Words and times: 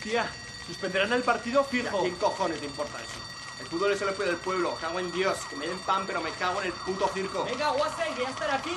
Hostia, 0.00 0.24
suspenderán 0.66 1.12
el 1.12 1.22
partido 1.22 1.60
¿A 1.60 1.64
fijo. 1.64 2.00
quién 2.00 2.14
cojones 2.14 2.58
te 2.58 2.64
importa 2.64 2.96
eso? 3.02 3.20
El 3.60 3.66
fútbol 3.66 3.92
es 3.92 4.00
el 4.00 4.08
después 4.08 4.28
del 4.28 4.38
pueblo. 4.38 4.74
Cago 4.80 4.98
en 4.98 5.12
Dios. 5.12 5.36
Que 5.50 5.56
me 5.56 5.68
den 5.68 5.78
pan, 5.80 6.04
pero 6.06 6.22
me 6.22 6.30
cago 6.30 6.62
en 6.62 6.68
el 6.68 6.72
puto 6.72 7.06
circo. 7.12 7.44
Venga, 7.44 7.68
Guase, 7.72 8.04
que 8.16 8.22
ya 8.22 8.30
estará 8.30 8.54
aquí. 8.54 8.70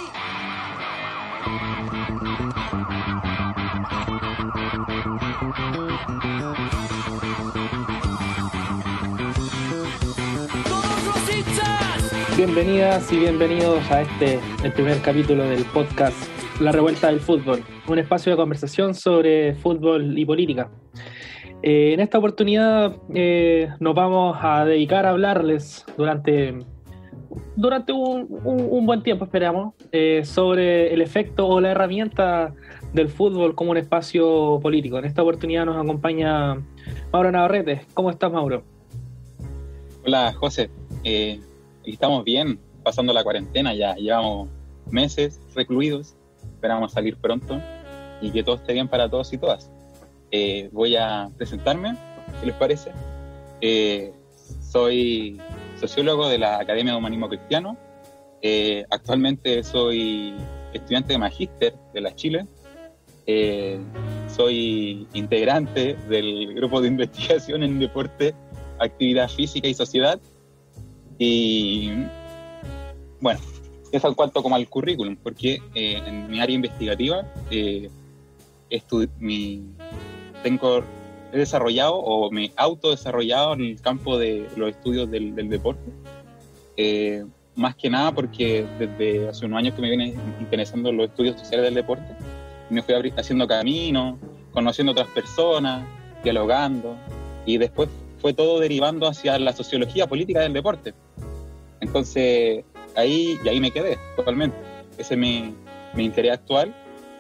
¡Todos 10.68 11.04
los 11.06 11.36
hinchas! 11.36 12.38
Bienvenidas 12.38 13.12
y 13.12 13.20
bienvenidos 13.20 13.90
a 13.90 14.02
este, 14.02 14.40
el 14.64 14.74
primer 14.74 15.02
capítulo 15.02 15.44
del 15.46 15.64
podcast 15.66 16.18
La 16.60 16.72
Revuelta 16.72 17.08
del 17.08 17.22
Fútbol, 17.22 17.64
un 17.88 17.98
espacio 18.00 18.32
de 18.32 18.36
conversación 18.36 18.94
sobre 18.94 19.56
fútbol 19.56 20.18
y 20.18 20.26
política. 20.26 20.70
Eh, 21.66 21.94
en 21.94 22.02
esta 22.02 22.18
oportunidad 22.18 22.94
eh, 23.16 23.70
nos 23.80 23.96
vamos 23.96 24.38
a 24.42 24.66
dedicar 24.66 25.06
a 25.06 25.12
hablarles 25.12 25.86
durante, 25.96 26.60
durante 27.56 27.94
un, 27.94 28.28
un- 28.44 28.86
buen 28.86 29.02
tiempo, 29.02 29.24
esperamos, 29.24 29.74
eh, 29.94 30.26
sobre 30.26 30.94
el 30.94 31.02
efecto 31.02 31.48
o 31.48 31.62
la 31.62 31.72
herramienta 31.72 32.54
del 32.92 33.08
fútbol 33.08 33.56
como 33.56 33.72
un 33.72 33.78
espacio 33.78 34.60
político. 34.62 34.98
En 35.00 35.06
esta 35.06 35.22
oportunidad 35.24 35.66
nos 35.66 35.78
acompaña 35.82 36.56
Mauro 37.14 37.32
Navarrete. 37.32 37.86
¿Cómo 37.94 38.10
estás, 38.10 38.30
Mauro? 38.32 38.64
Hola, 40.06 40.34
José. 40.34 40.70
Eh, 41.06 41.40
estamos 41.86 42.26
bien, 42.26 42.60
pasando 42.84 43.14
la 43.14 43.24
cuarentena, 43.24 43.74
ya 43.74 43.96
llevamos 43.96 44.50
meses 44.92 45.40
recluidos, 45.56 46.18
esperamos 46.44 46.92
salir 46.92 47.16
pronto 47.16 47.58
y 48.22 48.32
que 48.32 48.44
todo 48.44 48.56
esté 48.56 48.74
bien 48.74 48.90
para 48.90 49.10
todos 49.10 49.32
y 49.32 49.38
todas. 49.38 49.72
Eh, 50.36 50.68
voy 50.72 50.96
a 50.96 51.30
presentarme, 51.38 51.96
si 52.40 52.48
les 52.48 52.56
parece. 52.56 52.92
Eh, 53.62 54.12
soy 54.68 55.40
sociólogo 55.80 56.28
de 56.28 56.40
la 56.40 56.58
Academia 56.58 56.94
de 56.94 56.98
Humanismo 56.98 57.30
Cristiano. 57.30 57.78
Eh, 58.42 58.84
actualmente 58.90 59.64
soy 59.64 60.34
estudiante 60.74 61.14
de 61.14 61.20
magíster 61.20 61.76
de 61.94 62.02
la 62.02 62.16
Chile. 62.16 62.48
Soy 64.28 65.08
integrante 65.14 65.94
del 66.10 66.56
grupo 66.56 66.82
de 66.82 66.88
investigación 66.96 67.62
en 67.62 67.78
deporte 67.78 68.34
actividad 68.80 69.30
física 69.30 69.68
y 69.68 69.76
sociedad. 69.76 70.20
Y 71.20 71.92
bueno, 73.22 73.40
eso 73.92 74.08
en 74.08 74.14
cuanto 74.16 74.42
como 74.42 74.56
al 74.56 74.68
currículum, 74.68 75.16
porque 75.16 75.62
en 75.76 76.28
mi 76.28 76.40
área 76.40 76.56
investigativa 76.56 77.24
mi- 79.20 79.62
tengo, 80.44 80.84
he 81.32 81.38
desarrollado 81.38 81.96
o 81.96 82.30
me 82.30 82.52
autodesarrollado 82.56 83.54
en 83.54 83.62
el 83.62 83.82
campo 83.82 84.18
de 84.20 84.48
los 84.56 84.70
estudios 84.70 85.10
del, 85.10 85.34
del 85.34 85.50
deporte. 85.50 85.92
Eh, 86.78 87.26
más 87.56 87.76
que 87.76 87.90
nada 87.90 88.12
porque 88.12 88.66
desde 88.80 89.30
hace 89.30 89.46
unos 89.46 89.60
años 89.60 89.76
que 89.76 89.82
me 89.82 89.90
vienen 89.90 90.16
interesando 90.40 90.92
los 90.92 91.08
estudios 91.08 91.40
sociales 91.40 91.66
del 91.66 91.76
deporte, 91.76 92.16
me 92.70 92.82
fui 92.82 92.96
haciendo 93.16 93.48
camino, 93.48 94.18
conociendo 94.52 94.92
otras 94.92 95.08
personas, 95.10 95.86
dialogando, 96.24 96.96
y 97.46 97.58
después 97.58 97.90
fue 98.20 98.34
todo 98.34 98.60
derivando 98.60 99.08
hacia 99.08 99.38
la 99.38 99.54
sociología 99.54 100.08
política 100.08 100.42
del 100.42 100.54
deporte. 100.54 100.94
Entonces, 101.82 102.64
ahí, 102.96 103.38
y 103.44 103.48
ahí 103.50 103.60
me 103.60 103.72
quedé 103.72 103.98
totalmente. 104.16 104.58
Ese 104.98 105.14
es 105.16 105.20
mi, 105.20 105.54
mi 105.94 106.06
interés 106.06 106.34
actual 106.34 106.74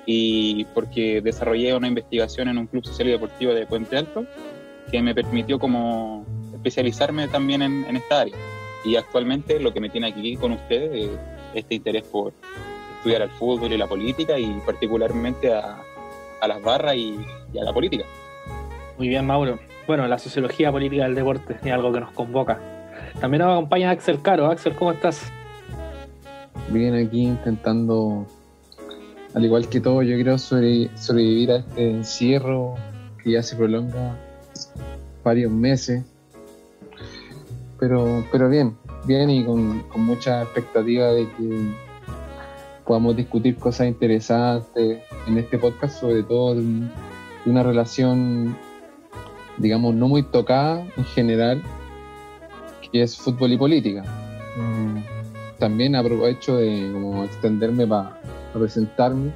y 0.05 0.65
porque 0.73 1.21
desarrollé 1.21 1.75
una 1.75 1.87
investigación 1.87 2.49
en 2.49 2.57
un 2.57 2.67
club 2.67 2.85
social 2.85 3.07
y 3.07 3.11
deportivo 3.11 3.53
de 3.53 3.65
Puente 3.65 3.97
Alto 3.97 4.25
que 4.91 5.01
me 5.01 5.15
permitió 5.15 5.59
como 5.59 6.25
especializarme 6.53 7.27
también 7.27 7.61
en, 7.61 7.85
en 7.85 7.95
esta 7.95 8.21
área. 8.21 8.35
Y 8.85 8.95
actualmente 8.95 9.59
lo 9.59 9.73
que 9.73 9.79
me 9.79 9.89
tiene 9.89 10.07
aquí 10.07 10.35
con 10.35 10.51
ustedes 10.51 11.05
es 11.05 11.09
este 11.53 11.75
interés 11.75 12.03
por 12.03 12.33
estudiar 12.97 13.21
el 13.21 13.29
fútbol 13.29 13.71
y 13.71 13.77
la 13.77 13.87
política 13.87 14.37
y 14.37 14.59
particularmente 14.65 15.53
a, 15.53 15.77
a 16.41 16.47
las 16.47 16.61
barras 16.61 16.95
y, 16.95 17.15
y 17.53 17.59
a 17.59 17.63
la 17.63 17.73
política. 17.73 18.03
Muy 18.97 19.07
bien, 19.07 19.25
Mauro. 19.25 19.59
Bueno, 19.87 20.07
la 20.07 20.19
sociología 20.19 20.71
política 20.71 21.03
del 21.03 21.15
deporte 21.15 21.57
es 21.63 21.71
algo 21.71 21.91
que 21.91 21.99
nos 22.01 22.11
convoca. 22.11 22.59
También 23.19 23.43
nos 23.43 23.53
acompaña 23.53 23.89
Axel 23.89 24.21
Caro. 24.21 24.47
Axel, 24.47 24.75
¿cómo 24.75 24.91
estás? 24.91 25.31
Bien 26.69 26.93
aquí 26.95 27.23
intentando, 27.23 28.25
al 29.33 29.45
igual 29.45 29.67
que 29.67 29.79
todo, 29.79 30.01
yo 30.03 30.17
creo 30.19 30.37
sobre- 30.37 30.89
sobrevivir 30.95 31.51
a 31.51 31.55
este 31.57 31.89
encierro 31.89 32.75
que 33.23 33.31
ya 33.31 33.43
se 33.43 33.55
prolonga 33.55 34.17
varios 35.23 35.51
meses. 35.51 36.03
Pero, 37.79 38.23
pero 38.31 38.49
bien, 38.49 38.77
bien 39.05 39.29
y 39.29 39.43
con, 39.43 39.81
con 39.89 40.01
mucha 40.01 40.43
expectativa 40.43 41.07
de 41.07 41.27
que 41.31 41.73
podamos 42.85 43.15
discutir 43.15 43.55
cosas 43.57 43.87
interesantes 43.87 45.01
en 45.27 45.37
este 45.37 45.57
podcast, 45.57 45.99
sobre 45.99 46.23
todo 46.23 46.55
de 46.55 46.63
una 47.45 47.63
relación, 47.63 48.55
digamos, 49.57 49.95
no 49.95 50.07
muy 50.07 50.23
tocada 50.23 50.85
en 50.95 51.05
general, 51.05 51.61
que 52.91 53.01
es 53.01 53.17
fútbol 53.17 53.53
y 53.53 53.57
política. 53.57 54.03
Mm, 54.57 54.99
también 55.59 55.95
aprovecho 55.95 56.57
de 56.57 56.89
como 56.93 57.23
extenderme 57.23 57.87
para 57.87 58.19
presentarme. 58.59 59.31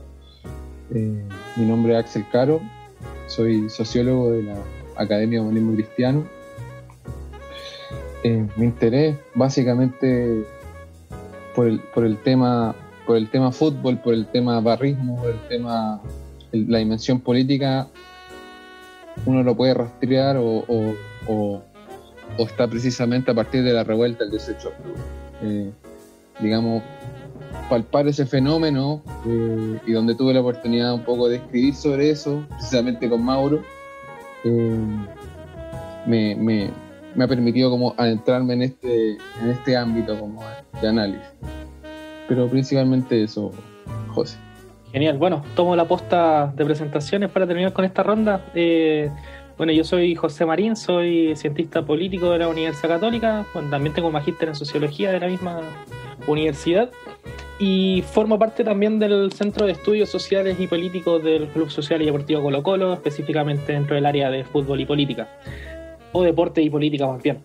Eh, 0.93 1.23
mi 1.57 1.65
nombre 1.65 1.93
es 1.93 1.99
Axel 1.99 2.25
Caro, 2.31 2.61
soy 3.27 3.69
sociólogo 3.69 4.31
de 4.31 4.43
la 4.43 4.55
Academia 4.95 5.39
de 5.39 5.45
Humanismo 5.45 5.73
Cristiano. 5.75 6.25
Eh, 8.23 8.45
mi 8.55 8.65
interés 8.65 9.15
básicamente 9.35 10.43
por 11.55 11.67
el, 11.67 11.79
por 11.93 12.05
el 12.05 12.17
tema 12.17 12.75
por 13.05 13.15
el 13.15 13.29
tema 13.29 13.51
fútbol, 13.53 13.97
por 13.99 14.13
el 14.13 14.25
tema 14.27 14.59
barrismo, 14.59 15.15
por 15.21 15.29
el 15.29 15.39
tema 15.47 16.01
la 16.51 16.77
dimensión 16.79 17.21
política, 17.21 17.87
uno 19.25 19.43
lo 19.43 19.55
puede 19.55 19.73
rastrear 19.73 20.35
o, 20.37 20.65
o- 20.67 20.93
está 22.43 22.67
precisamente 22.67 23.31
a 23.31 23.33
partir 23.33 23.63
de 23.63 23.71
la 23.71 23.83
revuelta 23.85 24.25
del 24.25 24.31
18 24.31 24.69
de. 25.41 25.67
Eh, 25.67 25.71
digamos, 26.41 26.83
palpar 27.69 28.07
ese 28.07 28.25
fenómeno 28.25 29.01
eh, 29.25 29.79
y 29.85 29.91
donde 29.91 30.15
tuve 30.15 30.33
la 30.33 30.41
oportunidad 30.41 30.93
un 30.93 31.03
poco 31.03 31.27
de 31.29 31.37
escribir 31.37 31.73
sobre 31.75 32.09
eso, 32.11 32.43
precisamente 32.49 33.09
con 33.09 33.23
Mauro, 33.23 33.61
eh, 34.43 34.79
me, 36.05 36.35
me- 36.35 36.69
me 37.15 37.23
ha 37.23 37.27
permitido 37.27 37.69
como 37.71 37.95
adentrarme 37.97 38.53
en 38.53 38.61
este, 38.61 39.11
en 39.41 39.49
este 39.49 39.75
ámbito 39.75 40.19
como 40.19 40.43
de 40.81 40.87
análisis. 40.87 41.25
Pero 42.27 42.47
principalmente 42.47 43.23
eso, 43.23 43.51
José. 44.09 44.37
Genial. 44.91 45.17
Bueno, 45.17 45.43
tomo 45.55 45.75
la 45.75 45.85
posta 45.87 46.53
de 46.55 46.63
presentaciones 46.63 47.29
para 47.31 47.47
terminar 47.47 47.73
con 47.73 47.85
esta 47.85 48.03
ronda. 48.03 48.45
Eh, 48.53 49.09
bueno, 49.57 49.73
yo 49.73 49.83
soy 49.83 50.13
José 50.15 50.45
Marín, 50.45 50.75
soy 50.75 51.35
cientista 51.35 51.83
político 51.83 52.29
de 52.31 52.39
la 52.39 52.47
Universidad 52.49 52.89
Católica. 52.89 53.45
Bueno, 53.53 53.69
también 53.71 53.95
tengo 53.95 54.11
magíster 54.11 54.49
en 54.49 54.55
sociología 54.55 55.11
de 55.11 55.19
la 55.19 55.27
misma 55.27 55.61
universidad. 56.25 56.89
Y 57.59 58.03
formo 58.11 58.37
parte 58.37 58.63
también 58.63 58.99
del 58.99 59.31
Centro 59.31 59.65
de 59.65 59.71
Estudios 59.71 60.09
Sociales 60.09 60.57
y 60.59 60.67
Políticos 60.67 61.23
del 61.23 61.47
Club 61.47 61.69
Social 61.71 62.01
y 62.01 62.05
Deportivo 62.05 62.41
Colo 62.41 62.61
Colo, 62.61 62.93
específicamente 62.93 63.73
dentro 63.73 63.95
del 63.95 64.05
área 64.05 64.29
de 64.29 64.43
fútbol 64.43 64.79
y 64.79 64.85
política. 64.85 65.27
O 66.11 66.23
deporte 66.23 66.61
y 66.61 66.69
política 66.69 67.07
más 67.07 67.21
bien. 67.21 67.39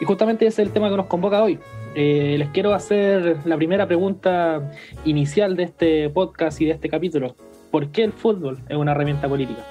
Y 0.00 0.04
justamente 0.04 0.46
ese 0.46 0.62
es 0.62 0.68
el 0.68 0.72
tema 0.74 0.90
que 0.90 0.96
nos 0.96 1.06
convoca 1.06 1.42
hoy. 1.42 1.58
Eh, 1.94 2.36
les 2.38 2.48
quiero 2.48 2.74
hacer 2.74 3.36
la 3.44 3.56
primera 3.56 3.86
pregunta 3.86 4.72
inicial 5.04 5.54
de 5.56 5.62
este 5.64 6.10
podcast 6.10 6.60
y 6.60 6.64
de 6.66 6.72
este 6.72 6.88
capítulo. 6.88 7.36
¿Por 7.70 7.88
qué 7.88 8.02
el 8.04 8.12
fútbol 8.12 8.58
es 8.68 8.76
una 8.76 8.92
herramienta 8.92 9.28
política? 9.28 9.62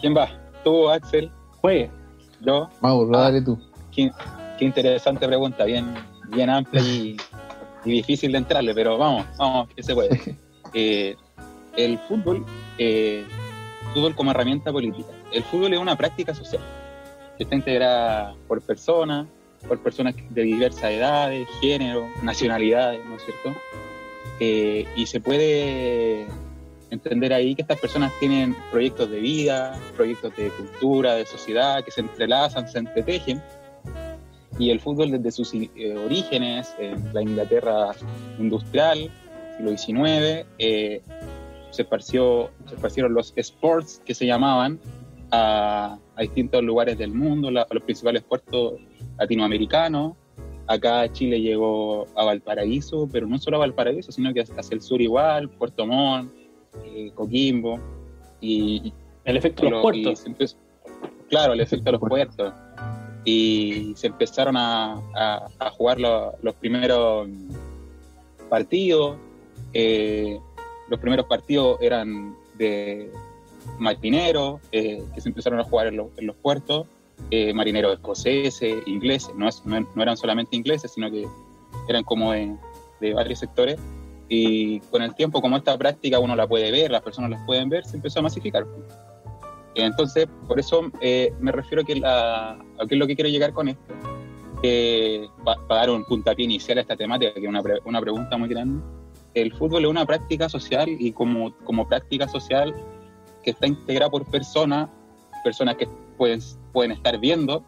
¿Quién 0.00 0.16
va? 0.16 0.28
¿Tú, 0.64 0.88
Axel? 0.88 1.30
Juegue. 1.60 1.90
¿Yo? 2.40 2.68
Mauro, 2.80 3.16
Ah. 3.16 3.22
dale 3.24 3.42
tú. 3.42 3.58
Qué, 3.94 4.10
qué 4.58 4.64
interesante 4.64 5.26
pregunta, 5.26 5.64
bien, 5.64 5.94
bien 6.28 6.50
amplia 6.50 6.82
y, 6.82 7.16
y 7.84 7.90
difícil 7.90 8.32
de 8.32 8.38
entrarle, 8.38 8.74
pero 8.74 8.98
vamos, 8.98 9.26
vamos, 9.38 9.68
que 9.74 9.82
se 9.82 9.94
puede. 9.94 10.36
Eh, 10.74 11.16
el 11.78 11.98
fútbol, 12.00 12.44
eh, 12.76 13.24
fútbol 13.94 14.14
como 14.14 14.32
herramienta 14.32 14.70
política. 14.70 15.08
El 15.32 15.42
fútbol 15.44 15.72
es 15.72 15.78
una 15.78 15.96
práctica 15.96 16.34
social 16.34 16.60
que 17.38 17.44
está 17.44 17.54
integrada 17.54 18.34
por 18.46 18.60
personas, 18.60 19.26
por 19.66 19.78
personas 19.82 20.14
de 20.28 20.42
diversas 20.42 20.90
edades, 20.90 21.48
género, 21.62 22.06
nacionalidades, 22.22 23.00
¿no 23.06 23.16
es 23.16 23.22
cierto? 23.22 23.58
Eh, 24.40 24.86
y 24.94 25.06
se 25.06 25.20
puede 25.20 26.26
entender 26.90 27.32
ahí 27.32 27.54
que 27.54 27.62
estas 27.62 27.78
personas 27.78 28.12
tienen 28.18 28.56
proyectos 28.70 29.10
de 29.10 29.20
vida, 29.20 29.78
proyectos 29.96 30.36
de 30.36 30.50
cultura, 30.50 31.14
de 31.14 31.26
sociedad, 31.26 31.84
que 31.84 31.90
se 31.90 32.00
entrelazan, 32.00 32.68
se 32.68 32.78
entretejen. 32.78 33.42
Y 34.58 34.70
el 34.70 34.80
fútbol 34.80 35.10
desde 35.12 35.30
sus 35.30 35.54
eh, 35.54 35.68
orígenes, 36.04 36.74
en 36.78 37.12
la 37.14 37.22
Inglaterra 37.22 37.90
industrial, 38.38 39.10
siglo 39.56 39.76
XIX, 39.76 40.46
eh, 40.58 41.00
se, 41.70 41.82
esparció, 41.82 42.50
se 42.66 42.74
esparcieron 42.74 43.14
los 43.14 43.32
sports 43.36 44.02
que 44.04 44.14
se 44.14 44.26
llamaban 44.26 44.80
a, 45.30 45.98
a 46.16 46.20
distintos 46.22 46.62
lugares 46.64 46.98
del 46.98 47.12
mundo, 47.12 47.50
la- 47.50 47.62
a 47.62 47.74
los 47.74 47.82
principales 47.84 48.22
puertos 48.24 48.74
latinoamericanos. 49.18 50.14
Acá 50.66 51.10
Chile 51.12 51.40
llegó 51.40 52.06
a 52.16 52.24
Valparaíso, 52.24 53.08
pero 53.10 53.26
no 53.26 53.38
solo 53.38 53.56
a 53.56 53.60
Valparaíso, 53.60 54.10
sino 54.12 54.34
que 54.34 54.40
hacia 54.40 54.74
el 54.74 54.80
sur 54.82 55.00
igual, 55.00 55.48
Puerto 55.50 55.86
Montt, 55.86 56.30
eh, 56.84 57.10
Coquimbo, 57.14 57.78
y, 58.40 58.92
El 59.24 59.36
efecto 59.36 59.62
de 59.64 59.70
los 59.70 59.82
puertos. 59.82 60.26
empezó- 60.26 60.56
claro, 61.28 61.52
el 61.54 61.60
efecto 61.60 61.84
de 61.86 61.92
los 61.92 62.00
puertos. 62.00 62.52
Y 63.30 63.92
se 63.96 64.06
empezaron 64.06 64.56
a, 64.56 64.94
a- 65.14 65.48
a 65.58 65.70
jugar 65.70 66.00
lo- 66.00 66.32
los 66.42 66.54
primeros 66.54 67.28
partidos. 68.48 69.16
eh, 69.74 70.38
los 70.88 70.98
primeros 70.98 71.26
partidos 71.26 71.76
eran 71.82 72.34
de 72.56 73.12
marineros, 73.78 74.60
eh, 74.72 75.02
que 75.14 75.20
se 75.20 75.28
empezaron 75.28 75.60
a 75.60 75.64
jugar 75.64 75.88
en, 75.88 75.96
lo- 75.98 76.10
en 76.16 76.26
los 76.26 76.36
puertos, 76.36 76.86
eh, 77.30 77.52
marineros 77.52 77.92
escoceses, 77.92 78.74
ingleses, 78.86 79.30
no, 79.34 79.46
eran 80.02 80.16
solamente 80.16 80.56
ingleses, 80.56 80.90
sino 80.94 81.10
que 81.10 81.26
eran 81.86 82.02
como 82.04 82.32
de 82.32 83.12
varios 83.12 83.40
sectores. 83.40 83.76
Y 84.30 84.80
con 84.90 85.02
el 85.02 85.14
tiempo, 85.14 85.42
como 85.42 85.56
esta 85.58 85.76
práctica 85.76 86.18
uno 86.18 86.34
la 86.34 86.46
puede 86.46 86.70
ver, 86.72 86.90
las 86.90 87.02
personas 87.02 87.30
las 87.30 87.44
pueden 87.44 87.68
ver, 87.68 87.84
se 87.84 87.96
empezó 87.96 88.20
a 88.20 88.22
masificar. 88.22 88.64
Entonces, 89.86 90.26
por 90.46 90.58
eso 90.58 90.90
eh, 91.00 91.32
me 91.40 91.52
refiero 91.52 91.84
que 91.84 91.96
la, 91.96 92.50
a 92.52 92.86
qué 92.88 92.94
es 92.94 92.98
lo 92.98 93.06
que 93.06 93.14
quiero 93.14 93.30
llegar 93.30 93.52
con 93.52 93.68
esto. 93.68 93.94
para 95.44 95.60
dar 95.68 95.90
un 95.90 96.04
puntapié 96.04 96.44
inicial 96.44 96.78
a 96.78 96.80
esta 96.80 96.96
temática, 96.96 97.32
que 97.32 97.40
es 97.40 97.48
una, 97.48 97.62
pre- 97.62 97.80
una 97.84 98.00
pregunta 98.00 98.36
muy 98.36 98.48
grande. 98.48 98.82
El 99.34 99.52
fútbol 99.54 99.84
es 99.84 99.90
una 99.90 100.04
práctica 100.04 100.48
social 100.48 100.88
y 100.88 101.12
como, 101.12 101.54
como 101.64 101.86
práctica 101.86 102.26
social 102.28 102.74
que 103.44 103.50
está 103.50 103.66
integrada 103.66 104.10
por 104.10 104.24
personas, 104.24 104.88
personas 105.44 105.76
que 105.76 105.88
pueden, 106.16 106.40
pueden 106.72 106.92
estar 106.92 107.18
viendo, 107.18 107.62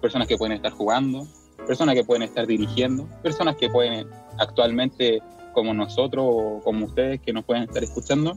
personas 0.00 0.26
que 0.26 0.36
pueden 0.36 0.56
estar 0.56 0.72
jugando, 0.72 1.26
personas 1.66 1.94
que 1.94 2.04
pueden 2.04 2.22
estar 2.24 2.46
dirigiendo, 2.46 3.06
personas 3.22 3.56
que 3.56 3.70
pueden 3.70 4.08
actualmente 4.38 5.22
como 5.52 5.72
nosotros 5.72 6.24
o 6.28 6.60
como 6.64 6.86
ustedes 6.86 7.20
que 7.20 7.32
nos 7.32 7.44
pueden 7.44 7.62
estar 7.62 7.82
escuchando, 7.84 8.34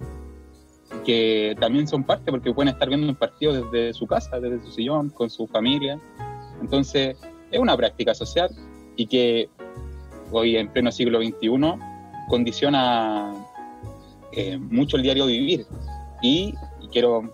que 1.06 1.56
también 1.60 1.88
son 1.88 2.04
parte 2.04 2.32
porque 2.32 2.54
pueden 2.54 2.74
estar 2.74 2.88
viendo 2.88 3.08
un 3.08 3.16
partido 3.16 3.64
desde 3.64 3.94
su 3.94 4.08
casa, 4.08 4.40
desde 4.40 4.62
su 4.66 4.72
sillón, 4.72 5.10
con 5.10 5.30
su 5.30 5.48
familia. 5.48 6.00
Entonces, 6.62 7.18
es 7.52 7.60
una 7.60 7.76
práctica 7.78 8.14
social 8.14 8.50
y 8.96 9.06
que 9.08 9.50
hoy 10.32 10.58
en 10.58 10.68
pleno 10.70 10.92
siglo 10.92 11.22
XXI 11.22 11.50
condiciona 12.30 13.34
eh, 14.34 14.58
mucho 14.58 14.98
el 14.98 15.04
diario 15.04 15.26
vivir. 15.26 15.66
Y, 16.22 16.54
quiero 16.92 17.34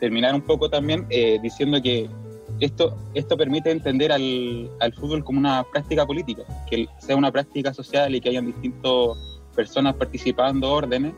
terminar 0.00 0.34
un 0.34 0.40
poco 0.40 0.68
también 0.68 1.06
eh, 1.10 1.38
diciendo 1.40 1.80
que 1.80 2.10
esto, 2.58 2.96
esto 3.14 3.36
permite 3.36 3.70
entender 3.70 4.10
al, 4.10 4.68
al 4.80 4.92
fútbol 4.94 5.22
como 5.22 5.38
una 5.38 5.64
práctica 5.72 6.04
política, 6.04 6.42
que 6.68 6.88
sea 6.98 7.14
una 7.14 7.30
práctica 7.30 7.72
social 7.72 8.12
y 8.14 8.20
que 8.20 8.30
hayan 8.30 8.46
distintas 8.46 9.16
personas 9.54 9.94
participando, 9.94 10.70
órdenes, 10.70 11.14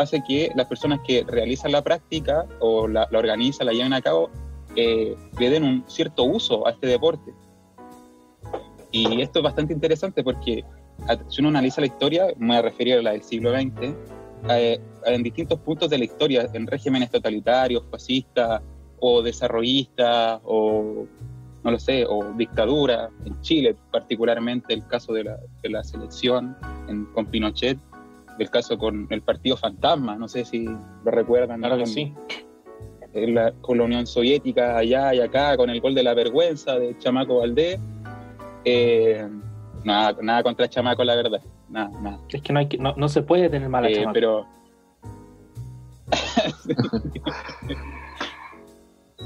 hace 0.00 0.22
que 0.26 0.50
las 0.54 0.66
personas 0.66 1.00
que 1.06 1.24
realizan 1.26 1.72
la 1.72 1.82
práctica 1.82 2.46
o 2.60 2.88
la, 2.88 3.06
la 3.10 3.18
organizan, 3.18 3.66
la 3.66 3.72
lleven 3.72 3.92
a 3.92 4.00
cabo, 4.00 4.30
eh, 4.76 5.14
le 5.38 5.50
den 5.50 5.64
un 5.64 5.84
cierto 5.88 6.24
uso 6.24 6.66
a 6.66 6.70
este 6.70 6.86
deporte. 6.86 7.32
Y 8.92 9.20
esto 9.20 9.38
es 9.38 9.44
bastante 9.44 9.72
interesante 9.72 10.22
porque 10.24 10.64
si 11.28 11.40
uno 11.40 11.48
analiza 11.50 11.80
la 11.80 11.86
historia, 11.86 12.26
me 12.38 12.48
voy 12.48 12.56
a 12.56 12.62
referir 12.62 12.98
a 12.98 13.02
la 13.02 13.12
del 13.12 13.22
siglo 13.22 13.52
XX, 13.52 13.94
eh, 14.50 14.80
en 15.06 15.22
distintos 15.22 15.58
puntos 15.60 15.88
de 15.90 15.98
la 15.98 16.04
historia, 16.04 16.48
en 16.52 16.66
regímenes 16.66 17.10
totalitarios, 17.10 17.84
fascistas 17.90 18.62
o 18.98 19.22
desarrollistas 19.22 20.40
o 20.44 21.06
no 21.62 21.70
lo 21.70 21.78
sé, 21.78 22.06
o 22.08 22.32
dictadura, 22.38 23.10
en 23.26 23.38
Chile 23.42 23.76
particularmente 23.92 24.72
el 24.72 24.86
caso 24.86 25.12
de 25.12 25.24
la, 25.24 25.36
de 25.62 25.68
la 25.68 25.84
selección 25.84 26.56
en- 26.88 27.04
con 27.12 27.26
Pinochet, 27.26 27.78
el 28.42 28.50
caso 28.50 28.78
con 28.78 29.06
el 29.10 29.22
partido 29.22 29.56
fantasma, 29.56 30.16
no 30.16 30.28
sé 30.28 30.44
si 30.44 30.64
lo 30.64 31.10
recuerdan. 31.10 31.60
Claro 31.60 31.76
que 31.76 31.82
con- 31.84 31.92
sí. 31.92 32.14
la- 33.12 33.52
con 33.60 33.78
la 33.78 33.84
Unión 33.84 34.06
Soviética 34.06 34.76
allá 34.76 35.12
y 35.14 35.20
acá, 35.20 35.56
con 35.56 35.68
el 35.70 35.80
gol 35.80 35.94
de 35.94 36.02
la 36.02 36.14
vergüenza 36.14 36.78
de 36.78 36.96
Chamaco 36.98 37.38
Valdés. 37.38 37.78
Eh, 38.64 39.26
nada, 39.84 40.16
nada 40.22 40.42
contra 40.42 40.68
Chamaco, 40.68 41.02
la 41.04 41.16
verdad. 41.16 41.40
Nada, 41.68 41.90
nada. 42.00 42.20
Es 42.28 42.42
que 42.42 42.52
no, 42.52 42.58
hay 42.60 42.66
que, 42.68 42.78
no, 42.78 42.94
no 42.96 43.08
se 43.08 43.22
puede 43.22 43.48
tener 43.48 43.68
mala 43.68 43.88
Eh, 43.88 43.94
chamaco. 43.94 44.12
pero. 44.14 44.46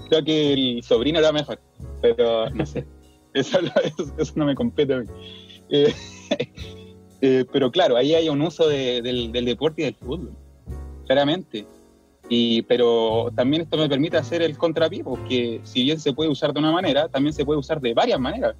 Creo 0.08 0.24
que 0.24 0.52
el 0.52 0.82
sobrino 0.82 1.18
era 1.18 1.32
mejor, 1.32 1.58
pero 2.02 2.50
no 2.50 2.66
sé. 2.66 2.86
Eso, 3.32 3.58
eso- 3.82 4.14
eso 4.18 4.32
no 4.36 4.44
me 4.46 4.54
compete 4.54 4.94
a 4.94 4.98
mí. 4.98 5.06
Eh, 5.70 5.92
eh, 7.24 7.44
pero 7.52 7.70
claro, 7.70 7.96
ahí 7.96 8.14
hay 8.14 8.28
un 8.28 8.40
uso 8.42 8.68
de- 8.68 9.00
del, 9.02 9.32
del 9.32 9.44
deporte 9.44 9.82
y 9.82 9.84
del 9.86 9.94
fútbol, 9.96 10.32
claramente. 11.06 11.66
Y, 12.28 12.62
pero 12.62 13.30
también 13.36 13.62
esto 13.62 13.76
me 13.76 13.86
permite 13.88 14.16
hacer 14.16 14.40
el 14.40 14.56
contrapié, 14.56 15.04
porque 15.04 15.60
si 15.64 15.82
bien 15.82 16.00
se 16.00 16.12
puede 16.14 16.30
usar 16.30 16.54
de 16.54 16.58
una 16.60 16.72
manera, 16.72 17.06
también 17.08 17.34
se 17.34 17.44
puede 17.44 17.58
usar 17.58 17.80
de 17.82 17.92
varias 17.92 18.18
maneras. 18.18 18.54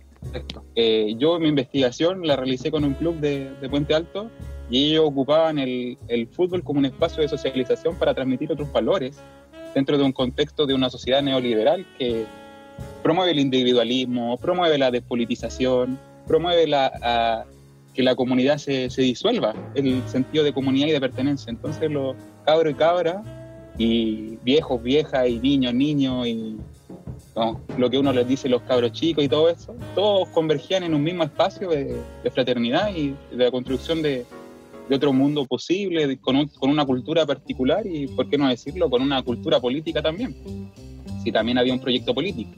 Eh, 0.75 1.15
yo 1.19 1.39
mi 1.39 1.49
investigación 1.49 2.27
la 2.27 2.37
realicé 2.37 2.71
con 2.71 2.85
un 2.85 2.93
club 2.95 3.17
de, 3.21 3.51
de 3.61 3.69
Puente 3.71 3.95
Alto 3.95 4.31
y 4.71 4.91
ellos 4.93 5.05
ocupaban 5.07 5.59
el, 5.59 5.97
el 6.09 6.27
fútbol 6.29 6.63
como 6.63 6.79
un 6.79 6.85
espacio 6.87 7.23
de 7.23 7.29
socialización 7.29 7.97
para 7.97 8.13
transmitir 8.15 8.53
otros 8.53 8.71
valores 8.71 9.17
dentro 9.75 9.97
de 9.99 10.05
un 10.05 10.13
contexto 10.13 10.67
de 10.67 10.75
una 10.75 10.91
sociedad 10.91 11.23
neoliberal 11.23 11.87
que 11.99 12.27
promueve 13.03 13.33
el 13.33 13.39
individualismo, 13.41 14.37
promueve 14.39 14.77
la 14.79 14.91
despolitización, 14.91 15.99
promueve 16.27 16.67
la, 16.67 16.93
a- 17.03 17.45
que 17.95 18.03
la 18.03 18.15
comunidad 18.17 18.59
se, 18.59 18.91
se 18.91 19.03
disuelva, 19.03 19.55
el 19.75 20.03
sentido 20.09 20.43
de 20.45 20.53
comunidad 20.53 20.89
y 20.89 20.93
de 20.93 21.01
pertenencia. 21.01 21.51
Entonces 21.51 21.91
los 21.91 22.17
cabros 22.45 22.73
y 22.73 22.77
cabras, 22.77 23.25
y 23.79 24.37
viejos, 24.43 24.83
viejas, 24.83 25.29
y 25.29 25.39
niños, 25.39 25.75
niños, 25.75 26.27
y 26.27 26.57
lo 27.79 27.91
que 27.91 27.99
uno 27.99 28.13
les 28.13 28.27
dice 28.29 28.49
los 28.49 28.63
cabros 28.63 28.93
chicos 28.93 29.25
y 29.25 29.29
todo 29.29 29.49
eso, 29.49 29.75
todos 29.95 30.29
convergían 30.29 30.85
en 30.85 30.95
un 30.95 31.03
mismo 31.03 31.25
espacio 31.25 31.69
de, 31.71 31.97
fraternidad 32.33 32.95
y 32.95 33.15
de 33.35 33.45
la 33.45 33.51
construcción 33.51 34.03
de, 34.03 34.25
de 34.89 34.95
otro 34.97 35.13
mundo 35.13 35.45
posible, 35.45 36.17
con, 36.19 36.37
un- 36.37 36.49
con 36.49 36.71
una 36.71 36.85
cultura 36.85 37.27
particular 37.27 37.85
y, 37.87 38.07
¿por 38.07 38.29
qué 38.29 38.39
no 38.39 38.49
decirlo?, 38.49 38.89
con 38.89 39.03
una 39.03 39.23
cultura 39.23 39.59
política 39.61 40.01
también. 40.03 40.35
Si 41.25 41.33
también 41.33 41.59
había 41.59 41.73
un 41.73 41.81
proyecto 41.81 42.15
político. 42.15 42.51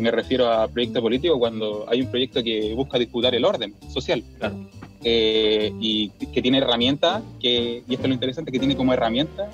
Me 0.00 0.10
refiero 0.10 0.50
a 0.50 0.66
proyecto 0.68 1.00
político 1.02 1.38
cuando 1.38 1.84
hay 1.88 2.00
un 2.00 2.08
proyecto 2.10 2.42
que 2.42 2.72
busca 2.74 2.98
disputar 2.98 3.34
el 3.34 3.44
orden 3.44 3.74
social. 3.88 4.22
Claro. 4.38 4.56
Eh, 5.04 5.72
y 5.80 6.08
que 6.32 6.42
tiene 6.42 6.58
herramientas, 6.58 7.22
que, 7.40 7.82
y 7.88 7.92
esto 7.94 8.04
es 8.04 8.08
lo 8.08 8.14
interesante, 8.14 8.50
que 8.52 8.58
tiene 8.58 8.76
como 8.76 8.92
herramienta 8.92 9.48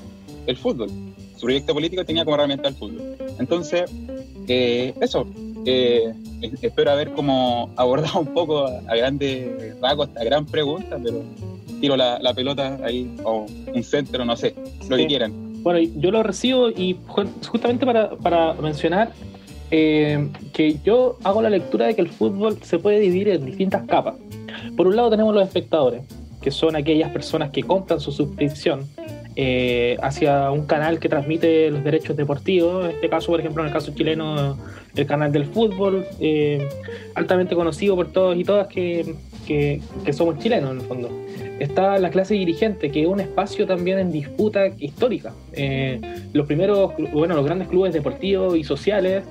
el 0.47 0.57
fútbol. 0.57 0.89
Su 1.37 1.43
proyecto 1.43 1.75
político 1.75 2.05
tenía 2.05 2.25
como 2.25 2.37
herramienta 2.37 2.69
el 2.69 2.75
fútbol. 2.75 3.17
Entonces, 3.39 3.91
eh, 4.49 4.95
eso. 5.01 5.27
eh, 5.67 6.13
es- 6.43 6.63
espero 6.63 6.91
haber 6.93 7.11
como 7.13 7.71
abordado 7.77 8.21
un 8.21 8.33
poco 8.33 8.67
a, 8.67 8.95
grandes 8.97 9.79
rasgos 9.81 10.09
esta 10.09 10.23
gran 10.25 10.47
pregunta, 10.47 10.97
pero 11.03 11.23
tiro 11.81 11.97
la, 11.97 12.19
la 12.21 12.33
pelota 12.35 12.79
ahí, 12.85 13.11
o 13.25 13.47
un 13.75 13.83
centro, 13.83 14.25
no 14.25 14.37
sé, 14.37 14.55
lo 14.89 14.97
que 14.97 15.07
quieran. 15.07 15.33
Bueno, 15.63 15.81
yo 15.97 16.11
lo 16.13 16.23
recibo 16.23 16.71
y 16.71 16.95
ju- 17.09 17.29
justamente 17.49 17.85
para, 17.85 18.11
para 18.17 18.53
mencionar 18.55 19.13
eh, 19.71 20.29
que 20.53 20.79
yo 20.85 21.19
hago 21.25 21.43
la 21.43 21.51
lectura 21.51 21.87
de 21.87 21.95
que 21.95 22.03
el 22.03 22.09
fútbol 22.09 22.59
se 22.63 22.79
puede 22.79 23.01
dividir 23.01 23.29
en 23.29 23.47
distintas 23.47 23.87
capas. 23.87 24.15
Por 24.77 24.87
un 24.87 24.97
lado 24.97 25.11
tenemos 25.11 25.35
los 25.35 25.45
espectadores, 25.45 26.03
que 26.41 26.51
son 26.51 26.77
aquellas 26.77 27.11
personas 27.11 27.51
que 27.51 27.63
compran 27.63 28.01
su 28.01 28.13
suscripción 28.13 28.87
eh, 29.39 29.99
hacia 30.03 30.51
un 30.51 30.65
canal 30.65 30.99
que 30.99 31.11
transmite 31.11 31.71
los 31.71 31.85
derechos 31.85 32.17
deportivos, 32.17 32.87
en 32.87 32.93
este 32.93 33.11
caso, 33.11 33.27
por 33.27 33.41
ejemplo, 33.41 33.63
en 33.63 33.69
el 33.69 33.73
caso 33.73 33.93
chileno, 33.95 34.57
el 34.95 35.07
canal 35.07 35.31
del 35.31 35.45
fútbol, 35.45 36.07
eh, 36.21 36.67
altamente 37.15 37.55
conocido 37.55 37.97
por 37.97 38.13
todos 38.13 38.35
y 38.37 38.45
todas 38.45 38.67
que, 38.69 39.15
que- 39.47 39.81
somos 40.13 40.39
chilenos 40.39 40.73
en 40.73 40.81
el 40.81 40.87
fondo 40.87 41.11
está 41.59 41.99
la 41.99 42.11
clase 42.11 42.35
dirigente, 42.35 42.91
que 42.91 43.03
es 43.03 43.09
un 43.09 43.21
espacio 43.21 43.67
también 43.67 43.99
en 43.99 44.13
disputa 44.13 44.67
histórica. 44.79 45.33
Eh, 45.53 46.01
los 46.33 46.47
primeros, 46.47 46.93
bueno, 47.13 47.35
los 47.35 47.45
grandes 47.45 47.69
clubes 47.69 47.93
deportivos 47.95 48.57
y 48.57 48.65
sociales 48.65 49.25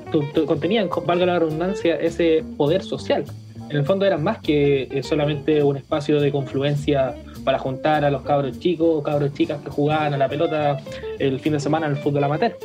contenían, 0.48 0.89
valga 1.05 1.25
la 1.25 1.39
redundancia, 1.39 1.95
ese 1.98 2.43
poder 2.57 2.81
social. 2.84 3.25
En 3.69 3.77
el 3.77 3.86
fondo 3.86 4.05
eran 4.05 4.24
más 4.24 4.39
que 4.39 4.84
eh, 4.91 5.03
solamente 5.03 5.63
un 5.63 5.77
espacio 5.77 6.19
de 6.19 6.31
confluencia 6.31 7.15
para 7.43 7.60
juntar 7.60 8.05
a 8.05 8.12
los 8.12 8.22
cabros 8.24 8.60
chicos 8.60 9.03
cabros 9.03 9.34
chicas 9.34 9.62
que 9.62 9.69
jugaban 9.69 10.13
a 10.13 10.17
la 10.17 10.27
pelota 10.27 10.77
el 11.19 11.39
fin 11.39 11.53
de 11.53 11.60
semana 11.60 11.86
en 11.88 11.93
el 11.93 11.98
fútbol 11.98 12.24
amateur. 12.24 12.55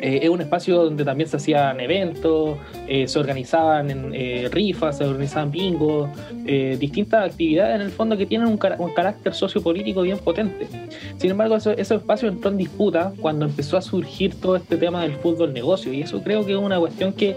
Eh, 0.00 0.20
es 0.22 0.28
un 0.28 0.40
espacio 0.40 0.84
donde 0.84 1.04
también 1.04 1.28
se 1.28 1.36
hacían 1.38 1.80
eventos, 1.80 2.56
eh, 2.86 3.08
se 3.08 3.18
organizaban 3.18 4.12
eh, 4.14 4.48
rifas, 4.50 4.98
se 4.98 5.04
organizaban 5.04 5.50
bingos, 5.50 6.08
eh, 6.46 6.76
distintas 6.78 7.30
actividades 7.30 7.74
en 7.76 7.80
el 7.82 7.90
fondo 7.90 8.16
que 8.16 8.24
tienen 8.24 8.46
un, 8.46 8.58
cara- 8.58 8.76
un 8.78 8.94
carácter 8.94 9.34
sociopolítico 9.34 10.02
bien 10.02 10.18
potente. 10.18 10.68
Sin 11.16 11.30
embargo, 11.32 11.56
eso- 11.56 11.72
ese 11.72 11.96
espacio 11.96 12.28
entró 12.28 12.50
en 12.50 12.58
disputa 12.58 13.12
cuando 13.20 13.44
empezó 13.46 13.76
a 13.76 13.82
surgir 13.82 14.34
todo 14.40 14.54
este 14.56 14.76
tema 14.76 15.02
del 15.02 15.14
fútbol 15.14 15.52
negocio 15.52 15.92
y 15.92 16.02
eso 16.02 16.22
creo 16.22 16.46
que 16.46 16.52
es 16.52 16.58
una 16.58 16.78
cuestión 16.78 17.12
que 17.12 17.36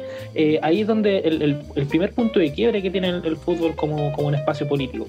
ahí 0.61 0.81
es 0.81 0.87
donde 0.87 1.17
el, 1.19 1.57
primer 1.87 2.13
punto 2.13 2.39
de 2.39 2.51
quiebre 2.53 2.81
que 2.81 2.91
tiene 2.91 3.09
el, 3.09 3.37
fútbol 3.37 3.75
como, 3.75 4.13
como 4.13 4.27
un 4.27 4.35
espacio 4.35 4.67
político. 4.67 5.07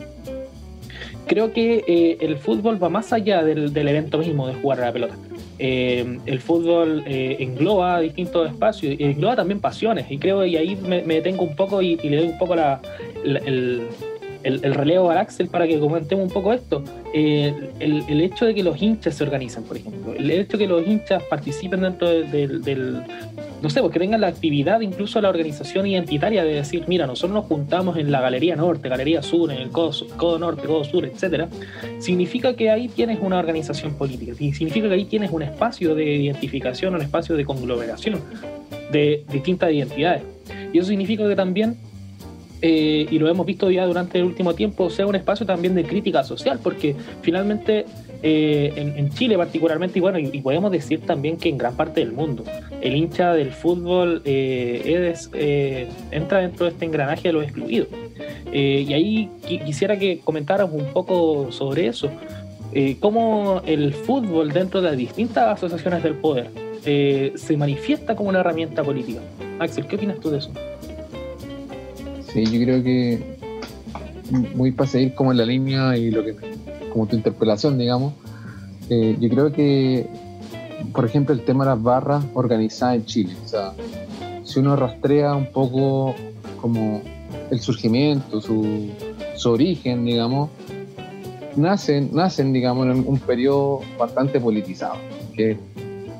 Creo 1.26 1.52
que 1.52 2.16
el 2.20 2.36
fútbol 2.38 2.82
va 2.82 2.88
más 2.88 3.12
allá 3.12 3.42
del, 3.44 3.72
del 3.72 3.88
evento 3.88 4.18
mismo 4.18 4.48
de 4.48 4.54
jugar 4.54 4.80
a 4.80 4.86
la 4.86 4.92
pelota. 4.92 5.14
Eh, 5.64 6.18
el 6.26 6.40
fútbol 6.40 7.04
eh, 7.06 7.36
engloba 7.38 8.00
distintos 8.00 8.50
espacios, 8.50 8.96
y 8.98 9.04
engloba 9.04 9.36
también 9.36 9.60
pasiones, 9.60 10.10
y 10.10 10.18
creo, 10.18 10.44
y 10.44 10.56
ahí 10.56 10.74
me, 10.74 11.02
me 11.02 11.14
detengo 11.14 11.44
un 11.44 11.54
poco 11.54 11.80
y, 11.80 12.00
y 12.02 12.08
le 12.08 12.16
doy 12.16 12.26
un 12.30 12.38
poco 12.38 12.56
la, 12.56 12.80
la- 13.24 13.38
el, 13.40 13.82
el, 14.44 14.60
el 14.64 14.74
relevo 14.74 15.10
al 15.10 15.18
Axel 15.18 15.48
para 15.48 15.66
que 15.66 15.78
comentemos 15.78 16.24
un 16.26 16.30
poco 16.32 16.52
esto. 16.52 16.82
Eh, 17.14 17.52
el, 17.80 18.04
el 18.08 18.20
hecho 18.20 18.46
de 18.46 18.54
que 18.54 18.62
los 18.62 18.80
hinchas 18.80 19.14
se 19.14 19.24
organizan, 19.24 19.64
por 19.64 19.76
ejemplo, 19.76 20.14
el 20.14 20.30
hecho 20.30 20.56
de 20.56 20.64
que 20.64 20.68
los 20.68 20.86
hinchas 20.86 21.22
participen 21.24 21.80
dentro 21.82 22.08
del, 22.08 22.30
del- 22.30 22.62
del- 22.62 23.02
no 23.62 23.70
sé, 23.70 23.80
porque 23.80 24.00
tengan 24.00 24.20
la 24.20 24.26
actividad, 24.26 24.80
incluso 24.80 25.20
la 25.20 25.28
organización 25.28 25.86
identitaria 25.86 26.42
de 26.42 26.54
decir, 26.54 26.82
mira, 26.88 27.06
nosotros 27.06 27.32
nos 27.32 27.44
juntamos 27.44 27.96
en 27.96 28.10
la 28.10 28.20
Galería 28.20 28.56
Norte, 28.56 28.88
Galería 28.88 29.22
Sur, 29.22 29.52
en 29.52 29.58
el 29.60 29.68
Codo, 29.70 29.92
Codo 30.16 30.38
Norte, 30.40 30.66
Codo 30.66 30.82
Sur, 30.82 31.04
etcétera, 31.04 31.48
significa 32.00 32.54
que 32.56 32.70
ahí 32.70 32.88
tienes 32.88 33.18
una 33.20 33.38
organización 33.38 33.94
política, 33.94 34.34
significa 34.34 34.88
que 34.88 34.94
ahí 34.94 35.04
tienes 35.04 35.30
un 35.30 35.42
espacio 35.42 35.94
de 35.94 36.04
identificación, 36.04 36.94
un 36.96 37.02
espacio 37.02 37.36
de 37.36 37.44
conglomeración 37.44 38.20
de 38.90 39.24
distintas 39.32 39.70
identidades. 39.72 40.22
Y 40.72 40.78
eso 40.78 40.88
significa 40.88 41.28
que 41.28 41.36
también, 41.36 41.76
eh, 42.62 43.06
y 43.10 43.18
lo 43.18 43.28
hemos 43.28 43.44
visto 43.44 43.70
ya 43.70 43.84
durante 43.86 44.18
el 44.18 44.24
último 44.24 44.54
tiempo, 44.54 44.88
sea 44.88 45.06
un 45.06 45.16
espacio 45.16 45.44
también 45.44 45.74
de 45.74 45.84
crítica 45.84 46.24
social, 46.24 46.58
porque 46.62 46.94
finalmente 47.20 47.84
eh, 48.22 48.72
en, 48.76 48.96
en 48.96 49.10
Chile 49.10 49.36
particularmente, 49.36 49.98
y 49.98 50.02
bueno, 50.02 50.18
y, 50.18 50.30
y 50.32 50.40
podemos 50.40 50.70
decir 50.70 51.00
también 51.00 51.36
que 51.36 51.48
en 51.48 51.58
gran 51.58 51.76
parte 51.76 52.00
del 52.00 52.12
mundo, 52.12 52.44
el 52.80 52.96
hincha 52.96 53.34
del 53.34 53.50
fútbol 53.50 54.22
eh, 54.24 55.10
es, 55.12 55.28
eh, 55.34 55.88
entra 56.12 56.38
dentro 56.38 56.66
de 56.66 56.72
este 56.72 56.84
engranaje 56.84 57.28
de 57.28 57.32
los 57.32 57.44
excluidos. 57.44 57.88
Eh, 58.52 58.84
y 58.86 58.92
ahí 58.92 59.30
qui- 59.48 59.64
quisiera 59.64 59.98
que 59.98 60.20
comentáramos 60.20 60.80
un 60.80 60.92
poco 60.92 61.50
sobre 61.50 61.86
eso. 61.86 62.10
Eh, 62.74 62.96
cómo 63.00 63.60
el 63.66 63.92
fútbol 63.92 64.52
dentro 64.52 64.80
de 64.80 64.88
las 64.88 64.96
distintas 64.96 65.48
asociaciones 65.56 66.02
del 66.02 66.14
poder 66.14 66.48
eh, 66.84 67.32
se 67.34 67.56
manifiesta 67.56 68.14
como 68.14 68.28
una 68.28 68.40
herramienta 68.40 68.82
política. 68.82 69.20
Axel, 69.58 69.86
¿qué 69.86 69.96
opinas 69.96 70.20
tú 70.20 70.30
de 70.30 70.38
eso? 70.38 70.50
Sí, 72.32 72.44
yo 72.46 72.64
creo 72.64 72.82
que 72.82 73.36
muy 74.54 74.72
para 74.72 74.88
seguir 74.88 75.14
como 75.14 75.32
en 75.32 75.38
la 75.38 75.44
línea 75.44 75.96
y 75.96 76.10
lo 76.10 76.24
que 76.24 76.34
como 76.90 77.06
tu 77.06 77.16
interpelación, 77.16 77.78
digamos, 77.78 78.14
eh, 78.88 79.16
yo 79.20 79.28
creo 79.28 79.52
que, 79.52 80.06
por 80.92 81.04
ejemplo, 81.04 81.34
el 81.34 81.44
tema 81.44 81.64
de 81.64 81.70
las 81.70 81.82
barras 81.82 82.24
organizadas 82.34 82.96
en 82.96 83.04
Chile, 83.04 83.34
o 83.44 83.48
sea, 83.48 83.72
si 84.44 84.60
uno 84.60 84.76
rastrea 84.76 85.34
un 85.34 85.46
poco 85.46 86.14
como 86.60 87.02
el 87.50 87.60
surgimiento, 87.60 88.40
su, 88.40 88.90
su 89.36 89.50
origen, 89.50 90.04
digamos, 90.04 90.50
nacen, 91.56 92.10
nacen, 92.12 92.52
digamos, 92.52 92.86
en 92.86 93.04
un 93.06 93.18
periodo 93.18 93.80
bastante 93.98 94.40
politizado, 94.40 94.96
que 95.34 95.52
es 95.52 95.58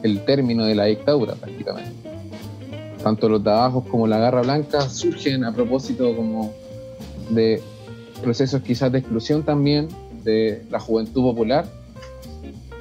el 0.03 0.25
término 0.25 0.65
de 0.65 0.75
la 0.75 0.85
dictadura 0.85 1.35
prácticamente 1.35 2.02
tanto 3.03 3.29
los 3.29 3.43
trabajos 3.43 3.85
como 3.91 4.07
la 4.07 4.19
garra 4.19 4.43
blanca 4.43 4.89
surgen 4.89 5.45
a 5.45 5.53
propósito 5.53 6.15
como 6.15 6.53
de 7.31 7.63
procesos 8.23 8.63
quizás 8.63 8.93
de 8.93 8.99
exclusión 8.99 9.43
también 9.43 9.89
de 10.25 10.65
la 10.71 10.79
juventud 10.79 11.23
popular 11.23 11.67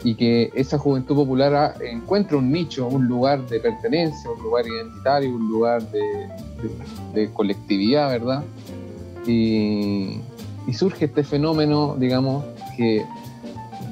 y 0.04 0.16
que 0.16 0.52
esa 0.56 0.78
juventud 0.78 1.16
popular 1.16 1.76
encuentra 1.82 2.38
un 2.38 2.52
nicho, 2.52 2.88
un 2.88 3.08
lugar 3.08 3.48
de 3.48 3.60
pertenencia, 3.60 4.30
un 4.32 4.42
lugar 4.42 4.66
identitario, 4.68 5.30
un 5.30 5.48
lugar 5.48 5.84
de, 5.92 7.30
colectividad, 7.34 8.10
¿verdad? 8.10 8.44
Y, 9.28 10.20
y 10.68 10.74
surge 10.74 11.06
este 11.06 11.24
fenómeno, 11.24 11.96
digamos, 12.00 12.44
que 12.76 13.06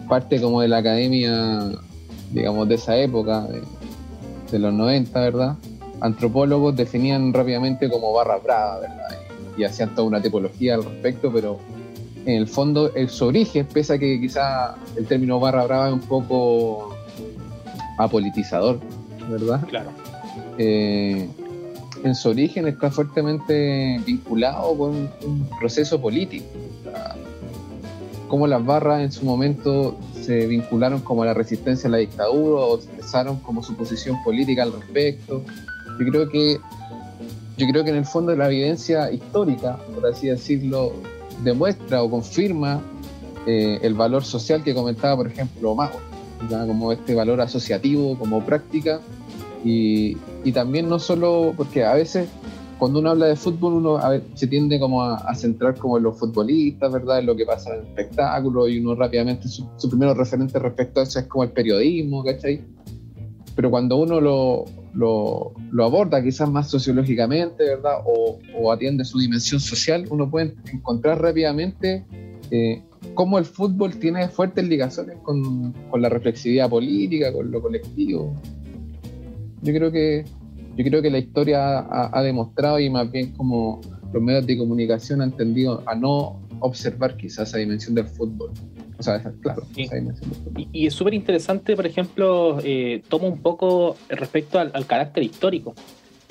parte 0.07 0.41
como 0.41 0.61
de 0.61 0.67
la 0.67 0.77
academia, 0.77 1.69
digamos, 2.31 2.67
de 2.67 2.75
esa 2.75 2.97
época, 2.97 3.41
de, 3.41 3.61
de 4.51 4.59
los 4.59 4.73
90, 4.73 5.19
¿verdad? 5.19 5.55
Antropólogos 6.01 6.75
definían 6.75 7.33
rápidamente 7.33 7.89
como 7.89 8.13
barra 8.13 8.37
brava, 8.37 8.79
¿verdad? 8.79 9.17
Y, 9.57 9.61
y 9.61 9.65
hacían 9.65 9.93
toda 9.95 10.07
una 10.07 10.21
tipología 10.21 10.75
al 10.75 10.83
respecto, 10.83 11.31
pero 11.31 11.59
en 12.25 12.35
el 12.35 12.47
fondo 12.47 12.93
el 12.95 13.09
su 13.09 13.25
origen, 13.25 13.65
pese 13.65 13.93
a 13.93 13.97
que 13.97 14.19
quizá 14.19 14.75
el 14.95 15.05
término 15.05 15.39
barra 15.39 15.65
brava 15.65 15.87
es 15.87 15.93
un 15.93 16.01
poco 16.01 16.95
apolitizador, 17.97 18.79
¿verdad? 19.29 19.61
Claro. 19.67 19.89
Eh, 20.57 21.27
en 22.03 22.15
su 22.15 22.29
origen 22.29 22.67
está 22.67 22.89
fuertemente 22.89 23.99
vinculado 24.05 24.77
con 24.77 25.09
un 25.25 25.49
proceso 25.59 25.99
político. 25.99 26.45
O 26.79 26.83
sea, 26.83 27.15
Cómo 28.27 28.45
las 28.45 28.63
barras 28.63 29.01
en 29.01 29.11
su 29.11 29.25
momento 29.25 29.97
se 30.21 30.45
vincularon 30.45 31.01
como 31.01 31.23
a 31.23 31.25
la 31.25 31.33
resistencia 31.33 31.87
a 31.87 31.91
la 31.91 31.97
dictadura 31.97 32.61
o 32.61 32.75
expresaron 32.75 33.39
como 33.39 33.63
su 33.63 33.75
posición 33.75 34.21
política 34.23 34.63
al 34.63 34.73
respecto. 34.73 35.43
Yo 35.99 36.05
creo 36.05 36.29
que 36.29 36.59
yo 37.59 37.67
creo 37.67 37.83
que 37.83 37.89
en 37.89 37.97
el 37.97 38.05
fondo 38.05 38.33
la 38.35 38.47
evidencia 38.47 39.11
histórica, 39.11 39.77
por 39.93 40.05
así 40.07 40.27
decirlo, 40.27 40.93
demuestra 41.43 42.01
o 42.01 42.09
confirma 42.09 42.81
eh, 43.45 43.79
el 43.81 43.93
valor 43.95 44.23
social 44.23 44.63
que 44.63 44.73
comentaba, 44.73 45.17
por 45.17 45.27
ejemplo, 45.27 45.75
Mago, 45.75 45.99
¿ya? 46.49 46.65
como 46.65 46.93
este 46.93 47.13
valor 47.15 47.41
asociativo, 47.41 48.17
como 48.17 48.45
práctica, 48.45 49.01
y, 49.65 50.15
y 50.45 50.51
también 50.53 50.87
no 50.87 50.99
solo, 50.99 51.53
porque 51.57 51.83
a 51.83 51.95
veces 51.95 52.29
cuando 52.77 52.99
uno 52.99 53.09
habla 53.09 53.25
de 53.25 53.35
fútbol 53.35 53.73
uno 53.73 53.99
se 54.35 54.47
tiende 54.47 54.79
como 54.79 55.03
a, 55.03 55.17
a 55.17 55.35
centrar 55.35 55.75
como 55.75 55.97
en 55.97 56.03
los 56.03 56.17
futbolistas, 56.17 56.89
¿verdad? 56.93 57.19
En 57.19 57.25
lo 57.25 57.35
que 57.35 57.45
pasa 57.45 57.73
en 57.73 57.81
el 57.81 57.87
espectáculo, 57.87 58.69
y 58.69 58.79
uno 58.79 58.95
rápidamente, 58.95 59.49
su, 59.49 59.67
su 59.75 59.89
primer 59.89 60.15
referente 60.15 60.57
respecto 60.59 61.01
a 61.01 61.03
eso 61.03 61.19
es 61.19 61.27
como 61.27 61.43
el 61.43 61.51
periodismo, 61.51 62.23
¿cachai? 62.23 62.61
Pero 63.53 63.69
cuando 63.69 63.97
uno 63.97 64.21
lo, 64.21 64.63
lo, 64.93 65.53
aborda 65.81 66.21
quizás 66.23 66.49
más 66.49 66.69
sociológicamente, 66.69 67.63
¿verdad? 67.63 67.99
O, 68.05 68.71
atiende 68.71 69.05
su 69.05 69.19
dimensión 69.19 69.59
social, 69.59 70.05
uno 70.09 70.29
puede 70.29 70.55
encontrar 70.71 71.21
rápidamente 71.21 72.05
eh, 72.51 72.81
cómo 73.13 73.37
el 73.37 73.45
fútbol 73.45 73.95
tiene 73.95 74.27
fuertes 74.29 74.67
ligaciones 74.67 75.17
con, 75.23 75.73
con 75.89 76.01
la 76.01 76.09
reflexividad 76.09 76.69
política, 76.69 77.31
con 77.31 77.51
lo 77.51 77.61
colectivo. 77.61 78.33
Yo 79.61 79.73
creo 79.73 79.91
que, 79.91 80.25
yo 80.77 80.83
creo 80.85 81.01
que 81.01 81.09
la 81.09 81.19
historia 81.19 81.79
ha, 81.79 82.17
ha 82.17 82.21
demostrado 82.23 82.79
y 82.79 82.89
más 82.89 83.11
bien 83.11 83.31
como 83.33 83.81
los 84.13 84.23
medios 84.23 84.45
de 84.47 84.57
comunicación 84.57 85.21
han 85.21 85.35
tendido 85.35 85.83
a 85.85 85.95
no 85.95 86.39
observar 86.59 87.15
quizás 87.17 87.49
esa 87.49 87.57
dimensión 87.57 87.95
del 87.95 88.05
fútbol. 88.05 88.51
O 88.99 89.03
sea, 89.03 89.23
claro, 89.41 89.63
Sí. 89.73 89.87
fútbol. 89.87 90.53
Y, 90.57 90.67
y 90.83 90.87
es 90.87 90.93
súper 90.93 91.13
interesante, 91.13 91.75
por 91.75 91.85
ejemplo, 91.87 92.59
eh, 92.63 93.01
tomo 93.07 93.27
un 93.27 93.41
poco 93.41 93.95
respecto 94.09 94.59
al, 94.59 94.71
al 94.73 94.85
carácter 94.85 95.23
histórico. 95.23 95.73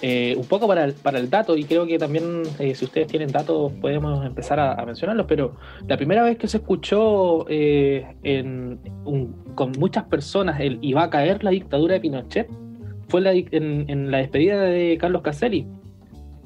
Eh, 0.01 0.37
un 0.39 0.45
poco 0.47 0.69
para 0.69 0.85
el, 0.85 0.93
para 0.93 1.19
el 1.19 1.29
dato, 1.29 1.57
y 1.57 1.65
creo 1.65 1.85
que 1.85 1.99
también 1.99 2.43
eh, 2.61 2.73
si 2.77 2.85
ustedes 2.85 3.09
tienen 3.09 3.33
datos 3.33 3.73
podemos 3.81 4.25
empezar 4.25 4.61
a, 4.61 4.75
a 4.75 4.87
mencionarlos, 4.87 5.27
pero 5.27 5.57
la 5.89 5.97
primera 5.97 6.23
vez 6.23 6.39
que 6.39 6.47
se 6.47 6.59
escuchó 6.59 7.47
eh, 7.49 8.07
en 8.23 8.79
un- 9.05 9.35
con 9.57 9.73
muchas 9.73 10.05
personas 10.05 10.61
el 10.61 10.79
iba 10.83 11.03
a 11.03 11.11
caer 11.11 11.43
la 11.43 11.51
dictadura 11.51 11.95
de 11.95 12.01
Pinochet 12.01 12.49
fue 13.09 13.23
la 13.23 13.33
en, 13.33 13.87
en 13.91 14.11
la 14.13 14.19
despedida 14.19 14.61
de 14.63 14.97
Carlos 15.01 15.23
Caselli. 15.23 15.67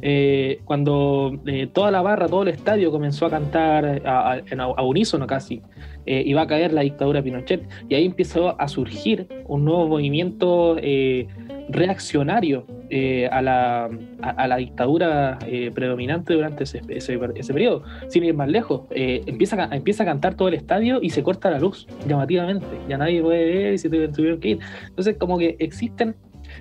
Eh, 0.05 0.61
cuando 0.65 1.39
eh, 1.47 1.69
toda 1.73 1.91
la 1.93 2.03
barra, 2.03 2.27
todo 2.29 2.43
el 2.43 2.49
estadio 2.49 2.91
comenzó 2.91 3.27
a 3.27 3.31
cantar 3.31 4.03
a, 4.05 4.33
a- 4.35 4.83
unísono 4.83 5.27
casi, 5.29 5.63
eh, 6.07 6.23
iba 6.27 6.43
a 6.43 6.47
caer 6.49 6.73
la 6.73 6.81
dictadura 6.83 7.23
Pinochet. 7.23 7.63
Y 7.89 7.95
ahí 7.95 8.05
empezó 8.05 8.61
a 8.61 8.67
surgir 8.69 9.29
un 9.47 9.65
nuevo 9.65 9.87
movimiento 9.87 10.77
eh, 10.81 11.29
reaccionario 11.69 12.67
eh, 12.91 13.29
a, 13.31 13.41
la, 13.41 13.89
a, 14.21 14.49
la 14.49 14.57
dictadura 14.57 15.39
eh, 15.47 15.71
predominante 15.73 16.35
durante 16.35 16.65
ese, 16.65 16.83
ese, 16.89 17.19
ese 17.37 17.53
periodo. 17.53 17.85
Sin 18.09 18.25
ir 18.25 18.35
más 18.35 18.49
lejos, 18.49 18.83
eh, 18.91 19.23
empieza, 19.27 19.69
empieza 19.73 20.03
a 20.03 20.07
cantar 20.07 20.35
todo 20.35 20.49
el 20.49 20.55
estadio 20.55 20.99
y 21.01 21.11
se 21.11 21.23
corta 21.23 21.49
la 21.51 21.59
luz 21.61 21.87
llamativamente. 22.09 22.67
Ya 22.89 22.99
nadie 22.99 23.23
puede 23.23 23.45
ver 23.45 23.75
y 23.75 23.79
se 23.79 23.89
tuvieron 23.89 24.41
que 24.41 24.49
ir. 24.49 24.59
Entonces, 24.89 25.17
como 25.17 25.39
que 25.39 25.57
existen 25.61 26.17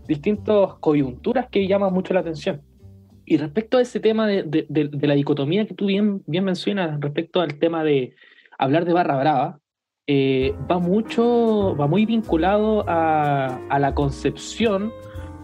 distintas 0.08 0.76
coyunturas 0.80 1.48
que 1.50 1.68
llaman 1.68 1.92
mucho 1.92 2.14
la 2.14 2.22
atención. 2.22 2.62
Y 3.32 3.38
respecto 3.38 3.78
a 3.78 3.82
ese 3.82 4.02
tema 4.02 4.28
de, 4.28 4.44
de- 4.44 5.08
la 5.08 5.14
dicotomía 5.14 5.66
que 5.66 5.74
tú 5.74 5.86
bien, 5.86 6.22
bien 6.28 6.44
mencionas, 6.44 7.00
respecto 7.00 7.40
al 7.40 7.60
tema 7.60 7.82
de 7.82 8.14
hablar 8.60 8.84
de 8.84 8.92
barra 8.92 9.16
brava, 9.16 9.60
eh, 10.06 10.54
va 10.70 10.80
mucho, 10.80 11.74
va 11.80 11.88
muy 11.88 12.06
vinculado 12.06 12.84
a, 12.90 13.58
a 13.70 13.80
la 13.80 13.96
concepción 13.96 14.92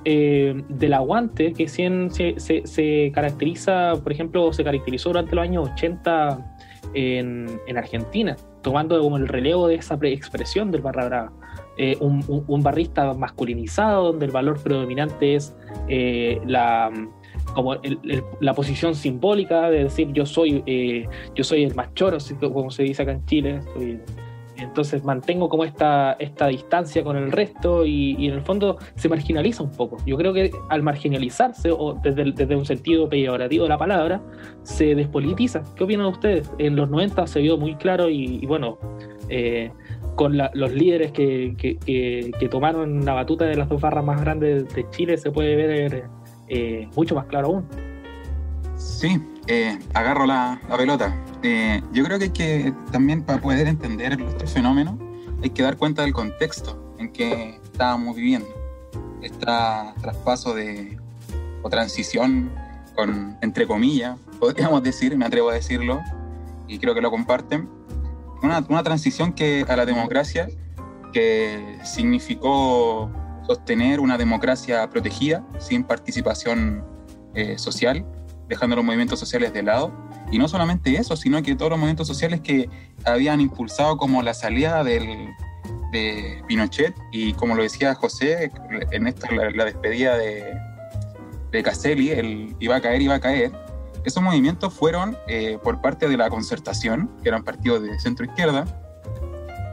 eh, 0.04 0.64
del 0.68 0.94
aguante 0.96 1.54
que 1.54 1.70
se, 1.70 2.10
se, 2.10 2.68
se, 2.68 3.12
caracteriza, 3.16 3.94
por 4.04 4.12
ejemplo, 4.12 4.52
se 4.52 4.66
caracterizó 4.66 5.12
durante 5.12 5.34
los 5.34 5.44
años 5.44 5.70
80 5.70 6.58
en, 6.94 7.48
en 7.68 7.78
Argentina, 7.78 8.36
tomando 8.64 9.02
como 9.02 9.16
el 9.16 9.30
relevo 9.30 9.70
de 9.70 9.76
esa 9.76 9.98
expresión 10.02 10.72
del 10.72 10.82
barra 10.82 11.06
brava. 11.06 11.32
Eh, 11.78 11.96
un, 12.02 12.22
un, 12.28 12.44
un, 12.48 12.64
barrista 12.64 13.14
masculinizado, 13.14 14.08
donde 14.12 14.26
el 14.26 14.32
valor 14.32 14.62
predominante 14.62 15.36
es 15.36 15.56
la, 15.88 16.92
como 17.58 17.74
el, 17.74 18.00
el, 18.04 18.24
la 18.40 18.54
posición 18.54 18.94
simbólica 18.94 19.72
de 19.72 19.86
decir 19.86 20.14
yo 20.14 20.28
soy, 20.28 20.62
eh, 20.68 21.08
yo 21.34 21.44
soy 21.44 21.64
el 21.64 21.74
más 21.74 21.90
como 22.54 22.70
se 22.70 22.84
dice 22.84 23.02
acá 23.02 23.14
en 23.14 23.26
Chile. 23.26 23.62
Soy, 23.74 24.00
entonces 24.58 25.04
mantengo 25.04 25.50
como 25.50 25.64
esta, 25.64 26.14
esta 26.20 26.48
distancia 26.48 27.04
con 27.04 27.18
el 27.18 27.32
resto 27.32 27.84
y, 27.84 28.16
y, 28.20 28.28
en 28.28 28.36
el 28.36 28.42
fondo 28.42 28.78
se 28.96 29.10
marginaliza 29.10 29.64
un 29.64 29.72
poco. 29.72 29.98
Yo 30.06 30.18
creo 30.18 30.34
que 30.34 30.52
al 30.70 30.84
marginalizarse, 30.84 31.72
o 31.72 32.00
desde, 32.04 32.32
desde 32.32 32.56
un 32.56 32.66
sentido 32.66 33.10
peyorativo 33.10 33.64
de 33.64 33.70
la 33.70 33.78
palabra, 33.80 34.22
se 34.62 34.94
despolitiza. 34.94 35.64
¿Qué 35.76 35.84
opinan 35.84 36.06
ustedes? 36.08 36.52
En 36.60 36.76
los 36.76 36.90
90 36.90 37.26
se 37.26 37.40
vio 37.42 37.58
muy 37.58 37.76
claro 37.76 38.08
y, 38.08 38.40
y 38.42 38.46
bueno, 38.46 38.78
eh, 39.30 39.72
con 40.16 40.38
la, 40.38 40.52
los 40.54 40.74
líderes 40.74 41.12
que, 41.12 41.56
que, 41.58 41.78
que, 41.78 42.32
que, 42.40 42.50
tomaron 42.50 43.04
la 43.06 43.14
batuta 43.14 43.46
de 43.46 43.56
las 43.56 43.70
dos 43.70 43.82
barras 43.82 44.04
más 44.04 44.22
grandes 44.22 44.74
de 44.74 44.90
Chile 44.90 45.18
se 45.18 45.32
puede 45.32 45.56
ver 45.56 46.17
eh, 46.48 46.90
mucho 46.96 47.16
más 47.16 47.26
claro 47.26 47.48
aún. 47.48 47.66
Sí, 48.78 49.22
eh, 49.48 49.80
agarro 49.94 50.26
la, 50.26 50.62
la 50.70 50.78
pelota. 50.78 51.16
Eh, 51.44 51.82
yo 51.94 52.04
creo 52.04 52.20
que 52.20 52.32
que 52.32 52.74
también 52.92 53.24
para 53.24 53.40
poder 53.40 53.68
entender 53.68 54.20
este 54.22 54.48
fenómeno 54.48 54.98
hay 55.44 55.50
que 55.52 55.64
dar 55.64 55.78
cuenta 55.78 56.02
del 56.02 56.14
contexto 56.14 56.96
en 56.98 57.12
que 57.12 57.60
estábamos 57.64 58.16
viviendo. 58.16 58.50
Este 59.22 59.46
traspaso 60.02 60.54
de 60.54 60.98
o 61.62 61.70
transición 61.70 62.52
con 62.96 63.38
entre 63.42 63.68
comillas, 63.68 64.18
podríamos 64.40 64.82
decir, 64.84 65.16
me 65.18 65.26
atrevo 65.26 65.50
a 65.50 65.54
decirlo, 65.54 66.02
y 66.68 66.80
creo 66.80 66.94
que 66.94 67.02
lo 67.02 67.12
comparten, 67.12 67.70
una, 68.42 68.64
una 68.70 68.84
transición 68.84 69.34
que 69.34 69.66
a 69.68 69.76
la 69.76 69.86
democracia 69.86 70.48
que 71.14 71.80
significó 71.84 73.10
sostener 73.48 74.00
una 74.00 74.18
democracia 74.18 74.90
protegida, 74.90 75.44
sin 75.60 75.84
participación 75.84 76.84
eh, 77.34 77.58
social, 77.58 78.06
dejando 78.48 78.76
los 78.76 78.86
movimientos 78.86 79.20
sociales 79.20 79.54
de 79.54 79.64
lado. 79.64 79.92
Y 80.32 80.38
no 80.38 80.48
solamente 80.48 80.96
eso, 80.96 81.16
sino 81.16 81.42
que 81.42 81.56
todos 81.56 81.72
los 81.72 81.80
movimientos 81.80 82.08
sociales 82.08 82.42
que 82.42 82.70
habían 83.06 83.40
impulsado 83.40 83.98
como 83.98 84.22
la 84.22 84.34
salida 84.34 84.84
del, 84.84 85.30
de 85.92 86.44
Pinochet 86.48 86.94
y 87.12 87.34
como 87.34 87.56
lo 87.56 87.64
decía 87.64 87.96
José, 87.96 88.52
en 88.92 89.08
esta 89.08 89.32
la, 89.32 89.50
la 89.52 89.66
despedida 89.66 90.18
de, 90.18 90.54
de 91.52 91.64
Caselli, 91.64 92.12
el 92.12 92.56
iba 92.60 92.76
a 92.76 92.82
caer, 92.82 93.02
iba 93.02 93.16
a 93.16 93.20
caer, 93.20 93.52
esos 94.08 94.24
movimientos 94.24 94.74
fueron 94.74 95.18
eh, 95.28 95.60
por 95.62 95.82
parte 95.82 96.08
de 96.08 96.16
la 96.16 96.30
concertación, 96.30 97.10
que 97.22 97.28
eran 97.30 97.44
partidos 97.44 97.82
de 97.84 98.00
centro 98.00 98.26
izquierda, 98.26 98.66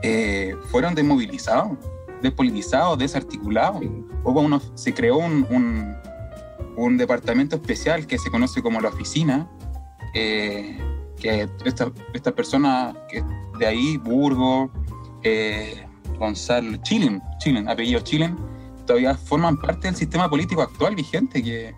eh, 0.03 0.57
fueron 0.71 0.95
desmovilizados, 0.97 1.79
despolitizados, 2.25 2.99
desarticulados. 2.99 3.83
Hubo 4.25 4.41
uno, 4.41 4.61
se 4.75 4.93
creó 4.93 5.19
un, 5.19 5.47
un, 5.51 5.95
un, 6.77 6.97
departamento 6.97 7.57
especial 7.57 8.07
que 8.07 8.19
se 8.19 8.31
conoce 8.31 8.63
como 8.63 8.81
la 8.81 8.89
oficina, 8.89 9.49
eh, 10.15 10.79
que 11.21 11.49
esta, 11.65 11.93
esta 12.15 12.33
persona 12.33 12.95
que 13.09 13.23
de 13.59 13.67
ahí, 13.67 13.99
Burgo, 13.99 14.71
eh, 15.23 15.87
Gonzalo, 16.19 16.79
Chilen, 16.79 17.23
Chilen, 17.39 17.69
apellido 17.69 18.01
Chilen, 18.01 18.37
todavía 18.87 19.15
forman 19.15 19.59
parte 19.59 19.87
del 19.87 19.97
sistema 19.97 20.29
político 20.29 20.63
actual 20.63 20.95
vigente, 20.97 21.43
que 21.43 21.75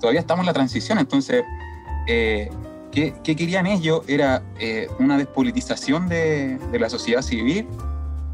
todavía 0.00 0.20
estamos 0.20 0.42
en 0.42 0.46
la 0.46 0.52
transición, 0.52 0.98
entonces 0.98 1.44
eh, 2.08 2.50
¿qué, 2.90 3.14
¿qué, 3.22 3.36
querían 3.36 3.66
ellos? 3.66 4.02
Era 4.08 4.42
eh, 4.58 4.88
una 4.98 5.16
despolitización 5.16 6.08
de, 6.08 6.58
de, 6.58 6.78
la 6.78 6.90
sociedad 6.90 7.22
civil 7.22 7.66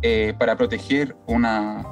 eh, 0.06 0.34
para 0.38 0.54
proteger 0.54 1.16
una, 1.26 1.82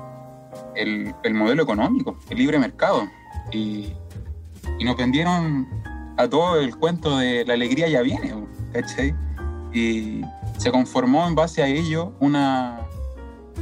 el, 0.77 1.15
el, 1.23 1.33
modelo 1.33 1.63
económico, 1.63 2.19
el 2.29 2.37
libre 2.37 2.59
mercado. 2.59 3.09
Y, 3.53 3.95
y, 4.79 4.85
nos 4.85 4.99
vendieron 4.99 5.67
a 6.19 6.29
todo 6.29 6.61
el 6.61 6.77
cuento 6.77 7.17
de 7.17 7.47
la 7.47 7.55
alegría 7.55 7.89
ya 7.89 8.03
viene, 8.03 8.35
¿cachai? 8.71 9.15
Y 9.73 10.21
se 10.59 10.71
conformó 10.71 11.27
en 11.27 11.35
base 11.35 11.63
a 11.63 11.67
ello 11.67 12.13
una, 12.21 12.87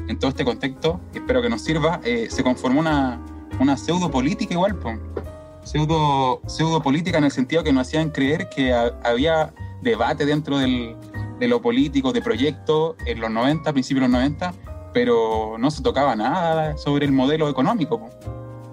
en 0.09 0.19
todo 0.19 0.31
este 0.31 0.45
contexto, 0.45 1.01
espero 1.15 1.41
que 1.43 1.49
nos 1.49 1.63
sirva, 1.63 2.01
eh, 2.03 2.27
se 2.29 2.43
conformó 2.43 2.81
una, 2.81 3.25
una 3.61 3.77
pseudo 3.77 4.11
política 4.11 4.55
igual, 4.55 4.75
pues 4.75 4.99
pseudo, 5.63 6.43
pseudo 6.49 6.83
política 6.83 7.19
en 7.19 7.25
el 7.25 7.31
sentido 7.31 7.63
que 7.63 7.73
nos 7.73 7.87
hacían 7.87 8.11
creer 8.11 8.49
que 8.49 8.73
a, 8.73 8.99
había 9.05 9.55
debate 9.81 10.27
dentro 10.27 10.59
del, 10.59 10.97
de 11.41 11.49
lo 11.49 11.63
político, 11.63 12.13
de 12.13 12.21
proyectos 12.21 12.97
en 13.07 13.19
los 13.19 13.31
90, 13.31 13.73
principios 13.73 14.03
de 14.03 14.09
los 14.09 14.21
90, 14.21 14.55
pero 14.93 15.57
no 15.59 15.71
se 15.71 15.83
tocaba 15.83 16.15
nada 16.15 16.77
sobre 16.77 17.07
el 17.07 17.13
modelo 17.13 17.49
económico. 17.49 18.11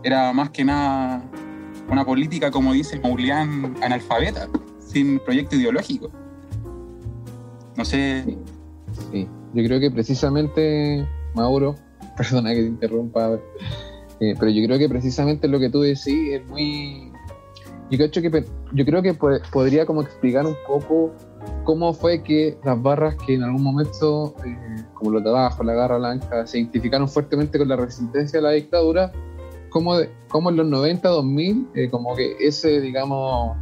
Era 0.04 0.34
más 0.34 0.50
que 0.50 0.66
nada 0.66 1.24
una 1.90 2.06
política, 2.06 2.52
como 2.52 2.74
dice 2.74 3.00
Maulián, 3.00 3.76
analfabeta, 3.82 4.50
sin 4.80 5.20
proyecto 5.20 5.56
ideológico. 5.56 6.12
No 7.78 7.86
sé. 7.86 8.38
Sí, 9.12 9.28
yo 9.54 9.64
creo 9.64 9.80
que 9.80 9.90
precisamente, 9.90 11.08
Mauro, 11.36 11.76
perdona 12.18 12.50
que 12.50 12.62
te 12.62 12.68
interrumpa, 12.68 13.40
eh, 14.20 14.36
pero 14.38 14.52
yo 14.52 14.66
creo 14.66 14.78
que 14.78 14.90
precisamente 14.90 15.48
lo 15.48 15.60
que 15.60 15.70
tú 15.70 15.82
decís 15.82 16.34
es 16.34 16.46
muy... 16.48 17.14
Yo 17.90 17.98
creo 17.98 18.12
que, 18.12 18.46
yo 18.74 18.86
creo 18.86 19.02
que 19.02 19.14
podría 19.14 19.86
como 19.86 20.02
explicar 20.02 20.46
un 20.46 20.58
poco 20.68 21.14
cómo 21.68 21.94
fue 21.94 22.24
que 22.24 22.58
las 22.64 22.82
barras 22.82 23.16
que 23.26 23.34
en 23.34 23.44
algún 23.44 23.62
momento, 23.62 24.34
eh, 24.46 24.86
como 24.94 25.12
los 25.12 25.22
de 25.22 25.32
abajo, 25.32 25.66
la 25.66 25.74
garra 25.74 25.98
blanca, 25.98 26.48
se 26.48 26.60
identificaron 26.60 27.10
fuertemente 27.10 27.58
con 27.60 27.68
la 27.68 27.76
resistencia 27.76 28.40
a 28.40 28.44
la 28.44 28.52
dictadura, 28.52 29.12
como, 29.70 29.98
como 30.30 30.50
en 30.50 30.56
los 30.56 30.66
90, 30.66 31.10
2000, 31.10 31.68
eh, 31.76 31.90
como 31.90 32.16
que 32.16 32.38
ese, 32.40 32.80
digamos, 32.80 33.58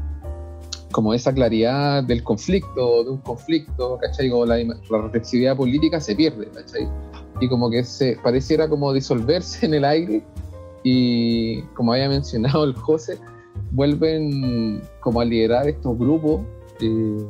como 0.92 1.16
esa 1.16 1.34
claridad 1.34 2.04
del 2.04 2.22
conflicto, 2.22 3.06
de 3.06 3.10
un 3.10 3.18
conflicto, 3.18 3.98
¿cachai? 3.98 4.30
Como 4.30 4.46
la, 4.46 4.58
la 4.58 5.02
reflexividad 5.02 5.58
política 5.58 6.00
se 6.00 6.16
pierde, 6.16 6.48
¿cachai? 6.50 6.88
Y 7.42 7.50
como 7.50 7.72
que 7.72 7.84
se 7.84 8.20
pareciera 8.24 8.70
como 8.70 8.94
disolverse 8.94 9.66
en 9.66 9.74
el 9.74 9.84
aire 9.84 10.24
y 10.84 11.64
como 11.74 11.94
había 11.94 12.08
mencionado 12.08 12.66
el 12.66 12.76
José, 12.76 13.18
vuelven 13.72 14.84
como 15.00 15.22
a 15.22 15.26
liderar 15.26 15.68
estos 15.68 15.98
grupos, 15.98 16.42
eh, 16.82 17.26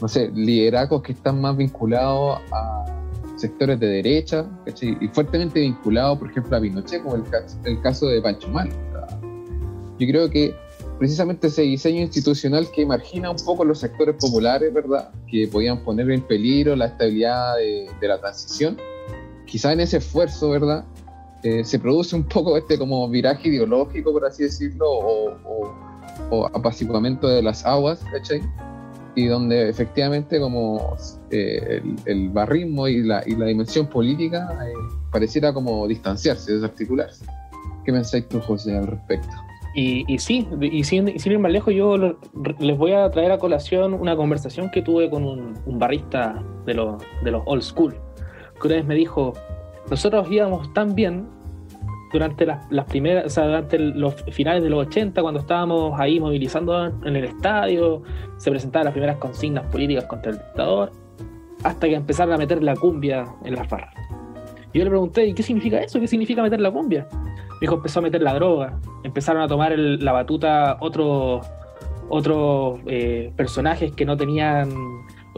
no 0.00 0.08
sé, 0.08 0.30
liderazgos 0.34 1.02
que 1.02 1.12
están 1.12 1.40
más 1.40 1.56
vinculados 1.56 2.40
a 2.52 2.84
sectores 3.36 3.78
de 3.78 3.86
derecha 3.86 4.46
y 4.80 5.08
fuertemente 5.08 5.60
vinculados, 5.60 6.18
por 6.18 6.30
ejemplo, 6.30 6.56
a 6.56 6.60
Pinochet, 6.60 7.02
como 7.02 7.16
el 7.16 7.24
caso, 7.24 7.56
el 7.64 7.80
caso 7.80 8.06
de 8.06 8.20
Pancho 8.20 8.48
Mal. 8.48 8.68
Yo 9.98 10.06
creo 10.06 10.28
que 10.28 10.54
precisamente 10.98 11.46
ese 11.46 11.62
diseño 11.62 12.00
institucional 12.00 12.68
que 12.72 12.84
margina 12.84 13.30
un 13.30 13.36
poco 13.44 13.64
los 13.64 13.78
sectores 13.78 14.16
populares, 14.20 14.72
¿verdad? 14.72 15.10
Que 15.30 15.46
podían 15.46 15.78
poner 15.84 16.10
en 16.10 16.22
peligro 16.22 16.74
la 16.74 16.86
estabilidad 16.86 17.56
de, 17.56 17.88
de 18.00 18.08
la 18.08 18.18
transición. 18.18 18.76
Quizá 19.46 19.72
en 19.72 19.80
ese 19.80 19.98
esfuerzo, 19.98 20.50
¿verdad? 20.50 20.84
eh, 21.42 21.64
se 21.64 21.78
produce 21.78 22.16
un 22.16 22.24
poco 22.24 22.56
este 22.56 22.78
como 22.78 23.08
viraje 23.08 23.48
ideológico, 23.48 24.12
por 24.12 24.24
así 24.24 24.44
decirlo, 24.44 24.90
o, 24.90 25.30
o, 25.44 25.74
o 26.30 26.46
apaciguamiento 26.46 27.28
de 27.28 27.42
las 27.42 27.64
aguas, 27.64 28.00
¿cachai? 28.12 28.42
Y 29.18 29.26
donde 29.26 29.68
efectivamente 29.68 30.38
como 30.38 30.96
eh, 31.32 31.82
el, 31.82 31.96
el, 32.04 32.28
barrismo 32.28 32.86
y 32.86 33.02
la, 33.02 33.20
y 33.26 33.34
la 33.34 33.46
dimensión 33.46 33.88
política 33.88 34.48
eh, 34.64 34.72
pareciera 35.10 35.52
como 35.52 35.88
distanciarse, 35.88 36.52
desarticularse. 36.52 37.24
¿Qué 37.84 37.92
pensáis 37.92 38.28
tú, 38.28 38.38
José, 38.38 38.76
al 38.76 38.86
respecto? 38.86 39.34
Y, 39.74 40.04
y, 40.06 40.18
sí, 40.20 40.46
y 40.60 40.84
sin, 40.84 41.08
y 41.08 41.18
sin, 41.18 41.32
ir 41.32 41.38
más 41.40 41.50
lejos, 41.50 41.74
yo 41.74 41.96
lo, 41.96 42.20
les 42.60 42.78
voy 42.78 42.92
a 42.92 43.10
traer 43.10 43.32
a 43.32 43.38
colación 43.38 43.92
una 43.92 44.14
conversación 44.14 44.70
que 44.70 44.82
tuve 44.82 45.10
con 45.10 45.24
un, 45.24 45.58
un 45.66 45.78
barrista 45.80 46.40
de, 46.64 46.74
lo, 46.74 46.98
de 47.24 47.32
los 47.32 47.42
old 47.46 47.62
school, 47.62 47.96
que 48.60 48.68
una 48.68 48.76
vez 48.76 48.86
me 48.86 48.94
dijo, 48.94 49.32
nosotros 49.90 50.28
íbamos 50.30 50.72
tan 50.74 50.94
bien 50.94 51.26
durante 52.12 52.46
las, 52.46 52.86
primeras, 52.86 53.26
o 53.26 53.28
sea, 53.28 53.46
durante 53.46 53.78
los 53.78 54.14
finales 54.30 54.62
de 54.62 54.70
los 54.70 54.86
80, 54.86 55.20
cuando 55.20 55.40
estábamos 55.40 55.98
ahí 55.98 56.18
movilizando 56.20 56.86
en 56.86 57.16
el 57.16 57.24
estadio, 57.24 58.02
se 58.36 58.50
presentaban 58.50 58.86
las 58.86 58.92
primeras 58.92 59.16
consignas 59.18 59.64
políticas 59.66 60.04
contra 60.04 60.32
el 60.32 60.38
dictador, 60.38 60.92
hasta 61.62 61.88
que 61.88 61.94
empezaron 61.94 62.34
a 62.34 62.38
meter 62.38 62.62
la 62.62 62.74
cumbia 62.76 63.26
en 63.44 63.54
las 63.54 63.68
barras. 63.68 63.94
Y 64.72 64.78
yo 64.78 64.84
le 64.84 64.90
pregunté, 64.90 65.26
¿y 65.26 65.34
qué 65.34 65.42
significa 65.42 65.78
eso? 65.78 66.00
¿Qué 66.00 66.06
significa 66.06 66.42
meter 66.42 66.60
la 66.60 66.70
cumbia? 66.70 67.06
Me 67.12 67.60
dijo, 67.62 67.74
empezó 67.74 68.00
a 68.00 68.02
meter 68.02 68.22
la 68.22 68.34
droga, 68.34 68.78
empezaron 69.02 69.42
a 69.42 69.48
tomar 69.48 69.76
la 69.78 70.12
batuta 70.12 70.76
otros 70.80 71.46
otros 72.10 72.80
eh, 72.86 73.32
personajes 73.36 73.92
que 73.92 74.06
no 74.06 74.16
tenían, 74.16 74.70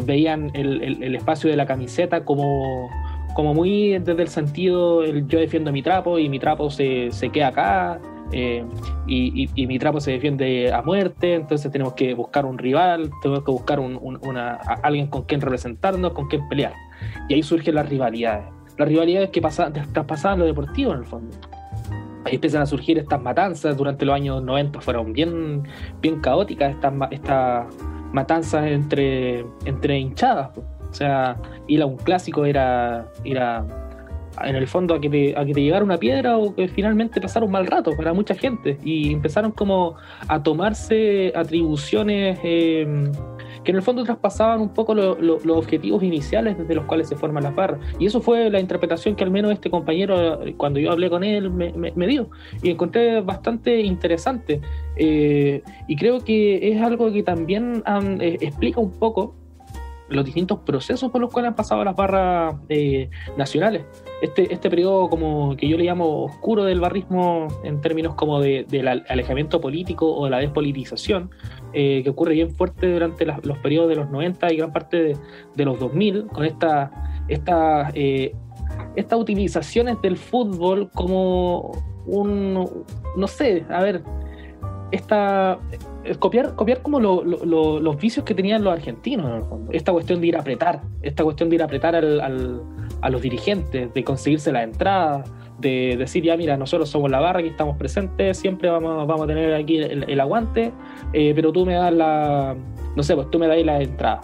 veían 0.04 0.52
el 0.54 1.16
espacio 1.16 1.50
de 1.50 1.56
la 1.56 1.66
camiseta 1.66 2.24
como 2.24 2.88
como 3.34 3.54
muy 3.54 3.98
desde 3.98 4.22
el 4.22 4.28
sentido, 4.28 5.02
el, 5.02 5.26
yo 5.26 5.38
defiendo 5.38 5.72
mi 5.72 5.82
trapo 5.82 6.18
y 6.18 6.28
mi 6.28 6.38
trapo 6.38 6.70
se, 6.70 7.10
se 7.10 7.30
queda 7.30 7.48
acá, 7.48 8.00
eh, 8.32 8.64
y, 9.06 9.44
y- 9.44 9.50
y 9.54 9.66
mi 9.66 9.78
trapo 9.78 10.00
se 10.00 10.12
defiende 10.12 10.72
a 10.72 10.82
muerte, 10.82 11.34
entonces 11.34 11.70
tenemos 11.72 11.94
que 11.94 12.14
buscar 12.14 12.46
un 12.46 12.58
rival, 12.58 13.10
tenemos 13.22 13.44
que 13.44 13.50
buscar 13.50 13.80
un- 13.80 13.98
un- 14.00 14.18
una, 14.26 14.54
alguien 14.82 15.08
con 15.08 15.22
quien 15.22 15.40
representarnos, 15.40 16.12
con 16.12 16.28
quien 16.28 16.48
pelear. 16.48 16.74
Y 17.28 17.34
ahí 17.34 17.42
surgen 17.42 17.74
las 17.74 17.88
rivalidades. 17.88 18.44
Las 18.78 18.88
rivalidades 18.88 19.30
que 19.30 19.42
pasa, 19.42 19.72
traspasaban 19.72 20.38
lo 20.38 20.44
deportivo 20.44 20.92
en 20.92 20.98
el 21.00 21.04
fondo. 21.06 21.36
Ahí 22.24 22.34
empiezan 22.36 22.62
a 22.62 22.66
surgir 22.66 22.98
estas 22.98 23.20
matanzas 23.20 23.76
durante 23.76 24.04
los 24.04 24.14
años 24.14 24.42
90, 24.42 24.80
fueron 24.80 25.12
bien, 25.12 25.62
bien 26.00 26.20
caóticas 26.20 26.70
estas, 26.74 26.92
estas 27.10 27.66
matanzas 28.12 28.66
entre, 28.68 29.44
entre 29.64 29.98
hinchadas. 29.98 30.50
po. 30.50 30.62
O 30.90 30.94
sea, 30.94 31.36
ir 31.66 31.82
a 31.82 31.86
un 31.86 31.96
clásico 31.96 32.44
era, 32.44 33.06
era 33.24 33.64
en 34.44 34.56
el 34.56 34.66
fondo 34.66 34.94
a 34.94 35.00
que, 35.00 35.08
te, 35.10 35.36
a 35.38 35.44
que 35.44 35.52
te 35.52 35.60
llegara 35.62 35.84
una 35.84 35.98
piedra 35.98 36.36
o 36.38 36.54
que 36.54 36.68
finalmente 36.68 37.20
pasara 37.20 37.44
un 37.44 37.52
mal 37.52 37.66
rato 37.66 37.96
para 37.96 38.12
mucha 38.12 38.34
gente. 38.34 38.78
Y 38.84 39.12
empezaron 39.12 39.52
como 39.52 39.96
a 40.28 40.42
tomarse 40.42 41.32
atribuciones 41.34 42.38
eh, 42.42 43.10
que 43.64 43.72
en 43.72 43.76
el 43.76 43.82
fondo 43.82 44.02
traspasaban 44.04 44.60
un 44.62 44.70
poco 44.70 44.94
lo- 44.94 45.16
lo- 45.20 45.38
los 45.44 45.56
objetivos 45.58 46.02
iniciales 46.02 46.56
desde 46.56 46.74
los 46.74 46.86
cuales 46.86 47.08
se 47.08 47.16
forman 47.16 47.42
las 47.44 47.54
barras. 47.54 47.78
Y 47.98 48.06
eso 48.06 48.20
fue 48.22 48.48
la 48.50 48.58
interpretación 48.58 49.14
que 49.16 49.24
al 49.24 49.30
menos 49.30 49.52
este 49.52 49.68
compañero, 49.68 50.42
eh, 50.46 50.54
cuando 50.56 50.80
yo 50.80 50.90
hablé 50.92 51.10
con 51.10 51.22
él, 51.22 51.50
me, 51.50 51.72
me- 51.74 51.92
me 51.94 52.06
dio. 52.06 52.30
Y 52.62 52.70
encontré 52.70 53.20
bastante 53.20 53.80
interesante. 53.80 54.60
Eh, 54.96 55.62
y 55.88 55.96
creo 55.96 56.20
que 56.24 56.72
es 56.72 56.80
algo 56.80 57.12
que 57.12 57.22
también 57.22 57.82
han- 57.84 58.20
eh, 58.22 58.38
explica 58.40 58.80
un 58.80 58.92
poco 58.92 59.34
los 60.10 60.24
distintos 60.24 60.58
procesos 60.60 61.10
por 61.10 61.20
los 61.20 61.32
cuales 61.32 61.50
han 61.50 61.54
pasado 61.56 61.82
las 61.84 61.96
barras 61.96 62.56
eh, 62.68 63.08
nacionales. 63.36 63.84
Este, 64.20 64.52
este 64.52 64.68
periodo 64.68 65.08
como 65.08 65.56
que 65.56 65.66
yo 65.68 65.78
le 65.78 65.84
llamo 65.84 66.24
oscuro 66.24 66.64
del 66.64 66.80
barrismo 66.80 67.46
en 67.64 67.80
términos 67.80 68.14
como 68.16 68.40
de, 68.40 68.66
del 68.68 68.88
al- 68.88 69.04
alejamiento 69.08 69.60
político 69.60 70.12
o 70.14 70.24
de 70.24 70.30
la 70.30 70.38
despolitización, 70.38 71.30
eh, 71.72 72.02
que 72.02 72.10
ocurre 72.10 72.34
bien 72.34 72.50
fuerte 72.50 72.92
durante 72.92 73.24
las- 73.24 73.44
los 73.46 73.56
periodos 73.58 73.88
de 73.88 73.96
los 73.96 74.10
90 74.10 74.52
y 74.52 74.56
gran 74.56 74.72
parte 74.72 75.14
de, 75.54 75.64
los 75.64 75.78
2000, 75.80 76.26
con 76.26 76.44
esta, 76.44 76.90
esta, 77.28 77.90
eh, 77.94 78.34
estas 78.96 79.18
utilizaciones 79.18 80.00
del 80.02 80.16
fútbol 80.16 80.90
como 80.92 81.70
un, 82.06 82.68
no 83.16 83.26
sé, 83.28 83.64
a 83.70 83.80
ver, 83.82 84.02
esta, 84.90 85.58
es 85.70 85.78
copiar, 86.18 86.54
copiar 86.54 86.82
como 86.82 87.00
lo- 87.00 87.22
lo- 87.24 87.44
lo- 87.44 87.80
los 87.80 87.96
vicios 87.96 88.24
que 88.24 88.34
tenían 88.34 88.62
los 88.64 88.72
argentinos 88.72 89.26
en 89.30 89.36
el 89.36 89.42
fondo. 89.44 89.72
Esta 89.72 89.92
cuestión 89.92 90.20
de 90.20 90.26
ir 90.28 90.36
a 90.36 90.40
apretar, 90.40 90.82
esta 91.02 91.24
cuestión 91.24 91.48
de 91.48 91.56
ir 91.56 91.62
a 91.62 91.64
apretar 91.66 91.94
al- 91.96 92.20
al- 92.20 92.62
a 93.02 93.10
los 93.10 93.22
dirigentes, 93.22 93.92
de 93.94 94.04
conseguirse 94.04 94.52
la 94.52 94.62
entrada, 94.62 95.24
de 95.58 95.96
decir 95.98 96.22
ya 96.24 96.36
mira, 96.36 96.56
nosotros 96.56 96.88
somos 96.88 97.10
la 97.10 97.20
barra, 97.20 97.40
aquí 97.40 97.48
estamos 97.48 97.76
presentes, 97.76 98.38
siempre 98.38 98.70
vamos, 98.70 99.06
vamos 99.06 99.24
a 99.24 99.26
tener 99.26 99.52
aquí 99.54 99.78
el, 99.78 100.20
aguante, 100.20 100.72
eh, 101.12 101.32
pero 101.34 101.52
tú 101.52 101.66
me 101.66 101.74
das 101.74 101.92
la, 101.92 102.56
no 102.96 103.02
sé, 103.02 103.14
pues 103.14 103.30
tú 103.30 103.38
me 103.38 103.46
das 103.46 103.62
la 103.64 103.80
entrada. 103.82 104.20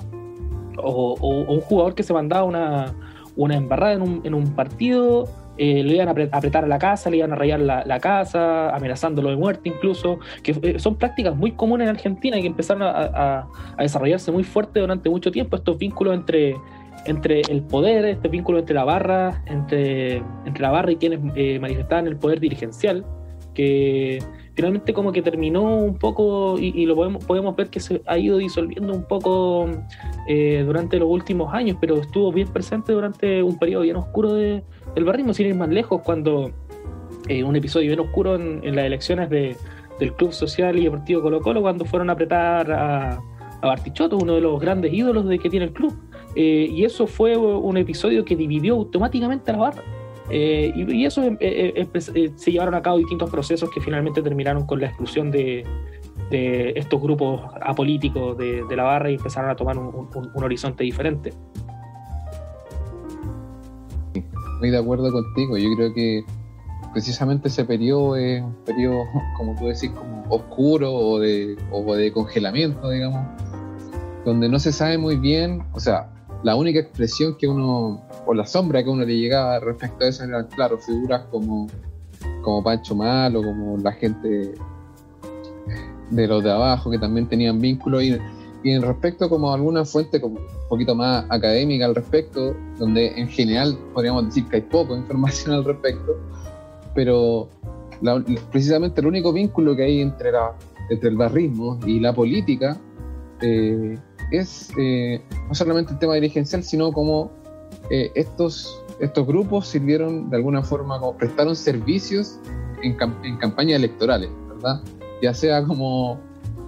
O, 0.78 1.14
o- 1.20 1.44
o 1.44 1.52
un 1.54 1.60
jugador 1.60 1.94
que 1.94 2.02
se 2.02 2.12
mandaba 2.12 2.44
una, 2.44 2.94
una 3.36 3.54
embarrada 3.56 3.94
en 3.94 4.02
un, 4.02 4.20
en 4.24 4.34
un 4.34 4.54
partido, 4.54 5.26
eh, 5.58 5.82
le 5.82 5.94
iban 5.94 6.08
a 6.08 6.14
apre- 6.14 6.28
apretar 6.32 6.64
a 6.64 6.68
la 6.68 6.78
casa, 6.78 7.10
le 7.10 7.18
iban 7.18 7.32
a 7.32 7.36
rayar 7.36 7.60
la, 7.60 8.00
casa, 8.00 8.74
amenazándolo 8.74 9.30
de 9.30 9.36
muerte 9.36 9.68
incluso, 9.68 10.18
que 10.42 10.56
eh, 10.62 10.78
son 10.78 10.96
prácticas 10.96 11.36
muy 11.36 11.52
comunes 11.52 11.86
en 11.86 11.94
Argentina 11.94 12.38
y 12.38 12.42
que 12.42 12.48
empezaron 12.48 12.82
a 12.82 13.46
desarrollarse 13.78 14.32
muy 14.32 14.44
fuerte 14.44 14.80
durante 14.80 15.08
mucho 15.08 15.30
tiempo, 15.30 15.56
estos 15.56 15.78
vínculos 15.78 16.14
entre, 16.14 16.56
entre 17.06 17.40
el 17.42 17.62
poder, 17.62 18.04
este 18.04 18.28
vínculo 18.28 18.58
entre 18.58 18.74
la 18.74 18.84
barra, 18.84 19.42
entre, 19.46 20.16
entre 20.44 20.62
la 20.62 20.70
barra 20.70 20.92
y 20.92 20.96
quienes 20.96 21.20
eh, 21.34 21.58
manifestaban 21.58 22.06
el 22.06 22.16
poder 22.16 22.40
dirigencial, 22.40 23.04
que 23.54 24.18
finalmente 24.56 24.94
como 24.94 25.12
que 25.12 25.20
terminó 25.20 25.76
un 25.76 25.98
poco 25.98 26.58
y, 26.58 26.86
lo 26.86 26.96
podemos, 26.96 27.24
podemos 27.24 27.54
ver 27.54 27.68
que 27.68 27.78
se 27.78 28.00
ha 28.06 28.18
ido 28.18 28.38
disolviendo 28.38 28.94
un 28.94 29.04
poco 29.04 29.68
eh, 30.26 30.62
durante 30.66 30.98
los 30.98 31.10
últimos 31.10 31.52
años, 31.52 31.76
pero 31.78 31.96
estuvo 31.96 32.32
bien 32.32 32.48
presente 32.48 32.92
durante 32.92 33.42
un 33.42 33.58
periodo 33.58 33.82
bien 33.82 33.96
oscuro 33.96 34.32
de, 34.32 34.64
del 34.94 35.04
barrismo, 35.04 35.34
sin 35.34 35.48
ir 35.48 35.54
más 35.54 35.68
lejos, 35.68 36.00
cuando 36.00 36.50
eh, 37.28 37.44
un 37.44 37.54
episodio 37.54 37.88
bien 37.88 38.00
oscuro 38.00 38.36
en, 38.36 38.60
en 38.64 38.74
las 38.74 38.86
elecciones 38.86 39.28
de, 39.28 39.56
del 40.00 40.14
Club 40.14 40.32
Social 40.32 40.78
y 40.78 40.84
Deportivo 40.84 41.20
Colo 41.20 41.42
Colo, 41.42 41.60
cuando 41.60 41.84
fueron 41.84 42.08
a 42.08 42.14
apretar 42.14 42.72
a, 42.72 43.20
a 43.60 43.66
Bartichotto, 43.66 44.16
uno 44.16 44.36
de 44.36 44.40
los 44.40 44.58
grandes 44.58 44.90
ídolos 44.92 45.28
de 45.28 45.38
que 45.38 45.50
tiene 45.50 45.66
el 45.66 45.72
club. 45.72 45.94
Eh, 46.34 46.68
y 46.70 46.84
eso 46.84 47.06
fue 47.06 47.36
un 47.36 47.76
episodio 47.76 48.24
que 48.24 48.36
dividió 48.36 48.74
automáticamente 48.74 49.50
a 49.50 49.54
la 49.54 49.60
barra. 49.60 49.82
Eh, 50.30 50.72
y, 50.74 51.04
eso 51.04 51.22
eh, 51.22 51.36
eh, 51.40 51.88
eh, 51.94 52.32
se 52.34 52.50
llevaron 52.50 52.74
a 52.74 52.82
cabo 52.82 52.98
distintos 52.98 53.30
procesos 53.30 53.70
que 53.70 53.80
finalmente 53.80 54.22
terminaron 54.22 54.66
con 54.66 54.80
la 54.80 54.88
exclusión 54.88 55.30
de, 55.30 55.64
estos 56.30 57.00
grupos 57.00 57.42
apolíticos 57.62 58.36
de, 58.36 58.64
la 58.74 58.82
barra 58.82 59.10
y 59.10 59.14
empezaron 59.14 59.50
a 59.50 59.56
tomar 59.56 59.78
un, 59.78 60.08
horizonte 60.34 60.82
diferente. 60.82 61.32
Estoy 64.54 64.70
de 64.70 64.78
acuerdo 64.78 65.12
contigo. 65.12 65.56
Yo 65.56 65.68
creo 65.76 65.94
que 65.94 66.24
precisamente 66.92 67.48
ese 67.48 67.64
periodo 67.64 68.16
es 68.16 68.42
un 68.42 68.54
periodo, 68.64 69.04
como 69.36 69.54
tú 69.54 69.66
decís, 69.66 69.90
como 69.90 70.24
oscuro 70.28 70.92
o 70.92 71.20
de, 71.20 71.56
o 71.70 71.94
de 71.94 72.10
congelamiento, 72.10 72.90
digamos, 72.90 73.24
donde 74.24 74.48
no 74.48 74.58
se 74.58 74.72
sabe 74.72 74.98
muy 74.98 75.16
bien, 75.16 75.62
o 75.72 75.78
sea, 75.78 76.10
la 76.42 76.54
única 76.56 76.80
expresión 76.80 77.36
que 77.36 77.48
uno, 77.48 78.02
o 78.26 78.34
la 78.34 78.46
sombra 78.46 78.82
que 78.82 78.90
uno 78.90 79.04
le 79.04 79.16
llegaba 79.16 79.58
respecto 79.60 80.04
a 80.04 80.08
eso 80.08 80.24
eran, 80.24 80.46
claro, 80.48 80.78
figuras 80.78 81.24
como, 81.30 81.66
como 82.42 82.62
Pancho 82.62 82.94
Malo, 82.94 83.42
como 83.42 83.76
la 83.78 83.92
gente 83.92 84.54
de 86.10 86.26
los 86.28 86.44
de 86.44 86.52
abajo 86.52 86.90
que 86.90 86.98
también 86.98 87.28
tenían 87.28 87.60
vínculos 87.60 88.02
y, 88.02 88.16
y 88.62 88.70
en 88.70 88.82
respecto 88.82 89.28
como 89.28 89.52
alguna 89.52 89.84
fuente 89.84 90.20
como 90.20 90.38
un 90.38 90.68
poquito 90.68 90.94
más 90.94 91.24
académica 91.30 91.86
al 91.86 91.94
respecto, 91.94 92.54
donde 92.78 93.08
en 93.18 93.28
general 93.28 93.76
podríamos 93.92 94.26
decir 94.26 94.44
que 94.46 94.56
hay 94.56 94.62
poco 94.62 94.96
información 94.96 95.54
al 95.54 95.64
respecto, 95.64 96.16
pero 96.94 97.48
precisamente 98.50 99.00
el 99.00 99.06
único 99.06 99.32
vínculo 99.32 99.74
que 99.74 99.84
hay 99.84 100.00
entre, 100.00 100.32
la, 100.32 100.52
entre 100.90 101.08
el 101.08 101.16
barrismo 101.16 101.78
y 101.86 102.00
la 102.00 102.12
política 102.12 102.76
eh, 103.40 103.98
es 104.30 104.70
eh, 104.78 105.20
no 105.48 105.54
solamente 105.54 105.92
el 105.92 105.98
tema 105.98 106.14
dirigencial, 106.14 106.62
sino 106.62 106.92
como 106.92 107.30
eh, 107.90 108.10
estos, 108.14 108.82
estos 109.00 109.26
grupos 109.26 109.68
sirvieron 109.68 110.30
de 110.30 110.36
alguna 110.36 110.62
forma, 110.62 110.98
como 110.98 111.16
prestaron 111.16 111.54
servicios 111.54 112.38
en, 112.82 112.96
en 113.24 113.36
campañas 113.38 113.76
electorales, 113.76 114.30
¿verdad? 114.48 114.82
Ya 115.22 115.32
sea 115.34 115.64
como 115.64 116.20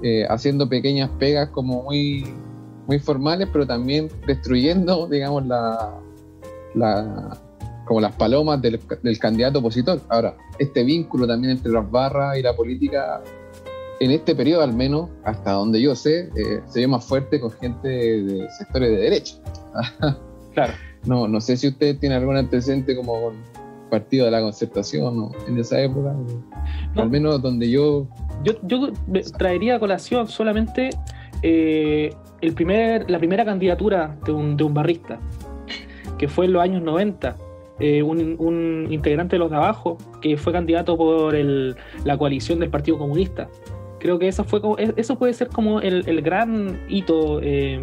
eh, 0.02 0.26
haciendo 0.28 0.68
pequeñas 0.68 1.10
pegas 1.18 1.48
como 1.50 1.82
muy, 1.82 2.24
muy 2.86 2.98
formales, 2.98 3.48
pero 3.52 3.66
también 3.66 4.08
destruyendo, 4.26 5.06
digamos, 5.10 5.46
la, 5.46 5.98
la 6.74 7.38
como 7.84 8.00
las 8.02 8.14
palomas 8.16 8.60
del, 8.60 8.78
del, 9.02 9.18
candidato 9.18 9.60
opositor. 9.60 10.00
Ahora, 10.10 10.36
este 10.58 10.84
vínculo 10.84 11.26
también 11.26 11.52
entre 11.52 11.72
las 11.72 11.90
barras 11.90 12.36
y 12.36 12.42
la 12.42 12.54
política, 12.54 13.22
en 14.00 14.10
este 14.10 14.34
periodo 14.34 14.62
al 14.62 14.74
menos, 14.74 15.10
hasta 15.24 15.52
donde 15.52 15.80
yo 15.80 15.94
sé, 15.94 16.30
eh, 16.36 16.60
se 16.66 16.80
vio 16.80 16.88
más 16.88 17.04
fuerte 17.04 17.40
con 17.40 17.50
gente 17.50 17.88
de, 17.88 18.48
sectores 18.50 18.90
de 18.90 18.96
derecha. 18.96 19.36
claro. 20.54 20.72
No, 21.04 21.28
no 21.28 21.40
sé 21.40 21.56
si 21.56 21.68
usted 21.68 21.98
tiene 21.98 22.16
algún 22.16 22.36
antecedente 22.36 22.96
como 22.96 23.20
con 23.20 23.34
partido 23.90 24.26
de 24.26 24.30
la 24.30 24.40
concertación 24.40 25.16
¿no? 25.16 25.30
en 25.46 25.58
esa 25.58 25.80
época, 25.80 26.14
no. 26.94 27.02
al 27.02 27.10
menos 27.10 27.40
donde 27.40 27.70
yo... 27.70 28.06
Yo, 28.44 28.52
yo 28.62 28.92
traería 29.36 29.76
a 29.76 29.78
colación 29.80 30.28
solamente 30.28 30.90
eh, 31.42 32.12
el 32.40 32.52
primer, 32.54 33.10
la 33.10 33.18
primera 33.18 33.44
candidatura 33.44 34.16
de 34.24 34.32
un, 34.32 34.56
de 34.56 34.64
un 34.64 34.74
barrista, 34.74 35.18
que 36.18 36.28
fue 36.28 36.46
en 36.46 36.52
los 36.52 36.62
años 36.62 36.82
90. 36.82 37.36
Eh, 37.80 38.02
un, 38.02 38.34
un, 38.40 38.88
integrante 38.90 39.36
de 39.36 39.38
los 39.38 39.50
de 39.50 39.56
abajo 39.56 39.98
que 40.20 40.36
fue 40.36 40.52
candidato 40.52 40.96
por 40.96 41.36
el, 41.36 41.76
la 42.04 42.18
coalición 42.18 42.58
del 42.58 42.70
Partido 42.70 42.98
Comunista. 42.98 43.48
Creo 43.98 44.18
que 44.18 44.28
eso, 44.28 44.44
fue, 44.44 44.60
eso 44.96 45.18
puede 45.18 45.32
ser 45.34 45.48
como 45.48 45.80
el, 45.80 46.08
el 46.08 46.22
gran 46.22 46.80
hito 46.88 47.40
eh, 47.42 47.80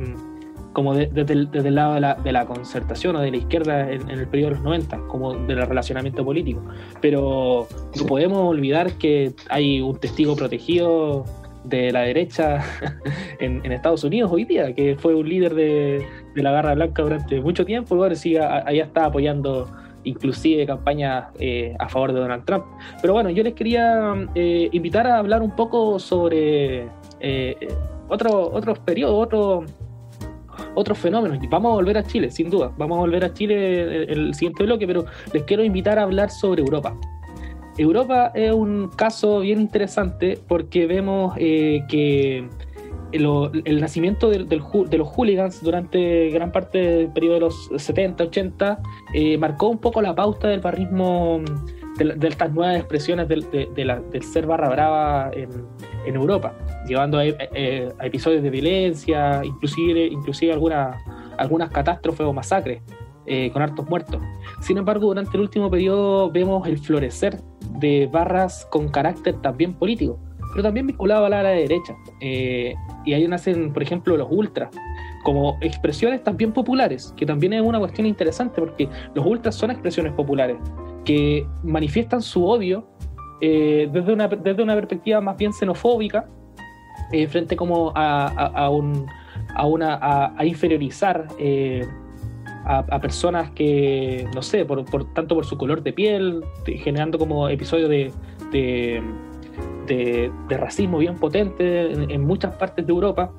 como 0.76 0.94
desde 0.94 1.24
de, 1.24 1.24
de, 1.24 1.62
de 1.62 1.68
el 1.70 1.76
lado 1.76 1.96
de 1.96 2.02
la, 2.02 2.16
de 2.16 2.32
la, 2.32 2.46
concertación 2.46 3.16
o 3.16 3.22
de 3.22 3.32
la 3.32 3.38
izquierda 3.38 3.90
en, 3.90 4.10
en, 4.10 4.20
el 4.20 4.28
periodo 4.28 4.50
de 4.50 4.56
los 4.58 4.64
90, 4.66 5.08
como 5.08 5.34
del 5.34 5.66
relacionamiento 5.66 6.24
político. 6.24 6.62
Pero 7.02 7.68
sí. 7.94 8.02
no 8.02 8.06
podemos 8.06 8.40
olvidar 8.40 8.92
que 8.94 9.34
hay 9.50 9.80
un 9.80 9.98
testigo 9.98 10.36
protegido 10.36 11.24
de 11.64 11.92
la 11.92 12.02
derecha 12.02 12.64
en, 13.40 13.66
en, 13.66 13.72
Estados 13.72 14.04
Unidos 14.04 14.32
hoy 14.32 14.44
día, 14.44 14.76
que 14.76 14.96
fue 14.98 15.16
un 15.16 15.28
líder 15.28 15.56
de, 15.56 16.06
de 16.36 16.44
la 16.44 16.52
Garra 16.52 16.76
Blanca 16.76 17.02
durante 17.02 17.40
mucho 17.40 17.66
tiempo, 17.66 17.96
y 17.96 18.00
ahora 18.00 18.16
sí, 18.16 18.38
allá 18.38 18.84
está 18.84 19.06
apoyando 19.06 19.72
inclusive 20.06 20.66
campañas 20.66 21.26
eh, 21.40 21.76
a 21.78 21.90
favor 21.90 22.14
de 22.14 22.22
Donald 22.22 22.46
Trump. 22.46 22.66
Pero 23.02 23.14
bueno, 23.14 23.30
yo 23.30 23.44
les 23.44 23.54
quería 23.54 24.14
eh, 24.34 24.70
invitar 24.72 25.06
a 25.08 25.18
hablar 25.18 25.42
un 25.42 25.56
poco 25.56 26.00
sobre 26.00 26.88
eh, 27.20 27.68
otro, 28.08 28.52
otros 28.52 28.80
periodos, 28.80 29.26
otro, 29.26 29.66
otros 30.76 30.98
fenómenos. 30.98 31.40
Vamos 31.50 31.72
a 31.72 31.76
volver 31.76 31.98
a 31.98 32.04
Chile, 32.04 32.32
sin 32.32 32.50
duda. 32.50 32.72
Vamos 32.78 32.98
a 32.98 33.02
volver 33.02 33.26
a 33.26 33.34
Chile 33.34 34.04
en 34.04 34.10
el 34.10 34.34
siguiente 34.34 34.64
bloque, 34.64 34.88
pero 34.88 35.06
les 35.34 35.44
quiero 35.44 35.64
invitar 35.64 36.00
a 36.00 36.04
hablar 36.04 36.30
sobre 36.30 36.62
Europa. 36.62 36.96
Europa 37.78 38.32
es 38.34 38.54
un 38.54 38.90
caso 38.96 39.42
bien 39.42 39.60
interesante 39.60 40.40
porque 40.48 40.88
vemos 40.88 41.36
eh, 41.38 41.84
que 41.90 42.48
lo- 43.14 43.52
el 43.54 43.80
nacimiento 43.82 44.30
de 44.30 44.98
los 44.98 45.08
hooligans 45.08 45.62
durante 45.64 46.30
gran 46.32 46.52
parte 46.52 46.78
del 46.80 47.08
periodo 47.14 47.34
de 47.36 47.40
los 47.42 47.70
70, 47.78 48.24
80 48.26 48.80
eh, 49.14 49.38
marcó 49.38 49.70
un 49.70 49.78
poco 49.78 50.02
la 50.02 50.14
pauta 50.16 50.48
del 50.48 50.60
barrismo, 50.60 51.40
de, 51.98 52.06
la- 52.06 52.16
de 52.16 52.28
estas 52.28 52.52
nuevas 52.54 52.76
expresiones 52.78 53.28
del, 53.28 53.50
de- 53.52 53.70
de 53.74 53.86
la- 53.86 54.00
del 54.00 54.24
ser 54.24 54.46
barra 54.48 54.70
brava 54.70 55.32
en, 55.34 55.50
en 56.06 56.16
Europa, 56.16 56.54
llevando 56.88 57.18
a, 57.20 57.26
eh, 57.26 57.90
a 58.00 58.06
episodios 58.06 58.44
de 58.44 58.50
violencia, 58.50 59.42
inclusive, 59.44 60.06
inclusive 60.08 60.52
alguna- 60.54 60.98
algunas 61.38 61.70
catástrofes 61.70 62.26
o 62.26 62.34
masacres 62.34 62.82
eh, 63.28 63.50
con 63.52 63.62
hartos 63.62 63.90
muertos. 63.90 64.22
Sin 64.62 64.78
embargo, 64.78 65.08
durante 65.08 65.36
el 65.36 65.42
último 65.42 65.70
periodo 65.72 66.30
vemos 66.32 66.68
el 66.68 66.78
florecer 66.78 67.40
de 67.80 68.08
barras 68.12 68.68
con 68.70 68.88
carácter 68.90 69.36
también 69.42 69.74
político, 69.74 70.20
pero 70.52 70.64
también 70.64 70.86
vinculado 70.88 71.26
a 71.26 71.30
la 71.30 71.42
derecha. 71.44 71.96
Eh, 72.22 72.76
y 73.06 73.14
ahí 73.14 73.28
nacen, 73.28 73.72
por 73.74 73.84
ejemplo, 73.84 74.18
los 74.18 74.28
ultras, 74.30 74.70
como 75.24 75.58
expresiones 75.62 76.24
también 76.24 76.52
populares, 76.52 77.14
que 77.18 77.26
también 77.26 77.54
es 77.54 77.62
una 77.62 77.80
cuestión 77.80 78.08
interesante, 78.08 78.62
porque 78.62 78.88
los 79.14 79.26
ultras 79.26 79.56
son 79.56 79.72
expresiones 79.72 80.14
populares, 80.14 80.58
que 81.04 81.46
manifiestan 81.64 82.22
su 82.22 82.46
odio 82.46 82.88
eh, 83.42 83.90
desde, 83.92 84.14
una, 84.14 84.28
desde 84.28 84.64
una 84.64 84.76
perspectiva 84.76 85.22
más 85.22 85.38
bien 85.38 85.54
xenofóbica, 85.54 86.28
eh, 87.12 87.28
frente 87.28 87.56
como 87.56 87.92
a, 87.96 88.28
a- 88.28 88.66
a 88.66 88.70
un, 88.70 89.06
a, 89.56 89.66
una, 89.68 90.00
a, 90.38 90.46
inferiorizar 90.46 91.28
eh, 91.38 91.86
a, 92.66 93.00
personas 93.00 93.52
que, 93.52 94.28
no 94.34 94.42
sé, 94.42 94.66
por, 94.66 94.84
tanto 95.14 95.36
por 95.36 95.46
su 95.46 95.58
color 95.58 95.84
de 95.84 95.94
piel, 95.94 96.44
generando 96.66 97.20
como 97.20 97.48
episodios 97.50 97.90
de, 97.90 98.12
de- 99.86 100.32
de 100.50 100.58
racismo 100.58 100.98
bien 100.98 101.16
potente 101.16 101.92
en, 101.92 102.10
en 102.12 102.22
muchas 102.26 102.56
partes 102.56 102.86
de 102.86 102.92
Europa. 102.92 103.32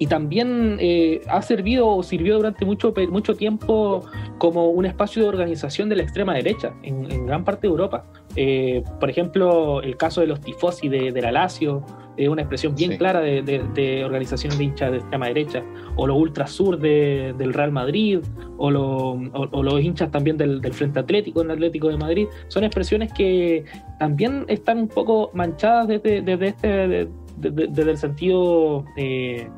Y 0.00 0.06
también 0.06 0.76
eh, 0.80 1.20
ha 1.28 1.42
servido 1.42 1.88
o 1.88 2.02
sirvió 2.02 2.36
durante 2.36 2.64
mucho, 2.64 2.94
mucho 3.10 3.34
tiempo 3.34 4.04
como 4.38 4.68
un 4.70 4.86
espacio 4.86 5.22
de 5.22 5.28
organización 5.28 5.88
de 5.88 5.96
la 5.96 6.02
extrema 6.04 6.34
derecha 6.34 6.72
en, 6.84 7.10
en 7.10 7.26
gran 7.26 7.44
parte 7.44 7.62
de 7.66 7.72
Europa. 7.72 8.04
Eh, 8.36 8.84
por 9.00 9.10
ejemplo, 9.10 9.82
el 9.82 9.96
caso 9.96 10.20
de 10.20 10.28
los 10.28 10.40
tifosi 10.40 10.88
de, 10.88 11.10
de 11.10 11.20
la 11.22 11.32
Lazio, 11.32 11.82
es 12.16 12.28
una 12.28 12.42
expresión 12.42 12.74
bien 12.74 12.92
Sí. 12.92 12.98
clara 12.98 13.20
de, 13.20 13.42
de, 13.42 13.62
de 13.74 14.04
organizaciones 14.04 14.58
de 14.58 14.64
hinchas 14.64 14.90
de 14.92 14.98
extrema 14.98 15.26
derecha, 15.26 15.62
o 15.96 16.06
los 16.06 16.16
ultrasur 16.16 16.78
de, 16.78 17.32
del 17.38 17.52
Real 17.54 17.70
Madrid, 17.72 18.20
o, 18.56 18.70
lo- 18.72 19.12
o- 19.12 19.48
o 19.52 19.62
los 19.62 19.80
hinchas 19.80 20.10
también 20.10 20.36
del, 20.36 20.60
del 20.60 20.72
Frente 20.72 20.98
Atlético, 21.00 21.40
en 21.42 21.46
el 21.50 21.52
Atlético 21.54 21.88
de 21.88 21.96
Madrid, 21.96 22.26
son 22.48 22.64
expresiones 22.64 23.12
que 23.12 23.64
también 24.00 24.44
están 24.48 24.78
un 24.78 24.88
poco 24.88 25.30
manchadas 25.34 25.86
desde, 25.88 26.20
desde 26.22 26.46
este, 26.48 26.68
de- 26.68 27.08
de- 27.36 27.68
desde 27.68 27.90
el 27.92 27.98
sentido 27.98 28.84
eh, 28.96 29.48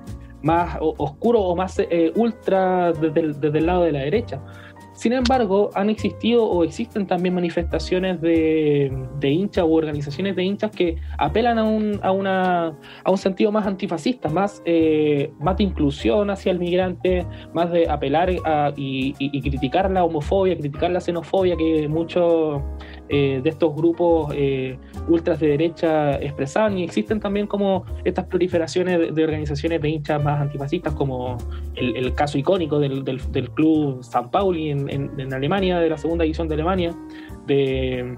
más 0.42 0.78
oscuro 0.80 1.40
o 1.40 1.54
más 1.56 1.78
eh, 1.78 2.12
ultra 2.16 2.92
desde 2.92 3.20
el, 3.20 3.40
desde 3.40 3.58
el 3.58 3.66
lado 3.66 3.82
de 3.82 3.92
la 3.92 4.00
derecha. 4.00 4.40
Sin 4.92 5.14
embargo, 5.14 5.70
han 5.74 5.88
existido 5.88 6.44
o 6.44 6.62
existen 6.62 7.06
también 7.06 7.34
manifestaciones 7.34 8.20
de, 8.20 8.92
de 9.18 9.30
hinchas 9.30 9.64
u 9.64 9.72
organizaciones 9.74 10.36
de 10.36 10.44
hinchas 10.44 10.70
que 10.72 10.96
apelan 11.16 11.58
a 11.58 11.64
un, 11.64 11.98
a 12.02 12.10
una, 12.12 12.66
a 13.04 13.10
un 13.10 13.16
sentido 13.16 13.50
más 13.50 13.66
antifascista, 13.66 14.28
más, 14.28 14.60
eh, 14.66 15.32
más 15.40 15.56
de 15.56 15.64
inclusión 15.64 16.28
hacia 16.28 16.52
el 16.52 16.58
migrante, 16.58 17.24
más 17.54 17.70
de 17.72 17.88
apelar 17.88 18.30
a- 18.44 18.72
y- 18.76 19.14
y 19.18 19.40
criticar 19.40 19.90
la 19.90 20.04
homofobia, 20.04 20.54
criticar 20.58 20.90
la 20.90 21.00
xenofobia 21.00 21.56
que 21.56 21.88
muchos 21.88 22.60
eh, 23.12 23.40
de 23.42 23.50
estos 23.50 23.74
grupos 23.74 24.32
eh, 24.36 24.78
ultras 25.08 25.40
de 25.40 25.48
derecha 25.48 26.14
expresaban. 26.20 26.78
Y 26.78 26.84
existen 26.84 27.18
también 27.18 27.48
como 27.48 27.84
estas 28.04 28.26
proliferaciones 28.26 29.12
de, 29.14 29.24
organizaciones 29.24 29.82
de 29.82 29.88
hinchas 29.88 30.22
más 30.22 30.40
antifascistas, 30.40 30.94
como 30.94 31.36
el, 31.74 32.14
caso 32.14 32.38
icónico 32.38 32.78
del, 32.78 33.04
del- 33.04 33.50
club 33.50 34.02
San 34.04 34.30
Pauli 34.30 34.70
en, 34.70 34.88
en- 34.88 35.34
Alemania, 35.34 35.80
de 35.80 35.90
la 35.90 35.98
segunda 35.98 36.22
división 36.22 36.46
de 36.46 36.54
Alemania, 36.54 36.94
de 37.46 38.16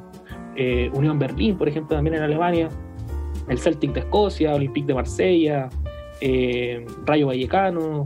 eh, 0.57 0.91
Unión 0.93 1.19
Berlín, 1.19 1.57
por 1.57 1.69
ejemplo, 1.69 1.97
también 1.97 2.17
en 2.17 2.23
Alemania, 2.23 2.69
el 3.49 3.59
Celtic 3.59 3.93
de 3.95 4.01
Escocia, 4.01 4.55
Olympique 4.55 4.87
de 4.87 4.95
Marsella, 4.95 5.71
Rayo 7.07 7.29
Vallecano. 7.29 8.05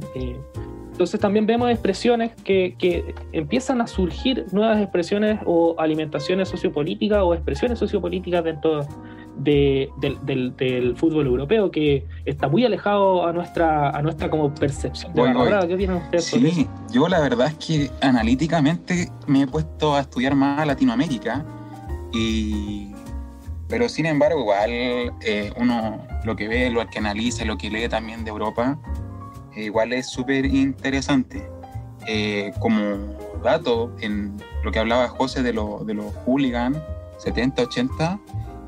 Entonces 0.97 1.21
también 1.21 1.45
vemos 1.45 1.71
expresiones 1.71 2.33
que, 2.43 2.75
que 2.79 3.15
empiezan 3.33 3.83
a 3.83 3.87
surgir 3.87 4.47
nuevas 4.53 4.81
expresiones 4.81 5.39
o 5.45 5.75
alimentaciones 5.79 6.49
sociopolíticas 6.49 7.19
o 7.23 7.35
expresiones 7.35 7.79
sociopolíticas 7.79 8.43
dentro 8.43 8.81
de- 9.37 9.91
del, 9.99 10.17
del- 10.25 10.57
del 10.57 10.97
fútbol 10.97 11.27
europeo 11.27 11.71
que 11.71 12.07
está 12.25 12.49
muy 12.49 12.65
alejado 12.65 13.27
a 13.27 13.33
nuestra, 13.35 13.91
a 13.91 14.01
nuestra 14.01 14.31
como 14.31 14.55
percepción 14.55 15.13
de 15.13 15.21
Voy, 15.21 15.51
la. 15.51 15.67
¿Qué 15.67 15.75
opinan 15.75 15.97
ustedes 15.97 16.25
sobre? 16.25 16.51
Sí, 16.53 16.67
yo 16.91 17.07
la 17.09 17.21
verdad 17.21 17.49
es 17.49 17.55
que 17.67 17.91
analíticamente 18.01 19.11
me 19.27 19.43
he 19.43 19.47
puesto 19.47 19.95
a 19.95 20.01
estudiar 20.01 20.35
más 20.35 20.61
a 20.61 20.65
Latinoamérica 20.65 21.45
y 22.15 22.93
pero 23.69 23.91
sin 23.91 24.07
embargo 24.07 24.41
igual 24.41 24.71
eh, 24.71 25.53
uno 25.59 26.07
lo 26.25 26.37
que 26.37 26.49
ve, 26.49 26.71
lo 26.71 26.87
que 26.87 26.99
analiza, 27.01 27.45
lo 27.45 27.59
que 27.59 27.69
lee 27.69 27.87
también 27.91 28.25
de 28.25 28.31
Europa, 28.31 28.79
igual 29.65 29.93
es 29.93 30.09
súper 30.11 30.45
interesante. 30.47 31.49
Eh, 32.07 32.53
como 32.61 32.81
dato, 33.43 33.93
en 34.01 34.37
lo 34.63 34.71
que 34.71 34.79
hablaba 34.79 35.09
José 35.09 35.43
de, 35.43 35.53
lo- 35.53 35.83
de 35.85 35.95
los 35.95 36.15
hooligans 36.25 36.79
70, 37.19 37.63
80, 37.63 38.21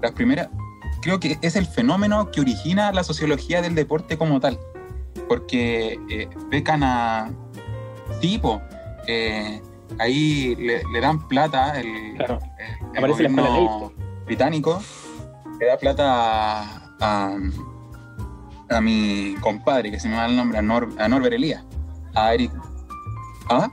las 0.03 0.13
primeras, 0.13 0.49
creo 1.03 1.21
que 1.21 1.39
es 1.43 1.55
el 1.57 1.67
fenómeno 1.67 2.31
que 2.31 2.41
origina 2.41 2.91
la 2.93 3.05
sociología 3.05 3.63
del 3.63 3.75
deporte 3.75 4.17
como 4.19 4.41
tal, 4.41 4.59
porque 5.29 5.99
eh, 6.11 6.29
becan 6.51 6.83
a 6.83 7.31
tipo, 8.21 8.61
eh, 9.07 9.61
ahí 9.99 10.57
le, 10.57 10.83
le 10.93 11.01
dan 11.01 11.27
plata, 11.29 11.79
el, 11.81 12.15
Claro. 12.17 12.39
el- 12.95 13.05
el 13.05 13.11
gobierno 13.13 13.93
británico 14.27 14.83
le 15.61 15.67
da 15.67 15.77
plata 15.79 16.05
a, 16.63 16.97
a, 17.01 17.37
a 18.71 18.81
mi 18.81 19.35
compadre, 19.41 19.91
que 19.91 20.01
se 20.01 20.09
me 20.09 20.17
va 20.17 20.27
el 20.27 20.37
nombre, 20.37 20.59
a, 20.59 20.63
Nor, 20.63 20.89
a 20.99 21.09
Norbert 21.09 21.35
Elías, 21.35 21.65
a 22.15 22.35
Eric... 22.35 22.53
¿Ah? 23.49 23.71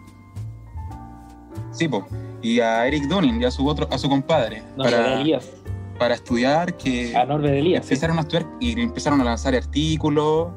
Sí, 1.71 1.88
po. 1.88 2.08
Y 2.41 2.60
a 2.60 2.88
Eric 2.88 3.03
Dunning 3.08 3.41
y 3.41 3.45
a 3.45 3.51
su, 3.51 3.67
otro, 3.67 3.88
a 3.91 3.97
su 3.97 4.08
compadre, 4.08 4.63
No, 4.77 4.84
para, 4.86 5.19
Elías, 5.19 5.49
para 5.99 6.15
estudiar 6.15 6.77
que 6.77 7.15
a 7.15 7.25
Norbert 7.25 7.55
Elías. 7.55 7.86
sí. 7.86 7.93
empezaron 7.93 8.17
a 8.17 8.21
estudiar 8.21 8.47
y 8.60 8.79
empezaron 8.79 9.21
a 9.21 9.23
lanzar 9.23 9.55
artículos, 9.55 10.49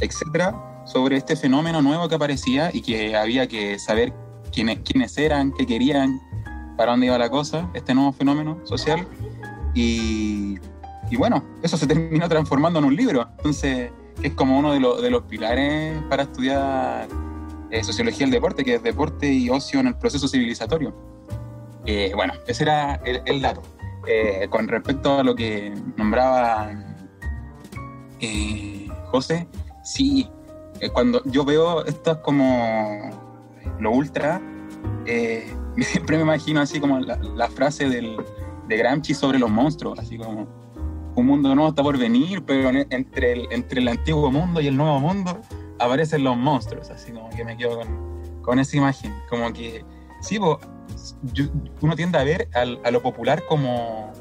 etcétera, 0.00 0.82
sobre 0.86 1.16
este 1.16 1.34
fenómeno 1.36 1.82
nuevo 1.82 2.08
que 2.08 2.14
aparecía 2.14 2.70
y 2.72 2.82
que 2.82 3.16
había 3.16 3.46
que 3.48 3.78
saber 3.78 4.12
quiénes, 4.52 4.80
quiénes 4.84 5.16
eran, 5.18 5.52
qué 5.52 5.66
querían, 5.66 6.20
para 6.76 6.92
dónde 6.92 7.06
iba 7.06 7.18
la 7.18 7.30
cosa, 7.30 7.68
este 7.74 7.94
nuevo 7.94 8.12
fenómeno 8.12 8.58
social. 8.64 9.06
Y, 9.74 10.58
y 11.10 11.16
bueno, 11.16 11.44
eso 11.62 11.76
se 11.76 11.86
terminó 11.86 12.28
transformando 12.28 12.78
en 12.78 12.84
un 12.86 12.96
libro. 12.96 13.28
Entonces, 13.38 13.90
es 14.22 14.32
como 14.34 14.58
uno 14.58 14.72
de, 14.72 14.80
los- 14.80 15.02
de 15.02 15.10
los 15.10 15.22
pilares 15.24 16.00
para 16.08 16.22
estudiar 16.24 17.08
eh, 17.70 17.82
sociología 17.84 18.26
del 18.26 18.30
deporte, 18.32 18.64
que 18.64 18.74
es 18.76 18.82
deporte 18.82 19.30
y 19.32 19.50
ocio 19.50 19.80
en 19.80 19.88
el 19.88 19.96
proceso 19.96 20.26
civilizatorio. 20.28 20.94
Eh, 21.86 22.12
bueno, 22.14 22.32
ese 22.46 22.62
era 22.64 22.94
el, 23.04 23.22
el 23.26 23.40
dato. 23.42 23.62
Eh, 24.06 24.46
con 24.50 24.66
respecto 24.68 25.18
a 25.18 25.22
lo 25.22 25.34
que 25.34 25.74
nombraba 25.96 26.70
eh, 28.20 28.88
José, 29.06 29.48
sí, 29.82 30.28
eh, 30.80 30.90
cuando 30.90 31.22
yo 31.24 31.44
veo 31.44 31.84
esto 31.84 32.12
es 32.12 32.16
como 32.18 33.10
lo 33.78 33.90
ultra, 33.92 34.40
eh, 35.06 35.52
siempre 35.78 36.16
me 36.16 36.22
imagino 36.22 36.60
así 36.60 36.80
como 36.80 36.98
la, 37.00 37.16
la 37.16 37.48
frase 37.48 37.88
del, 37.88 38.16
de 38.68 38.76
Gramsci 38.76 39.14
sobre 39.14 39.38
los 39.38 39.50
monstruos, 39.50 39.98
así 39.98 40.16
como 40.18 40.46
un 41.20 41.26
mundo 41.26 41.54
nuevo 41.54 41.70
está 41.70 41.82
por 41.82 41.96
venir, 41.98 42.42
pero 42.44 42.68
en- 42.70 42.86
entre 42.90 43.32
el, 43.32 43.48
entre 43.50 43.80
el 43.80 43.88
antiguo 43.88 44.30
mundo 44.30 44.60
y 44.60 44.66
el 44.66 44.76
nuevo 44.76 44.98
mundo 45.00 45.38
aparecen 45.78 46.24
los 46.24 46.36
monstruos, 46.36 46.90
así 46.90 47.12
como 47.12 47.30
que 47.30 47.44
me 47.44 47.56
quedo 47.56 47.80
con, 48.42 48.58
esa 48.58 48.76
imagen, 48.76 49.14
como 49.28 49.52
que 49.52 49.84
sí, 50.20 50.38
po, 50.38 50.58
yo- 51.32 51.46
uno 51.80 51.94
tiende 51.96 52.18
a 52.18 52.24
ver 52.24 52.48
a 52.54 52.90
lo 52.90 53.00
popular 53.02 53.44
como 53.46 54.12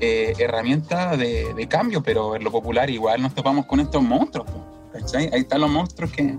eh, 0.00 0.32
herramienta 0.38 1.16
de, 1.16 1.66
cambio, 1.68 2.02
pero 2.02 2.34
en 2.36 2.42
lo 2.44 2.50
popular 2.50 2.88
igual 2.90 3.20
nos 3.22 3.34
topamos 3.34 3.66
con 3.66 3.80
estos 3.80 4.02
monstruos, 4.02 4.48
¿cachai? 4.92 5.28
Ahí 5.32 5.40
están 5.40 5.60
los 5.60 5.70
monstruos 5.70 6.10
que, 6.12 6.38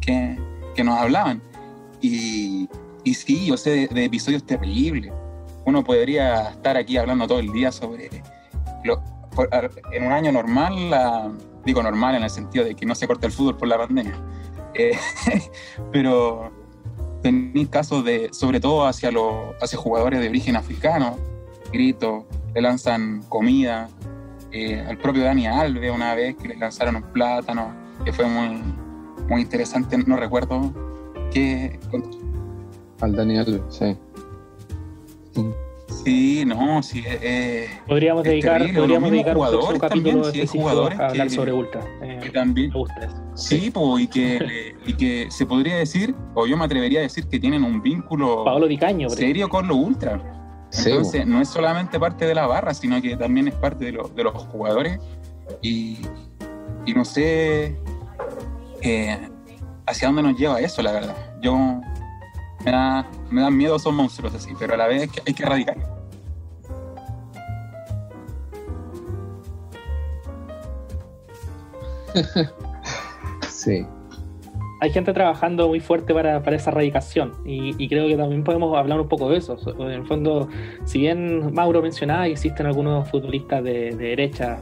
que, 0.00 0.36
que 0.74 0.84
nos 0.84 0.98
hablaban. 0.98 1.40
Y, 2.00 2.68
y 3.04 3.14
sí, 3.14 3.46
yo 3.46 3.56
sé 3.56 3.70
de, 3.70 3.86
de 3.88 4.04
episodios 4.04 4.44
terribles. 4.44 5.12
Uno 5.64 5.84
podría 5.84 6.50
estar 6.50 6.76
aquí 6.76 6.96
hablando 6.96 7.26
todo 7.26 7.38
el 7.38 7.52
día 7.52 7.70
sobre... 7.70 8.10
Lo, 8.84 9.02
por- 9.34 9.48
en 9.92 10.04
un 10.06 10.12
año 10.12 10.32
normal, 10.32 10.90
la- 10.90 11.30
digo 11.64 11.82
normal 11.82 12.14
en 12.16 12.22
el 12.22 12.30
sentido 12.30 12.64
de 12.64 12.74
que 12.74 12.86
no 12.86 12.94
se 12.94 13.06
corta 13.06 13.26
el 13.26 13.32
fútbol 13.32 13.56
por 13.56 13.68
la 13.68 13.78
pandemia, 13.78 14.14
eh, 14.74 14.96
pero 15.92 16.50
tenéis 17.22 17.68
casos 17.68 18.04
de, 18.04 18.28
sobre 18.32 18.60
todo 18.60 18.86
hacia, 18.86 19.10
los 19.10 19.34
hacia 19.60 19.78
jugadores 19.78 20.20
de 20.20 20.28
origen 20.28 20.56
africano, 20.56 21.16
gritos, 21.72 22.24
le 22.54 22.60
lanzan 22.62 23.22
comida. 23.28 23.88
Eh, 24.50 24.80
al 24.80 24.96
propio 24.96 25.24
Dani 25.24 25.46
Alves 25.46 25.94
una 25.94 26.14
vez 26.14 26.34
que 26.36 26.48
le 26.48 26.56
lanzaron 26.56 26.96
un 26.96 27.02
plátano, 27.02 27.70
que 28.02 28.12
fue 28.14 28.24
muy, 28.24 28.62
muy 29.28 29.42
interesante, 29.42 29.98
no 29.98 30.16
recuerdo 30.16 30.72
qué... 31.30 31.78
Al 33.02 33.14
Dani 33.14 33.36
Alves, 33.36 33.60
sí. 33.68 33.94
Sí, 35.34 35.50
no, 36.46 36.82
sí. 36.82 37.02
Eh, 37.06 37.68
podríamos 37.86 38.24
es 38.24 38.30
dedicar, 38.30 38.58
terrible. 38.58 38.80
podríamos 38.80 39.10
Los 39.10 39.12
mismos 39.12 39.12
dedicar 39.12 39.36
un 39.36 39.42
próximo 39.42 39.60
jugadores 39.60 39.80
capítulo 39.80 40.10
también, 40.22 40.24
sí, 40.32 40.38
específico 40.40 40.62
jugadores 40.62 41.00
a 41.00 41.06
hablar 41.08 41.26
que- 41.28 41.34
sobre 41.34 41.52
Ultra. 41.52 41.80
Eh, 42.02 42.18
que 42.22 42.30
también, 42.30 42.68
me 42.70 42.78
gusta 42.78 43.00
eso. 43.04 43.16
sí, 43.34 43.70
po, 43.70 43.98
y, 43.98 44.06
que, 44.06 44.74
y 44.86 44.92
que 44.94 45.26
se 45.30 45.46
podría 45.46 45.76
decir, 45.76 46.14
o 46.34 46.46
yo 46.46 46.56
me 46.56 46.64
atrevería 46.64 47.00
a 47.00 47.02
decir 47.02 47.26
que 47.28 47.38
tienen 47.40 47.64
un 47.64 47.82
vínculo 47.82 48.44
por 48.44 49.16
serio 49.16 49.48
con 49.48 49.66
los 49.68 49.76
ultras. 49.76 50.20
Sí, 50.70 50.90
Entonces, 50.90 51.26
no 51.26 51.40
es 51.40 51.48
solamente 51.48 51.98
parte 51.98 52.26
de 52.26 52.34
la 52.34 52.46
barra, 52.46 52.74
sino 52.74 53.00
que 53.00 53.16
también 53.16 53.48
es 53.48 53.54
parte 53.54 53.86
de, 53.86 53.92
lo- 53.92 54.08
de 54.08 54.22
los 54.24 54.34
jugadores. 54.34 54.98
Y, 55.62 55.96
y 56.84 56.92
no 56.92 57.04
sé 57.06 57.78
eh, 58.82 59.18
hacia 59.86 60.08
dónde 60.08 60.22
nos 60.22 60.38
lleva 60.38 60.60
eso, 60.60 60.82
la 60.82 60.92
verdad. 60.92 61.16
Yo 61.40 61.80
me, 62.64 62.70
da, 62.70 63.06
me 63.30 63.40
dan 63.42 63.56
miedo 63.56 63.76
esos 63.76 63.92
monstruos 63.92 64.34
así, 64.34 64.52
pero 64.58 64.74
a 64.74 64.76
la 64.76 64.86
vez 64.86 65.10
que 65.10 65.22
hay 65.26 65.34
que 65.34 65.42
erradicar. 65.42 65.76
sí. 73.48 73.86
hay 74.80 74.90
gente 74.90 75.12
trabajando 75.12 75.68
muy 75.68 75.80
fuerte 75.80 76.14
para, 76.14 76.42
para 76.42 76.56
esa 76.56 76.70
erradicación 76.70 77.32
y, 77.44 77.74
y 77.82 77.88
creo 77.88 78.06
que 78.06 78.16
también 78.16 78.44
podemos 78.44 78.76
hablar 78.76 79.00
un 79.00 79.08
poco 79.08 79.28
de 79.30 79.38
eso. 79.38 79.58
So- 79.58 79.74
En 79.86 79.92
el 79.92 80.06
fondo, 80.06 80.48
si 80.84 81.00
bien 81.00 81.52
Mauro 81.52 81.82
mencionaba 81.82 82.24
que 82.24 82.32
existen 82.32 82.66
algunos 82.66 83.08
futbolistas 83.10 83.62
de, 83.62 83.90
de 83.96 84.08
derecha 84.08 84.60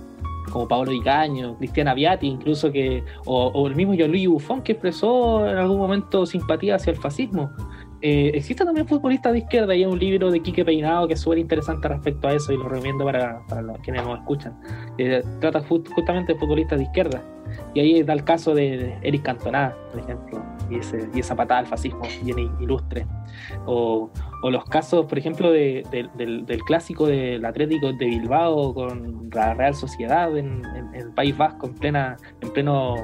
como 0.52 0.68
Paolo 0.68 0.92
Di 0.92 1.00
Caño, 1.00 1.56
Cristian 1.58 1.88
Aviati, 1.88 2.26
incluso 2.28 2.70
que, 2.70 3.02
o, 3.24 3.46
o 3.48 3.66
el 3.66 3.74
mismo 3.74 3.94
Gianluigi 3.94 4.26
Buffon 4.28 4.62
que 4.62 4.72
expresó 4.72 5.46
en 5.48 5.56
algún 5.56 5.78
momento 5.78 6.24
simpatía 6.24 6.76
hacia 6.76 6.92
el 6.92 6.96
fascismo. 6.96 7.50
Eh, 8.02 8.30
existen 8.34 8.66
también 8.66 8.86
futbolistas 8.86 9.32
de 9.32 9.38
izquierda 9.38 9.74
y 9.74 9.82
hay 9.82 9.90
un 9.90 9.98
libro 9.98 10.30
de 10.30 10.40
Quique 10.40 10.64
Peinado 10.64 11.08
que 11.08 11.14
es 11.14 11.20
súper 11.20 11.38
interesante 11.38 11.88
respecto 11.88 12.28
a 12.28 12.34
eso 12.34 12.52
y 12.52 12.56
lo 12.58 12.68
recomiendo 12.68 13.04
para, 13.04 13.40
para 13.48 13.62
los, 13.62 13.78
quienes 13.78 14.04
nos 14.04 14.18
escuchan. 14.18 14.54
Eh, 14.98 15.22
trata 15.40 15.62
ju- 15.62 15.82
justamente 15.94 16.34
de 16.34 16.38
futbolistas 16.38 16.78
de 16.78 16.84
izquierda. 16.84 17.22
Y 17.74 17.80
ahí 17.80 18.02
da 18.02 18.12
el 18.12 18.24
caso 18.24 18.54
de, 18.54 18.98
Eric 19.02 19.22
Cantona, 19.22 19.72
por 19.92 20.00
ejemplo, 20.00 20.42
y, 20.68 20.78
ese, 20.78 21.08
y 21.14 21.20
esa 21.20 21.34
patada 21.36 21.60
al 21.60 21.66
fascismo 21.66 22.02
bien 22.22 22.50
ilustre. 22.60 23.06
O, 23.66 24.10
o 24.42 24.50
los 24.50 24.64
casos, 24.64 25.06
por 25.06 25.16
ejemplo, 25.16 25.50
de- 25.50 25.82
de- 25.90 26.08
del, 26.16 26.44
del 26.44 26.60
clásico 26.64 27.06
del 27.06 27.44
Atlético 27.44 27.92
de 27.92 28.04
Bilbao 28.06 28.74
con 28.74 29.30
la 29.32 29.54
Real 29.54 29.74
Sociedad 29.74 30.36
en, 30.36 30.62
en- 30.76 30.94
en 30.94 31.00
el 31.02 31.10
País 31.14 31.36
Vasco 31.36 31.66
en, 31.68 31.74
plena, 31.74 32.16
en 32.42 32.52
pleno 32.52 32.94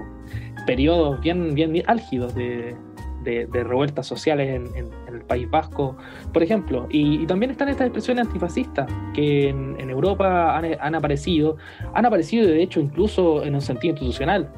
periodos 0.67 1.21
bien, 1.21 1.55
bien 1.55 1.73
álgidos 1.87 2.35
de, 2.35 2.77
de- 3.23 3.47
revueltas 3.65 4.07
sociales 4.07 4.61
en 4.75 4.91
el 5.09 5.21
País 5.23 5.49
Vasco, 5.51 5.97
por 6.33 6.43
ejemplo. 6.43 6.87
Y, 6.91 7.23
y 7.23 7.27
también 7.27 7.51
están 7.51 7.69
estas 7.69 7.87
expresiones 7.87 8.27
antifascistas 8.27 8.87
que 9.15 9.49
en, 9.49 9.77
en 9.79 9.91
Europa 9.91 10.57
han, 10.57 10.65
han 10.81 10.95
aparecido 10.95 11.57
han 11.95 12.07
aparecido 12.07 12.47
de 12.47 12.63
hecho 12.63 12.81
incluso 12.81 13.45
en 13.45 13.55
un 13.55 13.61
sentido 13.61 13.93
institucional. 13.93 14.51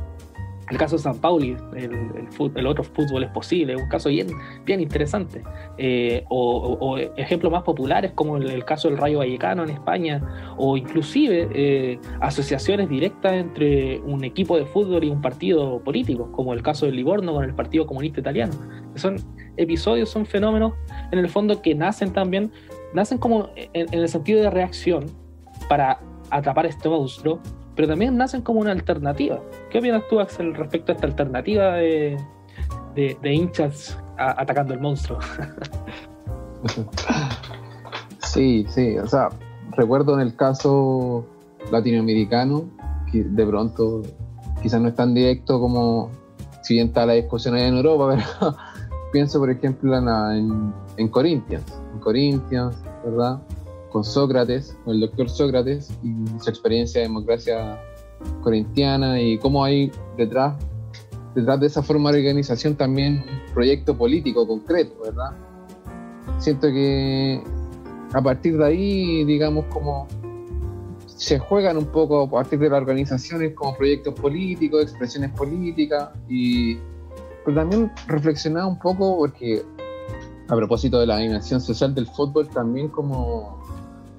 El 0.70 0.78
caso 0.78 0.96
de 0.96 1.02
San 1.02 1.18
Pauli, 1.18 1.56
el, 1.76 2.66
otro 2.66 2.84
fútbol 2.84 3.24
es 3.24 3.30
posible, 3.30 3.74
es 3.74 3.80
un 3.80 3.88
caso 3.88 4.08
bien, 4.08 4.28
bien 4.64 4.80
interesante. 4.80 5.42
Eh, 5.76 6.24
o, 6.28 6.96
ejemplos 7.16 7.52
más 7.52 7.62
populares 7.62 8.12
como 8.14 8.38
el, 8.38 8.64
caso 8.64 8.88
del 8.88 8.98
Rayo 8.98 9.18
Vallecano 9.18 9.64
en 9.64 9.70
España, 9.70 10.22
o 10.56 10.76
inclusive 10.76 11.48
eh, 11.52 11.98
asociaciones 12.20 12.88
directas 12.88 13.34
entre 13.34 14.00
un 14.00 14.24
equipo 14.24 14.56
de 14.56 14.64
fútbol 14.64 15.04
y 15.04 15.10
un 15.10 15.20
partido 15.20 15.80
político, 15.80 16.32
como 16.32 16.54
el 16.54 16.62
caso 16.62 16.86
del 16.86 16.96
Livorno 16.96 17.34
con 17.34 17.44
el 17.44 17.54
Partido 17.54 17.86
Comunista 17.86 18.20
Italiano. 18.20 18.54
Son 18.94 19.16
episodios, 19.56 20.08
son 20.08 20.24
fenómenos 20.24 20.72
en 21.12 21.18
el 21.18 21.28
fondo 21.28 21.60
que 21.60 21.74
nacen 21.74 22.12
también, 22.12 22.50
nacen 22.94 23.18
como 23.18 23.50
en, 23.56 23.86
en 23.92 24.00
el 24.00 24.08
sentido 24.08 24.40
de 24.40 24.50
reacción 24.50 25.06
para 25.68 26.00
atrapar 26.30 26.66
este 26.66 26.88
monstruo, 26.88 27.40
pero 27.74 27.88
también 27.88 28.16
nacen 28.16 28.42
como 28.42 28.60
una 28.60 28.72
alternativa. 28.72 29.40
¿Qué 29.70 29.78
opinas 29.78 30.02
tú, 30.08 30.20
Axel, 30.20 30.54
respecto 30.54 30.92
a 30.92 30.94
esta 30.94 31.06
alternativa 31.06 31.74
de, 31.74 32.16
de, 32.94 33.34
hinchas 33.34 33.98
atacando 34.16 34.74
el 34.74 34.80
monstruo? 34.80 35.18
Sí, 38.34 38.66
sí, 38.68 38.98
o 38.98 39.06
sea, 39.06 39.28
recuerdo 39.76 40.14
en 40.14 40.20
el 40.20 40.34
caso 40.34 41.24
latinoamericano, 41.70 42.64
que 43.12 43.22
de 43.22 43.46
pronto 43.46 44.02
quizás 44.60 44.80
no 44.80 44.88
es 44.88 44.96
tan 44.96 45.14
directo 45.14 45.60
como 45.60 46.10
si 46.62 46.74
bien 46.74 46.88
está 46.88 47.06
la 47.06 47.12
discusión 47.12 47.54
allá 47.54 47.68
en 47.68 47.76
Europa, 47.76 48.16
pero 48.40 48.56
pienso 49.12 49.38
por 49.38 49.50
ejemplo 49.50 49.96
en, 49.96 50.08
en, 50.08 50.74
en 50.96 51.08
Corinthians, 51.08 51.64
en 51.92 52.00
Corinthians, 52.00 52.74
¿verdad? 53.04 53.40
Con 53.94 54.02
Sócrates, 54.02 54.76
con 54.84 54.96
el 54.96 55.02
doctor 55.02 55.30
Sócrates 55.30 55.88
y 56.02 56.26
su 56.42 56.50
experiencia 56.50 57.00
de 57.00 57.06
democracia 57.06 57.80
corintiana 58.42 59.20
y 59.20 59.38
cómo 59.38 59.62
hay 59.62 59.92
detrás, 60.16 60.56
detrás 61.32 61.60
de 61.60 61.68
esa 61.68 61.80
forma 61.80 62.10
de 62.10 62.18
organización 62.18 62.74
también 62.74 63.18
un 63.18 63.54
proyecto 63.54 63.96
político 63.96 64.48
concreto, 64.48 65.00
¿verdad? 65.00 65.30
Siento 66.38 66.72
que 66.72 67.40
a 68.12 68.20
partir 68.20 68.58
de 68.58 68.66
ahí, 68.66 69.24
digamos, 69.26 69.66
como 69.66 70.08
se 71.06 71.38
juegan 71.38 71.76
un 71.76 71.86
poco 71.86 72.22
a 72.22 72.28
partir 72.28 72.58
de 72.58 72.70
las 72.70 72.80
organizaciones 72.80 73.54
como 73.54 73.76
proyectos 73.76 74.14
políticos, 74.14 74.82
expresiones 74.82 75.30
políticas, 75.30 76.08
y 76.28 76.78
pero 77.44 77.58
también 77.58 77.92
reflexionar 78.08 78.64
un 78.66 78.76
poco 78.76 79.18
porque 79.18 79.62
a 80.48 80.56
propósito 80.56 80.98
de 80.98 81.06
la 81.06 81.18
dimensión 81.18 81.60
social 81.60 81.94
del 81.94 82.08
fútbol, 82.08 82.48
también 82.48 82.88
como, 82.88 83.62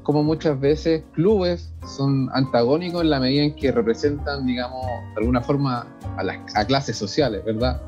como 0.06 0.24
muchas 0.24 0.60
veces 0.60 1.04
clubes 1.13 1.74
son 1.88 2.30
antagónicos 2.34 3.02
en 3.02 3.10
la 3.10 3.20
medida 3.20 3.44
en 3.44 3.56
que 3.56 3.72
representan, 3.72 4.46
digamos, 4.46 4.86
de 4.86 5.22
alguna 5.22 5.41
forma 5.41 5.88
a, 6.15 6.24
las, 6.24 6.38
a 6.56 6.63
clases 6.63 6.96
sociales, 6.96 7.44
¿verdad? 7.44 7.82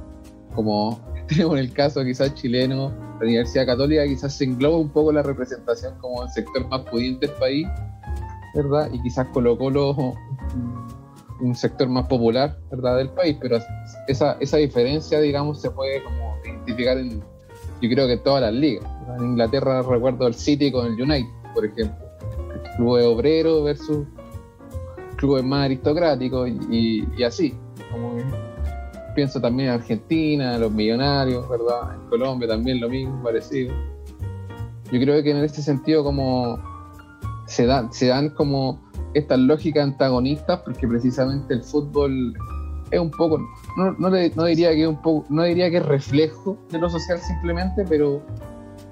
Como 0.56 1.00
tenemos 1.28 1.54
en 1.54 1.60
el 1.60 1.72
caso 1.72 2.04
quizás 2.04 2.34
chileno, 2.34 2.92
la 3.20 3.26
Universidad 3.26 3.68
Católica 3.68 4.04
quizás 4.06 4.36
se 4.36 4.46
engloba 4.46 4.78
un 4.78 4.90
poco 4.90 5.12
la 5.12 5.22
representación 5.22 5.94
como 6.00 6.24
el 6.24 6.30
sector 6.32 6.68
más 6.68 6.82
pudiente 6.90 7.28
del 7.28 7.36
país, 7.36 7.68
¿verdad? 8.56 8.90
Y 8.92 9.00
quizás 9.04 9.28
Colo 9.32 9.56
Colo 9.56 9.92
un, 9.92 10.16
un 11.40 11.56
sector 11.56 11.88
más 11.88 12.08
popular, 12.08 12.58
¿verdad? 12.72 12.98
Del 12.98 13.10
país, 13.10 13.38
pero 13.40 13.60
esa, 14.08 14.38
esa 14.40 14.58
diferencia, 14.58 15.20
digamos, 15.20 15.62
se 15.62 15.70
puede 15.70 16.04
como 16.04 16.36
identificar 16.44 16.98
en, 16.98 17.22
yo 17.80 17.90
creo 17.92 18.08
que 18.08 18.14
en 18.14 18.24
todas 18.24 18.42
las 18.42 18.54
ligas. 18.54 18.90
En 19.20 19.24
Inglaterra 19.24 19.84
recuerdo 19.84 20.26
el 20.26 20.34
City 20.34 20.72
con 20.72 20.88
el 20.88 21.00
United, 21.00 21.30
por 21.54 21.64
ejemplo, 21.64 22.07
clubes 22.76 23.06
obreros 23.06 23.64
versus 23.64 24.06
clubes 25.18 25.44
más 25.44 25.66
aristocráticos 25.66 26.50
y, 26.70 27.24
así. 27.24 27.56
Pienso 29.16 29.42
también 29.42 29.70
en 29.70 29.76
Argentina, 29.76 30.58
los 30.58 30.72
millonarios, 30.72 31.48
¿verdad? 31.50 31.96
En 31.96 32.10
Colombia 32.10 32.48
también 32.48 32.80
lo 32.80 32.88
mismo, 32.88 33.22
parecido. 33.24 33.74
Yo 34.92 35.00
creo 35.00 35.22
que 35.24 35.32
en 35.32 35.38
ese 35.38 35.62
sentido 35.62 36.04
como 36.04 36.60
se, 37.48 37.66
dan 37.66 37.92
se 37.92 38.08
dan 38.08 38.30
como 38.30 38.80
estas 39.14 39.40
lógicas 39.40 39.84
antagonistas 39.84 40.62
porque 40.62 40.88
precisamente 40.88 41.56
el 41.56 41.64
fútbol 41.64 42.34
es 42.92 43.00
un 43.00 43.12
poco, 43.12 43.40
no, 43.76 43.92
no 43.98 44.46
diría 44.46 44.72
que 44.72 44.84
es 44.84 44.88
un 44.88 45.02
poco, 45.02 45.26
no 45.30 45.44
diría 45.44 45.70
que 45.70 45.78
es 45.78 45.86
reflejo 45.86 46.58
de 46.72 46.80
lo 46.80 46.90
social 46.90 47.20
simplemente, 47.20 47.84
pero 47.90 48.22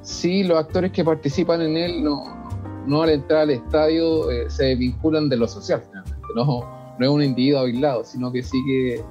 sí 0.02 0.44
los 0.44 0.58
actores 0.58 0.92
que 0.92 1.04
participan 1.04 1.62
en 1.62 1.78
él 1.78 2.04
no, 2.04 2.45
no 2.88 3.04
al 3.04 3.10
entrar 3.10 3.42
al 3.42 3.52
estadio 3.52 4.30
eh, 4.32 4.50
se 4.50 4.76
vinculan 4.76 5.30
de 5.30 5.38
lo 5.38 5.48
social, 5.48 5.82
finalmente. 5.86 6.28
no, 6.36 6.46
no 6.98 7.06
es 7.06 7.10
un 7.10 7.24
individuo 7.24 7.62
aislado, 7.62 8.04
sino 8.04 8.32
que 8.32 8.44
sí 8.44 8.58
que 8.66 9.04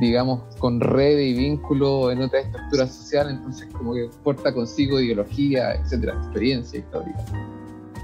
digamos, 0.00 0.40
con 0.58 0.80
red 0.80 1.18
y 1.18 1.34
vínculo 1.34 2.10
en 2.10 2.22
otra 2.22 2.40
estructura 2.40 2.86
social, 2.86 3.30
entonces 3.30 3.68
como 3.72 3.94
que 3.94 4.08
porta 4.22 4.52
consigo 4.52 5.00
ideología, 5.00 5.74
etcétera, 5.74 6.14
experiencia 6.14 6.78
histórica, 6.78 7.24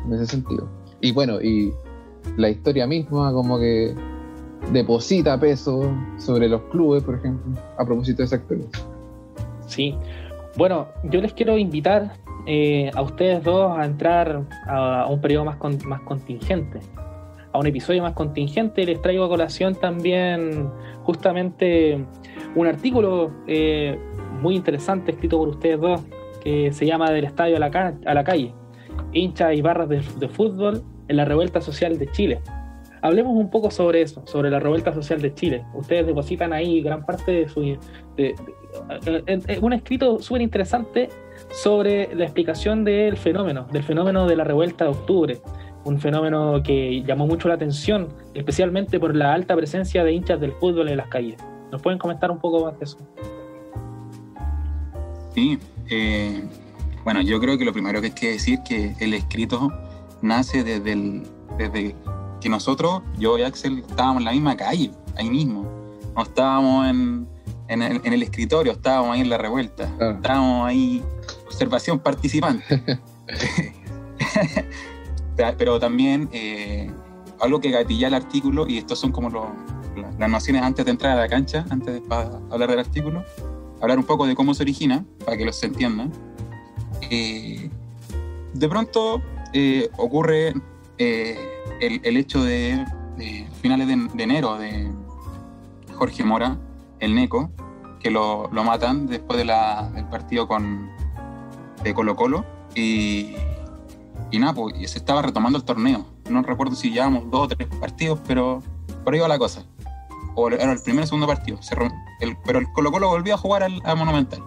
en 0.06 0.14
ese 0.14 0.26
sentido. 0.26 0.68
Y 1.00 1.12
bueno, 1.12 1.40
y 1.40 1.72
la 2.36 2.48
historia 2.48 2.86
misma 2.86 3.32
como 3.32 3.58
que 3.58 3.94
deposita 4.72 5.38
peso 5.38 5.92
sobre 6.18 6.48
los 6.48 6.62
clubes, 6.70 7.02
por 7.02 7.16
ejemplo, 7.16 7.60
a 7.76 7.84
propósito 7.84 8.18
de 8.18 8.24
esa 8.24 8.36
experiencia. 8.36 8.82
Sí. 9.66 9.94
Bueno, 10.56 10.88
yo 11.04 11.20
les 11.20 11.32
quiero 11.32 11.58
invitar 11.58 12.16
eh, 12.46 12.90
a 12.94 13.02
ustedes 13.02 13.42
dos 13.42 13.76
a 13.76 13.84
entrar 13.84 14.42
a, 14.66 15.06
un 15.08 15.20
periodo 15.20 15.44
más, 15.44 15.58
más 15.84 16.00
contingente, 16.02 16.80
a 17.52 17.58
un 17.58 17.66
episodio 17.66 18.02
más 18.02 18.12
contingente. 18.12 18.84
Les 18.84 19.00
traigo 19.00 19.24
a 19.24 19.28
colación 19.28 19.74
también 19.74 20.70
justamente 21.04 22.04
un 22.54 22.66
artículo 22.66 23.30
eh, 23.46 23.98
muy 24.40 24.56
interesante 24.56 25.12
escrito 25.12 25.38
por 25.38 25.48
ustedes 25.48 25.80
dos 25.80 26.02
que 26.42 26.72
se 26.72 26.84
llama 26.84 27.10
Del 27.10 27.24
estadio 27.24 27.56
a 27.56 27.58
la, 27.58 27.70
calle, 28.24 28.52
hinchas 29.12 29.54
y 29.54 29.62
barras 29.62 29.88
de, 29.88 30.28
fútbol 30.28 30.82
en 31.08 31.16
la 31.16 31.24
revuelta 31.24 31.62
social 31.62 31.98
de 31.98 32.10
Chile. 32.12 32.40
Hablemos 33.00 33.34
un 33.34 33.50
poco 33.50 33.70
sobre 33.70 34.02
eso, 34.02 34.22
sobre 34.26 34.50
la 34.50 34.60
revuelta 34.60 34.92
social 34.92 35.20
de 35.20 35.34
Chile. 35.34 35.64
Ustedes 35.74 36.06
depositan 36.06 36.52
ahí 36.52 36.82
gran 36.82 37.04
parte 37.04 37.32
de 37.32 37.48
su... 37.48 37.60
de- 38.16 38.34
eh, 39.06 39.58
un 39.60 39.72
escrito 39.72 40.20
súper 40.20 40.42
interesante 40.42 41.08
sobre 41.62 42.14
la 42.14 42.24
explicación 42.24 42.84
del 42.84 43.16
fenómeno, 43.16 43.66
del 43.70 43.82
fenómeno 43.84 44.26
de 44.26 44.36
la 44.36 44.44
revuelta 44.44 44.84
de 44.84 44.90
octubre. 44.90 45.40
Un 45.84 46.00
fenómeno 46.00 46.62
que 46.62 47.02
llamó 47.06 47.26
mucho 47.26 47.46
la 47.48 47.54
atención, 47.54 48.08
especialmente 48.34 48.98
por 48.98 49.14
la 49.14 49.32
alta 49.34 49.54
presencia 49.54 50.02
de 50.02 50.12
hinchas 50.12 50.40
del 50.40 50.52
fútbol 50.52 50.88
en 50.88 50.96
las 50.96 51.08
calles. 51.08 51.36
¿Nos 51.70 51.82
pueden 51.82 51.98
comentar 51.98 52.30
un 52.30 52.38
poco 52.38 52.64
más 52.64 52.78
de 52.78 52.84
eso? 52.84 52.96
Sí, 55.34 55.58
eh, 55.90 56.42
bueno, 57.04 57.20
yo 57.20 57.40
creo 57.40 57.58
que 57.58 57.64
lo 57.64 57.72
primero 57.72 58.00
que 58.00 58.06
hay 58.08 58.12
que 58.12 58.30
decir 58.32 58.60
que 58.66 58.94
el 59.00 59.14
escrito 59.14 59.70
nace 60.22 60.64
desde, 60.64 60.92
el- 60.92 61.22
desde 61.58 61.94
que 62.40 62.48
nosotros, 62.48 63.02
yo 63.18 63.36
y 63.38 63.42
Axel, 63.42 63.80
estábamos 63.80 64.18
en 64.20 64.24
la 64.24 64.32
misma 64.32 64.56
calle, 64.56 64.90
ahí 65.16 65.28
mismo. 65.28 65.66
No 66.16 66.22
estábamos 66.22 66.86
en, 66.88 67.26
en 67.68 67.82
el, 67.82 68.00
en 68.04 68.12
el 68.12 68.22
escritorio, 68.22 68.72
estábamos 68.72 69.14
ahí 69.14 69.20
en 69.20 69.30
la 69.30 69.38
revuelta. 69.38 69.88
Claro. 69.96 70.16
Estábamos 70.16 70.66
ahí, 70.68 71.02
observación 71.46 71.98
participante. 71.98 72.82
Pero 75.58 75.80
también 75.80 76.28
eh, 76.32 76.90
algo 77.40 77.60
que 77.60 77.70
gatilla 77.70 78.08
el 78.08 78.14
artículo, 78.14 78.66
y 78.68 78.78
estos 78.78 78.98
son 78.98 79.12
como 79.12 79.30
los- 79.30 79.48
las 80.18 80.28
nociones 80.30 80.62
antes 80.62 80.84
de 80.84 80.90
entrar 80.90 81.16
a 81.16 81.20
la 81.20 81.28
cancha, 81.28 81.64
antes 81.70 81.94
de 81.94 82.02
hablar 82.50 82.68
del 82.70 82.78
artículo, 82.80 83.24
hablar 83.80 83.98
un 83.98 84.04
poco 84.04 84.26
de 84.26 84.34
cómo 84.34 84.52
se 84.54 84.62
origina, 84.62 85.04
para 85.24 85.36
que 85.36 85.44
los 85.44 85.56
se 85.56 85.66
entiendan. 85.66 86.12
Eh, 87.10 87.70
de 88.54 88.68
pronto 88.68 89.22
eh, 89.52 89.88
ocurre 89.96 90.54
eh, 90.98 91.38
el, 91.80 92.00
el 92.02 92.16
hecho 92.16 92.42
de, 92.42 92.84
de 93.16 93.46
finales 93.62 93.86
de, 93.88 93.96
de 94.14 94.22
enero 94.22 94.56
de 94.58 94.90
Jorge 95.94 96.24
Mora, 96.24 96.56
el 97.04 97.14
Neco, 97.14 97.50
que 98.00 98.10
lo, 98.10 98.48
lo 98.52 98.64
matan 98.64 99.06
después 99.06 99.38
del 99.38 99.50
partido 100.10 100.46
con, 100.48 100.90
de 101.82 101.94
Colo 101.94 102.16
Colo. 102.16 102.44
Y, 102.74 103.34
y 104.30 104.38
nada, 104.38 104.54
pues 104.54 104.90
se 104.90 104.98
estaba 104.98 105.22
retomando 105.22 105.58
el 105.58 105.64
torneo. 105.64 106.06
No 106.28 106.42
recuerdo 106.42 106.74
si 106.74 106.90
llevábamos 106.90 107.30
dos 107.30 107.42
o 107.42 107.48
tres 107.48 107.68
partidos, 107.78 108.20
pero 108.26 108.62
por 109.04 109.14
ahí 109.14 109.20
va 109.20 109.28
la 109.28 109.38
cosa. 109.38 109.64
O 110.34 110.48
era 110.48 110.72
el 110.72 110.82
primer 110.82 111.04
o 111.04 111.06
segundo 111.06 111.26
partido. 111.26 111.58
Pero 112.44 112.58
el 112.58 112.72
Colo 112.72 112.90
Colo 112.90 113.08
volvió 113.08 113.34
a 113.34 113.38
jugar 113.38 113.62
al, 113.62 113.80
a 113.84 113.94
Monumental. 113.94 114.42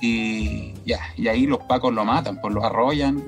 Y 0.00 0.74
ya, 0.84 1.00
y 1.16 1.28
ahí 1.28 1.46
los 1.46 1.58
pacos 1.60 1.92
lo 1.92 2.04
matan, 2.04 2.40
pues 2.40 2.52
lo 2.52 2.64
arrollan. 2.64 3.22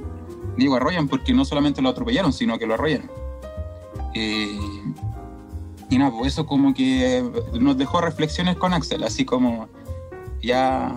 Digo 0.56 0.76
arrollan 0.76 1.08
porque 1.08 1.32
no 1.32 1.44
solamente 1.44 1.82
lo 1.82 1.90
atropellaron, 1.90 2.32
sino 2.32 2.58
que 2.58 2.66
lo 2.66 2.74
arrollaron. 2.74 3.10
Eh, 4.14 4.58
y 5.94 5.98
nada, 5.98 6.10
pues 6.10 6.32
eso 6.32 6.44
como 6.44 6.74
que 6.74 7.24
nos 7.52 7.78
dejó 7.78 8.00
reflexiones 8.00 8.56
con 8.56 8.72
Axel, 8.72 9.04
así 9.04 9.24
como 9.24 9.68
ya, 10.42 10.92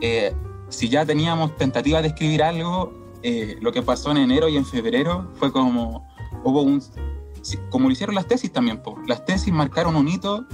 eh, 0.00 0.34
si 0.70 0.88
ya 0.88 1.04
teníamos 1.04 1.54
tentativas 1.56 2.00
de 2.00 2.08
escribir 2.08 2.42
algo, 2.42 2.90
eh, 3.22 3.58
lo 3.60 3.70
que 3.70 3.82
pasó 3.82 4.10
en 4.10 4.16
enero 4.16 4.48
y 4.48 4.56
en 4.56 4.64
febrero 4.64 5.30
fue 5.34 5.52
como, 5.52 6.08
hubo 6.42 6.62
un, 6.62 6.82
como 7.68 7.88
lo 7.88 7.92
hicieron 7.92 8.14
las 8.14 8.26
tesis 8.26 8.50
también, 8.50 8.82
pues, 8.82 8.96
las 9.06 9.26
tesis 9.26 9.52
marcaron 9.52 9.94
un 9.94 10.08
hito 10.08 10.46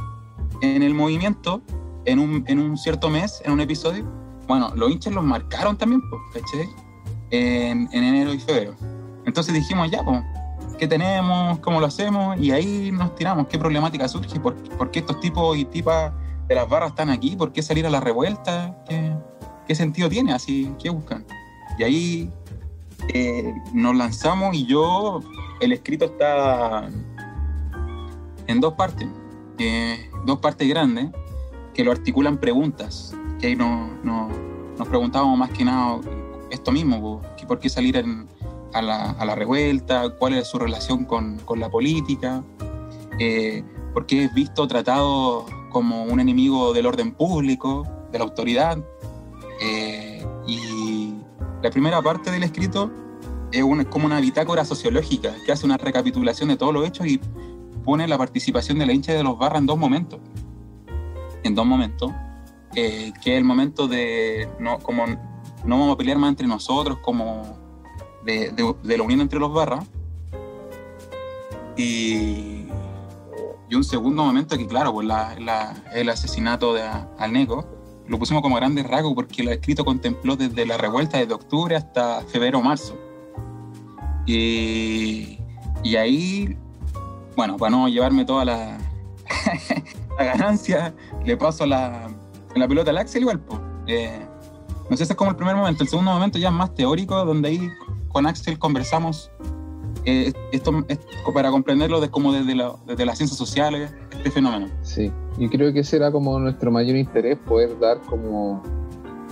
en 0.61 0.82
el 0.82 0.92
movimiento 0.92 1.62
en 2.07 2.18
un, 2.18 2.42
en 2.48 2.59
un 2.59 2.76
cierto 2.76 3.09
mes, 3.09 3.40
en 3.44 3.52
un 3.52 3.61
episodio. 3.61 4.05
Bueno, 4.48 4.72
los 4.74 4.90
hinchas 4.90 5.12
los 5.14 5.22
marcaron 5.22 5.76
también, 5.76 6.02
pues, 6.11 6.42
¿cachai? 6.42 6.68
En, 7.30 7.88
en 7.92 8.02
enero 8.02 8.34
y 8.34 8.40
febrero. 8.40 8.74
Entonces 9.26 9.55
dijimos, 9.55 9.92
ya, 9.92 10.05
pues, 10.05 10.20
¿qué 10.79 10.87
tenemos? 10.89 11.59
¿Cómo 11.61 11.81
lo 11.81 11.87
hacemos? 11.87 12.39
Y 12.39 12.51
ahí 12.51 12.91
nos 12.93 13.14
tiramos, 13.14 13.47
¿qué 13.49 13.59
problemática 13.59 14.09
surge? 14.09 14.39
¿Por, 14.41 14.55
por 14.77 14.91
qué 14.91 15.01
estos 15.01 15.20
tipos 15.20 15.57
y 15.57 15.64
tipas 15.64 16.12
de 16.49 16.55
las 16.55 16.68
barras 16.68 16.91
están 16.91 17.11
aquí? 17.11 17.37
¿Por 17.37 17.53
qué 17.53 17.62
salir 17.62 17.87
a 17.87 17.91
la 17.91 18.01
revuelta? 18.01 18.77
¿Qué, 18.89 19.12
qué 19.66 19.75
sentido 19.75 20.09
tiene? 20.09 20.33
Así, 20.33 20.72
¿qué 20.83 20.91
buscan? 20.91 21.25
Y 21.79 21.83
ahí 21.85 22.31
eh, 23.12 23.55
nos 23.72 23.95
lanzamos 23.97 24.55
y 24.55 24.66
yo, 24.66 25.20
el 25.61 25.72
escrito 25.72 26.05
está 26.07 26.89
en 28.47 28.61
dos 28.61 28.75
partes, 28.75 29.09
eh, 29.59 30.11
dos 30.27 30.39
partes 30.39 30.68
grandes, 30.68 31.09
que 31.72 31.83
lo 31.85 31.93
articulan 31.93 32.39
preguntas, 32.39 33.14
que 33.41 33.49
ahí 33.49 33.57
no, 33.57 33.89
no- 34.03 34.29
nos 34.79 34.89
preguntábamos 34.89 35.39
más 35.39 35.51
que 35.51 35.64
nada 35.64 35.99
esto 36.51 36.70
mismo, 36.72 37.20
por 37.49 37.59
qué 37.59 37.68
salir 37.68 37.97
en- 37.97 38.27
a, 38.75 38.83
la, 39.25 39.35
revuelta, 39.35 40.11
cuál 40.18 40.35
es 40.35 40.49
su 40.49 40.59
relación 40.59 41.05
con, 41.05 41.39
con 41.45 41.61
la 41.61 41.70
política, 41.70 42.43
eh, 43.18 43.62
por 43.93 44.07
qué 44.07 44.25
es 44.25 44.35
visto, 44.35 44.66
tratado 44.66 45.47
como 45.70 46.05
un 46.05 46.20
enemigo 46.20 46.72
del 46.72 46.87
orden 46.87 47.12
público, 47.12 47.87
de 48.12 48.18
la 48.18 48.25
autoridad. 48.25 48.79
eh, 49.61 50.27
y 50.47 51.14
la 51.62 51.70
primera 51.70 52.03
parte 52.03 52.31
del 52.31 52.43
escrito 52.43 52.91
es 53.53 53.62
una- 53.62 53.85
como 53.89 54.07
una 54.07 54.20
bitácora 54.20 54.64
sociológica 54.64 55.33
que 55.47 55.53
hace 55.53 55.64
una 55.64 55.77
recapitulación 55.77 56.49
de 56.49 56.57
todos 56.57 56.75
los 56.75 56.87
hechos 56.87 57.07
y 57.07 57.20
pone 57.85 58.07
la 58.09 58.18
participación 58.18 58.79
de 58.79 58.87
la 58.87 58.93
hincha 58.93 59.12
de 59.12 59.22
los 59.22 59.39
barras 59.39 59.61
en 59.61 59.66
dos 59.66 59.79
momentos. 59.79 60.18
En 61.45 61.55
dos 61.55 61.64
momentos. 61.66 62.11
eh, 62.77 63.12
que 63.22 63.35
es 63.35 63.39
el 63.39 63.45
momento 63.45 63.87
de 63.87 64.49
no, 64.59 64.79
como 64.81 65.07
no 65.07 65.79
vamos 65.79 65.95
a 65.95 65.97
pelear 65.97 66.18
más 66.18 66.31
entre 66.31 66.49
nosotros, 66.49 66.99
como 67.05 67.57
de, 68.25 68.51
de- 68.83 68.97
la 68.97 69.03
unión 69.03 69.20
entre 69.20 69.39
los 69.39 69.53
barras. 69.53 69.85
Y, 71.77 72.66
y 73.68 73.75
un 73.75 73.85
segundo 73.85 74.25
momento 74.25 74.57
que, 74.57 74.66
claro, 74.66 74.93
pues 74.93 75.09
el 75.95 76.09
asesinato 76.09 76.72
de 76.75 76.83
a- 76.83 77.09
al 77.18 77.33
Neco 77.33 77.66
lo 78.07 78.18
pusimos 78.18 78.43
como 78.43 78.57
grandes 78.57 78.87
rasgos 78.87 79.14
porque 79.14 79.43
el 79.43 79.49
escrito 79.49 79.85
contempló 79.85 80.37
desde 80.37 80.66
la 80.66 80.77
revuelta 80.77 81.18
desde 81.18 81.33
octubre 81.35 81.75
hasta 81.75 82.20
febrero 82.22 82.59
o 82.59 82.62
marzo. 82.62 82.97
Y, 84.27 85.39
y 85.83 85.97
ahí, 85.97 86.57
bueno, 87.37 87.57
para 87.57 87.70
no 87.70 87.89
llevarme 87.89 88.25
toda 88.25 88.45
la, 88.45 88.79
la 90.18 90.25
ganancia, 90.25 90.95
le 91.25 91.37
paso 91.37 91.66
la, 91.66 92.09
la 92.55 92.68
pelota 92.68 92.91
al 92.91 92.99
Axel 92.99 93.22
igual. 93.22 93.41
po. 93.41 93.61
Eh, 93.87 94.27
no 94.91 94.97
sé, 94.97 95.05
ese 95.05 95.12
es 95.14 95.16
como 95.16 95.31
el 95.31 95.37
primer 95.37 95.57
momento. 95.57 95.83
El 95.83 95.89
segundo 95.89 96.12
momento 96.12 96.39
ya 96.39 96.49
es 96.49 96.55
más 96.55 96.75
teórico, 96.75 97.25
donde 97.25 97.49
ahí 97.49 97.70
con 98.15 98.27
Axel 98.27 98.59
conversamos 98.61 99.31
eh, 100.05 100.33
esto 100.53 100.85
es 100.89 100.99
para 101.35 101.51
comprenderlo 101.51 102.01
de, 102.01 102.09
como 102.11 102.33
desde, 102.33 102.55
la- 102.55 102.75
desde 102.87 103.05
las 103.07 103.17
ciencias 103.19 103.37
sociales, 103.39 103.91
este 104.12 104.31
fenómeno. 104.31 104.69
Sí, 104.83 105.11
y 105.39 105.49
creo 105.49 105.73
que 105.73 105.81
ese 105.81 105.97
era 105.97 106.12
como 106.12 106.39
nuestro 106.39 106.71
mayor 106.71 106.95
interés, 106.97 107.39
poder 107.39 107.77
dar 107.81 107.99
como 108.03 108.62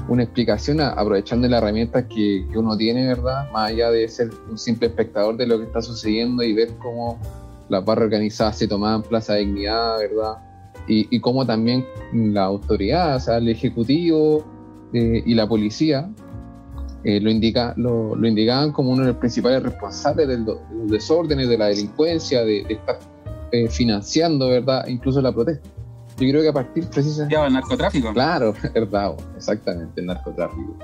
una 0.08 0.22
explicación 0.24 0.80
a- 0.80 0.88
aprovechando 0.90 1.46
las 1.46 1.62
herramientas 1.62 2.06
que, 2.08 2.46
que 2.50 2.58
uno 2.58 2.76
tiene, 2.76 3.06
¿verdad? 3.06 3.50
Más 3.52 3.70
allá 3.70 3.90
de 3.90 4.08
ser 4.08 4.30
un 4.50 4.58
simple 4.58 4.88
espectador 4.88 5.36
de 5.36 5.46
lo 5.46 5.58
que 5.58 5.64
está 5.66 5.80
sucediendo 5.82 6.42
y 6.42 6.54
ver 6.54 6.74
cómo 6.78 7.18
las 7.68 7.84
barras 7.84 8.06
organizadas 8.06 8.56
se 8.58 8.66
tomaban 8.66 9.02
Plaza 9.02 9.34
Dignidad, 9.34 9.98
¿verdad? 9.98 10.38
Y, 10.88 11.06
y 11.14 11.20
cómo 11.20 11.46
también 11.46 11.84
la 12.14 12.44
autoridad, 12.44 13.16
o 13.16 13.20
sea, 13.20 13.36
el 13.36 13.48
Ejecutivo 13.48 14.42
eh, 14.94 15.22
y 15.24 15.34
la 15.34 15.46
policía 15.46 16.10
eh, 17.04 17.20
lo, 17.20 17.30
indica, 17.30 17.74
lo, 17.76 18.14
lo 18.14 18.28
indicaban 18.28 18.72
como 18.72 18.90
uno 18.92 19.02
de 19.02 19.08
los 19.08 19.16
principales 19.16 19.62
responsables 19.62 20.28
del 20.28 20.44
de 20.44 20.52
los 20.52 20.90
desórdenes, 20.90 21.48
de 21.48 21.58
la 21.58 21.66
delincuencia, 21.66 22.40
de, 22.44 22.64
de 22.64 22.74
estar 22.74 22.98
eh, 23.52 23.68
financiando, 23.68 24.48
¿verdad? 24.48 24.86
Incluso 24.88 25.20
la 25.20 25.32
protesta. 25.32 25.68
Yo 26.18 26.28
creo 26.28 26.42
que 26.42 26.48
a 26.48 26.52
partir 26.52 26.86
precisamente... 26.88 27.34
El 27.34 27.52
narcotráfico. 27.52 28.12
Claro, 28.12 28.54
verdad, 28.74 29.14
exactamente, 29.36 30.00
el 30.00 30.06
narcotráfico. 30.06 30.76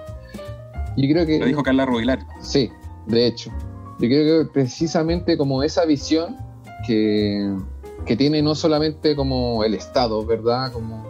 Yo 0.97 1.09
creo 1.13 1.27
que... 1.27 1.39
Lo 1.39 1.47
dijo 1.47 1.63
Carla 1.63 1.87
Rubilar. 1.87 2.19
Sí, 2.41 2.71
de 3.07 3.27
hecho. 3.27 3.51
Yo 4.01 4.09
creo 4.09 4.45
que 4.45 4.51
precisamente 4.53 5.37
como 5.37 5.63
esa 5.63 5.85
visión 5.85 6.37
que, 6.87 7.55
que 8.07 8.17
tiene 8.17 8.43
no 8.43 8.55
solamente 8.55 9.15
como 9.15 9.63
el 9.65 9.75
Estado, 9.75 10.25
¿verdad? 10.25 10.73
Como, 10.73 11.05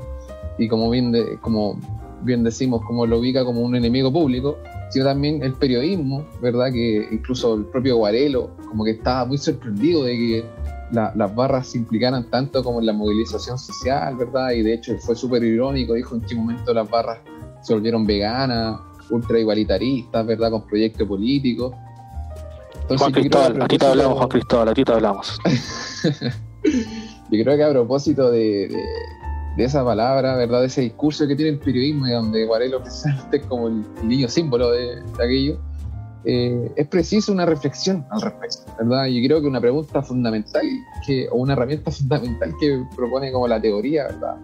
y 0.58 0.68
como 0.68 0.90
bien, 0.90 1.12
de- 1.12 1.38
como 1.40 1.78
bien 2.22 2.42
decimos, 2.44 2.82
como 2.86 3.06
lo 3.06 3.18
ubica 3.20 3.44
como 3.44 3.60
un 3.60 3.76
enemigo 3.76 4.12
público, 4.12 4.58
sino 4.90 5.04
también 5.04 5.42
el 5.42 5.52
periodismo, 5.54 6.26
¿verdad? 6.40 6.72
Que 6.72 7.08
incluso 7.10 7.54
el 7.54 7.64
propio 7.66 7.96
Guarelo 7.96 8.50
como 8.68 8.84
que 8.84 8.92
estaba 8.92 9.24
muy 9.24 9.38
sorprendido 9.38 10.04
de 10.04 10.12
que 10.12 10.44
la- 10.92 11.12
las 11.14 11.34
barras 11.34 11.68
se 11.68 11.78
implicaran 11.78 12.30
tanto 12.30 12.62
como 12.64 12.80
en 12.80 12.86
la 12.86 12.92
movilización 12.94 13.58
social, 13.58 14.16
¿verdad? 14.16 14.50
Y 14.52 14.62
de 14.62 14.74
hecho 14.74 14.96
fue 15.00 15.14
súper 15.14 15.42
irónico, 15.44 15.94
dijo 15.94 16.14
en 16.14 16.22
qué 16.22 16.34
momento 16.34 16.72
las 16.72 16.88
barras 16.88 17.18
se 17.62 17.74
volvieron 17.74 18.06
veganas, 18.06 18.78
ultra 19.10 19.38
igualitaristas, 19.38 20.24
¿verdad? 20.26 20.50
Con 20.50 20.66
proyectos 20.66 21.06
políticos. 21.06 21.74
Entonces, 22.82 22.98
Juan 22.98 23.12
Cristóbal, 23.12 23.62
a 23.62 23.68
ti 23.68 23.76
te 23.78 23.86
hablamos, 23.86 24.16
Juan 24.16 24.28
Cristóbal, 24.28 24.68
a 24.68 24.74
ti 24.74 24.84
te 24.84 24.92
hablamos. 24.92 25.38
Yo 27.30 27.44
creo 27.44 27.56
que 27.56 27.64
a 27.64 27.70
propósito 27.70 28.30
de, 28.30 28.68
de- 28.68 28.84
de 29.58 29.64
esa 29.64 29.84
palabra, 29.84 30.36
¿verdad? 30.36 30.60
De 30.60 30.66
ese 30.68 30.82
discurso 30.82 31.26
que 31.26 31.34
tiene 31.34 31.50
el 31.50 31.58
periodismo 31.58 32.06
y 32.06 32.12
donde 32.12 32.46
Guarelo 32.46 32.80
es 33.32 33.46
como 33.48 33.66
el 33.66 33.84
niño 34.04 34.28
símbolo 34.28 34.70
de, 34.70 35.02
de 35.02 35.24
aquello, 35.24 35.58
eh, 36.24 36.70
es 36.76 36.86
preciso 36.86 37.32
una 37.32 37.44
reflexión 37.44 38.06
al 38.10 38.22
respecto, 38.22 38.72
¿verdad? 38.78 39.06
Yo 39.06 39.20
creo 39.26 39.40
que 39.40 39.48
una 39.48 39.60
pregunta 39.60 40.00
fundamental 40.00 40.64
que, 41.04 41.28
o 41.30 41.38
una 41.38 41.54
herramienta 41.54 41.90
fundamental 41.90 42.54
que 42.60 42.84
propone 42.94 43.32
como 43.32 43.48
la 43.48 43.60
teoría, 43.60 44.04
¿verdad? 44.04 44.36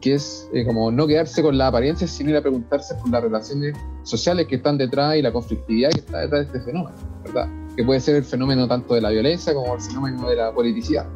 Que 0.00 0.14
es 0.14 0.48
eh, 0.54 0.64
como 0.64 0.90
no 0.90 1.06
quedarse 1.06 1.42
con 1.42 1.58
la 1.58 1.66
apariencia, 1.66 2.06
sino 2.06 2.30
ir 2.30 2.36
a 2.36 2.40
preguntarse 2.40 2.94
por 2.94 3.10
las 3.10 3.22
relaciones 3.22 3.76
sociales 4.02 4.46
que 4.46 4.56
están 4.56 4.78
detrás 4.78 5.16
y 5.16 5.22
la 5.22 5.30
conflictividad 5.30 5.90
que 5.90 6.00
está 6.00 6.20
detrás 6.20 6.50
de 6.50 6.58
este 6.58 6.72
fenómeno, 6.72 6.96
¿verdad? 7.22 7.48
Que 7.76 7.84
puede 7.84 8.00
ser 8.00 8.16
el 8.16 8.24
fenómeno 8.24 8.66
tanto 8.66 8.94
de 8.94 9.02
la 9.02 9.10
violencia 9.10 9.52
como 9.52 9.74
el 9.74 9.80
fenómeno 9.82 10.26
de 10.26 10.36
la 10.36 10.52
politicidad. 10.52 11.06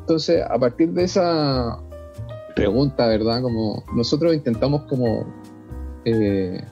Entonces, 0.00 0.42
a 0.48 0.58
partir 0.58 0.92
de 0.92 1.04
esa 1.04 1.80
pregunta, 2.56 3.06
¿verdad? 3.06 3.42
Como 3.42 3.84
nosotros 3.94 4.34
intentamos 4.34 4.82
como 4.84 5.24
eh, 6.06 6.64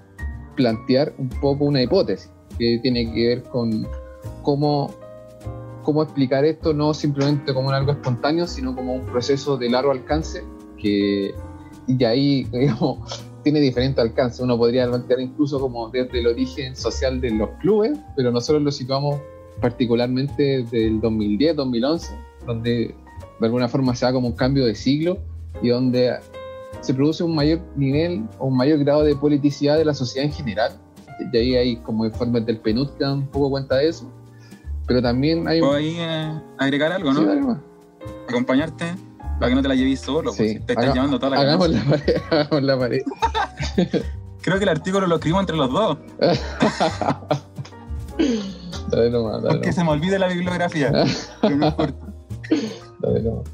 plantear 0.56 1.14
un 1.18 1.28
poco 1.28 1.66
una 1.66 1.82
hipótesis 1.82 2.32
que 2.58 2.80
tiene 2.82 3.12
que 3.12 3.28
ver 3.28 3.42
con 3.44 3.86
cómo, 4.42 4.90
cómo 5.82 6.02
explicar 6.02 6.44
esto 6.46 6.72
no 6.72 6.94
simplemente 6.94 7.52
como 7.52 7.70
algo 7.70 7.92
espontáneo, 7.92 8.46
sino 8.46 8.74
como 8.74 8.94
un 8.94 9.06
proceso 9.06 9.58
de 9.58 9.68
largo 9.68 9.92
alcance 9.92 10.42
que 10.78 11.34
y 11.86 12.04
ahí 12.04 12.44
digamos, 12.52 13.22
tiene 13.42 13.60
diferente 13.60 14.00
alcance. 14.00 14.42
Uno 14.42 14.56
podría 14.56 14.88
plantear 14.88 15.20
incluso 15.20 15.60
como 15.60 15.90
desde 15.90 16.18
el 16.18 16.28
origen 16.28 16.74
social 16.74 17.20
de 17.20 17.30
los 17.30 17.50
clubes, 17.60 17.98
pero 18.16 18.32
nosotros 18.32 18.62
lo 18.62 18.72
situamos 18.72 19.20
particularmente 19.60 20.62
desde 20.62 20.86
el 20.86 21.00
2010-2011, 21.02 22.08
donde 22.46 22.94
de 23.40 23.46
alguna 23.46 23.68
forma 23.68 23.94
se 23.94 24.06
da 24.06 24.14
como 24.14 24.28
un 24.28 24.34
cambio 24.34 24.64
de 24.64 24.74
siglo 24.74 25.18
y 25.62 25.68
donde 25.68 26.18
se 26.80 26.92
produce 26.94 27.22
un 27.24 27.34
mayor 27.34 27.60
nivel 27.76 28.24
o 28.38 28.46
un 28.46 28.56
mayor 28.56 28.78
grado 28.80 29.02
de 29.04 29.14
politicidad 29.16 29.78
de 29.78 29.84
la 29.84 29.94
sociedad 29.94 30.26
en 30.26 30.32
general. 30.32 30.72
Y 31.32 31.36
ahí 31.36 31.54
hay 31.56 31.76
como 31.76 32.04
informes 32.04 32.44
del 32.46 32.58
PNUD 32.58 32.90
que 32.90 33.04
dan 33.04 33.12
un 33.18 33.26
poco 33.28 33.50
cuenta 33.50 33.76
de 33.76 33.88
eso. 33.88 34.10
Pero 34.86 35.00
también 35.00 35.46
hay... 35.48 35.60
¿Puedo 35.60 35.74
ahí 35.74 35.96
eh, 35.98 36.40
agregar 36.58 36.92
algo, 36.92 37.12
no? 37.12 37.20
Sí, 37.20 37.26
dale 37.26 37.40
más. 37.40 37.58
Acompañarte 38.28 38.84
para 39.38 39.48
que 39.48 39.54
no 39.54 39.62
te 39.62 39.68
la 39.68 39.74
lleves 39.74 40.00
solo, 40.00 40.32
pues, 40.34 40.36
Sí. 40.36 40.48
si 40.54 40.60
te 40.60 40.72
estás 40.74 40.94
llevando 40.94 41.18
toda 41.18 41.30
la 41.36 41.40
hagamos 41.42 41.68
la 41.70 41.82
pared, 41.84 42.16
hagamos 42.30 42.62
la 42.62 42.78
pared. 42.78 43.02
Creo 44.42 44.58
que 44.58 44.64
el 44.64 44.68
artículo 44.68 45.06
lo 45.06 45.14
escribimos 45.16 45.42
entre 45.42 45.56
los 45.56 45.70
dos, 45.72 45.96
Dale 48.90 49.10
nomás, 49.10 49.42
dale 49.42 49.48
porque 49.48 49.60
nomás. 49.68 49.74
se 49.74 49.84
me 49.84 49.90
olvide 49.90 50.18
la 50.18 50.28
bibliografía. 50.28 50.92
Pero 51.40 51.56
no 51.56 51.66
importa. 51.68 52.06
Dale 53.00 53.22
nomás. 53.22 53.44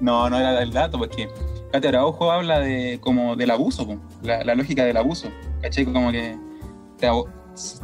No, 0.00 0.30
no 0.30 0.38
era 0.38 0.62
el 0.62 0.72
dato, 0.72 0.98
porque 0.98 1.28
Katia 1.72 1.90
Araujo 1.90 2.30
habla 2.30 2.60
de 2.60 2.98
como 3.00 3.36
del 3.36 3.50
abuso, 3.50 3.98
la, 4.22 4.44
la 4.44 4.54
lógica 4.54 4.84
del 4.84 4.96
abuso, 4.96 5.28
¿cachai? 5.60 5.84
Como 5.84 6.12
que 6.12 6.36
te, 6.98 7.08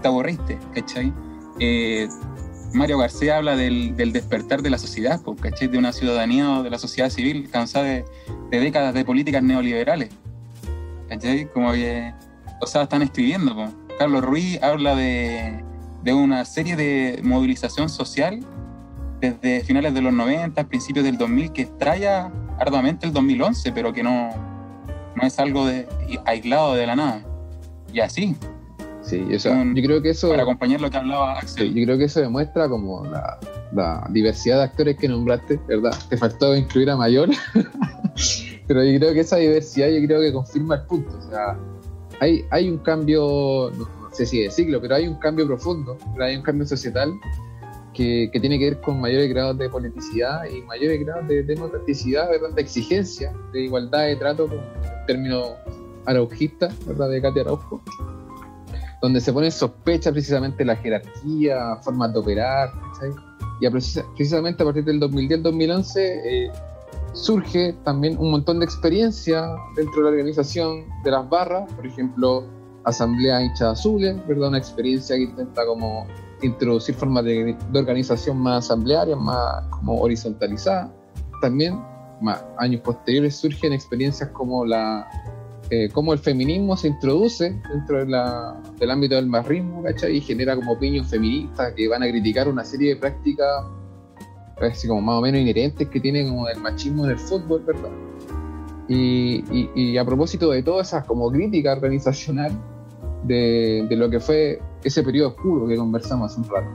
te 0.01 0.09
aburriste, 0.09 0.59
¿cachai? 0.75 1.13
Eh, 1.59 2.09
Mario 2.73 2.99
García 2.99 3.37
habla 3.37 3.57
del, 3.57 3.97
del 3.97 4.13
despertar 4.13 4.63
de 4.63 4.71
la 4.71 4.79
sociedad, 4.79 5.21
¿cachai? 5.41 5.69
De 5.69 5.79
una 5.79 5.93
ciudadanía 5.93 6.59
o 6.59 6.63
de 6.63 6.71
la 6.71 6.79
sociedad 6.79 7.11
civil 7.11 7.49
cansada 7.51 7.85
de, 7.85 8.05
de 8.51 8.61
décadas 8.61 8.95
de 8.95 9.05
políticas 9.05 9.43
neoliberales, 9.43 10.11
¿cachai? 11.09 11.51
Como 11.53 11.73
que, 11.73 12.13
o 12.61 12.67
sea, 12.67 12.83
están 12.83 13.03
escribiendo, 13.03 13.55
po. 13.55 13.69
Carlos 13.99 14.25
Ruiz 14.25 14.61
habla 14.63 14.97
de, 14.97 15.63
de 16.03 16.13
una 16.15 16.45
serie 16.45 16.75
de 16.75 17.21
movilización 17.23 17.89
social 17.89 18.41
desde 19.33 19.65
finales 19.65 19.95
de 19.95 20.01
los 20.03 20.13
90, 20.13 20.65
principios 20.69 21.05
del 21.05 21.17
2000, 21.19 21.53
que 21.53 21.63
extraña 21.63 22.31
arduamente 22.59 23.07
el 23.07 23.13
2011, 23.13 23.73
pero 23.73 23.93
que 23.93 24.03
no, 24.03 24.31
no 25.17 25.23
es 25.27 25.39
algo 25.39 25.67
de, 25.67 25.87
aislado 26.25 26.75
de 26.75 26.87
la 26.87 26.97
nada. 26.97 27.21
Y 27.93 28.01
así, 28.01 28.37
Sí, 29.03 29.23
o 29.35 29.39
sea, 29.39 29.53
Un- 29.53 29.75
yo 29.75 29.83
creo 29.83 30.01
que 30.01 30.11
eso... 30.11 30.31
para 30.31 30.45
acompañar 30.45 30.81
lo 30.81 30.89
que 30.91 30.97
hablaba 30.97 31.35
Sí, 31.35 31.41
Axel. 31.43 31.75
yo 31.75 31.85
creo 31.85 31.99
que 31.99 32.05
eso 32.05 32.21
demuestra 32.21 32.71
como 32.71 33.05
la, 33.05 33.39
la 33.75 34.07
diversidad 34.11 34.57
de 34.59 34.63
actores 34.65 34.97
que 34.97 35.09
nombraste, 35.09 35.61
¿verdad? 35.69 35.95
Te 36.09 36.17
faltó 36.17 36.57
incluir 36.57 36.89
a 36.89 36.97
Mayor, 36.97 37.29
pero 38.67 38.83
yo 38.83 38.99
creo 38.99 39.13
que 39.13 39.21
esa 39.21 39.37
diversidad 39.37 39.89
yo 39.89 40.07
creo 40.07 40.21
que 40.21 40.33
confirma 40.33 40.77
el 40.77 40.83
punto. 40.83 41.19
O 41.19 41.31
sea, 41.31 41.57
hay, 42.21 42.45
hay 42.51 42.71
un 42.71 42.79
cambio, 42.79 43.71
no, 43.77 43.85
no 44.09 44.09
sé 44.15 44.25
si 44.25 44.41
de 44.43 44.51
siglo, 44.51 44.81
pero 44.81 44.95
hay 44.95 45.07
un 45.07 45.17
cambio 45.17 45.47
profundo, 45.47 45.99
¿verdad? 46.13 46.29
hay 46.29 46.37
un 46.37 46.43
cambio 46.43 46.67
societal 46.67 47.13
que, 47.95 48.29
que 48.33 48.41
tiene 48.41 48.59
que 48.59 48.71
ver 48.71 48.81
con 48.81 49.01
mayores 49.01 49.31
grados 49.31 49.57
de 49.57 49.69
politicidad 49.71 50.45
y 50.45 50.61
mayores 50.63 51.01
grados 51.01 51.27
de 51.29 51.43
democraticidad, 51.45 52.29
¿verdad? 52.29 52.51
De 52.51 52.61
exigencia, 52.61 53.33
de 53.53 53.63
igualdad 53.63 54.07
de 54.07 54.17
trato, 54.17 54.47
con 54.49 54.59
el 54.59 55.07
término 55.07 55.43
araujista, 56.05 56.69
¿verdad? 56.87 57.09
De 57.09 57.23
Katia 57.23 57.43
Araujo 57.43 57.83
donde 59.03 59.21
se 59.21 59.35
pone 59.35 59.47
en 59.49 59.53
sospecha 59.53 60.11
precisamente 60.13 60.65
la 60.65 60.77
jerarquía, 60.77 61.77
formas 61.83 62.11
de 62.15 62.19
operar, 62.21 62.71
¿cachai? 62.95 63.11
Y 63.61 63.67
a 63.67 63.71
precisa- 63.71 64.05
precisamente 64.17 64.63
a 64.63 64.67
partir 64.67 64.83
del 64.85 64.99
2010-2011 64.99 65.93
eh, 65.99 66.51
surge 67.13 67.75
también 67.85 68.17
un 68.19 68.31
montón 68.31 68.61
de 68.61 68.65
experiencia 68.65 69.47
dentro 69.77 69.97
de 69.97 70.03
la 70.05 70.09
organización 70.09 70.85
de 71.05 71.11
las 71.11 71.29
barras, 71.29 71.71
por 71.75 71.87
ejemplo, 71.87 72.45
Asamblea 72.85 73.43
Hinchas 73.43 73.79
Azules, 73.79 74.17
¿verdad? 74.27 74.49
Una 74.49 74.59
experiencia 74.59 75.17
que 75.17 75.23
intenta 75.25 75.67
como 75.67 76.07
introducir 76.45 76.95
formas 76.95 77.25
de, 77.25 77.57
de 77.73 77.79
organización 77.79 78.39
más 78.39 78.65
asamblearias, 78.67 79.19
más 79.19 79.65
como 79.71 79.99
horizontalizadas. 80.01 80.91
También, 81.41 81.81
más 82.21 82.45
años 82.59 82.81
posteriores, 82.83 83.37
surgen 83.37 83.73
experiencias 83.73 84.31
como 84.31 84.65
la 84.65 85.07
eh, 85.71 85.89
cómo 85.93 86.13
el 86.13 86.19
feminismo 86.19 86.77
se 86.77 86.89
introduce 86.89 87.59
dentro 87.73 87.99
de 88.01 88.07
la- 88.07 88.55
del 88.79 88.91
ámbito 88.91 89.15
del 89.15 89.27
marrismo, 89.27 89.83
¿cachai? 89.83 90.17
Y 90.19 90.21
genera 90.21 90.55
como 90.57 90.73
opinión 90.73 91.07
feministas 91.07 91.73
que 91.75 91.89
van 91.89 92.03
a 92.03 92.07
criticar 92.07 92.49
una 92.49 92.63
serie 92.65 92.91
de 92.91 92.97
prácticas 92.97 93.49
así 94.61 94.87
como 94.87 95.01
más 95.01 95.17
o 95.17 95.21
menos 95.23 95.41
inherentes 95.41 95.89
que 95.89 96.01
tiene 96.01 96.29
como 96.29 96.49
el 96.49 96.61
machismo 96.61 97.05
en 97.07 97.13
el 97.13 97.19
fútbol, 97.19 97.63
¿verdad? 97.67 97.89
Y, 98.89 99.43
y- 99.51 99.71
y 99.75 99.97
a 99.99 100.05
propósito 100.05 100.51
de 100.51 100.63
todas 100.63 100.89
esas 100.89 101.05
como 101.07 101.31
crítica 101.33 101.73
organizacional 101.73 102.53
de, 103.25 103.87
lo 103.91 104.11
que 104.11 104.21
fue 104.21 104.61
ese 104.83 105.03
periodo 105.03 105.31
oscuro 105.31 105.67
que 105.67 105.77
conversamos 105.77 106.31
hace 106.31 106.41
un 106.41 106.49
rato, 106.49 106.71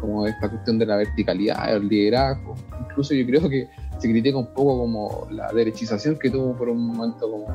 como 0.00 0.26
esta 0.26 0.48
cuestión 0.48 0.78
de 0.78 0.86
la 0.86 0.96
verticalidad, 0.96 1.74
el 1.74 1.88
liderazgo, 1.88 2.54
incluso 2.80 3.14
yo 3.14 3.26
creo 3.26 3.48
que 3.48 3.68
se 3.98 4.08
critica 4.08 4.36
un 4.36 4.52
poco 4.54 4.78
como 4.78 5.26
la 5.30 5.52
derechización 5.52 6.18
que 6.18 6.30
tuvo 6.30 6.54
por 6.54 6.68
un 6.68 6.86
momento 6.86 7.30
como 7.30 7.46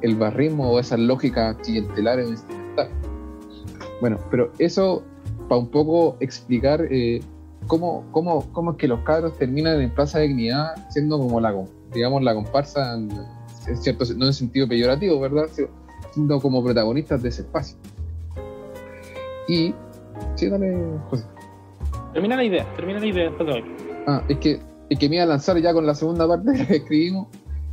el 0.00 0.16
barrismo 0.16 0.70
o 0.70 0.80
esas 0.80 0.98
lógicas 0.98 1.56
clientelares 1.62 2.28
instrumentales. 2.28 2.92
Bueno, 4.00 4.18
pero 4.30 4.52
eso 4.58 5.02
para 5.48 5.60
un 5.60 5.68
poco 5.68 6.16
explicar 6.20 6.86
eh, 6.90 7.20
cómo, 7.66 8.04
cómo, 8.10 8.50
cómo 8.52 8.72
es 8.72 8.76
que 8.76 8.88
los 8.88 9.00
cabros 9.00 9.36
terminan 9.38 9.80
en 9.80 9.90
Plaza 9.90 10.18
de 10.18 10.28
Dignidad 10.28 10.74
siendo 10.90 11.18
como 11.18 11.40
la, 11.40 11.54
digamos, 11.92 12.22
la 12.22 12.34
comparsa, 12.34 12.94
en, 12.94 13.10
en 13.66 13.76
cierto, 13.76 14.04
no 14.16 14.26
en 14.26 14.32
sentido 14.32 14.66
peyorativo, 14.66 15.20
¿verdad? 15.20 15.46
Siendo 16.14 16.40
como 16.40 16.62
protagonistas 16.62 17.20
de 17.22 17.28
ese 17.28 17.42
espacio. 17.42 17.76
Y, 19.48 19.74
sí, 20.36 20.48
dale, 20.48 20.98
José. 21.10 21.26
Termina 22.12 22.36
la 22.36 22.44
idea, 22.44 22.64
termina 22.76 23.00
la 23.00 23.06
idea. 23.06 23.32
Ah, 24.06 24.22
es 24.28 24.38
que, 24.38 24.60
es 24.88 24.98
que 24.98 25.08
me 25.08 25.16
iba 25.16 25.24
a 25.24 25.26
lanzar 25.26 25.58
ya 25.58 25.72
con 25.72 25.84
la 25.84 25.96
segunda 25.96 26.28
parte 26.28 26.52
que 26.66 26.76
escribimos, 26.76 27.26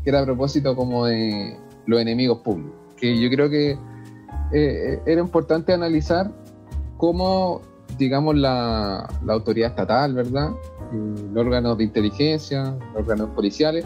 que 0.04 0.10
era 0.10 0.22
a 0.22 0.26
propósito 0.26 0.76
como 0.76 1.06
de 1.06 1.56
los 1.86 2.02
enemigos 2.02 2.40
públicos. 2.40 2.74
Que 2.98 3.20
yo 3.22 3.30
creo 3.30 3.48
que 3.48 3.78
eh, 4.54 5.00
era 5.06 5.22
importante 5.22 5.72
analizar 5.72 6.32
cómo, 6.98 7.62
digamos, 8.00 8.36
la, 8.36 9.08
la 9.24 9.34
autoridad 9.34 9.70
estatal, 9.70 10.16
¿verdad? 10.16 10.50
Eh, 10.94 11.30
los 11.32 11.46
órganos 11.46 11.78
de 11.78 11.84
inteligencia, 11.84 12.76
los 12.94 13.04
órganos 13.04 13.30
policiales, 13.36 13.86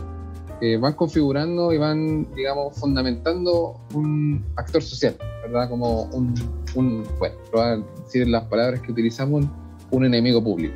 eh, 0.62 0.78
van 0.78 0.94
configurando 0.94 1.74
y 1.74 1.78
van, 1.78 2.28
digamos, 2.36 2.78
fundamentando 2.78 3.80
un 3.94 4.44
actor 4.56 4.82
social, 4.82 5.16
¿verdad? 5.44 5.70
Como 5.70 6.04
un, 6.06 6.34
un 6.76 7.04
bueno, 7.20 7.86
decir 8.04 8.28
las 8.28 8.44
palabras 8.46 8.82
que 8.82 8.92
utilizamos, 8.92 9.46
un 9.92 10.06
enemigo 10.06 10.44
público 10.44 10.74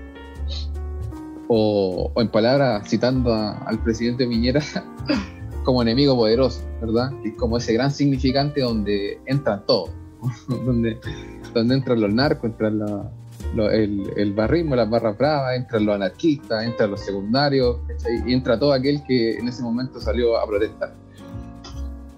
o, 1.48 2.12
en 2.16 2.28
palabras 2.30 2.88
citando 2.88 3.34
al 3.34 3.80
presidente 3.84 4.28
Piñera 4.28 4.62
como 5.64 5.82
enemigo 5.82 6.16
poderoso, 6.16 6.62
¿verdad? 6.80 7.12
Es 7.26 7.34
como 7.34 7.58
ese 7.58 7.74
gran 7.74 7.92
significante 7.92 8.62
donde 8.62 9.20
entran 9.26 9.66
todos, 9.66 9.90
donde, 10.48 11.00
donde 11.54 11.76
entran 11.76 12.02
los 12.02 12.14
narcos, 12.14 12.52
entran 12.52 12.80
la- 12.80 13.12
el, 13.56 14.12
el 14.16 14.34
barrismo, 14.34 14.76
las 14.76 14.90
barras 14.90 15.18
bravas, 15.18 15.58
entran 15.58 15.86
los 15.86 15.96
anarquistas, 15.96 16.64
entran 16.64 16.92
los 16.92 17.02
secundarios, 17.02 17.78
¿cachai? 17.88 18.24
y 18.26 18.34
entra 18.34 18.60
todo 18.60 18.74
aquel 18.74 19.04
que 19.04 19.38
en 19.38 19.48
ese 19.48 19.64
momento 19.64 20.00
salió 20.00 20.38
a 20.38 20.46
protestar. 20.46 20.94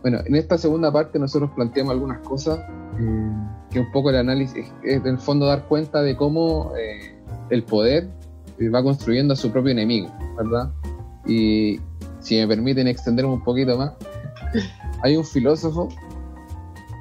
Bueno, 0.01 0.19
en 0.25 0.35
esta 0.35 0.57
segunda 0.57 0.91
parte 0.91 1.19
nosotros 1.19 1.51
planteamos 1.55 1.91
algunas 1.91 2.19
cosas 2.19 2.59
eh, 2.99 3.31
que 3.69 3.79
un 3.79 3.91
poco 3.91 4.09
el 4.09 4.17
análisis 4.17 4.65
es 4.83 4.97
en 4.97 5.07
el 5.07 5.19
fondo 5.19 5.45
dar 5.45 5.63
cuenta 5.67 6.01
de 6.01 6.15
cómo 6.15 6.73
eh, 6.75 7.15
el 7.49 7.63
poder 7.63 8.09
eh, 8.59 8.69
va 8.69 8.83
construyendo 8.83 9.33
a 9.33 9.37
su 9.37 9.51
propio 9.51 9.71
enemigo, 9.71 10.11
¿verdad? 10.37 10.71
Y 11.25 11.79
si 12.19 12.37
me 12.37 12.47
permiten 12.47 12.87
extenderme 12.87 13.31
un 13.31 13.43
poquito 13.43 13.77
más, 13.77 13.93
hay 15.03 15.15
un 15.15 15.25
filósofo 15.25 15.89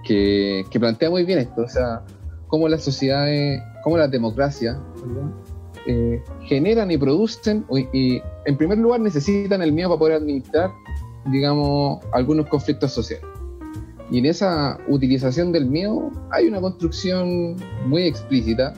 que, 0.04 0.64
que 0.70 0.78
plantea 0.78 1.08
muy 1.08 1.24
bien 1.24 1.38
esto, 1.38 1.62
o 1.62 1.68
sea, 1.68 2.02
cómo 2.50 2.68
las 2.68 2.82
sociedades, 2.82 3.62
cómo 3.82 3.96
las 3.96 4.10
democracias 4.10 4.76
eh, 5.86 6.22
generan 6.42 6.90
y 6.90 6.98
producen, 6.98 7.64
y, 7.92 8.20
en 8.44 8.56
primer 8.56 8.78
lugar 8.78 9.00
necesitan 9.00 9.62
el 9.62 9.72
miedo 9.72 9.88
para 9.90 9.98
poder 9.98 10.16
administrar, 10.16 10.70
digamos, 11.32 12.04
algunos 12.12 12.46
conflictos 12.46 12.92
sociales. 12.92 13.24
Y 14.10 14.18
en 14.18 14.26
esa 14.26 14.78
utilización 14.88 15.52
del 15.52 15.66
miedo 15.66 16.10
hay 16.30 16.48
una 16.48 16.60
construcción 16.60 17.56
muy 17.86 18.02
explícita 18.02 18.74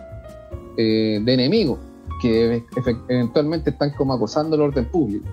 eh, 0.76 1.20
de 1.24 1.34
enemigos 1.34 1.78
que 2.20 2.62
eventualmente 3.08 3.70
están 3.70 3.90
como 3.94 4.12
acosando 4.12 4.54
el 4.54 4.62
orden 4.62 4.84
público. 4.84 5.26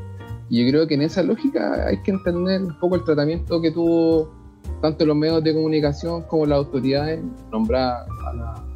Y 0.49 0.63
yo 0.63 0.71
creo 0.71 0.87
que 0.87 0.95
en 0.95 1.03
esa 1.03 1.21
lógica 1.21 1.85
hay 1.85 2.01
que 2.01 2.11
entender 2.11 2.63
un 2.63 2.79
poco 2.79 2.95
el 2.95 3.03
tratamiento 3.03 3.61
que 3.61 3.69
tuvo 3.69 4.38
tanto 4.81 5.05
los 5.05 5.15
medios 5.15 5.43
de 5.43 5.53
comunicación 5.53 6.23
como 6.23 6.45
las 6.45 6.57
autoridades, 6.57 7.21
nombrar 7.51 8.05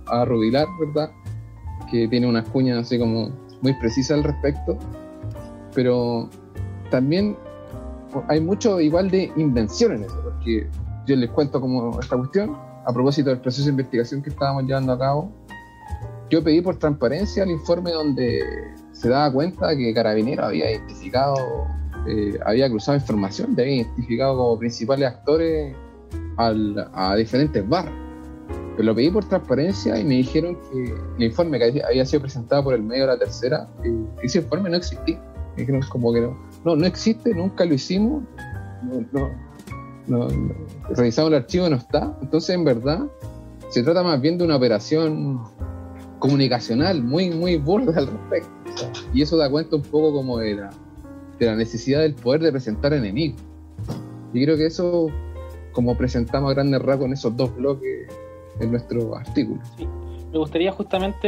a, 0.08 0.22
a 0.22 0.26
Rubilar, 0.26 0.68
¿verdad? 0.80 1.12
Que 1.90 2.08
tiene 2.08 2.28
unas 2.28 2.48
cuñas 2.50 2.80
así 2.80 3.00
como 3.00 3.30
muy 3.62 3.74
precisas 3.80 4.18
al 4.18 4.24
respecto, 4.24 4.78
pero 5.74 6.30
también 6.92 7.38
hay 8.28 8.40
mucho 8.40 8.80
igual 8.80 9.10
de 9.10 9.32
invención 9.36 9.94
en 9.94 10.04
eso, 10.04 10.20
porque 10.24 10.68
yo 11.08 11.16
les 11.16 11.30
cuento 11.32 11.60
como 11.60 12.00
esta 12.00 12.18
cuestión, 12.18 12.56
a 12.86 12.94
propósito 12.94 13.30
del 13.30 13.40
proceso 13.40 13.66
de 13.66 13.72
investigación 13.72 14.22
que 14.22 14.30
estábamos 14.30 14.64
llevando 14.64 14.94
a 14.94 15.00
cabo, 15.00 15.32
yo 16.30 16.44
pedí 16.44 16.62
por 16.62 16.78
transparencia 16.78 17.44
el 17.44 17.52
informe 17.52 17.92
donde 17.92 18.42
se 18.92 19.10
daba 19.10 19.32
cuenta 19.32 19.76
que 19.76 19.94
Carabinero 19.94 20.46
había 20.46 20.72
identificado, 20.72 21.36
eh, 22.08 22.40
había 22.46 22.70
cruzado 22.70 22.98
información, 22.98 23.52
había 23.52 23.76
identificado 23.76 24.38
como 24.38 24.60
principales 24.60 25.10
actores 25.10 25.76
a 26.38 27.16
diferentes 27.16 27.68
barras. 27.68 28.04
Pero 28.76 28.88
lo 28.88 28.96
pedí 28.96 29.12
por 29.12 29.26
transparencia 29.26 30.00
y 30.00 30.04
me 30.04 30.16
dijeron 30.16 30.58
que 30.72 30.96
el 31.18 31.24
informe 31.24 31.60
que 31.60 31.84
había 31.84 32.06
sido 32.06 32.22
presentado 32.22 32.64
por 32.64 32.74
el 32.74 32.82
medio 32.82 33.04
de 33.04 33.08
la 33.08 33.18
tercera, 33.20 33.68
eh, 33.84 34.06
ese 34.24 34.40
informe 34.40 34.70
no 34.70 34.78
existía. 34.78 35.22
Me 35.56 35.62
dijeron 35.62 35.82
como 35.90 36.12
que 36.12 36.22
no, 36.22 36.38
no, 36.66 36.76
no 36.76 36.86
existe, 36.86 37.36
nunca 37.36 37.66
lo 37.66 37.76
hicimos, 37.76 38.24
no, 40.08 40.28
revisamos 40.90 41.32
el 41.32 41.38
archivo, 41.38 41.70
no 41.70 41.76
está. 41.76 42.18
Entonces, 42.22 42.56
en 42.56 42.66
verdad, 42.66 43.06
se 43.70 43.84
trata 43.84 44.02
más 44.02 44.20
bien 44.20 44.40
de 44.40 44.46
una 44.46 44.56
operación 44.56 45.42
comunicacional 46.18 47.04
muy, 47.04 47.30
muy 47.30 47.58
burda 47.58 47.96
al 47.98 48.08
respecto. 48.08 48.50
Y 49.14 49.22
eso 49.22 49.38
da 49.38 49.52
cuenta 49.52 49.76
un 49.76 49.84
poco 49.84 50.14
como 50.14 50.40
de 50.40 50.56
la, 50.56 50.72
de 51.38 51.46
la 51.46 51.56
necesidad 51.56 52.02
del 52.02 52.16
poder 52.16 52.42
de 52.42 52.52
presentar 52.52 52.92
enemigos. 52.94 53.40
Y 54.34 54.44
creo 54.44 54.58
que 54.58 54.66
eso 54.66 55.10
como 55.74 55.98
presentamos 55.98 56.52
a 56.52 56.54
grandes 56.54 56.82
rasgos 56.82 57.08
en 57.08 57.14
esos 57.14 57.36
dos 57.36 57.56
bloques 57.56 58.08
en 58.60 58.72
nuestro 58.72 59.16
artículo. 59.16 59.62
Me 60.32 60.40
gustaría 60.40 60.72
justamente 60.72 61.28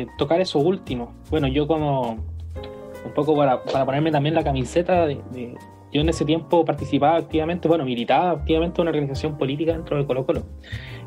eh, 0.00 0.06
tocar 0.18 0.40
eso 0.40 0.58
último. 0.58 1.14
Bueno, 1.30 1.46
yo 1.48 1.66
como 1.66 2.12
un 2.12 3.12
poco 3.14 3.36
para, 3.36 3.62
ponerme 3.62 4.10
también 4.10 4.34
la 4.34 4.42
camiseta 4.42 5.06
de, 5.06 5.54
yo 5.92 6.00
en 6.00 6.08
ese 6.08 6.24
tiempo 6.24 6.64
participaba 6.64 7.16
activamente, 7.16 7.68
bueno, 7.68 7.84
militaba 7.84 8.32
activamente 8.32 8.80
en 8.80 8.82
una 8.82 8.90
organización 8.90 9.38
política 9.38 9.72
dentro 9.72 9.96
de 9.96 10.04
Colo 10.04 10.26
Colo, 10.26 10.42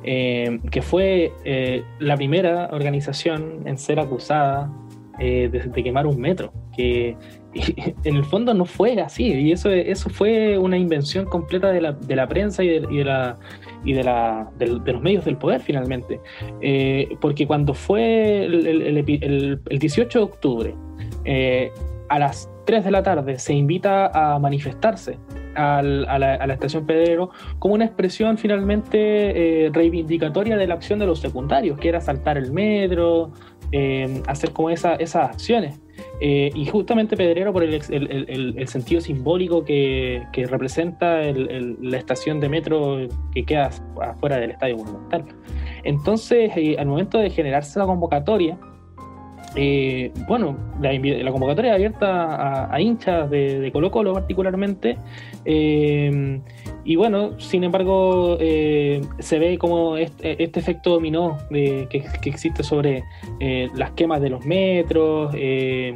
eh, 0.03 0.59
que 0.71 0.81
fue 0.81 1.33
eh, 1.43 1.83
la 1.99 2.15
primera 2.15 2.69
organización 2.71 3.61
en 3.65 3.77
ser 3.77 3.99
acusada 3.99 4.71
de, 5.19 5.49
de, 5.49 5.83
quemar 5.83 6.07
un 6.07 6.17
metro, 6.19 6.53
que 6.75 7.17
en 8.03 8.15
el 8.15 8.23
fondo 8.23 8.53
no 8.53 8.65
fue 8.65 8.99
así, 9.01 9.25
y 9.25 9.51
eso, 9.51 9.69
eso 9.69 10.09
fue 10.09 10.57
una 10.57 10.77
invención 10.77 11.25
completa 11.25 11.71
de 11.71 11.81
la, 11.81 11.93
de 11.93 12.15
la 12.15 12.27
prensa 12.27 12.63
y 12.63 12.67
de, 12.67 12.87
y 12.89 12.97
de 12.97 13.05
la, 13.05 13.37
y 13.83 13.93
de, 13.93 14.03
la, 14.03 14.49
de, 14.57 14.67
los 14.67 15.01
medios 15.01 15.25
del 15.25 15.37
poder 15.37 15.61
finalmente. 15.61 16.19
Eh, 16.61 17.17
porque 17.21 17.47
cuando 17.47 17.73
fue 17.73 18.45
el, 18.45 18.67
el, 18.67 19.59
el 19.65 19.79
18 19.79 20.19
de 20.19 20.25
octubre, 20.25 20.75
eh, 21.25 21.71
a 22.09 22.19
las 22.19 22.49
3 22.65 22.85
de 22.85 22.91
la 22.91 23.03
tarde 23.03 23.39
se 23.39 23.53
invita 23.53 24.07
a 24.07 24.39
manifestarse 24.39 25.17
al, 25.55 26.05
a, 26.07 26.19
la, 26.19 26.35
a, 26.35 26.47
la, 26.47 26.53
estación 26.53 26.85
Pedrero 26.85 27.31
como 27.59 27.73
una 27.73 27.85
expresión 27.85 28.37
finalmente 28.37 29.65
eh, 29.65 29.69
reivindicatoria 29.71 30.57
de 30.57 30.67
la 30.67 30.75
acción 30.75 30.99
de 30.99 31.05
los 31.05 31.19
secundarios, 31.19 31.77
que 31.79 31.89
era 31.89 32.01
saltar 32.01 32.37
el 32.37 32.51
metro, 32.51 33.31
eh, 33.71 34.21
hacer 34.27 34.51
como 34.51 34.69
esa, 34.69 34.95
esas 34.95 35.29
acciones. 35.29 35.79
Eh, 36.21 36.51
y 36.53 36.65
justamente 36.65 37.15
Pedrero 37.15 37.53
por 37.53 37.63
el, 37.63 38.67
sentido 38.67 39.01
simbólico 39.01 39.63
que, 39.63 40.23
representa 40.49 41.21
la 41.21 41.97
estación 41.97 42.39
de 42.39 42.49
metro 42.49 43.07
que 43.33 43.45
queda 43.45 43.69
afuera 44.01 44.37
del 44.37 44.51
Estadio 44.51 44.77
Monumental. 44.77 45.25
Entonces, 45.83 46.51
eh, 46.55 46.75
al 46.77 46.87
momento 46.87 47.17
de 47.19 47.29
generarse 47.29 47.79
la 47.79 47.85
convocatoria, 47.85 48.57
eh, 49.55 50.11
bueno, 50.27 50.57
la, 50.79 50.93
la, 50.93 51.31
convocatoria 51.31 51.73
abierta 51.73 52.73
a, 52.73 52.81
hinchas 52.81 53.29
de, 53.29 53.69
Colo 53.73 53.89
Colo 53.89 54.13
particularmente, 54.13 54.97
y 56.89 56.95
bueno, 56.95 57.39
sin 57.39 57.63
embargo, 57.63 58.35
eh, 58.39 58.99
se 59.19 59.37
ve 59.37 59.59
como 59.59 59.95
este, 59.95 60.43
efecto 60.43 60.89
dominó 60.89 61.37
que, 61.51 62.03
existe 62.25 62.63
sobre 62.63 63.03
eh, 63.39 63.69
las 63.75 63.91
quemas 63.91 64.19
de 64.21 64.31
los 64.31 64.43
metros 64.43 65.31
eh, 65.37 65.93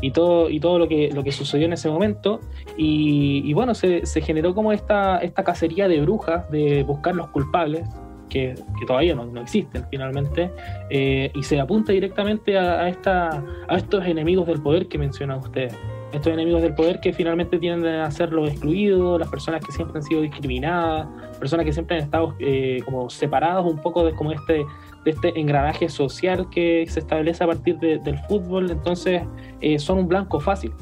y 0.00 0.12
todo, 0.12 0.48
y 0.48 0.58
todo 0.58 0.78
lo, 0.78 0.88
que, 0.88 1.10
lo 1.12 1.22
que 1.22 1.30
sucedió 1.30 1.66
en 1.66 1.74
ese 1.74 1.90
momento. 1.90 2.40
Y, 2.78 3.52
bueno, 3.52 3.74
se, 3.74 4.02
generó 4.22 4.54
como 4.54 4.72
esta, 4.72 5.18
esta 5.18 5.44
cacería 5.44 5.88
de 5.88 6.00
brujas 6.00 6.50
de 6.50 6.84
buscar 6.84 7.14
los 7.14 7.28
culpables. 7.28 7.86
Que, 8.30 8.54
todavía 8.86 9.14
no, 9.14 9.26
no, 9.26 9.42
existen 9.42 9.84
finalmente, 9.90 10.50
y 10.88 11.42
se 11.42 11.60
apunta 11.60 11.92
directamente 11.92 12.56
a, 12.56 12.80
a, 12.80 12.88
esta, 12.88 13.44
a 13.68 13.76
estos 13.76 14.06
enemigos 14.06 14.46
del 14.46 14.62
poder 14.62 14.88
que 14.88 14.96
mencionan 14.96 15.40
ustedes 15.40 15.76
estos 16.12 16.32
enemigos 16.32 16.62
del 16.62 16.74
poder 16.74 17.00
que 17.00 17.12
finalmente 17.12 17.58
tienden 17.58 18.00
a 18.00 18.10
ser 18.10 18.32
los 18.32 18.50
excluidos, 18.50 19.18
las 19.18 19.28
personas 19.28 19.64
que 19.64 19.72
siempre 19.72 19.98
han 19.98 20.02
sido 20.02 20.22
discriminadas, 20.22 21.06
personas 21.38 21.64
que 21.64 21.72
siempre 21.72 21.96
han 21.96 22.04
estado 22.04 22.34
eh, 22.38 22.80
como 22.84 23.08
separados 23.10 23.66
un 23.66 23.80
poco 23.80 24.04
de 24.04 24.12
como 24.12 24.32
este 24.32 24.64
de 25.04 25.12
este 25.12 25.38
engranaje 25.40 25.88
social 25.88 26.48
que 26.50 26.84
se 26.88 27.00
establece 27.00 27.42
a 27.42 27.46
partir 27.46 27.78
de, 27.78 27.98
del 27.98 28.18
fútbol, 28.28 28.70
entonces 28.70 29.22
eh, 29.60 29.78
son 29.78 29.98
un 29.98 30.08
blanco 30.08 30.40
fácil. 30.40 30.72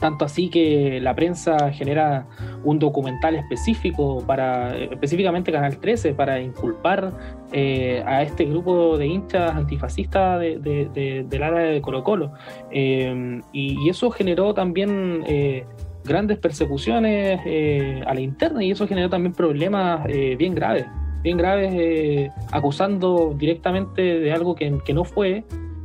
Tanto 0.00 0.24
así 0.24 0.48
que 0.48 0.98
la 1.00 1.14
prensa 1.14 1.70
genera 1.72 2.26
un 2.64 2.78
documental 2.78 3.36
específico 3.36 4.24
para, 4.26 4.74
específicamente 4.76 5.52
Canal 5.52 5.76
13, 5.76 6.14
para 6.14 6.40
inculpar 6.40 7.12
eh, 7.52 8.02
a 8.06 8.22
este 8.22 8.46
grupo 8.46 8.96
de 8.96 9.06
hinchas 9.06 9.54
antifascistas 9.54 10.40
de, 10.40 10.58
de, 10.58 10.88
de, 10.94 11.26
del 11.28 11.42
área 11.42 11.60
de 11.60 11.82
Colo 11.82 12.02
Colo. 12.02 12.32
Eh, 12.70 13.40
y, 13.52 13.88
eso 13.90 14.10
generó 14.10 14.54
también 14.54 15.24
eh, 15.26 15.64
grandes 16.04 16.38
persecuciones 16.38 17.40
eh, 17.44 18.02
a 18.06 18.14
la 18.14 18.20
interna 18.20 18.62
y 18.62 18.70
eso 18.70 18.86
generó 18.86 19.10
también 19.10 19.34
problemas 19.34 20.06
bien 20.06 20.54
graves, 20.54 20.86
bien 21.22 21.36
graves, 21.36 22.30
acusando 22.52 23.34
directamente 23.36 24.00
de 24.00 24.32
algo 24.32 24.54
que 24.54 24.94
no 24.94 25.04
fue 25.04 25.44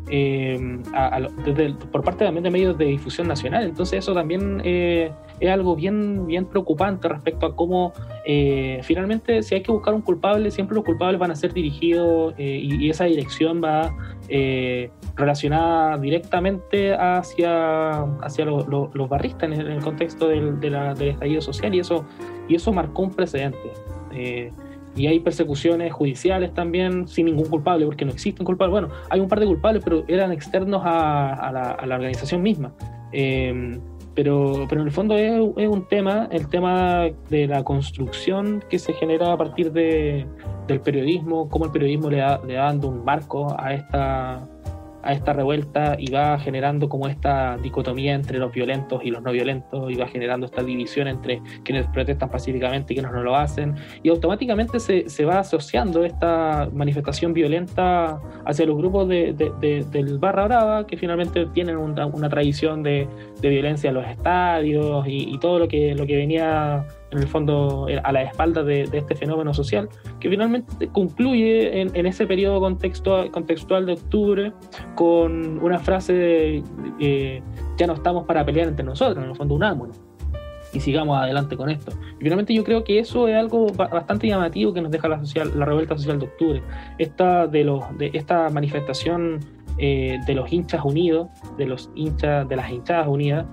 eh, 0.10 0.80
a, 0.94 1.18
a, 1.18 1.22
desde, 1.22 1.74
por 1.74 2.04
parte 2.04 2.26
también 2.26 2.44
de 2.44 2.52
medios 2.52 2.78
de 2.78 2.86
difusión 2.86 3.28
nacional. 3.28 3.64
Entonces 3.64 4.00
eso 4.00 4.14
también 4.14 4.62
eh, 4.64 5.12
es 5.40 5.50
algo 5.50 5.76
bien, 5.76 6.26
bien 6.26 6.46
preocupante 6.46 7.08
respecto 7.08 7.46
a 7.46 7.56
cómo 7.56 7.94
eh, 8.26 8.80
finalmente 8.84 9.44
si 9.44 9.56
hay 9.56 9.62
que 9.62 9.72
buscar 9.72 9.94
un 9.94 10.02
culpable, 10.02 10.50
siempre 10.52 10.76
los 10.76 10.84
culpables 10.84 11.20
van 11.20 11.32
a 11.32 11.36
ser 11.36 11.54
dirigidos 11.54 12.34
eh, 12.38 12.60
y, 12.62 12.90
esa 12.90 13.06
dirección 13.06 13.62
va 13.64 13.96
eh, 14.30 14.90
relacionada 15.16 15.98
directamente 15.98 16.94
hacia, 16.94 18.02
hacia 18.22 18.46
lo, 18.46 18.66
lo, 18.68 18.92
los 18.94 19.10
barristas 19.10 19.44
en 19.44 19.54
el, 19.54 19.68
el 19.68 19.82
contexto 19.82 20.28
del, 20.28 20.60
del 20.60 21.02
estallido 21.02 21.42
social 21.42 21.74
y 21.76 21.80
eso, 21.80 22.06
y 22.48 22.56
eso 22.56 22.72
marcó 22.72 23.02
un 23.02 23.12
precedente 23.12 23.74
y 24.96 25.08
hay 25.08 25.20
persecuciones 25.20 25.94
judiciales 25.94 26.54
también 26.54 27.08
sin 27.08 27.26
ningún 27.26 27.50
culpable, 27.50 27.86
porque 27.86 28.06
no 28.06 28.12
existen 28.12 28.46
culpables. 28.46 28.72
Bueno, 28.72 28.90
hay 29.10 29.20
un 29.20 29.28
par 29.28 29.40
de 29.40 29.46
culpables, 29.46 29.84
pero 29.84 30.04
eran 30.08 30.32
externos 30.32 30.82
a, 30.86 31.34
a, 31.34 31.52
la, 31.52 31.72
a 31.72 31.86
la, 31.86 31.96
organización 31.96 32.42
misma. 32.42 32.74
Eh, 33.12 33.80
pero, 34.16 34.66
pero 34.70 34.82
en 34.82 34.88
el 34.88 34.94
fondo 34.94 35.16
es, 35.16 35.34
es, 35.58 35.68
un 35.68 35.88
tema, 35.88 36.30
el 36.32 36.48
tema 36.48 37.10
de 37.30 37.48
la 37.48 37.64
construcción 37.64 38.64
que 38.70 38.80
se 38.80 38.94
genera 38.94 39.34
a 39.34 39.38
partir 39.38 39.74
de, 39.74 40.26
del 40.68 40.80
periodismo, 40.80 41.50
cómo 41.50 41.66
el 41.66 41.72
periodismo 41.72 42.10
le 42.10 42.18
da, 42.18 42.42
le 42.48 42.54
da 42.54 42.64
dando 42.64 42.88
un 42.88 43.04
marco 43.04 43.54
a 43.60 43.74
esta, 43.74 44.48
a 45.06 45.14
esta 45.14 45.34
revuelta 45.34 45.96
y 45.98 46.12
va 46.12 46.38
generando 46.40 46.90
como 46.90 47.08
esta 47.08 47.58
dicotomía 47.58 48.14
entre 48.14 48.40
los 48.40 48.52
violentos 48.52 49.02
y 49.04 49.12
los 49.12 49.22
no 49.22 49.32
violentos 49.32 49.92
y 49.92 49.96
va 49.96 50.08
generando 50.08 50.48
esta 50.48 50.64
división 50.64 51.08
entre 51.08 51.42
quienes 51.64 51.88
protestan 51.88 52.30
pacíficamente 52.30 52.94
y 52.94 52.96
quienes 52.98 53.12
no 53.12 53.24
lo 53.24 53.36
hacen 53.36 53.76
y 54.02 54.10
automáticamente 54.10 54.80
se, 54.80 55.08
se 55.08 55.24
va 55.24 55.40
asociando 55.40 56.04
esta 56.04 56.70
manifestación 56.74 57.34
violenta 57.34 58.20
hacia 58.46 58.66
los 58.66 58.78
grupos 58.78 59.08
de, 59.08 59.34
de, 59.34 59.52
de, 59.60 59.84
del 59.92 60.18
Barra 60.18 60.46
Brava 60.46 60.88
que 60.88 60.98
finalmente 60.98 61.46
tienen 61.54 61.78
una, 61.78 62.08
una 62.08 62.30
tradición 62.30 62.84
de, 62.84 63.08
violencia 63.42 63.90
en 63.90 63.94
los 63.94 64.08
estadios 64.08 65.08
y, 65.08 65.36
y, 65.36 65.38
todo 65.38 65.60
lo 65.60 65.68
que, 65.68 65.94
lo 65.94 66.08
que 66.08 66.16
venía 66.16 66.84
en 67.12 67.20
el 67.20 67.28
fondo 67.28 67.88
a 68.04 68.12
la 68.12 68.24
espalda 68.24 68.64
de, 68.64 68.84
este 68.92 69.16
fenómeno 69.16 69.54
social, 69.54 69.90
que 70.20 70.30
finalmente 70.30 70.88
concluye 70.88 71.82
en, 71.82 72.06
ese 72.06 72.26
periodo 72.26 72.60
contextual, 72.60 73.32
contextual 73.32 73.86
de 73.86 73.94
octubre 73.94 74.54
con 74.96 75.60
una 75.64 75.80
frase 75.80 76.14
de 76.14 76.64
eh, 77.00 77.42
ya 77.78 77.88
no 77.88 77.94
estamos 77.94 78.26
para 78.26 78.46
pelear 78.46 78.68
entre 78.68 78.86
nosotros, 78.86 79.24
en 79.24 79.30
el 79.30 79.36
fondo 79.36 79.56
unámonos 79.56 80.00
y 80.76 80.80
sigamos 80.80 81.18
adelante 81.18 81.56
con 81.56 81.70
esto. 81.70 81.94
Y 82.20 82.24
finalmente 82.24 82.54
yo 82.54 82.64
creo 82.64 82.84
que 82.84 83.00
eso 83.00 83.28
es 83.28 83.36
algo 83.36 83.68
bastante 83.68 84.28
llamativo 84.28 84.74
que 84.74 84.82
nos 84.82 84.92
deja 84.92 85.08
la, 85.08 85.20
social, 85.20 85.52
la 85.58 85.66
revuelta 85.66 85.98
social 85.98 86.20
de 86.20 86.26
octubre. 86.26 86.64
Esta, 86.98 87.48
de 87.48 87.64
los, 87.64 87.98
de 87.98 88.12
esta 88.14 88.50
manifestación 88.50 89.40
eh, 89.78 90.20
de 90.26 90.36
los 90.36 90.52
hinchas 90.52 90.84
unidos, 90.84 91.28
de 91.58 91.66
los 91.66 91.90
hinchas, 91.96 92.48
de 92.48 92.56
las 92.56 92.70
hinchadas 92.70 93.08
unidas, 93.08 93.46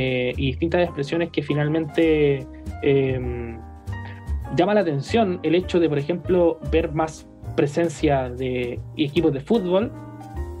eh, 0.00 0.32
y 0.36 0.46
distintas 0.52 0.82
expresiones 0.82 1.30
que 1.30 1.42
finalmente 1.42 2.46
em, 2.84 3.58
llama 4.54 4.72
la 4.74 4.82
atención 4.82 5.40
el 5.42 5.56
hecho 5.56 5.80
de, 5.80 5.88
por 5.88 5.98
ejemplo, 5.98 6.60
ver 6.70 6.92
más 6.92 7.28
presencia 7.56 8.30
de 8.30 8.78
equipos 8.96 9.32
de 9.32 9.40
fútbol 9.40 9.90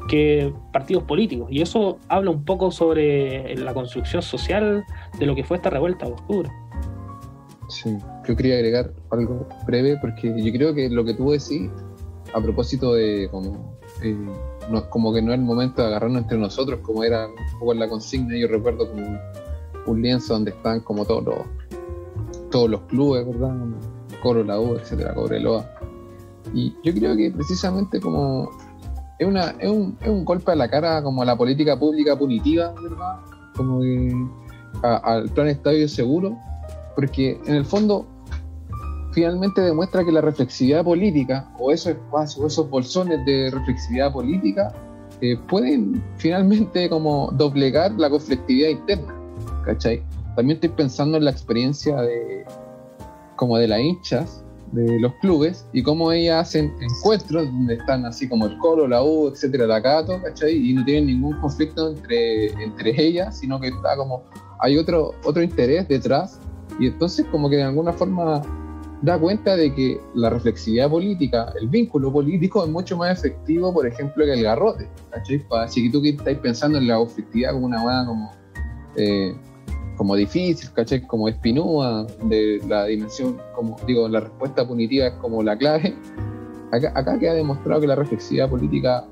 que 0.08 0.52
partidos 0.72 1.04
políticos. 1.04 1.46
Y 1.52 1.62
eso 1.62 2.00
habla 2.08 2.32
un 2.32 2.44
poco 2.44 2.72
sobre 2.72 3.54
la 3.54 3.72
construcción 3.74 4.22
social 4.22 4.84
de 5.20 5.26
lo 5.26 5.36
que 5.36 5.44
fue 5.44 5.58
esta 5.58 5.70
revuelta 5.70 6.06
de 6.06 6.12
octubre. 6.14 6.50
Sí, 7.68 7.96
yo 8.26 8.34
quería 8.34 8.54
agregar 8.54 8.90
algo 9.12 9.46
breve 9.68 9.98
porque 10.00 10.34
yo 10.36 10.52
creo 10.52 10.74
que 10.74 10.90
lo 10.90 11.04
que 11.04 11.14
tú 11.14 11.30
decís 11.30 11.70
a 12.34 12.40
propósito 12.40 12.94
de 12.94 13.28
como, 13.30 13.78
eh, 14.02 14.16
como 14.90 15.12
que 15.12 15.22
no 15.22 15.32
es 15.32 15.38
el 15.38 15.44
momento 15.44 15.82
de 15.82 15.88
agarrarnos 15.88 16.22
entre 16.22 16.38
nosotros, 16.38 16.80
como 16.82 17.04
era 17.04 17.26
un 17.26 17.58
poco 17.58 17.72
en 17.72 17.80
la 17.80 17.88
consigna, 17.88 18.36
yo 18.36 18.48
recuerdo 18.48 18.88
como 18.90 19.18
un 19.86 20.02
lienzo 20.02 20.34
donde 20.34 20.50
están 20.50 20.80
como 20.80 21.04
todos 21.04 21.24
los, 21.24 21.38
todos 22.50 22.70
los 22.70 22.80
clubes, 22.82 23.26
¿verdad? 23.26 23.56
Coro, 24.22 24.44
la 24.44 24.60
U, 24.60 24.76
etcétera, 24.76 25.14
Cobreloa. 25.14 25.68
Y 26.54 26.74
yo 26.82 26.92
creo 26.94 27.16
que 27.16 27.30
precisamente 27.30 28.00
como 28.00 28.50
es, 29.18 29.26
una, 29.26 29.50
es, 29.58 29.70
un, 29.70 29.96
es 30.00 30.08
un 30.08 30.24
golpe 30.24 30.52
a 30.52 30.56
la 30.56 30.68
cara 30.68 31.02
como 31.02 31.22
a 31.22 31.24
la 31.24 31.36
política 31.36 31.78
pública 31.78 32.16
punitiva, 32.18 32.72
¿verdad? 32.82 33.20
Como 33.56 33.80
que 33.80 34.14
al 34.82 35.28
plan 35.30 35.48
estadio 35.48 35.88
seguro, 35.88 36.36
porque 36.94 37.40
en 37.46 37.54
el 37.54 37.64
fondo 37.64 38.06
finalmente 39.12 39.60
demuestra 39.60 40.04
que 40.04 40.12
la 40.12 40.20
reflexividad 40.20 40.84
política 40.84 41.48
o 41.58 41.70
esos 41.70 41.92
espacios, 41.92 42.52
esos 42.52 42.68
bolsones 42.68 43.24
de 43.24 43.50
reflexividad 43.50 44.12
política 44.12 44.72
eh, 45.20 45.36
pueden 45.48 46.02
finalmente 46.16 46.88
como 46.88 47.30
doblegar 47.32 47.92
la 47.92 48.08
conflictividad 48.08 48.70
interna, 48.70 49.14
¿cachai? 49.64 50.02
También 50.36 50.56
estoy 50.56 50.70
pensando 50.70 51.18
en 51.18 51.24
la 51.24 51.30
experiencia 51.30 52.00
de 52.00 52.44
como 53.36 53.56
de 53.56 53.68
las 53.68 53.80
hinchas 53.80 54.44
de 54.72 55.00
los 55.00 55.12
clubes 55.20 55.66
y 55.72 55.82
cómo 55.82 56.12
ellas 56.12 56.48
hacen 56.48 56.72
encuentros 56.80 57.46
donde 57.46 57.74
están 57.74 58.04
así 58.04 58.28
como 58.28 58.46
el 58.46 58.58
Colo, 58.58 58.86
la 58.86 59.02
U, 59.02 59.28
etcétera, 59.28 59.66
la 59.66 59.82
Cato, 59.82 60.20
¿cachai? 60.22 60.54
Y 60.54 60.74
no 60.74 60.84
tienen 60.84 61.06
ningún 61.06 61.40
conflicto 61.40 61.88
entre, 61.88 62.52
entre 62.62 62.94
ellas, 63.00 63.38
sino 63.38 63.58
que 63.58 63.68
está 63.68 63.96
como, 63.96 64.24
hay 64.60 64.76
otro, 64.76 65.14
otro 65.24 65.42
interés 65.42 65.88
detrás 65.88 66.38
y 66.78 66.88
entonces 66.88 67.26
como 67.30 67.48
que 67.48 67.56
de 67.56 67.64
alguna 67.64 67.92
forma 67.92 68.42
da 69.02 69.18
cuenta 69.18 69.56
de 69.56 69.74
que 69.74 70.00
la 70.14 70.30
reflexividad 70.30 70.90
política, 70.90 71.52
el 71.60 71.68
vínculo 71.68 72.12
político 72.12 72.64
es 72.64 72.70
mucho 72.70 72.96
más 72.96 73.18
efectivo, 73.18 73.72
por 73.72 73.86
ejemplo, 73.86 74.24
que 74.24 74.32
el 74.32 74.42
garrote, 74.42 74.88
¿cachai? 75.10 75.44
Así 75.50 75.84
que 75.84 75.90
tú 75.90 76.02
que 76.02 76.10
estáis 76.10 76.38
pensando 76.38 76.78
en 76.78 76.88
la 76.88 76.96
conflictividad 76.96 77.52
como 77.52 77.66
una 77.66 77.82
buena 77.82 78.06
como... 78.06 78.30
Eh, 78.96 79.36
como 79.96 80.14
difícil, 80.14 80.70
¿cachai? 80.72 81.04
Como 81.06 81.28
espinúa, 81.28 82.06
de 82.22 82.62
la 82.68 82.84
dimensión, 82.84 83.36
como 83.54 83.76
digo, 83.84 84.08
la 84.08 84.20
respuesta 84.20 84.66
punitiva 84.66 85.08
es 85.08 85.14
como 85.14 85.42
la 85.42 85.58
clave. 85.58 85.94
Acá, 86.70 86.92
acá 86.94 87.18
queda 87.18 87.34
demostrado 87.34 87.80
que 87.80 87.88
la 87.88 87.96
reflexividad 87.96 88.48
política 88.48 89.04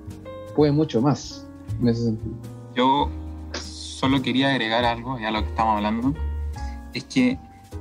puede 0.55 0.71
mucho 0.71 1.03
más 1.03 1.45
en 1.81 1.89
ese 1.89 2.05
sentido. 2.05 2.37
Yo 2.77 3.11
solo 3.53 4.23
quería 4.23 4.51
agregar 4.51 4.85
algo 4.85 5.15
a 5.15 5.31
lo 5.31 5.43
que 5.43 5.49
estamos 5.49 5.77
hablando, 5.77 6.15
es 6.95 7.05
que 7.05 7.39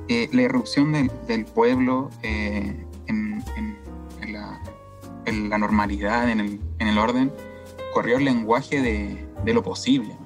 eh, 0.08 0.28
la 0.32 0.42
irrupción 0.42 0.92
del, 1.26 1.44
pueblo 1.44 2.10
eh, 2.22 2.84
en, 3.06 3.42
la, 5.50 5.58
normalidad, 5.58 6.30
en 6.30 6.60
el, 6.78 6.98
orden, 6.98 7.32
corrió 7.92 8.18
el 8.18 8.24
lenguaje 8.24 8.80
de, 8.80 9.52
lo 9.52 9.62
posible, 9.62 10.16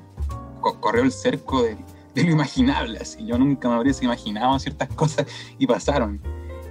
corrió 0.60 1.02
el 1.02 1.12
cerco 1.12 1.62
de 1.62 1.76
lo 2.24 2.30
imaginable. 2.30 2.98
Así. 2.98 3.24
Yo 3.24 3.38
nunca 3.38 3.68
me 3.68 3.74
habría 3.74 3.94
imaginado 4.02 4.58
ciertas 4.58 4.88
cosas 4.94 5.26
y 5.58 5.66
pasaron. 5.66 6.20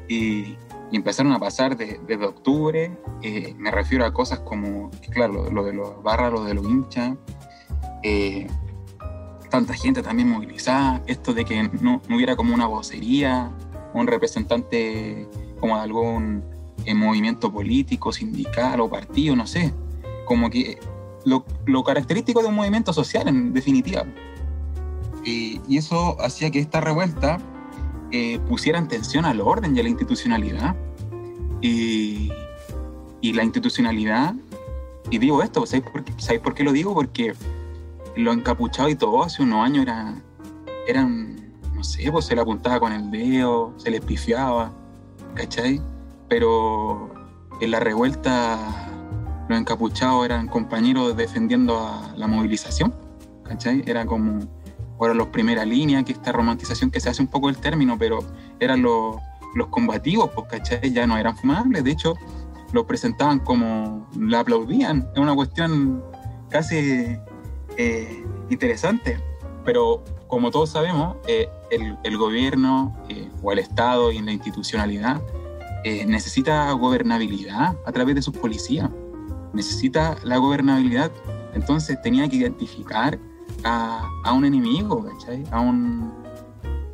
Y, 0.08 0.58
empezaron 0.92 1.32
a 1.34 1.40
pasar 1.40 1.78
desde 1.78 2.26
octubre. 2.26 2.92
Eh, 3.22 3.54
me 3.58 3.70
refiero 3.70 4.06
a 4.06 4.12
cosas 4.12 4.40
como, 4.40 4.90
claro, 5.12 5.52
lo, 5.52 5.64
de 5.64 5.74
los 5.74 6.02
barras, 6.02 6.32
lo 6.32 6.44
de 6.44 6.56
los 6.56 6.66
hinchas. 6.66 7.16
Eh, 8.02 8.48
tanta 9.50 9.74
gente 9.74 10.02
también 10.02 10.30
movilizada. 10.30 11.02
Esto 11.08 11.34
de 11.34 11.46
que 11.46 11.70
no, 11.82 12.02
hubiera 12.10 12.36
como 12.36 12.54
una 12.54 12.68
vocería, 12.68 13.52
un 13.94 14.08
representante 14.08 15.28
como 15.60 15.76
de 15.76 15.82
algún 15.82 16.44
eh, 16.86 16.94
movimiento 16.94 17.52
político, 17.52 18.12
sindical 18.12 18.80
o 18.80 18.90
partido, 18.90 19.36
no 19.36 19.48
sé. 19.48 19.74
Como 20.26 20.50
que 20.50 20.80
lo, 21.26 21.46
lo 21.66 21.84
característico 21.84 22.42
de 22.42 22.48
un 22.48 22.56
movimiento 22.56 22.94
social, 22.94 23.28
en 23.28 23.54
definitiva 23.54 24.06
y 25.24 25.78
eso 25.78 26.18
hacía 26.22 26.50
que 26.52 26.60
esta 26.60 26.82
revuelta 26.82 27.38
eh, 28.12 28.40
pusiera 28.48 28.80
en 28.80 28.88
tensión 28.88 29.26
al 29.26 29.42
orden 29.42 29.76
y 29.76 29.80
a 29.80 29.84
la 29.84 29.90
institucionalidad. 29.90 30.76
Y, 31.62 32.32
la 33.22 33.44
institucionalidad, 33.44 34.34
y 35.12 35.18
digo 35.18 35.44
esto, 35.44 35.66
¿sabéis 35.66 35.90
por, 35.92 36.04
¿sabéis 36.18 36.42
por 36.42 36.54
qué 36.54 36.64
lo 36.64 36.72
digo? 36.72 36.94
Porque 36.94 37.34
lo 38.20 38.34
encapuchado 38.34 38.90
y 38.90 38.96
todo 38.96 39.24
hace 39.24 39.44
unos 39.44 39.66
años 39.66 39.84
era, 39.84 40.14
eran, 40.88 41.54
no 41.74 41.84
sé, 41.84 42.12
pues 42.12 42.26
se 42.26 42.36
le 42.36 42.42
apuntaba 42.42 42.80
con 42.80 42.92
el 42.92 43.10
dedo, 43.10 43.74
se 43.78 43.90
les 43.90 44.02
pifiaba, 44.02 44.72
¿cachai? 45.36 45.82
Pero 46.28 47.14
en 47.62 47.72
la 47.72 47.80
revuelta 47.80 48.58
los 49.48 49.58
encapuchados 49.58 50.26
eran 50.26 50.48
compañeros 50.48 51.16
defendiendo 51.16 51.80
a 51.80 52.14
la 52.16 52.28
movilización, 52.28 52.94
¿cachai? 53.44 53.84
Era 53.86 54.06
como 54.06 54.40
eran 55.02 55.18
los 55.18 55.28
primera 55.30 55.64
línea, 55.64 56.04
que 56.04 56.12
esta 56.12 56.34
romantización 56.34 56.92
que 56.92 57.00
se 57.00 57.10
hace 57.10 57.22
un 57.22 57.30
poco 57.30 57.48
el 57.48 57.58
término, 57.58 57.98
pero 57.98 58.20
eran 58.60 58.82
los, 58.82 59.16
los 59.56 59.68
combativos, 59.68 60.30
pues, 60.36 60.48
¿cachai? 60.50 60.92
Ya 60.92 61.08
no 61.08 61.18
eran 61.18 61.38
fumables, 61.38 61.84
de 61.86 61.92
hecho, 61.92 62.16
los 62.74 62.84
presentaban 62.84 63.40
como, 63.40 64.08
la 64.18 64.42
aplaudían, 64.42 65.08
es 65.14 65.20
una 65.20 65.34
cuestión 65.34 66.04
casi 66.50 67.18
eh, 67.82 68.26
interesante, 68.50 69.22
pero 69.64 70.04
como 70.28 70.52
todos 70.52 70.72
sabemos, 70.72 71.16
eh, 71.28 71.48
el, 71.72 71.98
el, 72.04 72.18
gobierno 72.18 72.94
eh, 73.08 73.30
o 73.42 73.54
el 73.54 73.60
Estado 73.60 74.12
y 74.12 74.22
la 74.22 74.34
institucionalidad 74.34 75.22
necesita 76.06 76.70
gobernabilidad 76.74 77.78
a 77.86 77.92
través 77.94 78.14
de 78.16 78.22
sus 78.22 78.36
policías, 78.36 78.90
necesita 79.54 80.18
la 80.26 80.36
gobernabilidad, 80.36 81.10
entonces 81.54 82.02
tenía 82.02 82.28
que 82.28 82.36
identificar 82.36 83.18
a, 83.64 84.34
un 84.34 84.44
enemigo, 84.44 85.06
¿cachai? 85.06 85.46
A 85.50 85.62
un, 85.62 86.14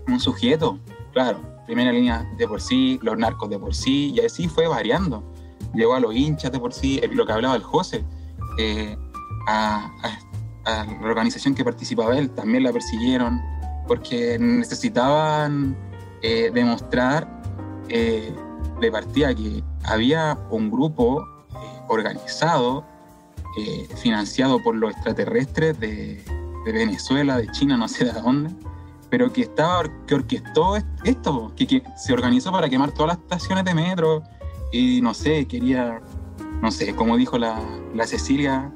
un 0.08 0.20
sujeto, 0.20 0.78
claro. 1.14 1.40
Primera 1.66 1.92
línea 1.92 2.32
de 2.38 2.48
por 2.48 2.62
sí, 2.62 3.00
los 3.02 3.18
narcos 3.18 3.50
de 3.50 3.58
por 3.58 3.74
sí, 3.74 4.14
y 4.16 4.20
así 4.20 4.48
fue 4.48 4.68
variando. 4.68 5.24
Llegó 5.74 5.96
a 5.96 6.00
los 6.00 6.14
hinchas 6.14 6.52
de 6.52 6.60
por 6.60 6.74
sí, 6.74 7.02
lo 7.12 7.26
que 7.26 7.32
hablaba 7.32 7.56
el 7.56 7.64
José, 7.64 8.06
eh, 8.60 8.96
a, 9.48 9.92
la 10.66 11.08
organización 11.08 11.54
que 11.54 11.64
participaba 11.64 12.18
él, 12.18 12.30
también 12.32 12.64
la 12.64 12.72
persiguieron, 12.72 13.42
porque 13.88 14.38
necesitaban 14.40 15.76
eh, 16.22 16.50
demostrar 16.54 17.42
eh, 17.90 18.34
de 18.82 18.92
partida 18.92 19.34
que 19.36 19.64
había 19.84 20.38
un 20.50 20.72
grupo 20.72 21.26
organizado, 21.88 22.84
financiado 24.02 24.62
por 24.62 24.76
los 24.76 24.92
extraterrestres 24.92 25.80
de, 25.80 26.22
de 26.66 26.72
Venezuela, 26.72 27.38
de 27.38 27.48
China, 27.52 27.78
no 27.78 27.88
sé 27.88 28.06
de 28.06 28.12
dónde, 28.12 28.54
pero 29.10 29.32
que 29.32 29.42
estaba 29.42 29.84
que 30.08 30.16
orquestó 30.16 30.76
esto, 31.04 31.54
que, 31.56 31.84
se 31.96 32.14
organizó 32.14 32.52
para 32.52 32.68
quemar 32.68 32.92
todas 32.92 33.16
las 33.16 33.18
estaciones 33.20 33.64
de 33.64 33.74
metro 33.74 34.24
y 34.72 35.00
no 35.02 35.14
sé, 35.14 35.46
quería, 35.48 36.02
no 36.62 36.72
sé, 36.72 36.96
como 36.96 37.16
dijo 37.16 37.38
la, 37.38 37.62
Cecilia, 38.06 38.74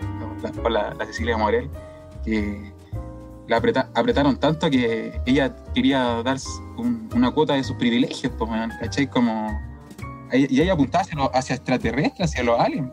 la, 0.70 0.94
la, 0.94 1.06
Cecilia 1.06 1.38
Morel, 1.38 1.70
que 2.26 2.74
la 3.48 3.58
apretaron 3.58 4.38
tanto 4.38 4.70
que 4.70 5.20
ella 5.26 5.56
quería 5.74 6.22
dar 6.24 6.38
una 7.16 7.32
cuota 7.32 7.54
de 7.56 7.64
sus 7.64 7.76
privilegios, 7.78 8.32
pues, 8.38 8.50
¿cachai? 8.80 9.08
Como, 9.08 9.48
y 10.32 10.62
ella 10.62 10.74
apuntaba 10.74 11.04
hacia, 11.34 11.56
extraterrestres, 11.56 12.30
hacia 12.30 12.44
los 12.44 12.60
aliens, 12.60 12.92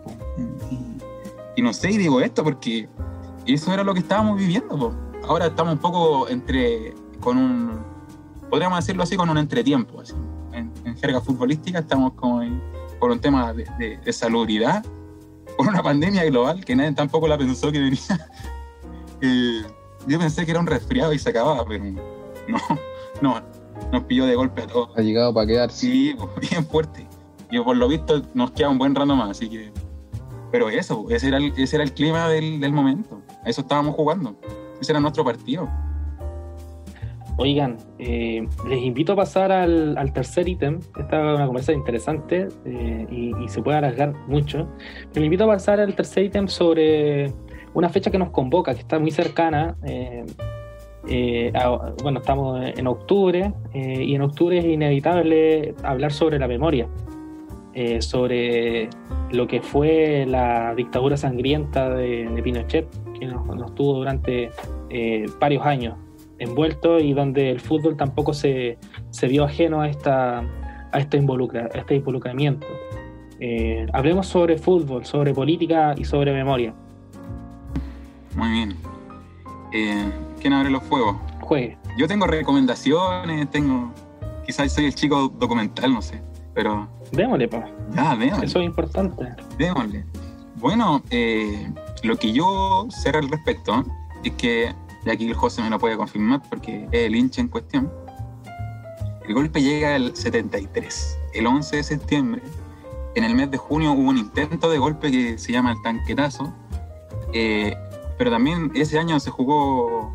y, 0.70 1.61
y, 1.61 1.62
no 1.62 1.72
sé, 1.72 1.90
y 1.90 1.99
digo 1.99 2.20
esto 2.20 2.42
porque 2.42 2.88
eso 3.47 3.72
era 3.72 3.84
lo 3.84 3.92
que 3.94 4.01
estábamos 4.01 4.38
viviendo. 4.38 4.94
Ahora 5.28 5.47
estamos 5.47 5.74
un 5.74 5.80
poco 5.80 6.28
entre 6.28 6.94
con 7.20 7.36
un 7.36 7.80
podríamos 8.49 8.78
decirlo 8.78 9.03
así, 9.03 9.16
con 9.16 9.28
un 9.28 9.38
entretiempo. 9.38 10.01
Así. 10.01 10.14
En, 10.53 10.72
en 10.84 10.97
jerga 10.97 11.20
futbolística 11.20 11.80
estamos 11.80 12.12
como 12.14 12.42
en- 12.42 12.62
por 13.01 13.11
un 13.11 13.18
tema 13.20 13.53
de, 13.53 13.66
de, 13.78 13.99
de 13.99 14.12
salubridad, 14.12 14.84
por 15.57 15.69
una 15.69 15.83
pandemia 15.83 16.25
global 16.25 16.65
que 16.65 16.77
nadie 16.77 16.93
tampoco 16.93 17.29
la 17.29 17.39
pensó 17.39 17.73
que 17.73 17.81
venía. 17.81 18.01
Eh, 19.23 19.63
yo 20.07 20.19
pensé 20.19 20.45
que 20.45 20.51
era 20.51 20.61
un 20.61 20.67
resfriado 20.67 21.11
y 21.15 21.19
se 21.19 21.31
acababa, 21.31 21.65
pero 21.67 21.83
no, 22.49 22.59
no, 23.23 23.43
nos 23.91 24.05
pilló 24.05 24.27
de 24.27 24.35
golpe 24.35 24.61
a 24.61 24.67
todos. 24.67 24.91
Ha 24.95 25.01
llegado 25.01 25.33
para 25.33 25.47
quedarse. 25.47 25.79
Sí, 25.79 26.15
pues, 26.19 26.51
bien 26.51 26.67
fuerte. 26.67 27.09
Y 27.51 27.59
por 27.61 27.79
lo 27.79 27.89
visto 27.89 28.23
nos 28.35 28.51
queda 28.51 28.69
un 28.69 28.77
buen 28.77 28.95
rato 28.95 29.17
más, 29.17 29.31
así 29.31 29.49
que. 29.49 29.73
Pero 30.53 30.69
eso, 30.69 31.07
ese 31.09 31.29
era 31.29 31.39
el, 31.39 31.53
ese 31.57 31.77
era 31.77 31.83
el 31.85 31.95
clima 31.95 32.29
del, 32.29 32.61
del 32.61 32.73
momento. 32.73 33.23
A 33.43 33.49
eso 33.49 33.63
estábamos 33.63 33.95
jugando. 33.95 34.37
Ese 34.81 34.93
era 34.93 35.01
nuestro 35.01 35.25
partido. 35.25 35.67
Oigan, 37.39 37.76
eh, 37.99 38.47
les 38.66 38.82
invito 38.82 39.12
a 39.12 39.16
pasar 39.16 39.53
al, 39.53 40.12
tercer 40.14 40.49
ítem. 40.49 40.78
Esta 40.99 41.32
es 41.32 41.37
una 41.37 41.47
conversa 41.47 41.72
interesante 41.72 42.49
eh, 42.64 43.07
y, 43.11 43.49
se 43.49 43.62
puede 43.62 43.76
alargar 43.76 44.14
mucho. 44.26 44.66
Pero 45.12 45.16
les 45.16 45.24
invito 45.24 45.45
a 45.45 45.49
pasar 45.49 45.80
al 45.80 45.95
tercer 45.95 46.24
ítem 46.24 46.49
sobre 46.49 47.30
una 47.74 47.91
fecha 47.91 48.11
que 48.11 48.18
nos 48.18 48.30
convoca, 48.30 48.72
que 48.72 48.80
está 48.80 48.99
muy 48.99 49.11
cercana. 49.11 49.76
eh, 49.84 50.24
eh, 51.09 51.53
bueno, 52.03 52.20
estamos 52.20 52.64
en 52.76 52.87
octubre 52.89 53.53
y 53.72 54.14
en 54.14 54.22
octubre 54.22 54.59
es 54.59 54.64
inevitable 54.64 55.74
hablar 55.84 56.12
sobre 56.12 56.37
la 56.37 56.49
memoria, 56.49 56.89
sobre 58.01 58.89
lo 59.30 59.47
que 59.47 59.61
fue 59.61 60.26
la 60.26 60.74
dictadura 60.74 61.16
sangrienta 61.16 61.91
de, 61.91 62.41
Pinochet, 62.43 62.89
que 63.20 63.26
nos, 63.26 63.47
nos 63.47 63.72
tuvo 63.76 63.99
durante 63.99 64.51
varios 65.39 65.64
años 65.64 65.95
envuelto 66.39 66.99
y 66.99 67.12
donde 67.12 67.51
el 67.51 67.61
fútbol 67.61 67.97
tampoco 67.97 68.34
se, 68.34 68.78
se 69.11 69.28
vio 69.28 69.45
ajeno 69.45 69.80
a, 69.80 69.89
esta, 69.89 70.39
a, 70.93 70.99
este, 70.99 71.16
involucra, 71.16 71.68
a 71.74 71.78
este 71.78 71.97
involucramiento. 71.97 72.66
Eh, 73.41 73.87
hablemos 73.93 74.26
sobre 74.26 74.57
fútbol, 74.59 75.05
sobre 75.05 75.34
política 75.34 75.95
y 75.97 76.05
sobre 76.05 76.32
memoria. 76.32 76.74
Muy 78.34 78.51
bien. 78.51 78.76
Eh, 79.72 80.11
¿Quién 80.41 80.53
abre 80.53 80.70
los 80.70 80.82
fuegos? 80.84 81.16
Juegue. 81.41 81.76
Yo 81.99 82.07
tengo 82.07 82.26
recomendaciones, 82.26 83.51
tengo. 83.51 83.93
Quizás 84.45 84.72
soy 84.72 84.87
el 84.87 84.95
chico 84.95 85.28
documental, 85.39 85.93
no 85.93 86.03
sé. 86.03 86.20
Pero 86.55 86.89
Démosle, 87.12 87.49
pa. 87.49 87.66
ya, 87.95 88.16
démosle. 88.16 88.47
Eso 88.47 88.61
es 88.61 88.66
importante. 88.66 89.24
démosle. 89.59 90.05
Bueno, 90.57 91.03
eh, 91.11 91.70
lo 92.03 92.16
que 92.16 92.32
yo 92.32 92.87
sé 92.89 93.11
al 93.11 93.28
respecto 93.28 93.84
es 94.24 94.32
que, 94.32 94.74
y 95.07 95.11
aquí 95.11 95.29
el 95.29 95.35
José 95.35 95.63
me 95.63 95.71
lo 95.71 95.79
puede 95.79 95.97
confirmar 95.97 96.43
porque 96.51 96.89
es 96.91 97.07
el 97.07 97.15
hincha 97.15 97.41
en 97.41 97.49
cuestión, 97.49 97.91
el 99.27 99.35
golpe 99.35 99.63
llega 99.63 99.95
el 99.95 100.15
73, 100.15 101.19
el 101.35 101.47
11 101.47 101.77
de 101.77 101.83
septiembre. 101.83 102.43
En 103.15 103.25
el 103.25 103.35
mes 103.35 103.51
de 103.51 103.57
junio 103.57 103.93
hubo 103.93 104.11
un 104.11 104.19
intento 104.19 104.69
de 104.69 104.79
golpe 104.79 105.11
que 105.11 105.39
se 105.39 105.53
llama 105.53 105.73
el 105.73 105.83
tanquetazo, 105.83 106.53
eh, 107.33 107.77
pero 108.19 108.31
también 108.31 108.73
ese 108.75 108.99
año 108.99 109.19
se 109.21 109.31
jugó, 109.31 110.13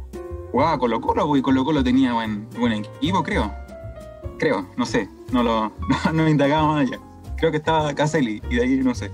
jugaba 0.52 0.78
Colo 0.78 1.00
Colo, 1.00 1.36
y 1.38 1.42
Colo 1.42 1.64
Colo 1.64 1.84
tenía 1.84 2.14
buen, 2.14 2.50
buen 2.60 2.74
equipo, 2.74 3.24
creo. 3.24 3.52
Creo, 4.38 4.68
no 4.76 4.86
sé, 4.86 5.10
no 5.32 5.42
lo 5.42 5.72
no, 6.06 6.14
no 6.14 6.30
indagaba 6.30 6.68
más 6.68 6.88
allá. 6.88 7.00
Creo 7.38 7.52
que 7.52 7.58
estaba 7.58 7.94
Caselli 7.96 8.42
y 8.50 8.56
de 8.56 8.62
ahí 8.62 8.78
no 8.78 8.94
sé. 8.94 9.10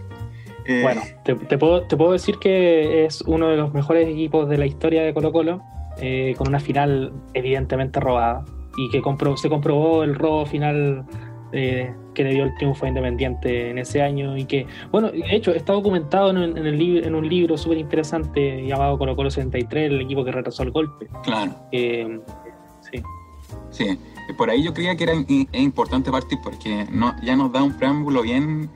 Eh, 0.67 0.81
Bueno, 0.83 1.01
te, 1.23 1.35
te 1.35 1.57
puedo, 1.57 1.83
te 1.83 1.95
puedo 1.97 2.11
decir 2.11 2.37
que 2.39 3.05
es 3.05 3.21
uno 3.21 3.47
de 3.49 3.57
los 3.57 3.73
mejores 3.73 4.07
equipos 4.07 4.49
de 4.49 4.57
la 4.57 4.65
historia 4.65 5.03
de 5.03 5.13
Colo 5.13 5.31
Colo, 5.31 5.61
eh, 6.01 6.35
con 6.37 6.47
una 6.47 6.59
final 6.59 7.11
evidentemente 7.33 7.99
robada 7.99 8.43
y 8.77 8.89
que 8.91 9.01
compro- 9.01 9.37
se 9.37 9.49
comprobó 9.49 10.03
el 10.03 10.13
robo 10.15 10.45
final 10.45 11.05
eh, 11.53 11.91
que 12.13 12.23
le 12.25 12.33
dio 12.33 12.43
el 12.43 12.53
triunfo 12.55 12.85
a 12.85 12.89
Independiente 12.89 13.69
en 13.69 13.77
ese 13.77 14.01
año 14.01 14.37
y 14.37 14.43
que, 14.45 14.67
bueno, 14.91 15.09
de 15.09 15.23
hecho 15.35 15.51
está 15.53 15.71
documentado 15.73 16.29
en, 16.31 16.37
en 16.57 16.65
el 16.65 16.77
lib- 16.77 17.05
en 17.05 17.15
un 17.15 17.27
libro 17.27 17.57
súper 17.57 17.77
interesante 17.77 18.65
llamado 18.67 18.97
Colo 18.97 19.15
Colo 19.15 19.31
73, 19.31 19.89
el 19.91 20.01
equipo 20.01 20.25
que 20.25 20.31
retrasó 20.33 20.63
el 20.63 20.71
golpe. 20.71 21.07
Claro, 21.23 21.53
sí. 21.71 23.01
sí. 23.71 23.97
Por 24.37 24.49
ahí 24.49 24.61
yo 24.61 24.73
creía 24.73 24.95
que 24.97 25.05
era 25.05 25.13
es 25.13 25.61
importante 25.61 26.11
partir 26.11 26.37
porque 26.43 26.85
no, 26.91 27.15
ya 27.23 27.35
nos 27.37 27.51
da 27.53 27.63
un 27.63 27.77
preámbulo 27.77 28.21
bien, 28.21 28.69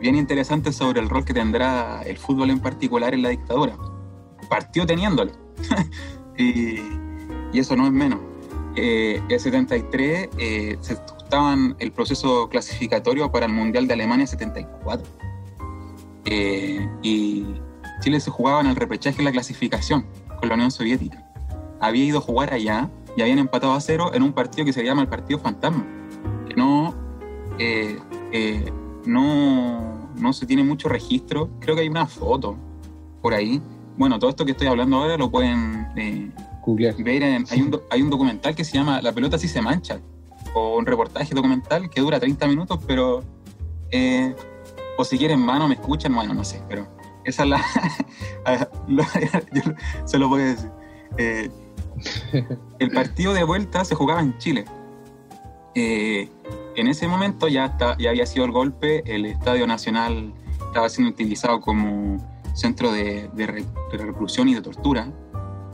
bien 0.00 0.16
interesante 0.16 0.72
sobre 0.72 1.00
el 1.00 1.08
rol 1.08 1.24
que 1.24 1.34
tendrá 1.34 2.02
el 2.02 2.18
fútbol 2.18 2.50
en 2.50 2.60
particular 2.60 3.14
en 3.14 3.22
la 3.22 3.30
dictadura. 3.30 3.76
Partió 4.48 4.86
teniéndolo. 4.86 5.32
y, 6.38 6.80
y 7.52 7.58
eso 7.58 7.76
no 7.76 7.86
es 7.86 7.92
menos. 7.92 8.20
Eh, 8.76 9.22
el 9.28 9.40
73 9.40 10.28
eh, 10.38 10.76
se 10.80 10.92
estaban 10.92 11.74
el 11.78 11.92
proceso 11.92 12.48
clasificatorio 12.48 13.32
para 13.32 13.46
el 13.46 13.52
Mundial 13.52 13.86
de 13.88 13.94
Alemania 13.94 14.26
74. 14.26 15.06
Eh, 16.26 16.88
y 17.02 17.46
Chile 18.00 18.20
se 18.20 18.30
jugaba 18.30 18.60
en 18.60 18.66
el 18.66 18.76
repechaje 18.76 19.18
de 19.18 19.24
la 19.24 19.32
clasificación 19.32 20.06
con 20.38 20.48
la 20.48 20.54
Unión 20.54 20.70
Soviética. 20.70 21.24
Había 21.80 22.04
ido 22.04 22.18
a 22.18 22.20
jugar 22.20 22.52
allá 22.52 22.90
y 23.16 23.22
habían 23.22 23.38
empatado 23.38 23.72
a 23.72 23.80
cero 23.80 24.10
en 24.12 24.22
un 24.22 24.32
partido 24.32 24.64
que 24.64 24.72
se 24.72 24.84
llama 24.84 25.02
el 25.02 25.08
Partido 25.08 25.38
Fantasma, 25.38 25.86
que 26.48 26.54
no, 26.54 26.94
eh, 27.58 27.98
eh, 28.32 28.72
no, 29.06 30.10
no 30.16 30.32
se 30.32 30.46
tiene 30.46 30.62
mucho 30.64 30.88
registro. 30.88 31.48
Creo 31.60 31.74
que 31.74 31.82
hay 31.82 31.88
una 31.88 32.06
foto 32.06 32.56
por 33.22 33.34
ahí. 33.34 33.60
Bueno, 33.96 34.18
todo 34.18 34.30
esto 34.30 34.44
que 34.44 34.52
estoy 34.52 34.66
hablando 34.66 34.96
ahora 34.98 35.16
lo 35.16 35.30
pueden 35.30 35.88
eh, 35.96 36.30
ver 36.98 37.22
en, 37.22 37.44
hay, 37.50 37.62
un, 37.62 37.80
hay 37.90 38.02
un 38.02 38.10
documental 38.10 38.54
que 38.54 38.64
se 38.64 38.76
llama 38.76 39.00
La 39.00 39.12
pelota 39.12 39.38
sí 39.38 39.48
se 39.48 39.62
mancha, 39.62 40.00
o 40.54 40.76
un 40.76 40.84
reportaje 40.84 41.34
documental 41.34 41.88
que 41.88 42.00
dura 42.00 42.20
30 42.20 42.46
minutos, 42.48 42.78
pero 42.86 43.22
eh, 43.90 44.34
o 44.98 45.04
si 45.04 45.16
quieren 45.16 45.40
mano 45.40 45.66
me 45.68 45.74
escuchan, 45.74 46.14
bueno, 46.14 46.34
no 46.34 46.44
sé, 46.44 46.62
pero 46.68 46.86
esa 47.24 47.44
es 47.44 47.48
la... 47.48 47.64
lo- 48.88 49.02
yo 49.52 49.62
se 50.04 50.18
lo 50.18 50.28
voy 50.28 50.42
a 50.42 50.44
decir. 50.46 50.70
Eh, 51.18 51.50
el 52.78 52.90
partido 52.90 53.32
de 53.32 53.44
vuelta 53.44 53.84
se 53.84 53.94
jugaba 53.94 54.20
en 54.20 54.36
Chile. 54.38 54.64
Eh, 55.74 56.28
en 56.76 56.86
ese 56.88 57.08
momento 57.08 57.48
ya, 57.48 57.66
está, 57.66 57.96
ya 57.98 58.10
había 58.10 58.26
sido 58.26 58.44
el 58.44 58.52
golpe, 58.52 59.02
el 59.06 59.24
Estadio 59.26 59.66
Nacional 59.66 60.32
estaba 60.66 60.88
siendo 60.88 61.10
utilizado 61.12 61.60
como 61.60 62.18
centro 62.54 62.92
de, 62.92 63.28
de 63.34 63.46
re- 63.46 63.64
de 63.92 63.98
reclusión 63.98 64.48
y 64.48 64.54
de 64.54 64.60
tortura. 64.62 65.08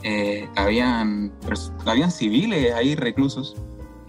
Eh, 0.05 0.49
habían, 0.57 1.33
habían 1.87 2.11
civiles 2.11 2.73
ahí 2.75 2.95
reclusos. 2.97 3.57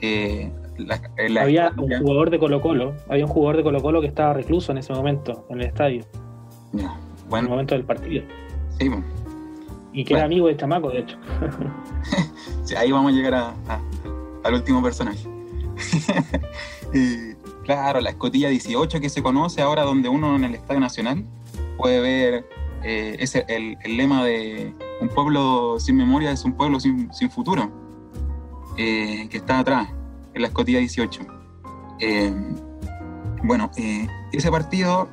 Eh, 0.02 0.52
la- 0.78 1.00
la 1.30 1.42
Había 1.44 1.72
un 1.78 1.88
jugador 2.02 2.30
de 2.32 2.40
Colo 2.40 2.62
Colo, 2.62 2.94
había 3.10 3.26
un 3.26 3.32
jugador 3.32 3.58
de 3.58 3.64
Colo 3.64 3.82
Colo 3.82 4.02
que 4.02 4.08
estaba 4.08 4.34
recluso 4.34 4.72
en 4.72 4.80
ese 4.80 4.92
momento, 4.94 5.46
en 5.50 5.62
el 5.62 5.68
estadio, 5.68 6.04
en 6.74 6.80
el 7.38 7.48
momento 7.50 7.76
del 7.76 7.84
partido. 7.86 8.24
sí, 8.80 8.90
bueno. 8.90 9.04
Y 9.96 10.04
que 10.04 10.16
era 10.16 10.24
amigo 10.26 10.48
de 10.48 10.58
Chamaco, 10.58 10.90
de 10.90 11.00
hecho. 11.00 11.18
Sí, 12.64 12.76
ahí 12.76 12.92
vamos 12.92 13.12
a 13.12 13.16
llegar 13.16 13.34
a- 13.36 13.54
a- 13.68 13.82
al 14.44 14.54
último 14.56 14.82
personaje. 14.82 15.20
Claro, 17.64 18.02
la 18.02 18.10
escotilla 18.10 18.50
18 18.50 19.00
que 19.00 19.10
se 19.10 19.24
conoce 19.24 19.62
ahora, 19.62 19.84
donde 19.84 20.10
uno 20.10 20.36
en 20.36 20.44
el 20.44 20.56
Estadio 20.56 20.82
Nacional 20.82 21.26
puede 21.78 22.02
ver 22.02 22.46
eh, 22.84 23.16
ese, 23.20 23.46
el, 23.48 23.78
lema 23.86 24.26
de 24.26 24.76
un 25.00 25.08
pueblo 25.08 25.80
sin 25.80 25.96
memoria 25.96 26.32
es 26.32 26.44
un 26.44 26.54
pueblo 26.54 26.82
sin, 26.82 27.10
futuro, 27.32 27.72
eh, 28.78 29.28
que 29.30 29.38
está 29.38 29.60
atrás, 29.60 29.88
en 30.34 30.42
la 30.42 30.50
escotilla 30.50 30.80
18. 30.80 31.22
Eh, 32.00 32.34
bueno, 33.44 33.72
ese 34.34 34.52
partido 34.52 35.10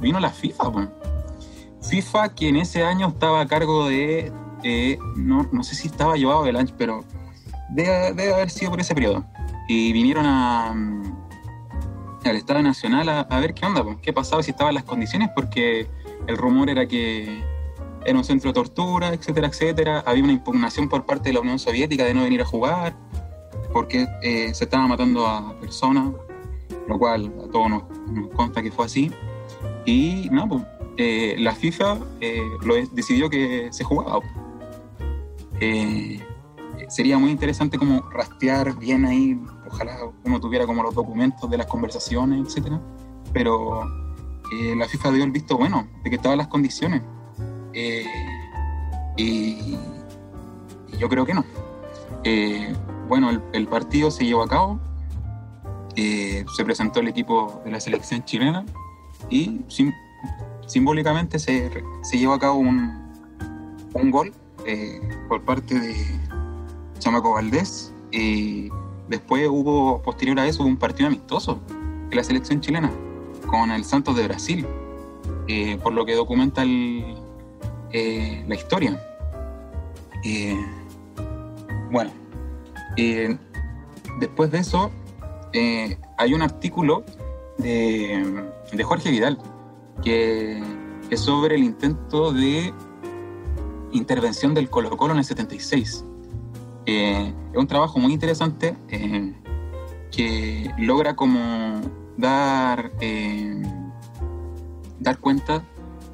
vino 0.00 0.18
la 0.18 0.30
FIFA. 0.30 0.90
FIFA 1.82 2.34
que 2.34 2.48
en 2.48 2.56
ese 2.56 2.82
año 2.82 3.08
estaba 3.08 3.42
a 3.42 3.46
cargo 3.46 3.86
de 3.86 4.32
no, 5.14 5.48
no 5.52 5.62
sé 5.62 5.76
si 5.76 5.86
estaba 5.86 6.16
llevado 6.16 6.42
del 6.42 6.56
ancho, 6.56 6.74
pero 6.76 7.04
debe 7.70 8.34
haber 8.34 8.50
sido 8.50 8.72
por 8.72 8.80
ese 8.80 8.92
periodo. 8.92 9.24
Y 9.68 9.92
vinieron 9.92 10.26
a, 10.26 10.72
mm, 10.74 11.16
al 12.24 12.36
Estado 12.36 12.62
Nacional 12.62 13.08
a, 13.08 13.40
ver 13.40 13.54
qué 13.54 13.66
onda, 13.66 13.82
pues, 13.82 13.98
qué 14.02 14.12
pasaba, 14.12 14.42
si 14.42 14.50
estaban 14.50 14.74
las 14.74 14.84
condiciones, 14.84 15.30
porque 15.34 15.88
el 16.26 16.36
rumor 16.36 16.70
era 16.70 16.86
que 16.86 17.42
era 18.04 18.16
un 18.16 18.24
centro 18.24 18.50
de 18.50 18.54
tortura, 18.54 19.12
etcétera, 19.12 19.48
etcétera. 19.48 20.04
Había 20.06 20.24
una 20.24 20.32
impugnación 20.32 20.88
por 20.88 21.04
parte 21.06 21.30
de 21.30 21.34
la 21.34 21.40
Unión 21.40 21.58
Soviética 21.58 22.04
de 22.04 22.14
no 22.14 22.22
venir 22.22 22.40
a 22.42 22.44
jugar, 22.44 22.96
porque 23.72 24.06
eh, 24.22 24.54
se 24.54 24.64
estaba 24.64 24.86
matando 24.86 25.26
a 25.26 25.58
personas, 25.60 26.12
lo 26.88 26.98
cual 26.98 27.32
a 27.44 27.50
todos 27.50 27.70
nos, 27.70 27.82
consta 28.34 28.62
que 28.62 28.70
fue 28.70 28.86
así. 28.86 29.12
Y 29.84 30.28
no, 30.30 30.48
pues, 30.48 30.62
eh, 30.98 31.36
la 31.38 31.54
FIFA 31.54 31.98
eh, 32.20 32.42
lo 32.64 32.74
decidió 32.92 33.28
que 33.28 33.68
se 33.70 33.84
jugaba. 33.84 34.20
Eh, 35.60 36.20
sería 36.88 37.18
muy 37.18 37.30
interesante 37.30 37.78
como 37.78 38.02
rastrear 38.10 38.78
bien 38.78 39.04
ahí, 39.04 39.38
ojalá 39.68 39.98
uno 40.24 40.40
tuviera 40.40 40.66
como 40.66 40.82
los 40.82 40.94
documentos 40.94 41.48
de 41.50 41.58
las 41.58 41.66
conversaciones, 41.66 42.46
etcétera, 42.46 42.80
pero 43.32 43.82
eh, 44.52 44.76
la 44.76 44.86
FIFA 44.86 45.12
dio 45.12 45.24
el 45.24 45.32
visto 45.32 45.56
bueno 45.56 45.88
de 46.02 46.10
que 46.10 46.16
estaban 46.16 46.38
las 46.38 46.48
condiciones. 46.48 47.02
Eh, 47.72 48.04
y, 49.16 49.76
yo 50.98 51.08
creo 51.08 51.26
que 51.26 51.34
no. 51.34 51.44
Eh, 52.24 52.74
bueno, 53.08 53.30
el, 53.52 53.68
partido 53.68 54.10
se 54.10 54.24
llevó 54.24 54.42
a 54.42 54.48
cabo, 54.48 54.80
se 55.94 56.64
presentó 56.64 57.00
el 57.00 57.08
equipo 57.08 57.60
de 57.64 57.70
la 57.70 57.80
selección 57.80 58.24
chilena 58.24 58.64
y 59.30 59.60
sim- 59.68 59.94
simbólicamente 60.66 61.38
se, 61.38 61.70
se 62.02 62.18
llevó 62.18 62.34
a 62.34 62.38
cabo 62.38 62.56
un, 62.56 63.12
un 63.94 64.10
gol 64.10 64.32
por 65.28 65.42
parte 65.42 65.78
de 65.78 65.94
Chamaco 66.98 67.34
Valdés 67.34 67.92
después 69.08 69.48
hubo, 69.48 70.02
posterior 70.02 70.38
a 70.40 70.46
eso, 70.46 70.62
hubo 70.62 70.68
un 70.68 70.76
partido 70.76 71.06
amistoso 71.08 71.58
de 72.10 72.16
la 72.16 72.24
selección 72.24 72.60
chilena 72.60 72.90
con 73.46 73.70
el 73.70 73.84
Santos 73.84 74.16
de 74.16 74.24
Brasil, 74.26 74.66
eh, 75.48 75.78
por 75.82 75.92
lo 75.92 76.04
que 76.04 76.14
documenta 76.14 76.62
el- 76.62 77.14
eh, 77.92 78.44
la 78.48 78.54
historia. 78.54 79.00
Eh, 80.24 80.58
bueno, 81.90 82.10
después 84.18 84.50
de 84.50 84.58
eso, 84.58 84.90
hay 86.18 86.34
un 86.34 86.42
artículo 86.42 87.04
de, 87.58 88.44
de 88.72 88.84
Jorge 88.84 89.10
Vidal 89.10 89.38
que 90.02 90.62
es 91.10 91.20
sobre 91.20 91.54
el 91.54 91.62
intento 91.64 92.32
de 92.32 92.74
intervención 93.92 94.52
del 94.52 94.68
Colo 94.68 94.94
Colo 94.96 95.12
en 95.12 95.18
el 95.20 95.24
76. 95.24 96.04
Eh, 96.86 97.32
es 97.52 97.58
un 97.58 97.66
trabajo 97.66 97.98
muy 97.98 98.12
interesante 98.12 98.76
eh, 98.88 99.34
que 100.12 100.70
logra 100.78 101.16
como 101.16 101.80
dar, 102.16 102.92
eh, 103.00 103.60
dar 105.00 105.18
cuenta 105.18 105.64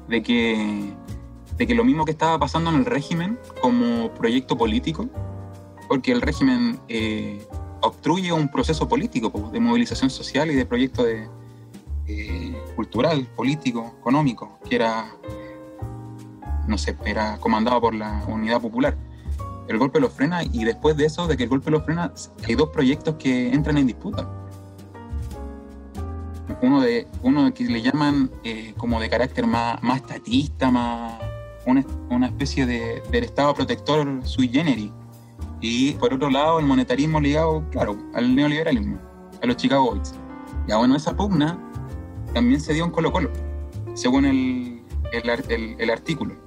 de 0.07 0.23
que, 0.23 0.91
de 1.57 1.67
que 1.67 1.75
lo 1.75 1.83
mismo 1.83 2.05
que 2.05 2.11
estaba 2.11 2.39
pasando 2.39 2.71
en 2.71 2.77
el 2.77 2.85
régimen 2.85 3.37
como 3.61 4.11
proyecto 4.15 4.57
político, 4.57 5.07
porque 5.87 6.11
el 6.11 6.21
régimen 6.21 6.79
obstruye 7.81 8.33
un 8.33 8.49
proceso 8.49 8.87
político 8.87 9.31
po, 9.31 9.51
de 9.51 9.59
movilización 9.59 10.09
social 10.09 10.49
y 10.49 10.55
de 10.55 10.65
proyecto 10.65 11.03
de, 11.03 11.29
cultural, 12.75 13.27
político, 13.35 13.93
económico, 13.99 14.57
que 14.67 14.75
era, 14.75 15.15
no 16.67 16.79
sé, 16.79 16.97
era 17.05 17.37
comandado 17.37 17.79
por 17.79 17.93
la 17.93 18.25
Unidad 18.27 18.59
Popular. 18.59 18.97
El 19.67 19.77
golpe 19.77 19.99
lo 19.99 20.09
frena 20.09 20.43
y 20.43 20.65
después 20.65 20.97
de 20.97 21.05
eso, 21.05 21.27
de 21.27 21.37
que 21.37 21.43
el 21.43 21.49
golpe 21.49 21.71
lo 21.71 21.81
frena, 21.81 22.11
hay 22.45 22.55
dos 22.55 22.69
proyectos 22.69 23.15
que 23.15 23.53
entran 23.53 23.77
en 23.77 23.87
disputa. 23.87 24.29
Uno, 26.61 26.81
de, 26.81 27.07
uno 27.21 27.53
que 27.53 27.65
le 27.65 27.81
llaman 27.81 28.29
eh, 28.43 28.73
como 28.77 28.99
de 28.99 29.09
carácter 29.09 29.47
más, 29.47 29.81
más 29.83 29.97
estatista, 29.97 30.71
más 30.71 31.19
una, 31.65 31.85
una 32.09 32.27
especie 32.27 32.65
de, 32.65 33.01
del 33.11 33.23
Estado 33.23 33.53
protector 33.53 34.07
sui 34.23 34.47
generis. 34.49 34.91
Y 35.61 35.93
por 35.93 36.13
otro 36.13 36.29
lado, 36.29 36.59
el 36.59 36.65
monetarismo 36.65 37.21
ligado, 37.21 37.63
claro, 37.71 37.97
al 38.13 38.35
neoliberalismo, 38.35 38.99
a 39.41 39.45
los 39.45 39.55
Chicago 39.55 39.91
Boys. 39.91 40.13
Ya 40.67 40.77
bueno, 40.77 40.95
esa 40.95 41.15
pugna 41.15 41.57
también 42.33 42.59
se 42.59 42.73
dio 42.73 42.83
en 42.83 42.91
Colo 42.91 43.11
Colo, 43.11 43.31
según 43.93 44.25
el, 44.25 44.81
el, 45.13 45.75
el 45.79 45.89
artículo 45.89 46.42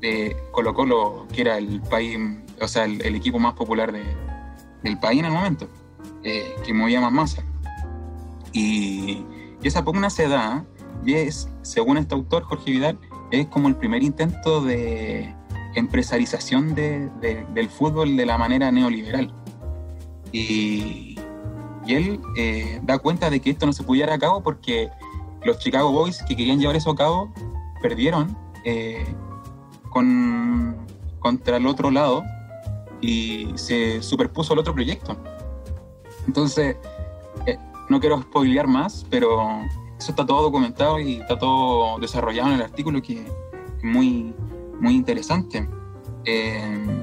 de 0.00 0.36
Colo 0.52 0.74
Colo, 0.74 1.26
que 1.32 1.40
era 1.42 1.58
el 1.58 1.80
país, 1.82 2.18
o 2.60 2.68
sea, 2.68 2.84
el, 2.84 3.14
equipo 3.14 3.38
más 3.38 3.54
popular 3.54 3.92
de- 3.92 4.04
del 4.82 4.98
país 4.98 5.18
en 5.20 5.26
el 5.26 5.32
momento, 5.32 5.68
eh, 6.22 6.54
que 6.64 6.72
movía 6.72 7.00
más 7.00 7.12
masa. 7.12 7.42
Y, 8.52 9.24
y 9.62 9.68
esa 9.68 9.84
pugna 9.84 10.10
se 10.10 10.28
da, 10.28 10.64
y 11.04 11.14
según 11.62 11.98
este 11.98 12.14
autor, 12.14 12.44
Jorge 12.44 12.70
Vidal, 12.70 12.98
es 13.30 13.46
como 13.46 13.68
el 13.68 13.76
primer 13.76 14.02
intento 14.02 14.60
de 14.62 15.34
empresarización 15.74 16.74
de- 16.74 17.10
de- 17.20 17.44
del 17.54 17.68
fútbol 17.68 18.16
de 18.16 18.26
la 18.26 18.38
manera 18.38 18.70
neoliberal. 18.72 19.32
Y, 20.32 21.16
y 21.86 21.94
él 21.94 22.20
eh, 22.36 22.80
da 22.82 22.98
cuenta 22.98 23.30
de 23.30 23.40
que 23.40 23.50
esto 23.50 23.66
no 23.66 23.72
se 23.72 23.82
pudiera 23.82 24.14
a 24.14 24.18
cabo 24.18 24.42
porque 24.42 24.90
los 25.44 25.58
Chicago 25.58 25.90
Boys 25.92 26.22
que 26.22 26.36
querían 26.36 26.58
llevar 26.58 26.76
eso 26.76 26.90
a 26.90 26.96
cabo 26.96 27.32
perdieron 27.80 28.36
eh, 28.64 29.06
con, 29.90 30.76
contra 31.20 31.56
el 31.56 31.66
otro 31.66 31.90
lado 31.90 32.22
y 33.00 33.48
se 33.56 34.02
superpuso 34.02 34.52
el 34.54 34.58
otro 34.60 34.74
proyecto. 34.74 35.16
Entonces, 36.26 36.76
eh, 37.46 37.58
no 37.88 38.00
quiero 38.00 38.20
spoilear 38.20 38.66
más, 38.66 39.06
pero 39.08 39.40
eso 39.98 40.10
está 40.12 40.26
todo 40.26 40.42
documentado 40.42 40.98
y 41.00 41.16
está 41.20 41.38
todo 41.38 41.98
desarrollado 41.98 42.48
en 42.48 42.54
el 42.56 42.62
artículo 42.62 43.00
que 43.02 43.22
es 43.22 43.84
muy, 43.84 44.34
muy 44.80 44.94
interesante. 44.94 45.68
Eh, 46.24 47.02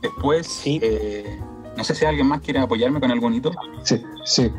después, 0.00 0.46
Sí. 0.46 0.80
eh, 0.82 1.38
no 1.76 1.84
sé 1.84 1.94
si 1.94 2.04
alguien 2.04 2.26
más 2.26 2.40
quiere 2.40 2.60
apoyarme 2.60 3.00
con 3.00 3.10
algún 3.10 3.34
hito. 3.34 3.52
Sí, 3.84 4.02
sí. 4.24 4.50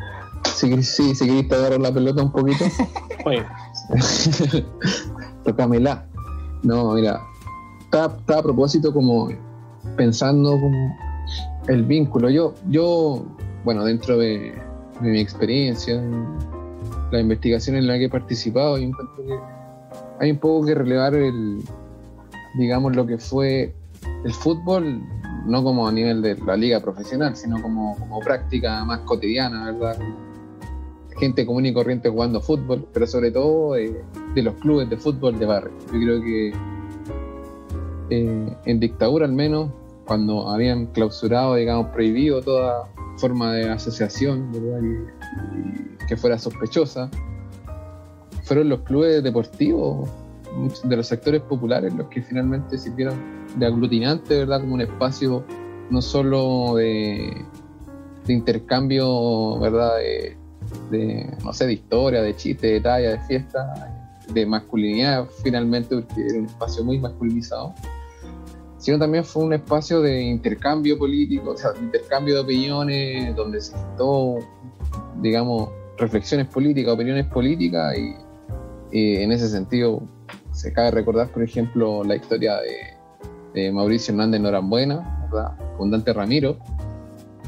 Si 0.44 0.82
sí, 0.82 1.14
si 1.14 1.26
querés 1.26 1.44
pegar 1.44 1.78
la 1.78 1.92
pelota 1.92 2.22
un 2.22 2.32
poquito, 2.32 2.64
Oye, 3.26 3.44
tocámela. 5.44 6.06
No, 6.62 6.94
mira, 6.94 7.20
está 7.84 8.04
a 8.04 8.42
propósito 8.42 8.92
como 8.92 9.28
pensando 9.96 10.52
como 10.52 10.96
el 11.68 11.84
vínculo. 11.84 12.30
Yo, 12.30 12.54
yo 12.68 13.24
bueno, 13.64 13.84
dentro 13.84 14.18
de, 14.18 14.54
mi 15.00 15.18
experiencia, 15.18 15.94
en 15.94 16.26
la 17.10 17.20
investigación 17.20 17.76
en 17.76 17.86
la 17.86 17.98
que 17.98 18.04
he 18.04 18.10
participado, 18.10 18.74
hay 18.74 20.30
un 20.30 20.38
poco 20.38 20.66
que 20.66 20.74
relevar 20.74 21.14
el, 21.14 21.62
digamos, 22.58 22.94
lo 22.94 23.06
que 23.06 23.18
fue 23.18 23.74
el 24.24 24.32
fútbol, 24.32 25.02
no 25.46 25.64
como 25.64 25.88
a 25.88 25.92
nivel 25.92 26.20
de 26.20 26.36
la 26.36 26.56
liga 26.56 26.80
profesional, 26.80 27.34
sino 27.34 27.60
como, 27.62 27.96
como 27.96 28.20
práctica 28.20 28.84
más 28.84 29.00
cotidiana, 29.00 29.72
¿verdad? 29.72 29.96
Gente 31.20 31.46
común 31.46 31.66
y 31.66 31.72
corriente 31.72 32.08
jugando 32.08 32.40
fútbol, 32.40 32.88
pero 32.92 33.06
sobre 33.06 33.30
todo 33.30 33.76
eh, 33.76 34.02
de 34.34 34.42
los 34.42 34.54
clubes 34.54 34.88
de 34.88 34.96
fútbol 34.96 35.38
de 35.38 35.46
barrio. 35.46 35.72
Yo 35.92 36.00
creo 36.00 36.20
que 36.22 36.52
eh, 38.10 38.56
en 38.64 38.80
dictadura 38.80 39.26
al 39.26 39.32
menos, 39.32 39.70
cuando 40.06 40.48
habían 40.48 40.86
clausurado, 40.86 41.54
digamos, 41.54 41.88
prohibido 41.88 42.40
toda 42.40 42.88
forma 43.18 43.52
de 43.52 43.68
asociación, 43.68 44.50
y 44.54 46.06
que 46.06 46.16
fuera 46.16 46.38
sospechosa, 46.38 47.10
fueron 48.44 48.70
los 48.70 48.80
clubes 48.80 49.22
deportivos, 49.22 50.08
de 50.84 50.96
los 50.96 51.06
sectores 51.06 51.42
populares, 51.42 51.94
los 51.94 52.08
que 52.08 52.22
finalmente 52.22 52.78
sirvieron 52.78 53.14
de 53.56 53.66
aglutinante, 53.66 54.38
¿verdad? 54.38 54.60
Como 54.60 54.74
un 54.74 54.80
espacio 54.80 55.44
no 55.90 56.02
solo 56.02 56.76
de, 56.76 57.44
intercambio, 58.26 59.58
¿verdad? 59.58 59.92
De, 60.90 61.36
no 61.44 61.52
sé, 61.52 61.66
de 61.66 61.74
historia, 61.74 62.22
de 62.22 62.36
chiste, 62.36 62.66
de 62.66 62.80
talla, 62.80 63.10
de 63.10 63.20
fiesta, 63.20 63.92
de 64.32 64.46
masculinidad, 64.46 65.26
finalmente, 65.42 65.96
porque 65.96 66.26
era 66.26 66.38
un 66.38 66.46
espacio 66.46 66.84
muy 66.84 66.98
masculinizado, 66.98 67.74
sino 68.78 68.98
también 68.98 69.24
fue 69.24 69.44
un 69.44 69.52
espacio 69.52 70.00
de 70.00 70.22
intercambio 70.22 70.98
político, 70.98 71.50
o 71.50 71.56
sea, 71.56 71.72
de 71.72 71.80
intercambio 71.80 72.34
de 72.34 72.40
opiniones, 72.40 73.36
donde 73.36 73.60
se 73.60 73.76
gestó, 73.76 74.38
digamos, 75.20 75.70
reflexiones 75.98 76.46
políticas, 76.46 76.94
opiniones 76.94 77.26
políticas, 77.26 77.96
y, 77.96 78.14
y 78.92 79.16
en 79.16 79.32
ese 79.32 79.48
sentido 79.48 80.02
se 80.52 80.72
cabe 80.72 80.92
recordar, 80.92 81.28
por 81.28 81.42
ejemplo, 81.42 82.04
la 82.04 82.16
historia 82.16 82.56
de, 82.56 83.60
de 83.60 83.72
Mauricio 83.72 84.12
Hernández 84.12 84.40
Norambuena, 84.40 85.28
¿verdad? 85.30 85.56
con 85.76 85.90
Dante 85.90 86.12
Ramiro, 86.12 86.58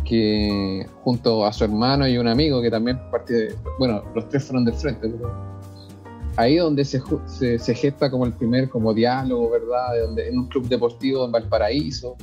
que 0.04 0.86
junto 1.04 1.44
a 1.46 1.52
su 1.52 1.64
hermano 1.64 2.06
y 2.08 2.18
un 2.18 2.28
amigo 2.28 2.60
que 2.60 2.70
también 2.70 2.98
parte 3.10 3.54
bueno, 3.78 4.02
los 4.14 4.28
tres 4.28 4.44
fueron 4.44 4.64
del 4.64 4.74
frente, 4.74 5.08
pero 5.08 5.32
ahí 6.36 6.56
donde 6.56 6.84
se, 6.84 7.00
se, 7.26 7.58
se 7.58 7.74
gesta 7.74 8.10
como 8.10 8.24
el 8.26 8.32
primer 8.32 8.68
como 8.68 8.92
diálogo, 8.94 9.50
¿verdad? 9.50 9.92
De 9.94 10.00
donde, 10.00 10.28
en 10.28 10.38
un 10.38 10.46
club 10.48 10.68
deportivo 10.68 11.24
en 11.24 11.32
Valparaíso, 11.32 12.16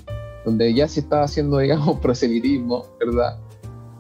donde 0.46 0.74
ya 0.74 0.88
se 0.88 1.02
estaba 1.02 1.24
haciendo, 1.24 1.58
digamos, 1.60 2.00
proselitismo, 2.02 2.86
¿verdad? 3.00 3.38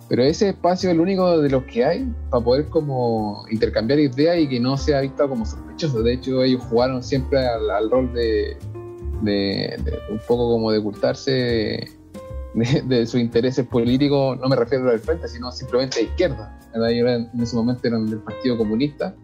Pero 0.07 0.23
ese 0.23 0.49
espacio 0.49 0.89
es 0.89 0.95
el 0.95 1.01
único 1.01 1.39
de 1.39 1.49
los 1.51 1.63
que 1.65 1.85
hay 1.85 2.11
para 2.31 2.43
poder 2.43 2.67
como 2.69 3.45
intercambiar 3.51 3.99
ideas 3.99 4.39
y 4.39 4.47
que 4.49 4.59
no 4.59 4.75
sea 4.75 5.01
visto 5.01 5.29
como 5.29 5.45
sospechoso. 5.45 6.01
De 6.01 6.13
hecho, 6.13 6.41
ellos 6.41 6.63
jugaron 6.63 7.03
siempre 7.03 7.45
al, 7.47 7.69
al 7.69 7.91
rol 7.91 8.11
de, 8.13 8.57
de- 9.21 9.77
de 9.83 9.99
un 10.09 10.17
poco 10.27 10.49
como 10.53 10.71
de 10.71 10.79
ocultarse 10.79 11.98
de, 12.59 12.81
de 12.83 13.05
sus 13.05 13.19
intereses 13.19 13.65
políticos, 13.65 14.37
no 14.39 14.47
me 14.47 14.55
refiero 14.55 14.89
al 14.89 14.99
frente, 14.99 15.27
sino 15.27 15.51
simplemente 15.51 15.99
a 15.99 16.03
izquierda. 16.03 16.59
¿verdad? 16.73 16.91
Eran- 16.91 17.29
en 17.33 17.41
ese 17.41 17.55
momento 17.55 17.87
eran 17.87 18.05
del 18.05 18.19
Partido 18.19 18.57
Comunista, 18.57 19.15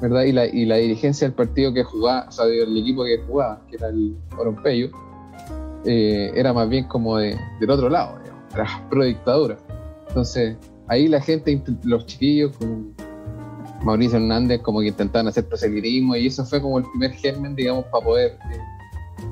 ¿verdad? 0.00 0.22
Y 0.22 0.32
la, 0.32 0.46
y 0.46 0.64
la 0.64 0.76
dirigencia 0.76 1.26
del 1.26 1.34
partido 1.34 1.72
que 1.74 1.84
jugaba, 1.84 2.26
o 2.28 2.32
sea, 2.32 2.46
del 2.46 2.76
equipo 2.76 3.04
que 3.04 3.18
jugaba, 3.26 3.60
que 3.68 3.76
era 3.76 3.88
el 3.88 4.16
Orompeyo, 4.38 4.90
eh, 5.84 6.32
era 6.34 6.52
más 6.52 6.68
bien 6.68 6.84
como 6.84 7.18
de- 7.18 7.36
del 7.60 7.70
otro 7.70 7.88
lado, 7.88 8.18
digamos, 8.22 8.54
era 8.54 8.88
pro 8.88 9.04
dictadura. 9.04 9.56
Entonces, 10.08 10.56
ahí 10.86 11.06
la 11.08 11.20
gente, 11.20 11.60
los 11.84 12.06
chiquillos, 12.06 12.56
como 12.56 12.92
Mauricio 13.84 14.16
Hernández, 14.18 14.60
como 14.62 14.80
que 14.80 14.86
intentaban 14.88 15.28
hacer 15.28 15.46
proselitismo, 15.46 16.16
y 16.16 16.26
eso 16.28 16.44
fue 16.44 16.60
como 16.62 16.78
el 16.78 16.84
primer 16.90 17.12
germen, 17.12 17.54
digamos, 17.54 17.84
para 17.86 18.04
poder 18.04 18.30
eh, 18.50 18.58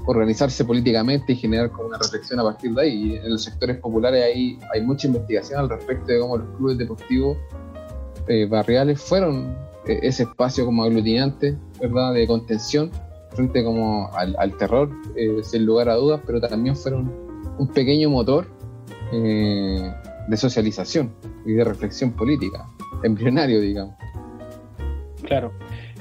organizarse 0.07 0.65
políticamente 0.65 1.33
y 1.33 1.37
generar 1.37 1.71
como 1.71 1.89
una 1.89 1.99
reflexión 1.99 2.41
a 2.41 2.45
partir 2.45 2.73
de 2.75 2.83
ahí. 2.83 3.13
Y 3.13 3.17
en 3.17 3.31
los 3.31 3.45
sectores 3.45 3.79
populares 3.79 4.25
hay, 4.25 4.59
hay 4.73 4.83
mucha 4.83 5.07
investigación 5.07 5.61
al 5.61 5.69
respecto 5.69 6.13
de 6.13 6.21
cómo 6.21 6.39
los 6.39 6.57
clubes 6.57 6.79
deportivos 6.79 7.37
eh, 8.29 8.47
barriales 8.47 9.01
fueron 9.01 9.57
eh, 9.87 10.01
ese 10.03 10.25
espacio 10.25 10.65
como 10.65 10.85
aglutinante, 10.85 11.57
¿verdad?, 11.81 12.13
de 12.15 12.27
contención 12.27 12.91
frente 13.37 13.63
como 13.63 14.11
al, 14.15 14.57
terror, 14.57 14.91
eh, 15.15 15.43
sin 15.43 15.67
lugar 15.67 15.89
a 15.91 15.95
dudas, 15.95 16.21
pero 16.27 16.41
también 16.41 16.75
fueron 16.75 17.13
un 17.59 17.69
pequeño 17.69 18.09
motor 18.09 18.47
eh, 19.13 19.93
de 20.27 20.37
socialización 20.37 21.15
y 21.45 21.53
de 21.53 21.63
reflexión 21.63 22.13
política, 22.13 22.67
embrionario, 23.03 23.61
digamos. 23.61 23.95
Claro. 25.23 25.53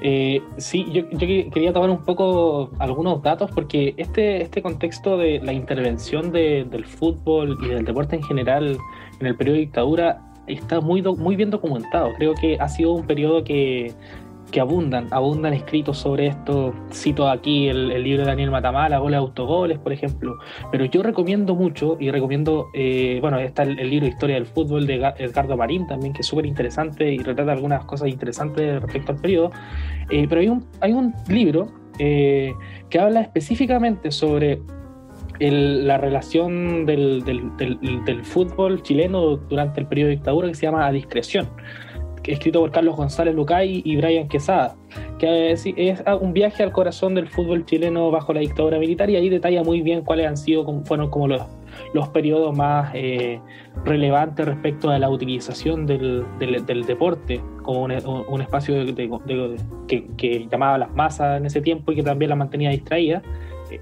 Eh, 0.02 0.42
sí, 0.58 0.86
yo, 0.92 1.04
yo 1.12 1.20
que- 1.20 1.50
quería 1.54 1.72
tomar 1.72 1.90
un 1.90 2.04
poco 2.04 2.70
algunos 2.80 3.22
datos 3.24 3.50
porque 3.52 3.94
este, 3.98 4.42
este 4.42 4.62
contexto 4.62 5.18
de 5.18 5.40
la 5.40 5.54
intervención 5.54 6.32
de- 6.32 6.66
del 6.66 6.86
fútbol 6.86 7.58
y 7.64 7.68
del 7.70 7.86
deporte 7.86 8.16
en 8.18 8.24
general 8.24 8.78
en 9.20 9.28
el 9.28 9.36
periodo 9.36 9.56
de 9.56 9.62
dictadura 9.62 10.22
está 10.48 10.80
muy, 10.82 11.02
muy 11.02 11.36
bien 11.36 11.50
documentado. 11.50 12.12
Creo 12.18 12.36
que 12.36 12.58
ha 12.60 12.68
sido 12.68 12.92
un 12.92 13.08
periodo 13.08 13.44
que, 13.44 13.94
que 14.52 14.60
abundan, 14.60 15.08
abundan 15.12 15.54
escritos 15.54 15.98
sobre 15.98 16.28
esto. 16.28 16.74
Cito 16.92 17.28
aquí 17.28 17.68
el, 17.68 18.04
libro 18.04 18.22
de 18.24 18.28
Daniel 18.28 18.52
Matamala, 18.52 19.00
Goles 19.00 19.18
Autogoles, 19.20 19.80
por 19.80 19.92
ejemplo. 19.92 20.38
Pero 20.72 20.86
yo 20.86 21.04
recomiendo 21.04 21.56
mucho 21.56 21.98
y 22.00 22.12
recomiendo, 22.12 22.68
eh, 22.74 23.18
bueno, 23.22 23.38
está 23.40 23.64
el, 23.64 23.80
el 23.80 23.90
libro 23.90 24.08
Historia 24.08 24.36
del 24.36 24.46
Fútbol 24.46 24.88
de 24.88 25.00
Ga- 25.00 25.16
Edgardo 25.18 25.58
Marín 25.58 25.88
también, 25.88 26.14
que 26.14 26.22
es 26.22 26.28
súper 26.28 26.46
interesante 26.46 27.12
y 27.12 27.18
retrata 27.18 27.52
algunas 27.52 27.84
cosas 27.86 28.08
interesantes 28.10 28.82
respecto 28.82 29.12
al 29.12 29.20
periodo. 29.20 29.52
Eh, 30.10 30.26
pero 30.30 30.42
hay 30.42 30.48
un, 30.48 30.66
hay 30.80 30.94
un 30.94 31.14
libro 31.28 31.68
eh, 32.00 32.54
que 32.90 33.00
habla 33.00 33.22
específicamente 33.22 34.12
sobre 34.12 34.62
la 35.40 35.98
relación 35.98 36.86
del, 36.86 37.24
del- 37.26 37.58
del- 37.58 38.24
fútbol 38.24 38.82
chileno 38.84 39.36
durante 39.36 39.82
el 39.82 39.88
periodo 39.88 40.08
de 40.10 40.16
dictadura 40.16 40.48
que 40.48 40.54
se 40.56 40.66
llama 40.66 40.86
A 40.88 40.92
Discreción, 40.94 41.48
escrito 42.34 42.60
por 42.60 42.72
Carlos 42.72 42.96
González 42.96 43.36
Lucay 43.36 43.82
y 43.86 43.98
Brian 43.98 44.28
Quesada, 44.28 44.76
que 45.20 45.52
es, 45.52 45.66
es 45.66 46.04
un 46.22 46.34
viaje 46.34 46.64
al 46.64 46.72
corazón 46.72 47.16
del 47.16 47.28
fútbol 47.28 47.66
chileno 47.66 48.12
bajo 48.12 48.34
la 48.34 48.40
dictadura 48.40 48.80
militar 48.80 49.10
y 49.10 49.16
ahí 49.16 49.30
detalla 49.30 49.64
muy 49.64 49.82
bien 49.82 50.02
cuáles 50.02 50.28
han 50.28 50.38
sido, 50.38 50.66
fueron 50.86 51.10
como 51.10 51.28
los, 51.28 51.42
los 51.94 52.10
periodos 52.10 52.56
más 52.56 52.92
eh, 52.94 53.40
relevantes 53.84 54.46
respecto 54.46 54.90
a 54.90 55.00
la 55.00 55.10
utilización 55.10 55.86
del, 55.86 56.26
del- 56.40 56.86
deporte 56.86 57.42
como 57.64 57.84
un, 57.84 58.42
espacio 58.42 58.76
que, 59.88 60.48
llamaba 60.52 60.76
a 60.76 60.78
las 60.78 60.94
masas 60.94 61.38
en 61.38 61.46
ese 61.46 61.62
tiempo 61.62 61.92
y 61.92 61.96
que 61.96 62.04
también 62.04 62.30
las 62.30 62.38
mantenía 62.38 62.70
distraídas. 62.70 63.24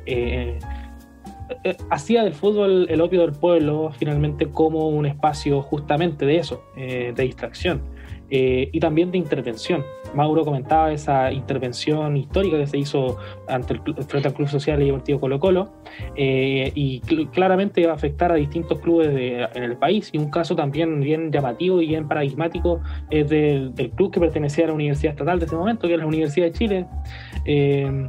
Eh, 0.06 0.58
eh, 1.64 1.78
hacía 1.90 2.24
del 2.24 2.34
fútbol 2.34 2.88
el 2.90 3.02
opio 3.02 3.22
del 3.22 3.34
pueblo 3.34 3.92
finalmente 3.98 4.48
como 4.48 4.88
un 4.88 5.06
espacio 5.06 5.62
justamente 5.62 6.26
de 6.26 6.38
eso, 6.38 6.64
eh, 6.78 7.14
de 7.16 7.24
distracción 7.24 7.93
eh, 8.36 8.68
y 8.72 8.80
también 8.80 9.12
de 9.12 9.20
intervención. 9.20 9.84
Mauro 10.16 10.44
comentaba 10.44 10.92
esa 10.92 11.32
intervención 11.32 12.18
histórica 12.18 12.58
que 12.58 12.66
se 12.68 12.78
hizo 12.80 13.18
ante 13.48 13.74
el, 13.74 13.82
frente 14.08 14.28
al 14.28 14.34
Club 14.34 14.48
Social 14.48 14.82
y 14.82 14.86
Deportivo 14.88 15.20
Colo 15.20 15.40
Colo 15.40 15.70
eh, 16.16 16.72
y 16.74 17.00
cl- 17.02 17.30
claramente 17.30 17.82
iba 17.82 17.92
a 17.92 17.96
afectar 17.96 18.32
a 18.32 18.36
distintos 18.36 18.80
clubes 18.80 19.14
de- 19.14 19.48
en 19.54 19.64
el 19.64 19.78
país 19.78 20.10
y 20.12 20.18
un 20.18 20.30
caso 20.32 20.56
también 20.56 21.00
bien 21.00 21.32
llamativo 21.32 21.80
y 21.82 21.88
bien 21.88 22.08
paradigmático 22.08 22.80
es 23.12 23.30
del, 23.30 23.74
del 23.76 23.92
club 23.92 24.12
que 24.12 24.20
pertenecía 24.20 24.66
a 24.66 24.68
la 24.70 24.74
Universidad 24.74 25.12
Estatal 25.14 25.38
de 25.40 25.46
ese 25.46 25.56
momento, 25.56 25.88
que 25.88 25.94
es 25.94 26.00
la 26.00 26.06
Universidad 26.08 26.48
de 26.48 26.52
Chile. 26.54 26.86
eh, 27.46 28.08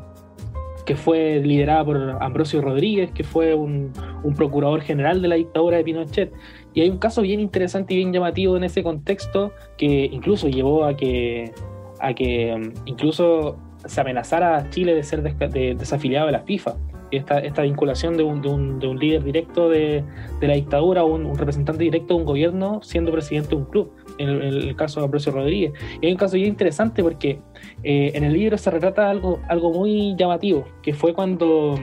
que 0.84 0.96
fue 0.96 1.40
liderada 1.40 1.84
por 1.84 1.96
Ambrosio 2.20 2.60
Rodríguez, 2.60 3.10
que 3.12 3.24
fue 3.24 3.54
un, 3.54 3.92
un 4.22 4.34
procurador 4.34 4.80
general 4.82 5.22
de 5.22 5.28
la 5.28 5.34
dictadura 5.36 5.76
de 5.78 5.84
Pinochet. 5.84 6.32
Y 6.74 6.80
hay 6.82 6.90
un 6.90 6.98
caso 6.98 7.22
bien 7.22 7.40
interesante 7.40 7.94
y 7.94 7.98
bien 7.98 8.12
llamativo 8.12 8.56
en 8.56 8.64
ese 8.64 8.82
contexto 8.82 9.52
que 9.78 10.04
incluso 10.12 10.48
llevó 10.48 10.84
a 10.84 10.96
que, 10.96 11.52
a 12.00 12.12
que 12.14 12.54
mm, 12.56 12.72
incluso 12.86 13.56
se 13.86 14.00
amenazara 14.00 14.56
a 14.56 14.70
Chile 14.70 14.94
de 14.94 15.02
ser 15.02 15.22
de- 15.22 15.74
desafiliado 15.74 16.26
de 16.26 16.32
la 16.32 16.40
FIFA. 16.40 16.74
Esta, 17.16 17.62
vinculación 17.62 18.16
de 18.16 18.22
un, 18.22 18.40
de 18.42 18.48
un- 18.48 18.78
de 18.78 18.86
un 18.86 18.98
líder 18.98 19.22
directo 19.24 19.68
de, 19.68 20.02
de 20.40 20.48
la 20.48 20.54
dictadura, 20.54 21.04
un, 21.04 21.26
un 21.26 21.36
representante 21.36 21.82
directo 21.82 22.14
de 22.14 22.20
un 22.20 22.26
gobierno 22.26 22.80
siendo 22.82 23.12
presidente 23.12 23.50
de 23.50 23.56
un 23.56 23.64
club, 23.64 23.92
en 24.18 24.28
el, 24.28 24.76
caso 24.76 25.00
de 25.00 25.04
Ambrosio 25.06 25.32
Rodríguez. 25.32 25.72
Y 26.00 26.06
hay 26.06 26.12
un 26.12 26.18
caso 26.18 26.36
bien 26.36 26.48
interesante 26.48 27.02
porque 27.02 27.38
eh, 27.82 28.12
en 28.14 28.24
el 28.24 28.32
libro 28.32 28.58
se 28.58 28.70
retrata 28.70 29.08
algo, 29.10 29.40
algo 29.48 29.72
muy 29.72 30.14
llamativo, 30.16 30.64
que 30.82 30.92
fue 30.94 31.14
cuando 31.14 31.78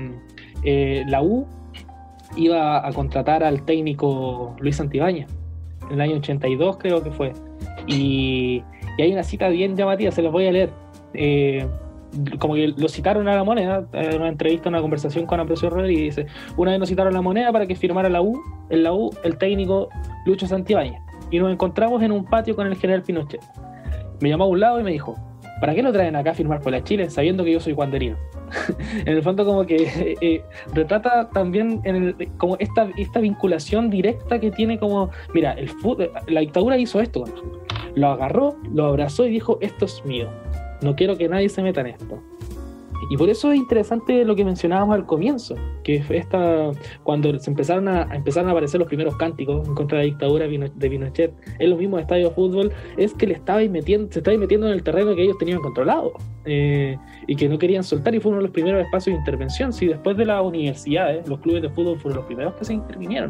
eh, 0.63 1.03
la 1.07 1.21
U 1.21 1.47
iba 2.38 2.88
a 2.88 2.91
contratar 2.93 3.43
al 3.43 3.63
técnico 3.63 4.55
Luis 4.59 4.77
Santibáñez, 4.77 5.27
en 5.88 5.93
el 5.95 6.01
año 6.01 6.15
82 6.17 6.77
creo 6.77 7.03
que 7.03 7.11
fue. 7.11 7.34
Y, 7.88 8.63
y 8.97 9.01
hay 9.01 9.11
una 9.11 9.23
cita 9.23 9.49
bien 9.49 9.75
llamativa, 9.75 10.11
se 10.11 10.21
las 10.21 10.32
voy 10.32 10.45
a 10.47 10.51
leer. 10.51 10.69
Eh, 11.13 11.65
como 12.39 12.55
que 12.55 12.68
lo 12.68 12.89
citaron 12.89 13.28
a 13.28 13.36
la 13.36 13.43
moneda, 13.43 13.88
en 13.93 14.18
una 14.18 14.30
entrevista, 14.30 14.70
una 14.70 14.82
conversación 14.82 15.26
con 15.26 15.39
Ambrosio 15.39 15.70
Rodríguez, 15.70 16.16
dice, 16.16 16.30
una 16.57 16.72
vez 16.72 16.80
nos 16.80 16.89
citaron 16.89 17.14
a 17.14 17.18
la 17.18 17.22
moneda 17.22 17.51
para 17.51 17.66
que 17.66 17.76
firmara 17.76 18.09
la 18.09 18.22
U, 18.22 18.41
en 18.70 18.84
la 18.84 18.93
U, 18.93 19.12
el 19.24 19.38
técnico 19.38 19.89
Lucho 20.26 20.47
Santibáñez. 20.47 21.01
Y 21.30 21.39
nos 21.39 21.51
encontramos 21.51 22.01
en 22.03 22.12
un 22.12 22.26
patio 22.26 22.55
con 22.55 22.68
el 22.68 22.76
general 22.76 23.03
Pinochet. 23.03 23.41
Me 24.20 24.30
llamó 24.30 24.43
a 24.43 24.47
un 24.47 24.59
lado 24.59 24.80
y 24.80 24.84
me 24.84 24.91
dijo, 24.91 25.16
¿para 25.62 25.74
qué 25.74 25.82
lo 25.82 25.91
traen 25.93 26.16
acá 26.16 26.32
a 26.32 26.34
firmar 26.34 26.59
por 26.59 26.72
la 26.72 26.84
Chile 26.84 27.09
sabiendo 27.09 27.43
que 27.43 27.53
yo 27.53 27.59
soy 27.59 27.74
guanderino? 27.74 28.18
en 29.05 29.07
el 29.07 29.24
fondo 29.24 29.45
como 29.45 29.66
que 29.66 29.84
eh, 29.84 30.16
eh, 30.22 30.43
retrata 30.74 31.30
también 31.30 31.82
en 31.86 32.16
como 32.38 32.57
esta, 32.59 32.89
esta 32.97 33.20
vinculación 33.20 33.89
directa 33.89 34.39
que 34.39 34.51
tiene 34.51 34.78
como, 34.78 35.09
mira, 35.34 35.53
el 35.53 35.70
la 36.28 36.41
dictadura 36.41 36.78
hizo 36.78 36.99
esto. 36.99 37.24
Lo 37.95 38.07
agarró, 38.07 38.57
lo 38.74 38.86
abrazó 38.86 39.26
y 39.26 39.32
dijo, 39.32 39.57
esto 39.62 39.86
es 39.86 40.03
mío. 40.05 40.30
No 40.82 40.95
quiero 40.95 41.17
que 41.17 41.27
nadie 41.29 41.49
se 41.49 41.61
meta 41.61 41.82
en 41.82 41.88
esto. 41.88 42.19
Y 43.09 43.17
por 43.17 43.29
eso 43.29 43.51
es 43.51 43.57
interesante 43.57 44.23
lo 44.23 44.36
que 44.36 44.45
mencionábamos 44.45 44.95
al 44.95 45.05
comienzo, 45.07 45.55
que 45.84 46.03
esta, 46.11 46.71
cuando 47.03 47.38
se 47.39 47.49
empezaron 47.49 47.88
a, 47.88 48.03
empezaron 48.15 48.47
a 48.47 48.51
aparecer 48.51 48.79
los 48.79 48.88
primeros 48.88 49.17
cánticos 49.17 49.67
en 49.67 49.73
contra 49.73 49.97
de 49.97 50.03
la 50.03 50.09
dictadura 50.11 50.45
de 50.45 50.51
Pino- 50.51 50.71
de 50.73 50.89
Pinochet 50.89 51.34
en 51.59 51.69
los 51.71 51.79
mismos 51.79 51.99
estadios 51.99 52.29
de 52.29 52.36
fútbol, 52.36 52.71
es 52.97 53.13
que 53.15 53.25
le 53.27 53.39
metiendo, 53.69 54.09
se 54.11 54.19
estaba 54.19 54.38
metiendo 54.38 54.67
en 54.67 54.73
el 54.73 54.84
terreno 54.84 55.15
que 55.15 55.23
ellos 55.23 55.38
tenían 55.39 55.59
controlado 55.61 56.13
eh, 56.45 56.95
y 57.27 57.36
que 57.36 57.49
no 57.49 57.57
querían 57.57 57.84
soltar 57.84 58.13
y 58.15 58.19
fue 58.19 58.29
uno 58.29 58.38
de 58.38 58.43
los 58.45 58.53
primeros 58.53 58.79
espacios 58.86 59.15
de 59.15 59.19
intervención. 59.19 59.73
Si 59.73 59.88
después 59.88 60.15
de 60.15 60.25
las 60.25 60.41
universidades, 60.43 61.27
los 61.27 61.39
clubes 61.39 61.63
de 61.63 61.69
fútbol 61.69 61.99
fueron 61.99 62.17
los 62.17 62.25
primeros 62.27 62.53
que 62.53 62.65
se 62.65 62.75
intervinieron. 62.75 63.29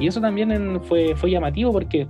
Y 0.00 0.08
eso 0.08 0.20
también 0.20 0.50
en- 0.50 0.82
fue, 0.82 1.14
fue 1.16 1.30
llamativo 1.30 1.70
porque 1.72 2.08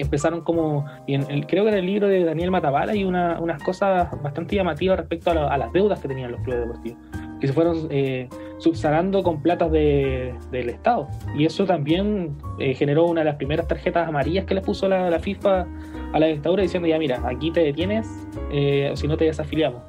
empezaron 0.00 0.40
como, 0.42 0.84
y 1.06 1.14
en 1.14 1.22
el- 1.30 1.46
creo 1.46 1.64
que 1.64 1.70
en 1.70 1.76
el 1.78 1.86
libro 1.86 2.08
de 2.08 2.24
Daniel 2.24 2.50
Matabala 2.50 2.92
hay 2.92 3.04
una- 3.04 3.38
unas 3.40 3.62
cosas 3.62 4.08
bastante 4.22 4.56
llamativas 4.56 4.98
respecto 4.98 5.30
a, 5.30 5.34
la- 5.34 5.58
las 5.58 5.72
deudas 5.72 6.00
que 6.00 6.08
tenían 6.08 6.32
los 6.32 6.40
clubes 6.42 6.60
deportivos, 6.60 6.98
que 7.40 7.46
se 7.46 7.52
fueron 7.52 7.86
eh, 7.90 8.28
subsanando 8.58 9.22
con 9.22 9.42
platas 9.42 9.70
de- 9.70 10.34
del 10.50 10.68
Estado. 10.70 11.08
Y 11.36 11.44
eso 11.44 11.64
también 11.64 12.36
eh, 12.58 12.74
generó 12.74 13.06
una 13.06 13.20
de 13.20 13.26
las 13.26 13.36
primeras 13.36 13.66
tarjetas 13.68 14.08
amarillas 14.08 14.44
que 14.44 14.54
le 14.54 14.60
puso 14.62 14.88
la, 14.88 15.18
FIFA 15.18 15.66
a 16.12 16.18
la 16.18 16.26
dictadura 16.26 16.62
diciendo, 16.62 16.88
ya 16.88 16.98
mira, 16.98 17.20
aquí 17.26 17.50
te 17.50 17.60
detienes, 17.60 18.08
eh, 18.50 18.90
si 18.94 19.06
no 19.06 19.16
te 19.16 19.24
desafiliamos. 19.26 19.82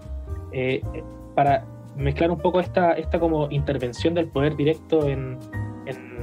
Eh, 0.51 0.81
para 1.35 1.63
mezclar 1.95 2.31
un 2.31 2.37
poco 2.37 2.59
esta, 2.59 2.93
esta 2.93 3.19
como 3.19 3.47
intervención 3.51 4.13
del 4.13 4.27
poder 4.27 4.55
directo 4.55 5.07
en, 5.07 5.37
en, 5.85 6.19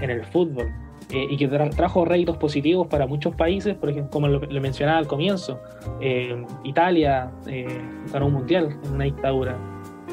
en 0.00 0.10
el 0.10 0.24
fútbol 0.24 0.68
eh, 1.12 1.26
y 1.30 1.36
que 1.36 1.48
tra- 1.50 1.70
trajo 1.74 2.04
réditos 2.04 2.36
positivos 2.36 2.86
para 2.86 3.06
muchos 3.06 3.34
países, 3.34 3.74
por 3.74 3.90
ejemplo, 3.90 4.10
como 4.10 4.28
lo, 4.28 4.40
lo 4.40 4.60
mencionaba 4.60 4.98
al 4.98 5.06
comienzo, 5.06 5.60
eh, 6.00 6.44
Italia 6.64 7.30
eh, 7.46 7.66
ganó 8.12 8.26
un 8.26 8.34
mundial 8.34 8.78
en 8.84 8.92
una 8.94 9.04
dictadura, 9.04 9.56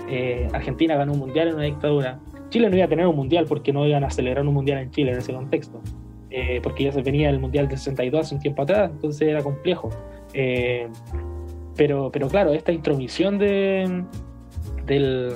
eh, 0.09 0.47
Argentina 0.53 0.95
ganó 0.95 1.13
un 1.13 1.19
mundial 1.19 1.49
en 1.49 1.55
una 1.55 1.63
dictadura, 1.65 2.19
Chile 2.49 2.69
no 2.69 2.75
iba 2.77 2.85
a 2.85 2.89
tener 2.89 3.05
un 3.05 3.15
mundial 3.15 3.45
porque 3.47 3.73
no 3.73 3.85
iban 3.85 4.03
a 4.03 4.09
celebrar 4.09 4.45
un 4.45 4.53
mundial 4.53 4.79
en 4.79 4.91
Chile 4.91 5.11
en 5.11 5.17
ese 5.17 5.33
contexto, 5.33 5.81
eh, 6.29 6.59
porque 6.63 6.85
ya 6.85 6.91
se 6.91 7.01
venía 7.01 7.29
el 7.29 7.39
mundial 7.39 7.67
del 7.67 7.77
62 7.77 8.21
hace 8.21 8.35
un 8.35 8.41
tiempo 8.41 8.61
atrás, 8.63 8.89
entonces 8.93 9.27
era 9.27 9.43
complejo. 9.43 9.89
Pero, 11.75 12.09
pero 12.11 12.27
claro, 12.27 12.53
esta 12.53 12.71
intromisión 12.71 13.37
de, 13.37 14.03
del, 14.85 15.33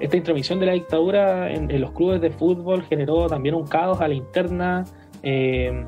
esta 0.00 0.16
intromisión 0.16 0.60
de 0.60 0.66
la 0.66 0.72
dictadura 0.72 1.52
en, 1.52 1.70
en 1.70 1.80
los 1.80 1.92
clubes 1.92 2.20
de 2.20 2.30
fútbol 2.30 2.82
generó 2.84 3.26
también 3.28 3.54
un 3.54 3.66
caos 3.66 4.00
a 4.00 4.08
la 4.08 4.14
interna. 4.14 4.84
eh, 5.22 5.84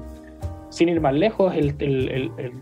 sin 0.71 0.89
ir 0.91 1.01
más 1.01 1.15
lejos, 1.15 1.55
el, 1.55 1.75
el- 1.79 2.31
el- 2.39 2.53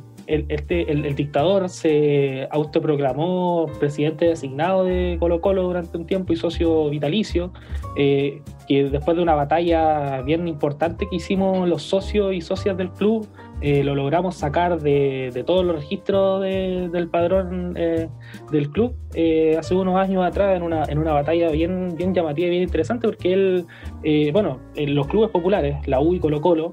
este, 0.49 0.91
el 0.91 1.15
dictador 1.15 1.69
se 1.69 2.49
autoproclamó 2.51 3.67
presidente 3.79 4.25
designado 4.27 4.83
de 4.85 5.17
Colo 5.21 5.41
Colo 5.41 5.63
durante 5.63 5.97
un 5.97 6.05
tiempo 6.07 6.33
y 6.33 6.37
socio 6.37 6.89
vitalicio, 6.91 7.53
eh, 7.97 8.43
que 8.67 8.85
después 8.91 9.17
de 9.17 9.23
una 9.23 9.35
batalla 9.37 10.23
bien 10.23 10.49
importante 10.49 11.07
que 11.09 11.17
hicimos 11.17 11.69
los 11.69 11.83
socios 11.83 12.35
y 12.35 12.41
socias 12.41 12.77
del 12.77 12.91
club 12.91 13.29
eh, 13.61 13.83
lo 13.83 13.95
logramos 13.95 14.37
sacar 14.37 14.81
de, 14.81 15.43
todos 15.47 15.65
los 15.65 15.77
registros 15.77 16.43
de- 16.43 16.89
del 16.93 17.09
padrón 17.09 17.75
eh, 17.77 18.09
del 18.53 18.71
club 18.71 18.95
eh, 19.15 19.57
hace 19.59 19.75
unos 19.75 19.97
años 19.97 20.25
atrás 20.25 20.57
en 20.57 20.63
una, 20.63 20.85
en 20.85 20.99
una 20.99 21.13
batalla 21.13 21.51
bien, 21.51 21.95
bien 21.97 22.15
llamativa 22.15 22.47
y 22.49 22.51
bien 22.51 22.63
interesante 22.65 23.07
porque 23.09 23.33
él, 23.33 23.67
eh, 24.03 24.31
bueno, 24.33 24.61
en 24.75 24.95
los 24.95 25.07
clubes 25.07 25.31
populares, 25.31 25.77
la 25.87 26.01
U 26.01 26.15
y 26.15 26.21
Colo 26.21 26.41
Colo, 26.41 26.73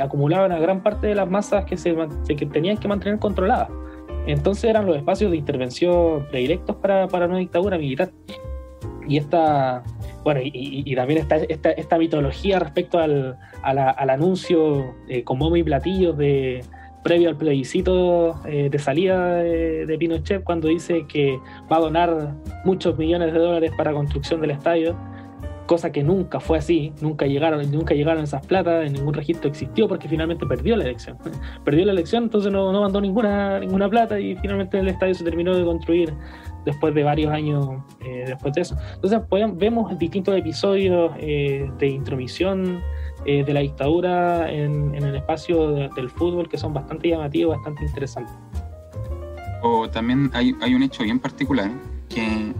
acumulaban 0.00 0.52
a 0.52 0.58
gran 0.58 0.82
parte 0.82 1.06
de 1.08 1.14
las 1.14 1.28
masas 1.28 1.64
que 1.64 1.76
se 1.76 1.94
que 2.26 2.46
tenían 2.46 2.76
que 2.76 2.86
mantener 2.88 3.18
controladas. 3.18 3.68
Entonces 4.26 4.64
eran 4.64 4.86
los 4.86 4.96
espacios 4.96 5.30
de 5.30 5.36
intervención 5.36 6.26
predilectos 6.30 6.76
para, 6.76 7.08
para 7.08 7.26
una 7.26 7.38
dictadura 7.38 7.76
militar. 7.76 8.10
Y 9.06 9.18
esta, 9.18 9.82
bueno, 10.24 10.40
y, 10.42 10.94
también 10.96 11.20
esta, 11.20 11.36
esta, 11.36 11.70
esta 11.70 11.98
mitología 11.98 12.58
respecto 12.58 12.98
al, 12.98 13.36
al 13.62 14.10
anuncio 14.10 14.94
eh, 15.08 15.22
con 15.22 15.38
bombo 15.38 15.56
y 15.56 15.62
platillos 15.62 16.16
de 16.16 16.64
previo 17.04 17.28
al 17.28 17.36
plebiscito 17.36 18.40
eh, 18.46 18.70
de 18.70 18.78
salida 18.78 19.36
de, 19.36 19.84
de 19.84 19.98
Pinochet 19.98 20.42
cuando 20.42 20.68
dice 20.68 21.06
que 21.06 21.38
va 21.70 21.76
a 21.76 21.80
donar 21.80 22.34
muchos 22.64 22.96
millones 22.96 23.32
de 23.34 23.38
dólares 23.38 23.72
para 23.76 23.92
construcción 23.92 24.40
del 24.40 24.52
estadio, 24.52 24.96
cosa 25.66 25.92
que 25.92 26.02
nunca 26.02 26.40
fue 26.40 26.58
así, 26.58 26.92
nunca 27.00 27.26
llegaron, 27.26 27.70
nunca 27.70 27.94
llegaron 27.94 28.24
esas 28.24 28.46
platas, 28.46 28.90
ningún 28.90 29.14
registro 29.14 29.48
existió 29.48 29.86
porque 29.86 30.08
finalmente 30.08 30.46
perdió 30.46 30.76
la 30.76 30.84
elección. 30.84 31.18
Perdió 31.64 31.84
la 31.84 31.92
elección, 31.92 32.24
entonces 32.24 32.50
no, 32.50 32.72
no 32.72 32.80
mandó 32.80 33.00
ninguna, 33.00 33.60
ninguna 33.60 33.88
plata 33.88 34.18
y 34.18 34.36
finalmente 34.36 34.78
el 34.78 34.88
estadio 34.88 35.14
se 35.14 35.24
terminó 35.24 35.54
de 35.54 35.64
construir 35.64 36.14
después 36.64 36.94
de 36.94 37.02
varios 37.02 37.32
años 37.32 37.68
eh, 38.00 38.24
después 38.26 38.54
de 38.54 38.62
eso. 38.62 38.76
Entonces 38.94 39.20
vemos 39.56 39.98
distintos 39.98 40.36
episodios 40.36 41.12
eh, 41.18 41.70
de 41.78 41.86
intromisión 41.88 42.80
eh, 43.26 43.42
de 43.44 43.52
la 43.54 43.60
dictadura 43.60 44.50
en, 44.50 44.94
el 44.94 45.16
espacio 45.16 45.70
de- 45.72 45.88
del 45.96 46.10
fútbol 46.10 46.48
que 46.48 46.58
son 46.58 46.72
bastante 46.74 47.08
llamativos, 47.08 47.56
bastante 47.56 47.84
interesantes. 47.84 48.34
O 49.62 49.88
también 49.88 50.30
hay, 50.34 50.54
hay 50.60 50.74
un 50.74 50.82
hecho 50.82 51.02
bien 51.04 51.18
particular, 51.18 51.70
que 52.08 52.52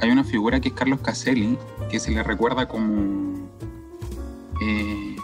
hay 0.00 0.10
una 0.10 0.24
figura 0.24 0.58
que 0.60 0.68
es 0.68 0.74
Carlos 0.74 1.00
Caselli, 1.00 1.58
que 1.90 1.98
se 1.98 2.10
le 2.10 2.22
recuerda 2.22 2.66
como 2.66 3.34
eh, 4.62 5.16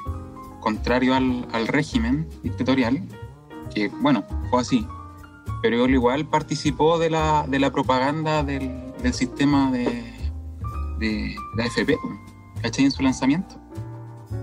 contrario 0.60 1.14
al, 1.14 1.46
al 1.52 1.68
régimen 1.68 2.26
dictatorial, 2.42 3.00
que 3.74 3.88
bueno, 4.00 4.24
fue 4.50 4.60
así, 4.60 4.86
pero 5.68 5.84
él 5.84 5.94
igual 5.94 6.28
participó 6.28 6.96
de 6.96 7.10
la, 7.10 7.44
de 7.48 7.58
la 7.58 7.72
propaganda 7.72 8.44
del, 8.44 8.92
del 9.02 9.12
sistema 9.12 9.68
de, 9.72 9.84
de 11.00 11.34
la 11.56 11.64
AFP, 11.64 11.98
¿cachai? 12.62 12.84
En 12.84 12.92
su 12.92 13.02
lanzamiento. 13.02 13.56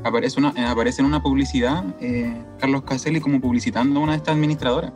Aparece, 0.04 0.38
una, 0.38 0.54
eh, 0.58 0.66
aparece 0.66 1.02
en 1.02 1.06
una 1.06 1.24
publicidad 1.24 1.86
eh, 2.02 2.46
Carlos 2.60 2.84
Caselli 2.84 3.22
como 3.22 3.40
publicitando 3.40 4.02
a 4.02 4.04
una 4.04 4.12
de 4.12 4.18
estas 4.18 4.36
administradoras. 4.36 4.92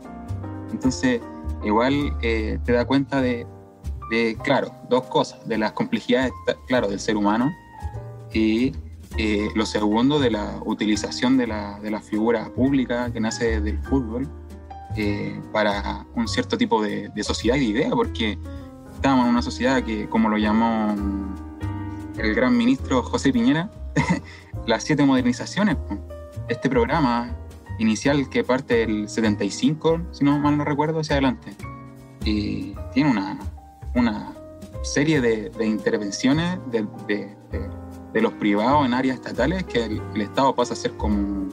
Entonces, 0.70 1.22
igual 1.64 2.14
eh, 2.20 2.58
te 2.62 2.72
da 2.72 2.86
cuenta 2.86 3.22
de, 3.22 3.46
de, 4.10 4.36
claro, 4.44 4.70
dos 4.90 5.04
cosas, 5.04 5.48
de 5.48 5.56
las 5.56 5.72
complejidades, 5.72 6.30
claro, 6.66 6.88
del 6.88 7.00
ser 7.00 7.16
humano 7.16 7.50
y 8.34 8.74
eh, 9.16 9.48
lo 9.54 9.64
segundo, 9.64 10.18
de 10.18 10.32
la 10.32 10.60
utilización 10.66 11.38
de 11.38 11.46
la, 11.46 11.80
de 11.80 11.90
la 11.90 12.02
figura 12.02 12.50
pública 12.50 13.10
que 13.10 13.18
nace 13.18 13.62
del 13.62 13.78
fútbol 13.78 14.28
eh, 15.00 15.40
para 15.52 16.04
un 16.16 16.26
cierto 16.26 16.58
tipo 16.58 16.82
de, 16.82 17.08
de 17.14 17.22
sociedad 17.22 17.56
y 17.56 17.60
de 17.60 17.64
idea, 17.66 17.90
porque 17.90 18.36
estábamos 18.94 19.26
en 19.26 19.30
una 19.30 19.42
sociedad 19.42 19.82
que, 19.84 20.08
como 20.08 20.28
lo 20.28 20.36
llamó 20.38 20.92
el 22.16 22.34
gran 22.34 22.56
ministro 22.56 23.02
José 23.04 23.32
Piñera, 23.32 23.70
las 24.66 24.82
siete 24.82 25.04
modernizaciones. 25.06 25.76
Este 26.48 26.68
programa 26.68 27.36
inicial 27.78 28.28
que 28.28 28.42
parte 28.42 28.74
del 28.86 29.08
75, 29.08 30.00
si 30.10 30.24
no 30.24 30.36
mal 30.40 30.58
no 30.58 30.64
recuerdo, 30.64 30.98
hacia 31.00 31.14
adelante, 31.14 31.52
y 32.24 32.74
tiene 32.92 33.10
una, 33.12 33.38
una 33.94 34.32
serie 34.82 35.20
de, 35.20 35.50
de 35.50 35.64
intervenciones 35.66 36.58
de- 36.72 36.86
de- 37.06 37.36
de 38.12 38.20
los 38.22 38.32
privados 38.32 38.84
en 38.86 38.94
áreas 38.94 39.16
estatales 39.16 39.62
que 39.64 39.84
el, 39.84 40.02
el 40.14 40.22
Estado 40.22 40.54
pasa 40.54 40.72
a 40.72 40.76
ser 40.76 40.96
como... 40.96 41.46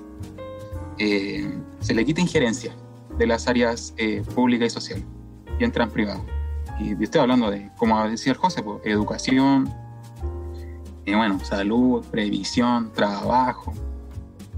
eh, 0.97 1.53
se 1.81 1.93
le 1.93 2.05
quita 2.05 2.21
injerencia 2.21 2.73
de 3.17 3.27
las 3.27 3.47
áreas 3.47 3.93
eh, 3.97 4.23
públicas 4.33 4.67
y 4.67 4.69
sociales 4.69 5.05
y 5.59 5.63
entran 5.63 5.89
privados. 5.89 6.23
Y 6.79 7.01
estoy 7.01 7.21
hablando 7.21 7.49
de, 7.49 7.71
como 7.77 8.01
decía 8.09 8.33
el 8.33 8.37
José, 8.37 8.61
pues, 8.61 8.81
educación, 8.83 9.73
y 11.05 11.13
bueno, 11.13 11.39
salud, 11.43 12.03
previsión, 12.11 12.91
trabajo, 12.91 13.73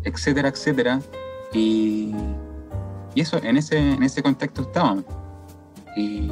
etcétera, 0.04 0.50
etcétera. 0.50 1.02
Y, 1.54 2.14
y 3.14 3.22
eso, 3.22 3.38
en 3.44 3.58
ese, 3.58 3.78
en 3.78 4.02
ese 4.02 4.24
contexto 4.24 4.64
estábamos. 4.64 5.04
Y, 5.96 6.32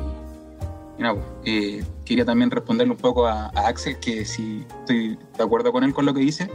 y 0.97 1.03
pues, 1.03 1.17
eh, 1.43 1.85
quería 2.05 2.25
también 2.25 2.49
responderle 2.49 2.93
un 2.93 2.99
poco 2.99 3.25
a, 3.25 3.51
a 3.53 3.67
Axel, 3.67 3.99
que 3.99 4.25
si 4.25 4.65
estoy 4.79 5.19
de 5.37 5.43
acuerdo 5.43 5.71
con 5.71 5.83
él 5.83 5.93
con 5.93 6.05
lo 6.05 6.13
que 6.13 6.21
dice. 6.21 6.49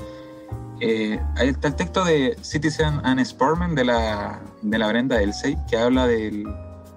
Eh, 0.81 1.21
ahí 1.37 1.49
está 1.49 1.69
el 1.69 1.75
texto 1.77 2.05
de 2.05 2.37
Citizen 2.43 3.01
and 3.05 3.21
Sportman 3.21 3.75
de 3.75 3.85
la, 3.85 4.41
de 4.63 4.79
la 4.79 4.89
Brenda 4.89 5.21
Elsey, 5.23 5.57
que 5.69 5.77
habla 5.77 6.07
del- 6.07 6.45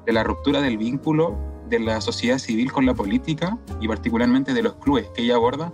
de 0.05 0.13
la 0.13 0.23
ruptura 0.23 0.61
del 0.61 0.77
vínculo 0.77 1.37
de 1.69 1.79
la 1.79 1.99
sociedad 2.01 2.37
civil 2.37 2.71
con 2.71 2.85
la 2.85 2.93
política 2.93 3.57
y 3.81 3.87
particularmente 3.87 4.53
de 4.53 4.61
los 4.61 4.75
clubes 4.75 5.07
que 5.15 5.23
ella 5.23 5.35
aborda 5.35 5.71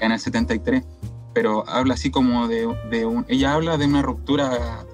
en 0.00 0.12
el 0.12 0.18
73. 0.20 0.84
Pero 1.34 1.68
habla 1.68 1.94
así 1.94 2.10
como 2.10 2.48
de, 2.48 2.68
de 2.90 3.06
un... 3.06 3.24
Ella 3.28 3.54
habla 3.54 3.76
de 3.76 3.86
una 3.86 4.02
ruptura 4.02 4.84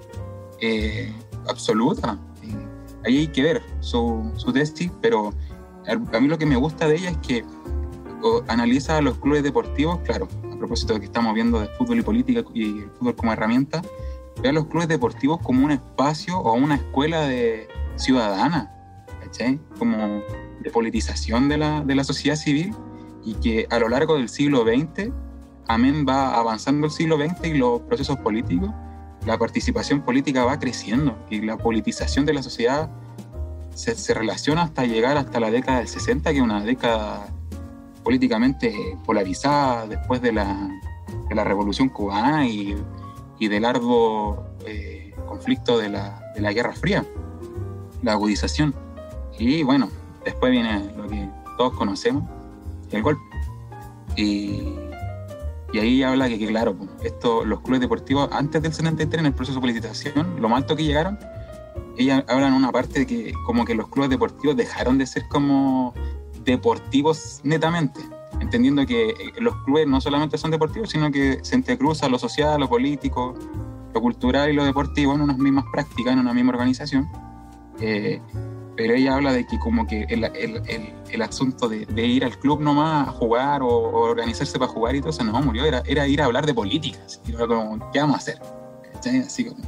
eh, 0.61 1.11
absoluta. 1.49 2.17
Ahí 3.05 3.17
hay 3.19 3.27
que 3.27 3.41
ver 3.43 3.63
su, 3.79 4.31
su 4.35 4.51
tesis, 4.51 4.91
pero 5.01 5.33
a, 5.87 6.19
mí 6.19 6.27
lo 6.27 6.37
que 6.37 6.45
me 6.45 6.55
gusta 6.57 6.87
de 6.87 6.95
ella 6.95 7.09
es 7.11 7.17
que 7.19 7.45
analiza 8.47 8.97
a 8.97 9.01
los 9.01 9.17
clubes 9.19 9.43
deportivos, 9.43 9.99
claro, 10.03 10.27
propósito 10.57 10.93
de 10.93 10.99
que 10.99 11.05
estamos 11.05 11.33
viendo 11.33 11.59
de 11.59 11.67
fútbol 11.77 11.99
y 11.99 12.01
política 12.01 12.43
y 12.53 12.79
el 12.79 12.89
fútbol 12.91 13.15
como 13.15 13.33
herramienta, 13.33 13.81
ve 14.41 14.49
a 14.49 14.51
los 14.51 14.67
clubes 14.67 14.87
deportivos 14.87 15.39
como 15.41 15.65
un 15.65 15.71
espacio 15.71 16.37
o 16.37 16.53
una 16.53 16.75
escuela 16.75 17.21
de 17.21 17.67
ciudadana, 17.95 18.71
¿cachai? 19.21 19.59
Como 19.79 20.21
de 20.61 20.69
politización 20.71 21.49
de 21.49 21.57
la, 21.57 21.81
de 21.81 21.95
la 21.95 22.03
sociedad 22.03 22.35
civil 22.35 22.75
y 23.23 23.35
que 23.35 23.67
a 23.69 23.79
lo 23.79 23.89
largo 23.89 24.15
del 24.15 24.29
siglo 24.29 24.63
XX, 24.63 25.11
amén, 25.67 26.05
va 26.07 26.35
avanzando 26.35 26.87
el 26.87 26.91
siglo 26.91 27.17
XX 27.17 27.47
y 27.47 27.53
los 27.55 27.81
procesos 27.81 28.17
políticos, 28.17 28.69
la 29.25 29.37
participación 29.37 30.01
política 30.01 30.45
va 30.45 30.59
creciendo 30.59 31.17
y 31.29 31.41
la 31.41 31.57
politización 31.57 32.25
de 32.25 32.33
la 32.33 32.43
sociedad 32.43 32.89
se, 33.73 33.95
se 33.95 34.13
relaciona 34.13 34.63
hasta 34.63 34.85
llegar 34.85 35.17
hasta 35.17 35.39
la 35.39 35.51
década 35.51 35.79
del 35.79 35.87
60, 35.87 36.31
que 36.31 36.37
es 36.37 36.43
una 36.43 36.63
década 36.63 37.27
políticamente 38.07 38.97
polarizada 39.05 39.85
después 39.85 40.21
de 40.21 40.31
la, 40.31 40.69
de 41.27 41.35
la 41.35 41.43
Revolución 41.43 41.89
Cubana 41.89 42.47
y, 42.47 42.73
y 43.37 43.49
del 43.49 43.63
largo 43.63 44.45
eh, 44.65 45.13
conflicto 45.27 45.77
de 45.77 45.89
la, 45.89 46.31
de 46.33 46.39
la 46.39 46.53
Guerra 46.53 46.71
Fría, 46.71 47.05
la 48.01 48.13
agudización. 48.13 48.73
Y 49.37 49.61
bueno, 49.63 49.89
después 50.23 50.53
viene 50.53 50.89
lo 50.95 51.05
que 51.09 51.29
todos 51.57 51.73
conocemos, 51.73 52.23
el 52.91 53.03
golpe. 53.03 53.21
Y, 54.15 54.73
y 55.73 55.79
ahí 55.79 56.01
habla 56.01 56.29
que, 56.29 56.47
claro, 56.47 56.77
esto, 57.03 57.43
los 57.43 57.59
clubes 57.59 57.81
deportivos 57.81 58.29
antes 58.31 58.61
del 58.61 58.71
73, 58.71 59.19
en 59.19 59.25
el 59.25 59.33
proceso 59.33 59.59
de 59.59 59.61
politización, 59.63 60.39
lo 60.39 60.47
más 60.47 60.61
alto 60.61 60.77
que 60.77 60.85
llegaron, 60.85 61.19
ella 61.97 62.23
habla 62.29 62.47
en 62.47 62.53
una 62.53 62.71
parte 62.71 62.99
de 62.99 63.05
que 63.05 63.33
como 63.45 63.65
que 63.65 63.75
los 63.75 63.89
clubes 63.89 64.09
deportivos 64.09 64.55
dejaron 64.55 64.97
de 64.97 65.05
ser 65.05 65.27
como 65.27 65.93
deportivos 66.47 67.41
netamente, 67.43 67.99
entendiendo 68.39 68.85
que 68.85 69.09
eh, 69.09 69.15
los 69.39 69.55
clubes 69.63 69.87
no 69.87 70.01
solamente 70.01 70.37
son 70.37 70.49
deportivos, 70.49 70.89
sino 70.89 71.11
que 71.11 71.39
se 71.43 71.55
entrecruza 71.55 72.07
lo 72.09 72.17
social, 72.17 72.59
lo 72.59 72.69
político, 72.69 73.35
lo 73.93 74.01
cultural 74.01 74.49
y 74.49 74.53
lo 74.53 74.63
deportivo 74.63 75.13
en 75.13 75.21
unas 75.21 75.37
mismas 75.37 75.65
prácticas, 75.71 76.13
en 76.13 76.19
una 76.19 76.33
misma 76.33 76.51
organización. 76.53 77.07
Eh, 77.79 78.21
pero 78.75 78.93
ella 78.93 79.15
habla 79.15 79.33
de 79.33 79.45
que 79.45 79.57
como 79.59 79.85
que 79.87 80.03
el, 80.03 80.23
el, 80.23 80.61
el, 80.67 80.93
el 81.09 81.21
asunto 81.21 81.67
de, 81.67 81.85
de, 81.87 82.05
ir 82.05 82.23
al 82.23 82.37
club 82.37 82.61
nomás 82.61 83.07
a 83.07 83.11
jugar 83.11 83.63
o, 83.63 83.67
o, 83.67 84.01
organizarse 84.01 84.57
para 84.59 84.71
jugar 84.71 84.95
y 84.95 84.99
todo 84.99 85.09
eso 85.09 85.23
no 85.23 85.41
murió, 85.41 85.65
era, 85.65 85.81
era 85.85 86.07
ir 86.07 86.21
a 86.21 86.25
hablar 86.25 86.45
de 86.45 86.53
política, 86.53 86.99
así, 87.05 87.19
como, 87.33 87.91
¿qué 87.91 87.99
vamos 87.99 88.15
a 88.15 88.19
hacer? 88.19 88.39
Así 89.25 89.45
como, 89.45 89.63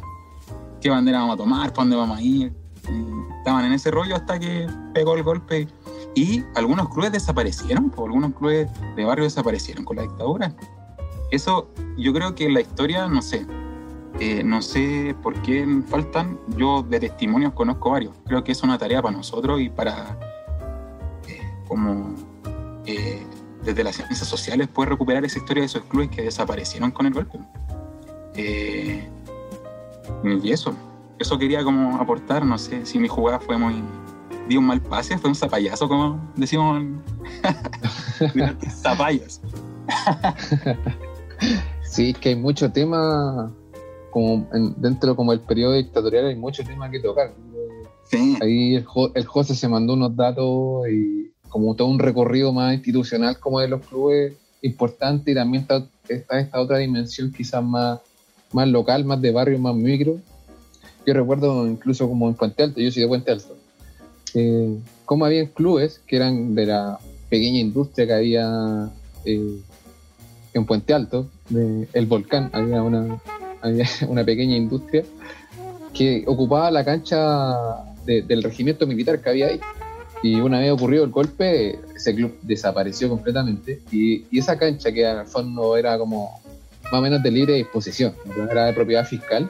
¿qué 0.80 0.90
bandera 0.90 1.20
vamos 1.20 1.36
a 1.36 1.38
tomar? 1.38 1.70
¿Para 1.74 1.82
dónde 1.82 1.96
vamos 1.96 2.20
a 2.20 2.22
ir? 2.22 2.54
Y 2.88 3.38
estaban 3.40 3.66
en 3.66 3.74
ese 3.74 3.90
rollo 3.90 4.16
hasta 4.16 4.40
que 4.40 4.68
pegó 4.94 5.16
el 5.16 5.24
golpe 5.24 5.68
y 6.16 6.44
algunos 6.56 6.90
clubes 6.90 7.12
desaparecieron, 7.12 7.90
pues, 7.90 8.06
algunos 8.06 8.34
clubes 8.34 8.70
de 8.96 9.06
barrio 9.06 9.26
desaparecieron 9.26 9.86
con 9.86 9.98
la 9.98 10.04
dictadura. 10.04 10.54
Eso 11.32 11.70
yo 11.98 12.14
creo 12.14 12.34
que 12.36 12.50
la 12.50 12.62
historia, 12.62 13.08
no 13.08 13.22
sé, 13.22 13.46
eh, 14.20 14.44
no 14.44 14.62
sé 14.62 15.16
por 15.22 15.40
qué 15.44 15.66
faltan, 15.88 16.40
yo 16.58 16.82
de 16.84 17.00
testimonios 17.00 17.54
conozco 17.54 17.92
varios, 17.92 18.16
creo 18.26 18.44
que 18.44 18.52
es 18.52 18.64
una 18.64 18.78
tarea 18.78 19.02
para 19.02 19.16
nosotros 19.16 19.62
y 19.62 19.70
para, 19.70 20.18
eh, 21.28 21.42
como 21.68 22.16
eh, 22.86 23.26
desde 23.64 23.84
las 23.84 23.96
ciencias 23.96 24.28
sociales, 24.28 24.68
poder 24.68 24.90
recuperar 24.90 25.24
esa 25.24 25.38
historia 25.38 25.62
de 25.62 25.68
esos 25.68 25.84
clubes 25.84 26.10
que 26.10 26.24
desaparecieron 26.24 26.92
con 26.92 27.06
el 27.06 27.14
golpe. 27.14 27.40
Y 30.24 30.52
eso, 30.52 30.74
eso 31.20 31.38
quería 31.38 31.64
como 31.64 31.98
aportar, 31.98 32.46
no 32.46 32.58
sé 32.58 32.86
si 32.86 33.00
mi 33.00 33.08
jugada 33.08 33.40
fue 33.40 33.58
muy... 33.58 33.84
Dio 34.50 34.60
un 34.60 34.66
mal 34.66 34.82
pase, 34.82 35.18
fue 35.18 35.30
un 35.30 35.36
zapallazo, 35.36 35.88
como 35.88 36.20
decimos 36.36 36.82
en... 36.82 37.02
Zapallas. 38.70 39.42
Sí, 41.84 42.10
es 42.12 42.18
que 42.20 42.30
hay 42.30 42.36
mucho 42.36 42.72
tema, 42.72 43.52
como 44.12 44.48
en- 44.54 44.76
dentro 44.78 45.16
como 45.16 45.34
el 45.34 45.40
periodo 45.40 45.74
dictatorial 45.74 46.28
hay 46.28 46.36
mucho 46.36 46.64
tema 46.64 46.90
que 46.92 47.00
tocar. 47.00 47.34
Sí, 48.06 48.38
Ahí 48.42 48.76
el 48.76 49.26
José 49.26 49.56
se 49.56 49.68
mandó 49.68 49.94
unos 49.94 50.16
datos 50.16 50.88
y 50.90 51.32
como 51.50 51.76
todo 51.76 51.88
un 51.88 51.98
recorrido 51.98 52.54
más 52.54 52.74
institucional 52.76 53.40
como 53.40 53.60
de 53.60 53.70
los 53.70 53.84
clubes 53.88 54.34
importante 54.62 55.32
y 55.32 55.36
también 55.36 55.64
está, 55.64 55.84
está 56.08 56.40
esta 56.40 56.60
otra 56.60 56.78
dimensión 56.78 57.32
quizás 57.32 57.64
más, 57.64 58.00
más 58.52 58.68
local, 58.68 59.04
más 59.06 59.20
de 59.22 59.32
barrio, 59.32 59.58
más 59.58 59.74
micro. 59.76 60.18
Yo 61.08 61.14
recuerdo 61.14 61.66
incluso 61.68 62.08
como 62.08 62.28
en 62.28 62.36
Puente 62.36 62.62
Alto, 62.64 62.80
yo 62.82 62.92
soy 62.92 63.02
de 63.02 63.08
Puente 63.08 63.32
Alto, 63.32 63.58
eh, 64.36 64.78
como 65.06 65.26
había 65.26 65.48
clubes 65.50 66.02
que 66.08 66.16
eran 66.18 66.56
de 66.56 66.66
la 66.66 67.00
pequeña 67.30 67.60
industria 67.60 68.08
que 68.08 68.14
había 68.14 68.90
eh, 69.26 69.60
en 70.54 70.66
Puente 70.66 70.94
Alto, 70.94 71.30
de 71.50 71.88
El 71.94 72.06
Volcán, 72.06 72.50
había 72.54 72.82
una, 72.84 73.20
había 73.62 73.86
una 74.08 74.24
pequeña 74.24 74.56
industria 74.56 75.04
que 75.94 76.24
ocupaba 76.28 76.72
la 76.72 76.84
cancha 76.86 77.56
de- 78.06 78.22
del 78.24 78.44
regimiento 78.44 78.86
militar 78.88 79.22
que 79.22 79.30
había 79.30 79.48
ahí. 79.48 79.60
Y 80.22 80.36
una 80.36 80.60
vez 80.60 80.72
ocurrido 80.72 81.06
el 81.06 81.12
golpe, 81.12 81.80
ese 81.96 82.14
club 82.14 82.36
desapareció 82.42 83.08
completamente. 83.08 83.82
Y, 83.92 84.26
esa 84.38 84.58
cancha, 84.58 84.92
que 84.92 85.10
el 85.10 85.26
fondo 85.26 85.78
era 85.78 85.98
como 85.98 86.42
más 86.92 86.94
o 86.94 87.02
menos 87.02 87.24
de 87.24 87.32
libre 87.32 87.54
disposición, 87.54 88.14
era 88.52 88.66
de 88.66 88.74
propiedad 88.74 89.06
fiscal, 89.06 89.50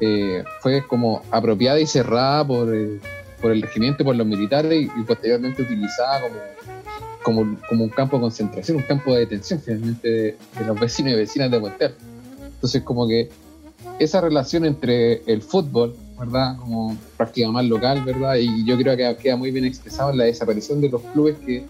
eh, 0.00 0.42
fue 0.60 0.84
como 0.86 1.22
apropiada 1.30 1.78
y 1.78 1.86
cerrada 1.86 2.44
por, 2.44 2.74
eh, 2.74 2.98
por 3.44 3.52
el 3.52 3.60
regimiento 3.60 4.02
por 4.02 4.16
los 4.16 4.26
militares 4.26 4.88
y, 4.96 5.02
posteriormente 5.02 5.60
utilizada 5.60 6.22
como, 7.22 7.58
como, 7.68 7.84
un 7.84 7.90
campo 7.90 8.16
de 8.16 8.22
concentración, 8.22 8.78
un 8.78 8.84
campo 8.84 9.12
de 9.12 9.20
detención 9.20 9.60
finalmente 9.60 10.08
de, 10.08 10.36
los 10.66 10.80
vecinos 10.80 11.12
y 11.12 11.16
vecinas 11.16 11.50
de 11.50 11.60
Puente. 11.60 11.90
Entonces 12.54 12.82
como 12.82 13.06
que 13.06 13.28
esa 13.98 14.22
relación 14.22 14.64
entre 14.64 15.22
el 15.30 15.42
fútbol, 15.42 15.94
¿verdad? 16.18 16.56
Como 16.56 16.96
práctica 17.18 17.50
más 17.50 17.66
local, 17.66 18.02
¿verdad? 18.02 18.36
Y 18.36 18.64
yo 18.64 18.78
creo 18.78 18.96
que 18.96 19.14
queda 19.22 19.36
muy 19.36 19.50
bien 19.50 19.66
expresado 19.66 20.12
en 20.12 20.16
la 20.16 20.24
desaparición 20.24 20.80
de 20.80 20.88
los 20.88 21.02
clubes 21.12 21.36
que 21.44 21.66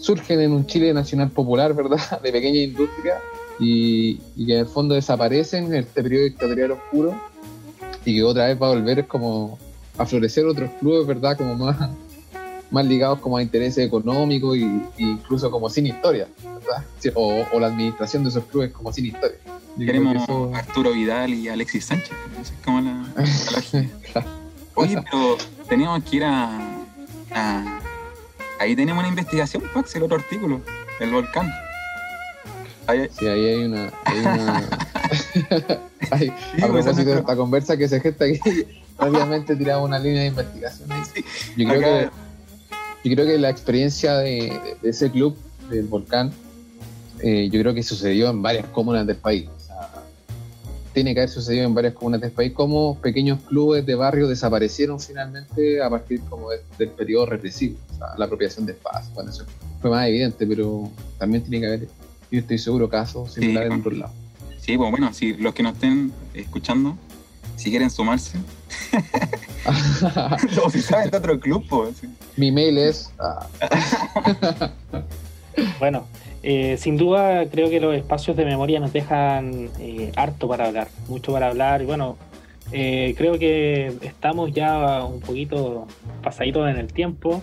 surgen 0.00 0.40
en 0.40 0.52
un 0.52 0.64
Chile 0.64 0.94
nacional 0.94 1.28
popular, 1.28 1.74
¿verdad? 1.74 2.00
De 2.22 2.32
pequeña 2.32 2.60
industria 2.60 3.16
y, 3.60 4.22
y 4.36 4.46
que 4.46 4.54
en 4.54 4.60
el 4.60 4.66
fondo 4.66 4.94
desaparecen 4.94 5.66
en 5.66 5.80
este 5.80 6.02
periodo 6.02 6.24
dictatorial 6.24 6.70
oscuro 6.70 7.14
y 8.06 8.14
que 8.16 8.24
otra 8.24 8.46
vez 8.46 8.58
va 8.58 8.68
a 8.68 8.70
volver 8.70 9.06
como 9.06 9.58
a 9.98 10.06
florecer 10.06 10.46
otros 10.46 10.70
clubes, 10.80 11.06
¿verdad? 11.06 11.36
Como 11.36 11.54
más, 11.56 11.76
más 12.70 12.86
ligados 12.86 13.18
como 13.20 13.36
a 13.36 13.42
intereses 13.42 13.84
económicos 13.86 14.56
y, 14.56 14.62
y 14.96 15.10
incluso 15.10 15.50
como 15.50 15.68
sin 15.68 15.86
historia, 15.86 16.28
¿verdad? 16.44 16.84
O, 17.14 17.44
o 17.52 17.60
la 17.60 17.66
administración 17.68 18.22
de 18.22 18.30
esos 18.30 18.44
clubes 18.44 18.70
como 18.72 18.92
sin 18.92 19.06
historia. 19.06 19.36
Yo 19.44 19.52
creo 19.76 19.86
queremos 19.86 20.12
que 20.16 20.22
eso- 20.32 20.54
a 20.54 20.58
Arturo 20.58 20.92
Vidal 20.92 21.34
y 21.34 21.48
Alexis 21.48 21.84
Sánchez. 21.84 22.10
Como 22.64 22.80
la, 22.80 23.04
la 23.16 23.22
lógica. 23.52 24.24
Oye, 24.74 25.02
pero 25.10 25.36
teníamos 25.68 26.02
que 26.04 26.16
ir 26.16 26.24
a, 26.24 26.58
a- 27.32 27.80
Ahí 28.60 28.74
tenemos 28.74 29.00
una 29.00 29.08
investigación, 29.08 29.62
Pax, 29.72 29.94
el 29.94 30.02
otro 30.02 30.16
artículo, 30.16 30.60
el 30.98 31.12
volcán. 31.12 31.48
Ahí- 32.88 33.08
Sí, 33.16 33.26
ahí 33.26 33.44
hay 33.46 33.64
una. 33.64 33.92
Hay 34.04 34.18
una 34.18 34.68
Sí, 36.18 36.30
a 36.62 36.66
propósito 36.68 37.10
de 37.10 37.18
esta 37.18 37.36
conversa 37.36 37.76
que 37.76 37.86
se 37.88 38.00
gesta 38.00 38.24
aquí, 38.24 38.40
obviamente 38.98 39.54
tiramos 39.56 39.86
una 39.88 39.98
línea 39.98 40.22
de 40.22 40.28
investigación 40.28 40.90
ahí. 40.90 41.02
Yo 41.56 41.68
creo, 41.68 41.78
acá- 41.80 42.12
que, 43.02 43.08
yo 43.10 43.14
creo 43.14 43.26
que 43.26 43.38
la 43.38 43.50
experiencia 43.50 44.16
de, 44.18 44.58
de 44.80 44.88
ese 44.88 45.10
club, 45.10 45.36
del 45.70 45.84
volcán, 45.86 46.32
eh, 47.20 47.48
yo 47.52 47.60
creo 47.60 47.74
que 47.74 47.82
sucedió 47.82 48.30
en 48.30 48.40
varias 48.40 48.66
comunas 48.68 49.06
del 49.06 49.16
país. 49.16 49.48
O 49.54 49.60
sea, 49.60 49.90
tiene 50.94 51.12
que 51.12 51.20
haber 51.20 51.28
sucedido 51.30 51.64
en 51.66 51.74
varias 51.74 51.92
comunas 51.94 52.20
del 52.22 52.30
país, 52.30 52.52
como 52.52 52.96
pequeños 53.00 53.40
clubes 53.42 53.84
de 53.84 53.94
barrio 53.94 54.28
desaparecieron 54.28 54.98
finalmente 54.98 55.82
a 55.82 55.90
partir 55.90 56.20
como 56.30 56.50
de- 56.50 56.60
del 56.78 56.88
periodo 56.90 57.26
represivo, 57.26 57.76
o 57.92 57.98
sea, 57.98 58.06
la 58.16 58.24
apropiación 58.24 58.64
de 58.64 58.72
espacio. 58.72 59.12
Bueno, 59.14 59.30
eso 59.30 59.44
fue 59.82 59.90
más 59.90 60.06
evidente, 60.08 60.46
pero 60.46 60.90
también 61.18 61.42
tiene 61.42 61.60
que 61.60 61.66
haber, 61.66 61.88
yo 62.30 62.38
estoy 62.40 62.56
seguro, 62.58 62.88
casos 62.88 63.34
similares 63.34 63.70
en 63.72 63.80
otros 63.80 63.98
lados. 63.98 64.14
Sí, 64.68 64.76
pues 64.76 64.90
bueno, 64.90 65.14
si 65.14 65.32
los 65.32 65.54
que 65.54 65.62
nos 65.62 65.72
estén 65.72 66.12
escuchando, 66.34 66.94
si 67.56 67.70
quieren 67.70 67.88
sumarse, 67.88 68.36
o 70.62 70.68
si 70.68 70.82
saben 70.82 71.08
de 71.10 71.16
otro 71.16 71.40
club, 71.40 71.64
pues. 71.70 71.96
sí. 71.96 72.08
Mi 72.36 72.52
mail 72.52 72.76
es. 72.76 73.10
ah, 73.18 73.46
Bueno, 75.78 76.06
eh, 76.42 76.76
sin 76.76 76.98
duda 76.98 77.48
creo 77.48 77.70
que 77.70 77.80
los 77.80 77.96
espacios 77.96 78.36
de 78.36 78.44
memoria 78.44 78.78
nos 78.78 78.92
dejan 78.92 79.70
eh, 79.80 80.12
harto 80.16 80.48
para 80.48 80.66
hablar, 80.66 80.88
mucho 81.08 81.32
para 81.32 81.46
hablar 81.48 81.80
y 81.80 81.86
bueno, 81.86 82.18
eh, 82.70 83.14
creo 83.16 83.38
que 83.38 83.96
estamos 84.02 84.52
ya 84.52 85.02
un 85.02 85.20
poquito 85.20 85.86
pasaditos 86.22 86.68
en 86.68 86.76
el 86.76 86.92
tiempo. 86.92 87.40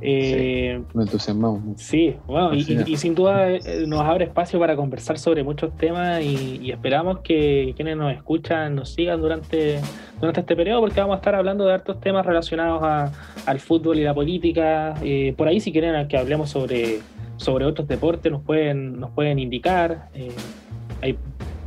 Eh, 0.00 0.80
nos 0.94 1.06
entusiasmamos 1.06 1.60
mucho. 1.62 1.78
Sí, 1.84 2.14
bueno, 2.26 2.54
y, 2.54 2.96
sin 2.96 3.14
duda 3.14 3.50
eh, 3.50 3.60
nos 3.86 4.00
abre 4.02 4.24
espacio 4.26 4.58
para 4.60 4.76
conversar 4.76 5.18
sobre 5.18 5.42
muchos 5.42 5.76
temas 5.76 6.22
y, 6.22 6.60
y 6.62 6.70
esperamos 6.70 7.18
que 7.20 7.72
quienes 7.76 7.96
nos 7.96 8.12
escuchan 8.14 8.74
nos 8.76 8.90
sigan 8.94 9.20
durante, 9.20 9.80
durante 10.20 10.40
este 10.40 10.54
periodo 10.56 10.80
porque 10.82 11.00
vamos 11.00 11.14
a 11.14 11.18
estar 11.18 11.34
hablando 11.34 11.64
de 11.66 11.72
hartos 11.74 12.00
temas 12.00 12.24
relacionados 12.24 12.80
a- 12.82 13.12
al 13.46 13.60
fútbol 13.60 13.98
y 13.98 14.04
la 14.04 14.14
política. 14.14 14.94
Eh, 15.02 15.34
por 15.36 15.48
ahí 15.48 15.60
si 15.60 15.72
quieren 15.72 16.06
que 16.08 16.16
hablemos 16.16 16.50
sobre, 16.50 17.00
sobre 17.36 17.64
otros 17.64 17.88
deportes 17.88 18.30
nos 18.30 18.42
pueden, 18.42 19.00
nos 19.00 19.10
pueden 19.10 19.38
indicar. 19.38 20.08
Eh, 20.14 20.30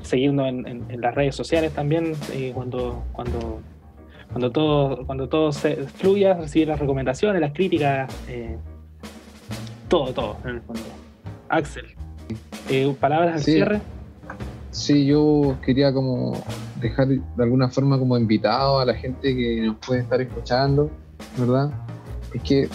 seguirnos 0.02 0.48
en, 0.48 0.68
en- 0.68 0.84
en 0.90 1.00
las 1.02 1.14
redes 1.16 1.36
sociales 1.36 1.72
también 1.74 2.14
eh, 2.34 2.52
cuando, 2.54 3.04
cuando, 3.14 3.62
cuando 4.32 4.52
todo, 4.52 5.06
cuando 5.06 5.28
todo 5.30 5.52
se 5.52 5.76
fluya, 5.88 6.34
recibir 6.36 6.68
las 6.68 6.80
recomendaciones, 6.80 7.42
las 7.42 7.54
críticas. 7.54 8.14
eh, 8.28 8.58
todo, 9.88 10.14
todo, 10.14 10.38
en 10.46 10.50
el 10.56 10.62
fondo. 10.62 10.82
Axel, 11.50 11.86
eh, 12.70 12.96
palabras 13.00 13.34
al 13.36 13.40
Sí. 13.44 13.52
cierre. 13.54 13.82
Sí, 14.72 15.06
yo 15.06 15.58
quería 15.66 15.92
como 15.94 16.42
dejar 16.80 17.08
de 17.10 17.22
alguna 17.44 17.68
forma 17.70 18.00
como 18.00 18.18
invitado 18.18 18.80
a 18.80 18.86
la 18.86 18.94
gente 18.94 19.36
que 19.36 19.62
nos 19.66 19.76
puede 19.86 20.00
estar 20.02 20.22
escuchando, 20.22 20.90
¿verdad? 21.38 21.72
Es 22.34 22.42
que 22.42 22.70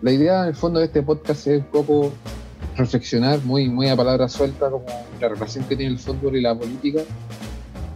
la 0.00 0.10
idea 0.12 0.42
en 0.44 0.48
el 0.48 0.54
fondo 0.54 0.78
de 0.80 0.86
este 0.86 1.02
podcast 1.02 1.46
es 1.46 1.58
un 1.60 1.66
poco 1.66 2.10
reflexionar 2.74 3.40
muy, 3.44 3.68
muy 3.68 3.88
a 3.88 3.96
palabra 3.96 4.28
suelta 4.30 4.70
como 4.70 4.86
la 5.20 5.28
relación 5.28 5.64
que 5.64 5.76
tiene 5.76 5.92
el 5.92 5.98
fútbol 5.98 6.36
y 6.36 6.40
la 6.40 6.54
política. 6.58 7.02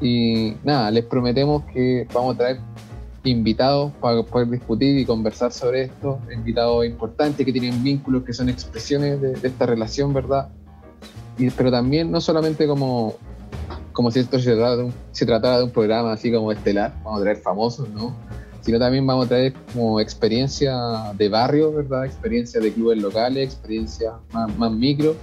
Y 0.03 0.55
nada, 0.63 0.91
les 0.91 1.07
prometemos 1.07 1.65
que 1.73 2.07
vamos 2.13 2.35
a 2.35 2.39
traer 2.39 2.59
invitados 3.27 3.93
para 4.01 4.23
poder 4.23 4.49
discutir 4.51 4.99
y 4.99 5.05
conversar 5.05 5.53
sobre 5.53 5.83
esto, 5.83 6.19
invitados 6.33 6.87
importantes 6.87 7.45
que 7.45 7.53
tienen 7.53 7.83
vínculos, 7.83 8.25
que 8.25 8.33
son 8.33 8.49
expresiones 8.49 9.21
de, 9.21 9.35
de 9.35 9.49
esta 9.49 9.67
relación, 9.67 10.15
¿verdad? 10.15 10.49
Y, 11.39 11.51
pero 11.51 11.71
también 11.71 12.11
no 12.11 12.21
solamente 12.21 12.67
como 12.67 13.17
como 13.97 14.11
si 14.11 14.19
esto 14.19 14.39
se 14.39 14.53
tratara, 14.53 14.77
de 14.77 14.85
un, 14.85 14.95
se 15.13 15.25
tratara 15.25 15.59
de 15.59 15.65
un 15.65 15.71
programa 15.71 16.13
así 16.13 16.31
como 16.31 16.53
estelar, 16.53 16.95
vamos 17.03 17.21
a 17.21 17.23
traer 17.23 17.39
famosos, 17.39 17.89
¿no? 17.89 18.15
Sino 18.61 18.79
también 18.79 19.07
vamos 19.07 19.25
a 19.25 19.29
traer 19.29 19.55
como 19.73 20.01
experiencia 20.01 20.77
de 21.17 21.31
barrio, 21.31 21.73
¿verdad? 21.73 22.05
Experiencia 22.05 22.61
de 22.61 22.73
clubes 22.75 23.01
locales, 23.01 23.45
experiencia 23.45 24.13
más, 24.33 24.55
más 24.59 24.71
micro, 24.71 25.17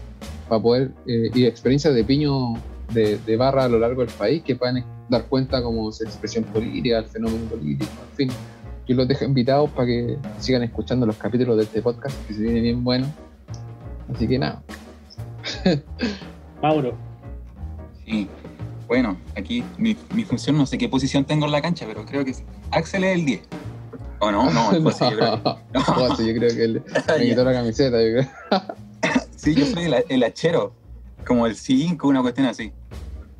para 0.50 0.60
poder, 0.60 0.92
eh, 1.06 1.30
y 1.36 1.46
experiencia 1.46 1.92
de 1.92 2.04
piño 2.04 2.56
de, 2.94 3.18
de 3.18 3.38
barra 3.38 3.66
a 3.66 3.68
lo 3.68 3.80
largo 3.80 4.02
del 4.06 4.14
país 4.14 4.44
que 4.44 4.56
puedan 4.56 4.84
dar 5.10 5.26
cuenta 5.26 5.62
como 5.62 5.92
su 5.92 6.04
expresión 6.04 6.44
política, 6.46 7.00
el 7.00 7.06
fenómeno 7.06 7.46
político, 7.46 7.92
en 8.12 8.16
fin. 8.16 8.38
Yo 8.86 8.96
los 8.96 9.08
dejo 9.08 9.24
invitados 9.24 9.70
para 9.70 9.88
que 9.88 10.18
sigan 10.40 10.64
escuchando 10.64 11.06
los 11.06 11.16
capítulos 11.16 11.56
de 11.58 11.64
este 11.64 11.82
podcast, 11.82 12.16
que 12.28 12.34
se 12.34 12.42
viene 12.42 12.60
bien 12.60 12.84
bueno. 12.84 13.08
Así 14.14 14.28
que 14.28 14.38
nada, 14.38 14.62
Mauro, 16.62 16.98
Sí. 18.06 18.28
Bueno, 18.88 19.18
aquí 19.36 19.64
mi, 19.78 19.96
mi 20.14 20.24
función, 20.26 20.58
no 20.58 20.66
sé 20.66 20.78
qué 20.78 20.90
posición 20.90 21.24
tengo 21.24 21.46
en 21.46 21.52
la 21.52 21.62
cancha, 21.62 21.86
pero 21.88 22.06
creo 22.06 22.26
que 22.26 22.36
Axel 22.72 23.06
es 23.06 23.18
el 23.18 23.26
10. 23.26 23.42
¿O 24.20 24.32
no? 24.32 24.52
No, 24.52 24.72
el 24.72 24.84
José, 24.84 25.06
yo 25.10 25.18
creo. 25.18 25.42
No, 25.74 25.82
José, 25.82 26.28
yo 26.28 26.34
creo 26.40 26.56
que 26.56 26.64
él 26.64 26.84
me 27.08 27.26
quitó 27.26 27.44
la 27.44 27.54
camiseta. 27.54 27.98
Yo 28.02 28.12
creo. 28.12 28.28
Sí, 29.36 29.54
yo 29.54 29.66
soy 29.66 29.84
el, 29.84 29.96
el 30.08 30.24
hachero, 30.24 30.74
como 31.24 31.46
el 31.48 31.56
5, 31.56 32.08
una 32.08 32.22
cuestión 32.22 32.48
así. 32.48 32.72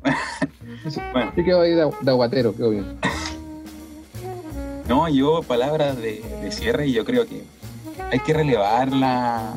bueno, 1.12 1.32
Yo 1.36 1.44
quedo 1.44 1.60
ahí 1.62 1.70
de, 1.72 1.90
de 2.00 2.10
aguatero, 2.10 2.54
quedó 2.54 2.70
bien. 2.70 2.98
no, 4.88 5.08
yo 5.08 5.42
palabras 5.42 5.96
de, 5.96 6.22
de 6.42 6.52
cierre 6.52 6.86
y 6.88 6.92
yo 6.92 7.04
creo 7.04 7.26
que 7.26 7.42
hay 8.10 8.20
que 8.20 8.32
relevar 8.34 8.92
la, 8.92 9.54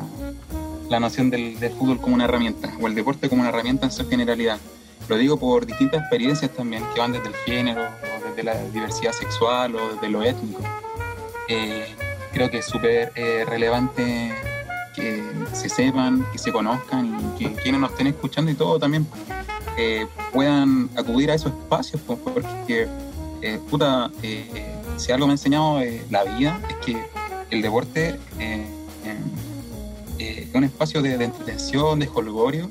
la 0.88 1.00
noción 1.00 1.30
del, 1.30 1.58
del 1.60 1.72
fútbol 1.72 2.00
como 2.00 2.14
una 2.14 2.24
herramienta, 2.24 2.72
o 2.80 2.86
el 2.86 2.94
deporte 2.94 3.28
como 3.28 3.42
una 3.42 3.50
herramienta 3.50 3.86
en 3.86 3.92
su 3.92 4.08
generalidad. 4.08 4.58
Lo 5.08 5.16
digo 5.16 5.38
por 5.38 5.64
distintas 5.66 6.00
experiencias 6.00 6.50
también, 6.50 6.82
que 6.94 7.00
van 7.00 7.12
desde 7.12 7.28
el 7.28 7.34
género, 7.46 7.82
o 7.82 8.24
desde 8.24 8.36
de 8.36 8.42
la 8.42 8.62
diversidad 8.70 9.12
sexual 9.12 9.74
o 9.74 9.96
de 9.96 10.08
lo 10.08 10.22
étnico. 10.22 10.60
Eh, 11.48 11.86
creo 12.32 12.50
que 12.50 12.58
es 12.58 12.66
súper 12.66 13.10
eh, 13.14 13.44
relevante 13.48 14.34
que 14.98 15.22
se 15.52 15.68
sepan, 15.68 16.26
que 16.32 16.38
se 16.38 16.52
conozcan 16.52 17.06
y 17.36 17.38
que 17.38 17.52
quienes 17.54 17.80
nos 17.80 17.90
estén 17.92 18.08
escuchando 18.08 18.50
y 18.50 18.54
todo 18.54 18.78
también 18.78 19.06
eh, 19.76 20.06
puedan 20.32 20.90
acudir 20.96 21.30
a 21.30 21.34
esos 21.34 21.52
espacios, 21.52 22.02
pues, 22.06 22.18
porque, 22.24 22.88
eh, 23.42 23.60
puta, 23.70 24.10
eh, 24.22 24.74
si 24.96 25.12
algo 25.12 25.26
me 25.26 25.32
ha 25.32 25.34
enseñado 25.34 25.80
eh, 25.80 26.02
la 26.10 26.24
vida 26.24 26.60
es 26.68 26.76
que 26.84 26.96
el 27.50 27.62
deporte 27.62 28.18
eh, 28.40 28.66
eh, 30.18 30.46
es 30.48 30.54
un 30.54 30.64
espacio 30.64 31.00
de, 31.02 31.16
de 31.16 31.24
entretención, 31.26 31.98
de 32.00 32.06
jolgorio, 32.06 32.70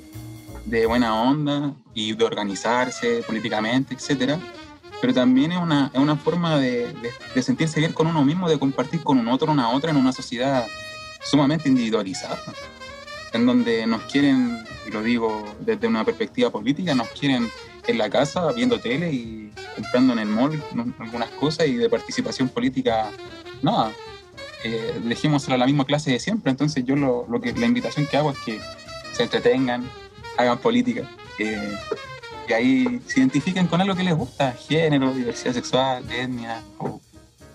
de 0.66 0.86
buena 0.86 1.22
onda 1.24 1.74
y 1.94 2.14
de 2.14 2.26
organizarse 2.26 3.24
políticamente, 3.26 3.94
etcétera. 3.96 4.38
Pero 5.00 5.14
también 5.14 5.52
es 5.52 5.60
una, 5.60 5.92
es 5.94 6.00
una 6.00 6.16
forma 6.18 6.58
de, 6.58 6.88
de- 6.94 7.12
de 7.36 7.42
sentirse 7.44 7.80
bien 7.80 7.94
con 7.94 8.08
uno 8.08 8.26
mismo, 8.26 8.50
de 8.50 8.58
compartir 8.60 9.02
con 9.04 9.18
un 9.20 9.28
otro, 9.30 9.52
una 9.52 9.70
otra 9.70 9.92
en 9.92 9.98
una 9.98 10.12
sociedad 10.12 10.66
sumamente 11.30 11.70
individualizada, 11.70 12.40
en 13.34 13.46
donde 13.46 13.86
nos 13.86 14.04
quieren, 14.04 14.64
y 14.88 14.92
lo 14.92 15.02
digo 15.02 15.44
desde 15.60 15.88
una 15.88 16.04
perspectiva 16.04 16.50
política, 16.50 16.96
nos 16.96 17.10
quieren 17.10 17.50
en 17.88 17.98
la 17.98 18.10
casa 18.10 18.52
viendo 18.52 18.80
tele 18.80 19.12
y 19.12 19.52
comprando 19.76 20.14
en 20.14 20.20
el 20.20 20.28
mall 20.28 20.62
algunas 21.00 21.30
cosas 21.32 21.68
y 21.68 21.76
de 21.76 21.90
participación 21.90 22.50
política, 22.50 23.10
nada. 23.62 23.92
Eh, 24.64 25.00
dejémosela 25.04 25.56
a 25.56 25.58
la 25.60 25.66
misma 25.68 25.86
clase 25.86 26.12
de 26.12 26.20
siempre. 26.20 26.50
Entonces 26.50 26.84
yo 26.84 26.96
lo, 26.96 27.28
lo 27.30 27.40
que 27.40 27.54
la 27.54 27.68
invitación 27.68 28.08
que 28.08 28.18
hago 28.18 28.32
es 28.32 28.40
que 28.40 28.60
se 29.14 29.24
entretengan, 29.24 29.90
hagan 30.38 30.58
política. 30.58 31.10
eh, 31.40 31.78
y 32.48 32.54
ahí 32.54 33.02
se 33.08 33.20
identifiquen 33.20 33.68
con 33.68 33.82
algo 33.82 33.96
que 33.96 34.04
les 34.04 34.16
gusta, 34.16 34.54
género, 34.54 35.14
diversidad 35.14 35.54
sexual, 35.54 36.10
etnia, 36.10 36.62
o 36.78 37.02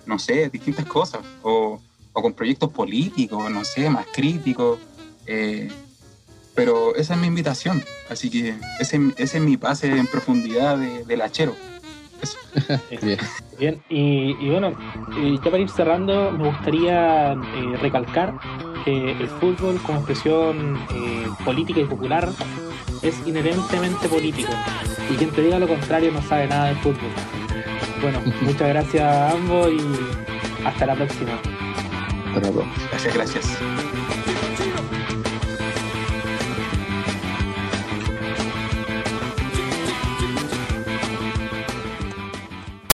no 0.04 0.18
sé, 0.18 0.50
distintas 0.50 0.84
cosas, 0.84 1.22
o, 1.42 1.80
o 2.12 2.22
con 2.22 2.32
proyectos 2.32 2.70
políticos, 2.70 3.50
no 3.50 3.64
sé, 3.64 3.88
más 3.90 4.06
críticos. 4.12 4.78
eh, 5.26 5.70
pero 6.54 6.94
esa 6.96 7.14
es 7.14 7.20
mi 7.20 7.28
invitación, 7.28 7.82
así 8.10 8.28
que 8.28 8.54
ese, 8.78 9.00
ese 9.16 9.38
es 9.38 9.42
mi 9.42 9.56
pase 9.56 9.88
en 9.88 10.06
profundidad 10.06 10.76
de, 10.76 11.04
del 11.04 11.22
hachero. 11.22 11.56
Eso. 12.20 12.38
Bien. 13.02 13.18
Bien, 13.58 13.82
y, 13.88 14.36
y 14.38 14.50
bueno, 14.50 14.68
eh, 15.16 15.36
ya 15.36 15.50
para 15.50 15.58
ir 15.58 15.70
cerrando, 15.70 16.30
me 16.30 16.48
gustaría 16.48 17.32
eh, 17.32 17.76
recalcar 17.80 18.34
que 18.84 19.12
el 19.12 19.28
fútbol 19.28 19.80
como 19.82 19.98
expresión 19.98 20.76
eh, 20.94 21.26
política 21.44 21.80
y 21.80 21.84
popular 21.84 22.28
es 23.02 23.14
inherentemente 23.26 24.08
político. 24.08 24.52
Y 25.10 25.14
quien 25.14 25.30
te 25.30 25.42
diga 25.42 25.58
lo 25.58 25.68
contrario 25.68 26.12
no 26.12 26.22
sabe 26.22 26.48
nada 26.48 26.66
de 26.68 26.74
fútbol. 26.76 27.10
Bueno, 28.02 28.20
muchas 28.42 28.68
gracias 28.68 29.02
a 29.02 29.30
ambos 29.30 29.70
y 29.70 30.66
hasta 30.66 30.86
la 30.86 30.94
próxima. 30.94 31.40
Hasta 32.34 32.50
próxima. 32.52 32.88
Gracias, 32.90 33.14
gracias. 33.14 33.91